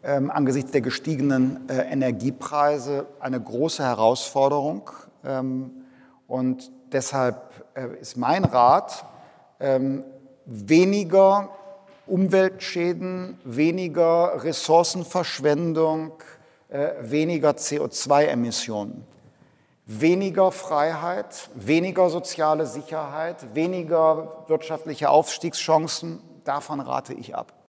ähm, 0.04 0.30
angesichts 0.30 0.72
der 0.72 0.80
gestiegenen 0.80 1.68
äh, 1.68 1.82
Energiepreise 1.92 3.06
eine 3.20 3.40
große 3.40 3.82
Herausforderung. 3.84 4.90
Ähm, 5.24 5.70
und 6.26 6.70
deshalb 6.92 7.52
äh, 7.74 8.00
ist 8.00 8.16
mein 8.16 8.44
Rat, 8.44 9.04
ähm, 9.60 10.04
weniger 10.44 11.50
Umweltschäden, 12.06 13.38
weniger 13.44 14.42
Ressourcenverschwendung, 14.42 16.12
äh, 16.68 16.90
weniger 17.00 17.50
CO2-Emissionen, 17.50 19.06
weniger 19.86 20.50
Freiheit, 20.50 21.48
weniger 21.54 22.10
soziale 22.10 22.66
Sicherheit, 22.66 23.54
weniger 23.54 24.44
wirtschaftliche 24.48 25.10
Aufstiegschancen. 25.10 26.20
Davon 26.44 26.80
rate 26.80 27.14
ich 27.14 27.36
ab. 27.36 27.61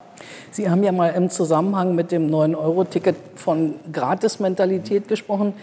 Sie 0.51 0.69
haben 0.69 0.83
ja 0.83 0.93
mal 0.93 1.11
im 1.11 1.31
Zusammenhang 1.31 1.95
mit 1.95 2.13
dem 2.13 2.29
9-Euro-Ticket 2.29 3.17
von 3.37 3.75
Gratismentalität 3.93 5.09
gesprochen. 5.09 5.55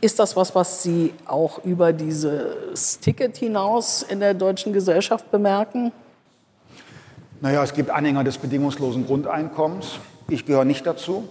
Ist 0.00 0.18
das 0.18 0.36
was, 0.36 0.54
was 0.54 0.82
Sie 0.82 1.14
auch 1.26 1.64
über 1.64 1.92
dieses 1.92 3.00
Ticket 3.00 3.36
hinaus 3.36 4.02
in 4.02 4.20
der 4.20 4.34
deutschen 4.34 4.72
Gesellschaft 4.72 5.30
bemerken? 5.30 5.92
Naja, 7.40 7.62
es 7.62 7.72
gibt 7.72 7.90
Anhänger 7.90 8.24
des 8.24 8.38
bedingungslosen 8.38 9.06
Grundeinkommens. 9.06 9.98
Ich 10.28 10.46
gehöre 10.46 10.64
nicht 10.64 10.86
dazu. 10.86 11.28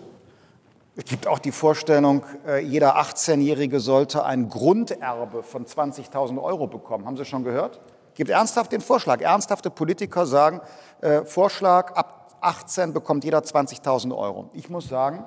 Es 0.96 1.06
gibt 1.06 1.26
auch 1.26 1.40
die 1.40 1.52
Vorstellung, 1.52 2.24
äh, 2.48 2.60
jeder 2.64 2.98
18-Jährige 2.98 3.80
sollte 3.80 4.24
ein 4.24 4.48
Grunderbe 4.48 5.42
von 5.42 5.66
20.000 5.66 6.40
Euro 6.42 6.68
bekommen. 6.68 7.06
Haben 7.08 7.18
Sie 7.18 7.26
schon 7.26 7.44
gehört? 7.44 7.80
Gibt 8.14 8.30
ernsthaft 8.30 8.72
den 8.72 8.82
Vorschlag. 8.82 9.22
Ernsthafte 9.22 9.72
Politiker 9.72 10.28
sagen, 10.28 10.62
äh, 11.02 11.26
Vorschlag, 11.26 11.94
ab 11.96 12.23
18 12.44 12.94
bekommt 12.94 13.24
jeder 13.24 13.40
20.000 13.40 14.16
Euro. 14.16 14.50
Ich 14.54 14.70
muss 14.70 14.88
sagen, 14.88 15.24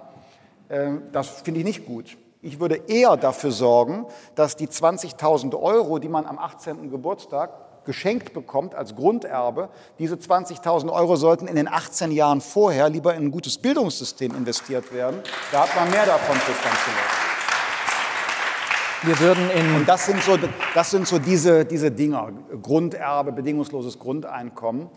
äh, 0.68 0.92
das 1.12 1.28
finde 1.28 1.60
ich 1.60 1.66
nicht 1.66 1.86
gut. 1.86 2.16
Ich 2.42 2.60
würde 2.60 2.76
eher 2.86 3.16
dafür 3.16 3.50
sorgen, 3.50 4.06
dass 4.34 4.56
die 4.56 4.68
20.000 4.68 5.60
Euro, 5.60 5.98
die 5.98 6.08
man 6.08 6.26
am 6.26 6.38
18. 6.38 6.90
Geburtstag 6.90 7.50
geschenkt 7.84 8.34
bekommt 8.34 8.74
als 8.74 8.94
Grunderbe, 8.94 9.70
diese 9.98 10.16
20.000 10.16 10.92
Euro 10.92 11.16
sollten 11.16 11.46
in 11.48 11.56
den 11.56 11.68
18 11.68 12.10
Jahren 12.12 12.40
vorher 12.40 12.90
lieber 12.90 13.14
in 13.14 13.24
ein 13.24 13.30
gutes 13.30 13.58
Bildungssystem 13.58 14.34
investiert 14.36 14.92
werden. 14.92 15.20
Da 15.52 15.62
hat 15.62 15.74
man 15.74 15.90
mehr 15.90 16.04
davon 16.04 16.36
fürs 16.36 16.62
ganze 16.62 16.90
Leben. 16.90 17.26
Wir 19.02 19.20
würden 19.20 19.50
in 19.50 19.76
Und 19.76 19.88
das 19.88 20.06
sind 20.06 20.22
so, 20.22 20.36
das 20.74 20.90
sind 20.90 21.06
so 21.06 21.18
diese, 21.18 21.64
diese 21.64 21.90
Dinger, 21.90 22.32
Grunderbe, 22.60 23.30
bedingungsloses 23.30 23.98
Grundeinkommen. 23.98 24.88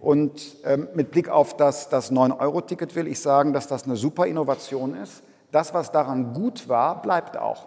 Und 0.00 0.56
ähm, 0.64 0.88
mit 0.94 1.10
Blick 1.10 1.28
auf 1.28 1.56
das, 1.56 1.88
das 1.88 2.12
9-Euro-Ticket 2.12 2.94
will 2.94 3.08
ich 3.08 3.20
sagen, 3.20 3.52
dass 3.52 3.66
das 3.66 3.84
eine 3.84 3.96
super 3.96 4.26
Innovation 4.26 4.94
ist. 4.94 5.22
Das, 5.50 5.74
was 5.74 5.90
daran 5.90 6.34
gut 6.34 6.68
war, 6.68 7.02
bleibt 7.02 7.36
auch. 7.36 7.66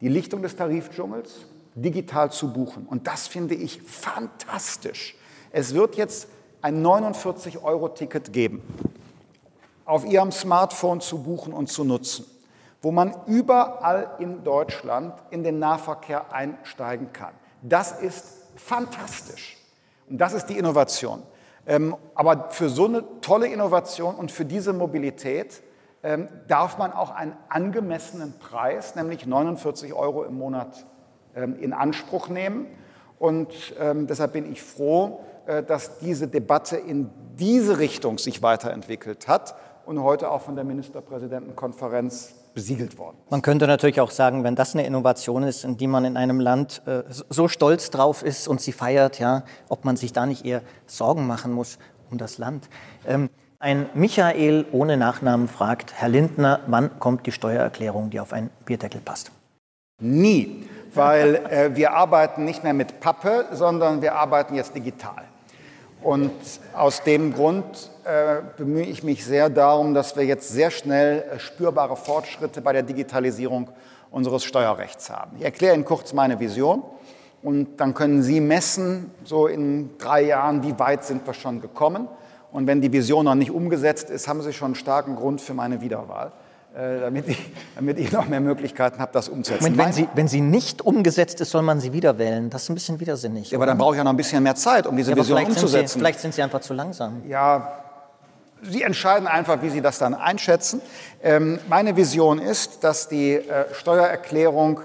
Die 0.00 0.08
Lichtung 0.08 0.42
des 0.42 0.56
Tarifdschungels 0.56 1.46
digital 1.74 2.30
zu 2.30 2.52
buchen. 2.52 2.86
Und 2.86 3.06
das 3.06 3.26
finde 3.26 3.54
ich 3.54 3.82
fantastisch. 3.82 5.16
Es 5.50 5.74
wird 5.74 5.96
jetzt 5.96 6.28
ein 6.62 6.84
49-Euro-Ticket 6.84 8.32
geben, 8.32 8.62
auf 9.84 10.04
Ihrem 10.04 10.32
Smartphone 10.32 11.00
zu 11.00 11.22
buchen 11.22 11.52
und 11.52 11.68
zu 11.68 11.84
nutzen, 11.84 12.26
wo 12.82 12.90
man 12.90 13.14
überall 13.26 14.10
in 14.18 14.44
Deutschland 14.44 15.14
in 15.30 15.42
den 15.42 15.58
Nahverkehr 15.58 16.32
einsteigen 16.32 17.12
kann. 17.12 17.32
Das 17.62 17.92
ist 18.00 18.24
fantastisch. 18.56 19.56
Und 20.08 20.18
das 20.18 20.32
ist 20.32 20.46
die 20.46 20.58
Innovation. 20.58 21.22
Ähm, 21.68 21.94
aber 22.14 22.48
für 22.50 22.68
so 22.68 22.86
eine 22.86 23.04
tolle 23.20 23.46
Innovation 23.46 24.16
und 24.16 24.32
für 24.32 24.44
diese 24.44 24.72
Mobilität 24.72 25.62
ähm, 26.02 26.28
darf 26.48 26.78
man 26.78 26.92
auch 26.92 27.10
einen 27.10 27.36
angemessenen 27.48 28.34
Preis, 28.40 28.96
nämlich 28.96 29.26
49 29.26 29.92
Euro 29.92 30.24
im 30.24 30.36
Monat, 30.38 30.86
ähm, 31.36 31.56
in 31.60 31.72
Anspruch 31.72 32.28
nehmen. 32.28 32.66
Und 33.20 33.52
deshalb 33.80 34.34
bin 34.34 34.48
ich 34.52 34.62
froh, 34.62 35.18
äh, 35.48 35.62
dass 35.62 35.98
diese 35.98 36.28
Debatte 36.28 36.76
in 36.76 37.10
diese 37.36 37.78
Richtung 37.78 38.18
sich 38.18 38.42
weiterentwickelt 38.42 39.28
hat 39.28 39.54
und 39.86 40.02
heute 40.02 40.30
auch 40.30 40.42
von 40.42 40.56
der 40.56 40.64
Ministerpräsidentenkonferenz 40.64 42.34
besiegelt 42.58 42.98
worden. 42.98 43.16
Man 43.30 43.40
könnte 43.40 43.68
natürlich 43.68 44.00
auch 44.00 44.10
sagen, 44.10 44.42
wenn 44.42 44.56
das 44.56 44.74
eine 44.74 44.84
Innovation 44.84 45.44
ist, 45.44 45.62
in 45.62 45.76
die 45.76 45.86
man 45.86 46.04
in 46.04 46.16
einem 46.16 46.40
Land 46.40 46.82
äh, 46.86 47.04
so 47.08 47.46
stolz 47.46 47.90
drauf 47.90 48.24
ist 48.24 48.48
und 48.48 48.60
sie 48.60 48.72
feiert, 48.72 49.20
ja, 49.20 49.44
ob 49.68 49.84
man 49.84 49.96
sich 49.96 50.12
da 50.12 50.26
nicht 50.26 50.44
eher 50.44 50.62
Sorgen 50.86 51.28
machen 51.28 51.52
muss 51.52 51.78
um 52.10 52.18
das 52.18 52.38
Land. 52.38 52.68
Ähm, 53.06 53.30
ein 53.60 53.86
Michael 53.94 54.66
ohne 54.72 54.96
Nachnamen 54.96 55.46
fragt, 55.46 55.92
Herr 55.94 56.08
Lindner, 56.08 56.58
wann 56.66 56.98
kommt 56.98 57.26
die 57.26 57.32
Steuererklärung, 57.32 58.10
die 58.10 58.18
auf 58.18 58.32
einen 58.32 58.50
Bierdeckel 58.64 59.02
passt? 59.02 59.30
Nie, 60.00 60.64
weil 60.94 61.36
äh, 61.36 61.76
wir 61.76 61.92
arbeiten 61.92 62.44
nicht 62.44 62.64
mehr 62.64 62.74
mit 62.74 62.98
Pappe, 62.98 63.46
sondern 63.52 64.02
wir 64.02 64.16
arbeiten 64.16 64.56
jetzt 64.56 64.74
digital. 64.74 65.22
Und 66.02 66.30
aus 66.74 67.02
dem 67.02 67.32
Grund 67.32 67.90
äh, 68.04 68.36
bemühe 68.56 68.84
ich 68.84 69.02
mich 69.02 69.24
sehr 69.24 69.50
darum, 69.50 69.94
dass 69.94 70.16
wir 70.16 70.24
jetzt 70.24 70.48
sehr 70.48 70.70
schnell 70.70 71.22
äh, 71.22 71.40
spürbare 71.40 71.96
Fortschritte 71.96 72.60
bei 72.60 72.72
der 72.72 72.84
Digitalisierung 72.84 73.68
unseres 74.10 74.44
Steuerrechts 74.44 75.10
haben. 75.10 75.36
Ich 75.38 75.44
erkläre 75.44 75.74
Ihnen 75.74 75.84
kurz 75.84 76.12
meine 76.12 76.38
Vision 76.38 76.82
und 77.42 77.78
dann 77.78 77.94
können 77.94 78.22
Sie 78.22 78.40
messen, 78.40 79.10
so 79.24 79.46
in 79.48 79.98
drei 79.98 80.22
Jahren, 80.22 80.62
wie 80.62 80.78
weit 80.78 81.04
sind 81.04 81.26
wir 81.26 81.34
schon 81.34 81.60
gekommen. 81.60 82.08
Und 82.52 82.66
wenn 82.66 82.80
die 82.80 82.92
Vision 82.92 83.26
noch 83.26 83.34
nicht 83.34 83.50
umgesetzt 83.50 84.08
ist, 84.08 84.28
haben 84.28 84.40
Sie 84.40 84.52
schon 84.52 84.66
einen 84.66 84.74
starken 84.76 85.16
Grund 85.16 85.40
für 85.40 85.52
meine 85.54 85.80
Wiederwahl. 85.80 86.32
Äh, 86.76 87.00
damit 87.00 87.26
ich, 87.26 87.38
damit 87.74 87.98
ich 87.98 88.12
noch 88.12 88.28
mehr 88.28 88.40
Möglichkeiten 88.40 89.00
habe, 89.00 89.10
das 89.12 89.28
umzusetzen. 89.28 89.64
Moment, 89.64 89.78
wenn, 89.78 89.92
sie, 89.92 90.08
wenn 90.14 90.28
sie 90.28 90.40
nicht 90.40 90.82
umgesetzt 90.82 91.40
ist, 91.40 91.50
soll 91.50 91.62
man 91.62 91.80
sie 91.80 91.92
wieder 91.92 92.18
wählen. 92.18 92.50
Das 92.50 92.64
ist 92.64 92.68
ein 92.68 92.74
bisschen 92.74 93.00
widersinnig. 93.00 93.50
Ja, 93.50 93.58
aber 93.58 93.66
dann 93.66 93.78
brauche 93.78 93.94
ich 93.94 93.98
ja 93.98 94.04
noch 94.04 94.12
ein 94.12 94.16
bisschen 94.16 94.42
mehr 94.42 94.54
Zeit, 94.54 94.86
um 94.86 94.96
diese 94.96 95.12
ja, 95.12 95.16
Vision 95.16 95.44
umzusetzen. 95.44 95.94
Sie, 95.94 95.98
vielleicht 95.98 96.20
sind 96.20 96.34
Sie 96.34 96.42
einfach 96.42 96.60
zu 96.60 96.74
langsam. 96.74 97.22
Ja, 97.26 97.72
Sie 98.62 98.82
entscheiden 98.82 99.26
einfach, 99.26 99.62
wie 99.62 99.70
Sie 99.70 99.80
das 99.80 99.98
dann 99.98 100.14
einschätzen. 100.14 100.82
Ähm, 101.22 101.58
meine 101.68 101.96
Vision 101.96 102.38
ist, 102.38 102.84
dass 102.84 103.08
die 103.08 103.34
äh, 103.34 103.72
Steuererklärung, 103.72 104.80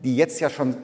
die 0.00 0.16
jetzt 0.16 0.40
ja 0.40 0.48
schon 0.48 0.78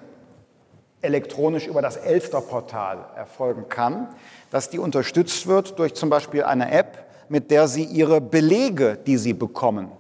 elektronisch 1.00 1.66
über 1.66 1.80
das 1.80 1.96
Elster-Portal 1.96 2.98
erfolgen 3.16 3.68
kann, 3.68 4.08
dass 4.50 4.68
die 4.68 4.78
unterstützt 4.78 5.46
wird 5.46 5.78
durch 5.78 5.94
zum 5.94 6.10
Beispiel 6.10 6.44
eine 6.44 6.70
App, 6.70 7.06
mit 7.28 7.50
der 7.50 7.66
Sie 7.66 7.84
Ihre 7.84 8.20
Belege, 8.20 8.98
die 9.06 9.16
Sie 9.16 9.32
bekommen, 9.32 9.90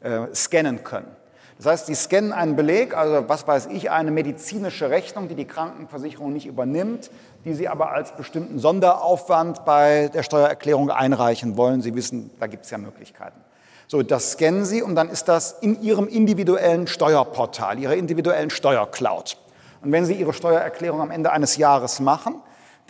äh, 0.00 0.34
scannen 0.34 0.84
können. 0.84 1.08
Das 1.58 1.66
heißt, 1.66 1.86
Sie 1.86 1.94
scannen 1.94 2.32
einen 2.32 2.56
Beleg, 2.56 2.96
also 2.96 3.28
was 3.28 3.46
weiß 3.46 3.66
ich, 3.66 3.90
eine 3.90 4.10
medizinische 4.10 4.88
Rechnung, 4.88 5.28
die 5.28 5.34
die 5.34 5.44
Krankenversicherung 5.44 6.32
nicht 6.32 6.46
übernimmt, 6.46 7.10
die 7.44 7.52
Sie 7.52 7.68
aber 7.68 7.90
als 7.92 8.16
bestimmten 8.16 8.58
Sonderaufwand 8.58 9.66
bei 9.66 10.08
der 10.14 10.22
Steuererklärung 10.22 10.90
einreichen 10.90 11.58
wollen. 11.58 11.82
Sie 11.82 11.94
wissen, 11.94 12.30
da 12.40 12.46
gibt 12.46 12.64
es 12.64 12.70
ja 12.70 12.78
Möglichkeiten. 12.78 13.38
So, 13.88 14.02
das 14.02 14.32
scannen 14.32 14.64
Sie 14.64 14.82
und 14.82 14.94
dann 14.94 15.10
ist 15.10 15.28
das 15.28 15.52
in 15.60 15.82
Ihrem 15.82 16.08
individuellen 16.08 16.86
Steuerportal, 16.86 17.78
Ihrer 17.78 17.94
individuellen 17.94 18.48
Steuercloud. 18.48 19.36
Und 19.82 19.92
wenn 19.92 20.06
Sie 20.06 20.14
Ihre 20.14 20.32
Steuererklärung 20.32 21.02
am 21.02 21.10
Ende 21.10 21.30
eines 21.30 21.56
Jahres 21.56 22.00
machen, 22.00 22.36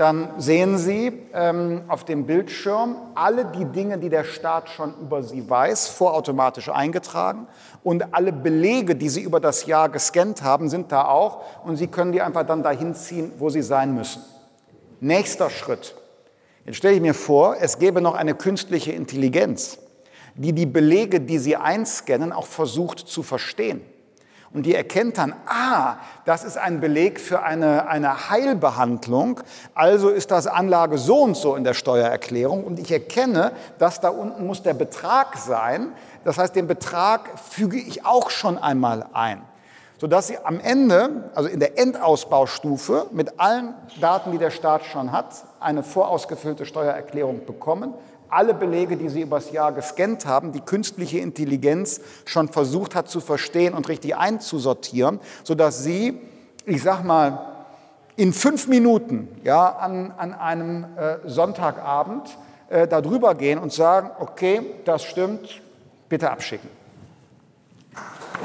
dann 0.01 0.31
sehen 0.39 0.79
Sie 0.79 1.13
ähm, 1.35 1.83
auf 1.89 2.05
dem 2.05 2.25
Bildschirm 2.25 2.97
alle 3.15 3.45
die 3.45 3.67
Dinge, 3.67 3.99
die 3.99 4.09
der 4.09 4.25
Staat 4.25 4.71
schon 4.71 4.95
über 4.99 5.23
Sie 5.23 5.51
weiß, 5.51 5.89
vorautomatisch 5.89 6.71
eingetragen. 6.71 7.47
Und 7.83 8.15
alle 8.15 8.33
Belege, 8.33 8.97
die 8.97 9.11
Sie 9.11 9.21
über 9.21 9.41
das 9.41 9.67
Jahr 9.67 9.91
gescannt 9.91 10.43
haben, 10.43 10.71
sind 10.71 10.91
da 10.91 11.05
auch. 11.05 11.43
Und 11.67 11.77
Sie 11.77 11.87
können 11.87 12.13
die 12.13 12.23
einfach 12.23 12.47
dann 12.47 12.63
dahin 12.63 12.95
ziehen, 12.95 13.33
wo 13.39 13.51
sie 13.51 13.61
sein 13.61 13.95
müssen. 13.95 14.23
Nächster 15.01 15.51
Schritt. 15.51 15.95
Jetzt 16.65 16.77
stelle 16.77 16.95
ich 16.95 17.03
mir 17.03 17.15
vor, 17.15 17.57
es 17.61 17.79
gäbe 17.79 18.01
noch 18.01 18.15
eine 18.15 18.35
künstliche 18.35 18.93
Intelligenz, 18.93 19.79
die 20.35 20.55
die 20.55 20.67
Belege, 20.67 21.21
die 21.21 21.39
Sie 21.39 21.57
einscannen, 21.57 22.33
auch 22.33 22.47
versucht 22.47 23.01
zu 23.01 23.23
verstehen. 23.23 23.83
Und 24.53 24.65
die 24.65 24.75
erkennt 24.75 25.19
dann, 25.19 25.35
ah, 25.47 25.99
das 26.25 26.43
ist 26.43 26.59
ein 26.59 26.81
Beleg 26.81 27.21
für 27.21 27.43
eine, 27.43 27.87
eine 27.87 28.31
Heilbehandlung, 28.31 29.41
also 29.75 30.09
ist 30.09 30.33
das 30.33 30.49
Anlage 30.49 30.99
so 30.99 31.23
und 31.23 31.37
so 31.37 31.55
in 31.55 31.63
der 31.63 31.75
Steuererklärung 31.75 32.65
und 32.65 32.81
ich 32.81 32.91
erkenne, 32.91 33.53
dass 33.79 34.01
da 34.01 34.09
unten 34.09 34.47
muss 34.47 34.63
der 34.63 34.75
Betrag 34.75 35.37
sein. 35.37 35.93
Das 36.25 36.37
heißt, 36.37 36.57
den 36.57 36.67
Betrag 36.67 37.39
füge 37.39 37.77
ich 37.77 38.05
auch 38.05 38.31
schon 38.31 38.59
einmal 38.59 39.07
ein. 39.13 39.43
sodass 40.01 40.29
Sie 40.29 40.39
am 40.39 40.59
Ende, 40.61 41.31
also 41.35 41.49
in 41.49 41.61
der 41.61 41.79
Endausbaustufe, 41.79 43.07
mit 43.13 43.39
allen 43.39 43.75
Daten, 44.01 44.33
die 44.33 44.39
der 44.39 44.51
Staat 44.51 44.85
schon 44.87 45.13
hat, 45.13 45.45
eine 45.61 45.83
vorausgefüllte 45.83 46.65
Steuererklärung 46.65 47.45
bekommen. 47.45 47.93
Alle 48.31 48.55
Belege, 48.55 48.97
die 48.97 49.09
Sie 49.09 49.23
übers 49.23 49.51
Jahr 49.51 49.73
gescannt 49.73 50.27
haben, 50.27 50.53
die 50.53 50.61
künstliche 50.61 51.19
Intelligenz 51.19 52.01
schon 52.25 52.49
versucht 52.49 52.95
hat 52.95 53.09
zu 53.09 53.21
verstehen 53.21 53.75
und 53.75 53.89
richtig 53.89 54.17
einzusortieren, 54.17 55.21
sodass 55.43 55.83
Sie, 55.83 56.19
ich 56.65 56.83
sag 56.83 57.03
mal, 57.05 57.51
in 58.17 58.33
fünf 58.33 58.69
Minuten 58.69 59.29
ja, 59.45 59.69
an, 59.69 60.13
an 60.17 60.35
einem 60.35 60.85
äh, 60.97 61.17
Sonntagabend 61.25 62.37
äh, 62.69 62.87
darüber 62.87 63.35
gehen 63.35 63.59
und 63.59 63.73
sagen, 63.73 64.11
okay, 64.19 64.63
das 64.85 65.03
stimmt, 65.03 65.61
bitte 66.09 66.31
abschicken. 66.31 66.69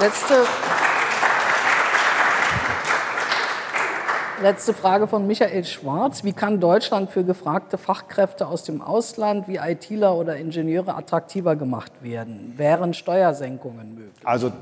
Letzte, 0.00 0.34
letzte 4.42 4.74
Frage 4.74 5.06
von 5.06 5.26
Michael 5.26 5.64
Schwarz. 5.64 6.24
Wie 6.24 6.32
kann 6.32 6.60
Deutschland 6.60 7.10
für 7.10 7.24
gefragte 7.24 7.78
Fachkräfte 7.78 8.46
aus 8.46 8.64
dem 8.64 8.82
Ausland 8.82 9.48
wie 9.48 9.56
ITler 9.56 10.14
oder 10.14 10.36
Ingenieure 10.36 10.94
attraktiver 10.94 11.56
gemacht 11.56 11.92
werden? 12.02 12.54
Wären 12.56 12.94
Steuersenkungen 12.94 13.94
möglich? 13.94 14.26
Also 14.26 14.52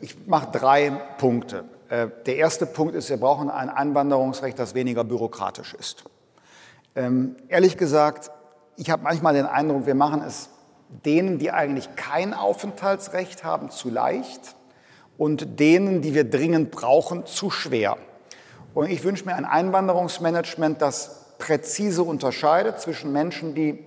ich 0.00 0.26
mache 0.26 0.50
drei 0.52 0.90
Punkte. 1.18 1.64
Äh, 1.88 2.08
der 2.26 2.36
erste 2.36 2.66
Punkt 2.66 2.94
ist, 2.94 3.10
wir 3.10 3.18
brauchen 3.18 3.50
ein 3.50 3.68
Einwanderungsrecht, 3.68 4.58
das 4.58 4.74
weniger 4.74 5.04
bürokratisch 5.04 5.74
ist. 5.74 6.04
Ähm, 6.96 7.36
ehrlich 7.48 7.76
gesagt, 7.76 8.30
ich 8.76 8.90
habe 8.90 9.02
manchmal 9.02 9.34
den 9.34 9.46
Eindruck, 9.46 9.86
wir 9.86 9.94
machen 9.94 10.22
es 10.26 10.50
denen, 11.04 11.38
die 11.38 11.50
eigentlich 11.50 11.94
kein 11.94 12.34
Aufenthaltsrecht 12.34 13.44
haben, 13.44 13.70
zu 13.70 13.90
leicht 13.90 14.56
und 15.18 15.60
denen, 15.60 16.00
die 16.00 16.14
wir 16.14 16.28
dringend 16.28 16.70
brauchen, 16.70 17.26
zu 17.26 17.50
schwer. 17.50 17.96
Und 18.74 18.90
ich 18.90 19.02
wünsche 19.04 19.24
mir 19.24 19.34
ein 19.34 19.44
Einwanderungsmanagement, 19.44 20.80
das 20.80 21.34
präzise 21.38 22.02
unterscheidet 22.02 22.80
zwischen 22.80 23.12
Menschen, 23.12 23.54
die 23.54 23.84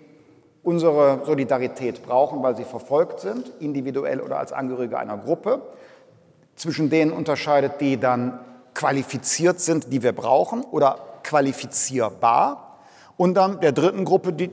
unsere 0.63 1.21
Solidarität 1.25 2.03
brauchen, 2.05 2.41
weil 2.41 2.55
sie 2.55 2.63
verfolgt 2.63 3.19
sind, 3.19 3.51
individuell 3.59 4.21
oder 4.21 4.39
als 4.39 4.53
Angehörige 4.53 4.97
einer 4.97 5.17
Gruppe, 5.17 5.61
zwischen 6.55 6.89
denen 6.89 7.11
unterscheidet, 7.11 7.81
die 7.81 7.99
dann 7.99 8.39
qualifiziert 8.73 9.59
sind, 9.59 9.91
die 9.91 10.03
wir 10.03 10.13
brauchen 10.13 10.63
oder 10.63 10.97
qualifizierbar, 11.23 12.73
und 13.17 13.35
dann 13.35 13.59
der 13.59 13.71
dritten 13.71 14.05
Gruppe, 14.05 14.33
die, 14.33 14.49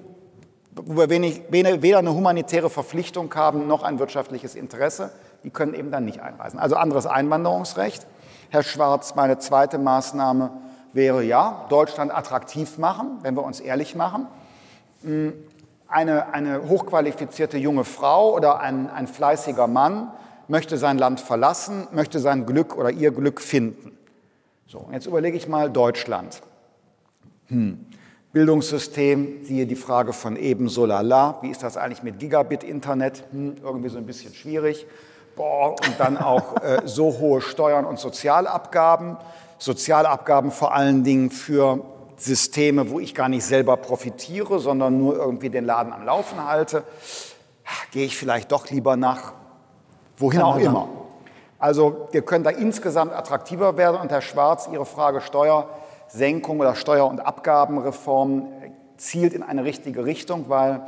wo 0.75 0.97
wir 0.97 1.11
wenig, 1.11 1.43
weder 1.51 1.99
eine 1.99 2.15
humanitäre 2.15 2.71
Verpflichtung 2.71 3.35
haben 3.35 3.67
noch 3.67 3.83
ein 3.83 3.99
wirtschaftliches 3.99 4.55
Interesse, 4.55 5.11
die 5.45 5.51
können 5.51 5.75
eben 5.75 5.91
dann 5.91 6.05
nicht 6.05 6.21
einreisen. 6.21 6.59
Also 6.59 6.77
anderes 6.77 7.07
Einwanderungsrecht. 7.07 8.07
Herr 8.53 8.65
Schwarz, 8.65 9.15
meine 9.15 9.39
zweite 9.39 9.79
Maßnahme 9.79 10.51
wäre 10.93 11.23
ja, 11.23 11.67
Deutschland 11.69 12.13
attraktiv 12.13 12.79
machen, 12.79 13.19
wenn 13.23 13.37
wir 13.37 13.45
uns 13.45 13.61
ehrlich 13.61 13.95
machen. 13.95 14.27
Hm, 15.05 15.35
eine, 15.87 16.35
eine 16.35 16.69
hochqualifizierte 16.69 17.59
junge 17.59 17.85
Frau 17.85 18.35
oder 18.35 18.59
ein, 18.59 18.91
ein 18.91 19.07
fleißiger 19.07 19.69
Mann 19.69 20.11
möchte 20.49 20.79
sein 20.79 20.99
Land 20.99 21.21
verlassen, 21.21 21.87
möchte 21.93 22.19
sein 22.19 22.45
Glück 22.45 22.77
oder 22.77 22.91
ihr 22.91 23.13
Glück 23.13 23.41
finden. 23.41 23.97
So, 24.67 24.89
jetzt 24.93 25.07
überlege 25.07 25.37
ich 25.37 25.47
mal 25.47 25.71
Deutschland. 25.71 26.43
Hm. 27.47 27.87
Bildungssystem, 28.33 29.45
siehe 29.45 29.67
die 29.67 29.77
Frage 29.77 30.13
von 30.13 30.35
eben 30.35 30.69
so 30.69 30.87
lala. 30.87 31.39
Wie 31.43 31.51
ist 31.51 31.63
das 31.63 31.77
eigentlich 31.77 32.03
mit 32.03 32.19
Gigabit-Internet? 32.19 33.25
Hm, 33.31 33.59
irgendwie 33.63 33.91
so 33.91 33.99
ein 33.99 34.07
bisschen 34.07 34.35
schwierig. 34.35 34.89
Boah, 35.37 35.71
und 35.71 35.95
dann 35.99 36.19
auch 36.19 36.57
äh, 36.63 36.83
so 36.85 37.19
hohe 37.19 37.41
Steuern 37.41 37.85
und 37.85 37.99
Sozialabgaben. 37.99 39.17
Sozialabgaben 39.59 40.51
vor 40.51 40.75
allen 40.75 41.05
Dingen 41.05 41.31
für 41.31 41.85
Systeme, 42.17 42.91
wo 42.91 43.01
ich 43.01 43.15
gar 43.15 43.29
nicht 43.29 43.45
selber 43.45 43.77
profitiere, 43.77 44.59
sondern 44.59 44.99
nur 44.99 45.17
irgendwie 45.17 45.51
den 45.51 45.65
Laden 45.65 45.93
am 45.93 46.05
Laufen 46.05 46.45
halte. 46.45 46.85
Gehe 47.93 48.05
ich 48.05 48.17
vielleicht 48.17 48.53
doch 48.53 48.69
lieber 48.71 48.97
nach 48.97 49.33
wohin 50.17 50.43
auch 50.43 50.59
immer. 50.59 50.89
Also 51.59 52.09
wir 52.11 52.23
können 52.23 52.45
da 52.45 52.51
insgesamt 52.51 53.13
attraktiver 53.13 53.77
werden. 53.77 54.01
Und 54.01 54.11
Herr 54.11 54.23
Schwarz, 54.23 54.69
Ihre 54.71 54.87
Frage 54.87 55.21
Steuer 55.21 55.69
Senkung 56.13 56.61
oder 56.61 56.75
Steuer- 56.75 57.07
und 57.07 57.21
Abgabenreform 57.21 58.49
zielt 58.97 59.33
in 59.33 59.43
eine 59.43 59.65
richtige 59.65 60.05
Richtung, 60.05 60.49
weil, 60.49 60.83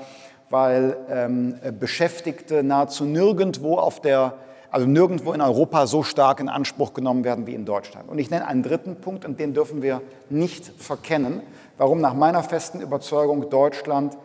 weil 0.52 0.98
ähm, 1.10 1.54
Beschäftigte 1.80 2.62
nahezu 2.62 3.04
nirgendwo 3.04 3.78
auf 3.78 4.00
der 4.00 4.34
also 4.70 4.86
nirgendwo 4.86 5.34
in 5.34 5.42
Europa 5.42 5.86
so 5.86 6.02
stark 6.02 6.40
in 6.40 6.48
Anspruch 6.48 6.94
genommen 6.94 7.24
werden 7.24 7.46
wie 7.46 7.54
in 7.54 7.66
Deutschland. 7.66 8.08
Und 8.08 8.18
ich 8.18 8.30
nenne 8.30 8.46
einen 8.46 8.62
dritten 8.62 8.96
Punkt, 8.96 9.26
und 9.26 9.38
den 9.38 9.52
dürfen 9.52 9.82
wir 9.82 10.00
nicht 10.30 10.66
verkennen, 10.78 11.42
warum 11.76 12.00
nach 12.00 12.14
meiner 12.14 12.42
festen 12.42 12.80
Überzeugung 12.80 13.50
Deutschland 13.50 14.16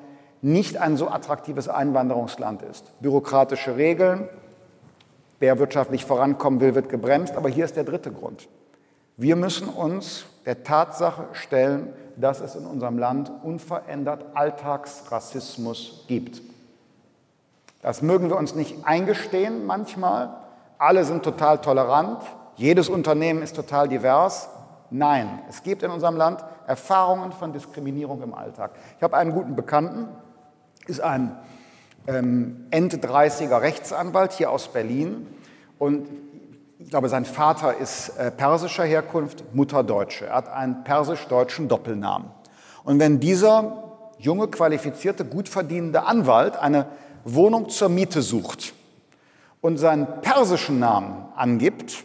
nicht 0.42 0.78
ein 0.78 0.96
so 0.96 1.10
attraktives 1.10 1.68
Einwanderungsland 1.68 2.62
ist. 2.62 2.86
Bürokratische 3.02 3.76
Regeln, 3.76 4.30
wer 5.40 5.60
wirtschaftlich 5.60 6.06
vorankommen 6.06 6.62
will, 6.62 6.76
wird 6.76 6.88
gebremst, 6.88 7.36
aber 7.36 7.50
hier 7.50 7.66
ist 7.66 7.76
der 7.76 7.84
dritte 7.84 8.12
Grund. 8.12 8.48
Wir 9.20 9.36
müssen 9.36 9.68
uns 9.68 10.26
der 10.46 10.64
Tatsache 10.64 11.26
stellen, 11.34 11.92
dass 12.18 12.40
es 12.40 12.56
in 12.56 12.68
unserem 12.68 13.00
Land 13.00 13.32
unverändert 13.44 14.24
Alltagsrassismus 14.36 16.06
gibt. 16.08 16.40
Das 17.82 18.04
mögen 18.04 18.30
wir 18.30 18.38
uns 18.38 18.54
nicht 18.54 18.86
eingestehen 18.86 19.66
manchmal. 19.66 20.30
Alle 20.78 21.04
sind 21.04 21.24
total 21.24 21.62
tolerant, 21.62 22.22
jedes 22.58 22.90
Unternehmen 22.90 23.42
ist 23.42 23.56
total 23.56 23.88
divers. 23.88 24.50
Nein, 24.92 25.40
es 25.50 25.64
gibt 25.64 25.82
in 25.82 25.90
unserem 25.90 26.16
Land 26.16 26.44
Erfahrungen 26.68 27.32
von 27.32 27.54
Diskriminierung 27.54 28.22
im 28.22 28.36
Alltag. 28.36 28.72
Ich 28.98 29.04
habe 29.04 29.18
einen 29.18 29.32
guten 29.32 29.56
Bekannten, 29.56 30.10
ist 30.86 31.02
ein 31.02 31.36
ähm, 32.06 32.68
Ende 32.70 32.98
30er 32.98 33.62
Rechtsanwalt 33.62 34.34
hier 34.34 34.52
aus 34.52 34.68
Berlin 34.68 35.26
und 35.80 36.08
ich 36.80 36.90
glaube, 36.90 37.10
sein 37.10 37.26
Vater 37.26 37.76
ist 37.76 38.10
äh, 38.18 38.30
persischer 38.30 38.84
Herkunft, 38.84 39.44
Mutter 39.56 39.84
Deutsche. 39.84 40.28
Er 40.28 40.36
hat 40.36 40.50
einen 40.50 40.84
persisch-deutschen 40.84 41.68
Doppelnamen. 41.68 42.30
Und 42.84 43.00
wenn 43.00 43.20
dieser 43.20 43.84
junge, 44.20 44.48
qualifizierte, 44.48 45.26
gut 45.26 45.50
verdienende 45.50 46.04
Anwalt 46.04 46.56
eine 46.56 46.86
Wohnung 47.24 47.70
zur 47.70 47.90
Miete 47.90 48.22
sucht 48.22 48.74
und 49.62 49.78
seinen 49.78 50.22
persischen 50.22 50.80
Namen 50.80 51.26
angibt 51.36 52.04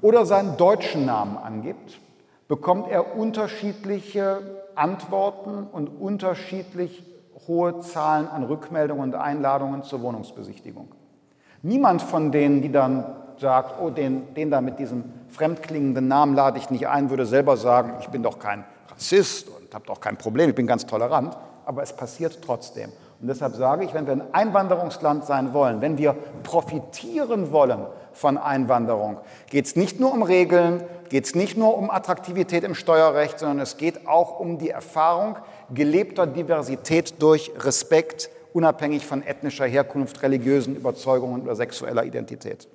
oder 0.00 0.26
seinen 0.26 0.56
deutschen 0.56 1.04
Namen 1.04 1.36
angibt, 1.36 2.00
bekommt 2.48 2.90
er 2.90 3.16
unterschiedliche 3.16 4.40
Antworten 4.74 5.66
und 5.70 5.88
unterschiedlich 5.88 7.04
hohe 7.46 7.80
Zahlen 7.80 8.26
an 8.26 8.42
Rückmeldungen 8.44 9.02
und 9.02 9.14
Einladungen 9.14 9.82
zur 9.82 10.02
Wohnungsbesichtigung. 10.02 10.88
Niemand 11.62 12.02
von 12.02 12.32
denen, 12.32 12.62
die 12.62 12.72
dann 12.72 13.21
sagt, 13.42 13.74
oh, 13.82 13.90
den, 13.90 14.32
den 14.34 14.50
da 14.50 14.62
mit 14.62 14.78
diesem 14.78 15.04
fremdklingenden 15.28 16.08
Namen 16.08 16.34
lade 16.34 16.58
ich 16.58 16.70
nicht 16.70 16.88
ein, 16.88 17.10
würde 17.10 17.26
selber 17.26 17.58
sagen, 17.58 17.94
ich 18.00 18.08
bin 18.08 18.22
doch 18.22 18.38
kein 18.38 18.64
Rassist 18.90 19.48
und 19.48 19.74
habe 19.74 19.84
doch 19.86 20.00
kein 20.00 20.16
Problem, 20.16 20.48
ich 20.48 20.54
bin 20.54 20.66
ganz 20.66 20.86
tolerant, 20.86 21.36
aber 21.66 21.82
es 21.82 21.92
passiert 21.92 22.38
trotzdem. 22.42 22.90
Und 23.20 23.28
deshalb 23.28 23.54
sage 23.54 23.84
ich, 23.84 23.94
wenn 23.94 24.06
wir 24.06 24.14
ein 24.14 24.34
Einwanderungsland 24.34 25.24
sein 25.24 25.54
wollen, 25.54 25.80
wenn 25.80 25.96
wir 25.96 26.16
profitieren 26.42 27.52
wollen 27.52 27.86
von 28.12 28.36
Einwanderung, 28.36 29.18
geht 29.48 29.66
es 29.66 29.76
nicht 29.76 30.00
nur 30.00 30.12
um 30.12 30.22
Regeln, 30.22 30.82
geht 31.08 31.26
es 31.26 31.34
nicht 31.34 31.56
nur 31.56 31.76
um 31.78 31.90
Attraktivität 31.90 32.64
im 32.64 32.74
Steuerrecht, 32.74 33.38
sondern 33.38 33.60
es 33.60 33.76
geht 33.76 34.08
auch 34.08 34.40
um 34.40 34.58
die 34.58 34.70
Erfahrung 34.70 35.36
gelebter 35.72 36.26
Diversität 36.26 37.22
durch 37.22 37.52
Respekt, 37.58 38.28
unabhängig 38.52 39.06
von 39.06 39.22
ethnischer 39.22 39.66
Herkunft, 39.66 40.22
religiösen 40.22 40.74
Überzeugungen 40.74 41.42
oder 41.42 41.54
sexueller 41.54 42.04
Identität. 42.04 42.68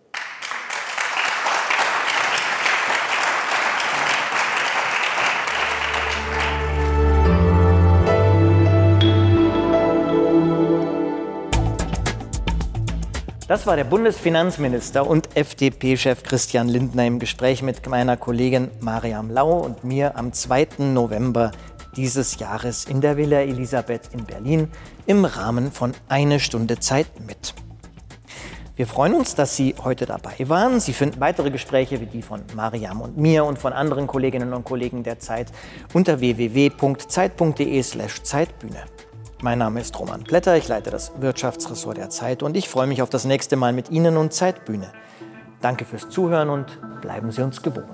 Das 13.47 13.65
war 13.65 13.77
der 13.77 13.85
Bundesfinanzminister 13.85 15.07
und 15.07 15.37
FDP-Chef 15.37 16.23
Christian 16.23 16.67
Lindner 16.67 17.07
im 17.07 17.17
Gespräch 17.17 17.61
mit 17.61 17.87
meiner 17.87 18.17
Kollegin 18.17 18.67
Mariam 18.81 19.31
Lau 19.31 19.59
und 19.59 19.85
mir 19.85 20.17
am 20.17 20.33
2. 20.33 20.67
November 20.79 21.53
dieses 21.95 22.39
Jahres 22.39 22.83
in 22.83 22.99
der 22.99 23.15
Villa 23.15 23.39
Elisabeth 23.39 24.09
in 24.11 24.25
Berlin 24.25 24.67
im 25.05 25.23
Rahmen 25.23 25.71
von 25.71 25.93
Eine 26.09 26.41
Stunde 26.41 26.79
Zeit 26.79 27.07
mit. 27.25 27.53
Wir 28.75 28.85
freuen 28.85 29.13
uns, 29.13 29.33
dass 29.33 29.55
Sie 29.55 29.75
heute 29.81 30.05
dabei 30.05 30.35
waren. 30.49 30.81
Sie 30.81 30.91
finden 30.91 31.21
weitere 31.21 31.49
Gespräche 31.49 32.01
wie 32.01 32.05
die 32.05 32.23
von 32.23 32.43
Mariam 32.53 32.99
und 32.99 33.17
mir 33.17 33.45
und 33.45 33.57
von 33.57 33.71
anderen 33.71 34.07
Kolleginnen 34.07 34.51
und 34.51 34.65
Kollegen 34.65 35.03
der 35.03 35.19
Zeit 35.19 35.53
unter 35.93 36.19
www.zeit.de/zeitbühne. 36.19 38.83
Mein 39.43 39.59
Name 39.59 39.81
ist 39.81 39.99
Roman 39.99 40.23
Blätter, 40.23 40.57
ich 40.57 40.67
leite 40.67 40.89
das 40.89 41.11
Wirtschaftsressort 41.21 41.97
der 41.97 42.09
Zeit 42.09 42.41
und 42.41 42.57
ich 42.57 42.67
freue 42.67 42.87
mich 42.87 43.03
auf 43.03 43.11
das 43.11 43.23
nächste 43.23 43.55
Mal 43.55 43.71
mit 43.71 43.91
Ihnen 43.91 44.17
und 44.17 44.33
Zeitbühne. 44.33 44.91
Danke 45.61 45.85
fürs 45.85 46.09
Zuhören 46.09 46.49
und 46.49 46.79
bleiben 47.01 47.31
Sie 47.31 47.43
uns 47.43 47.61
gewogen. 47.61 47.93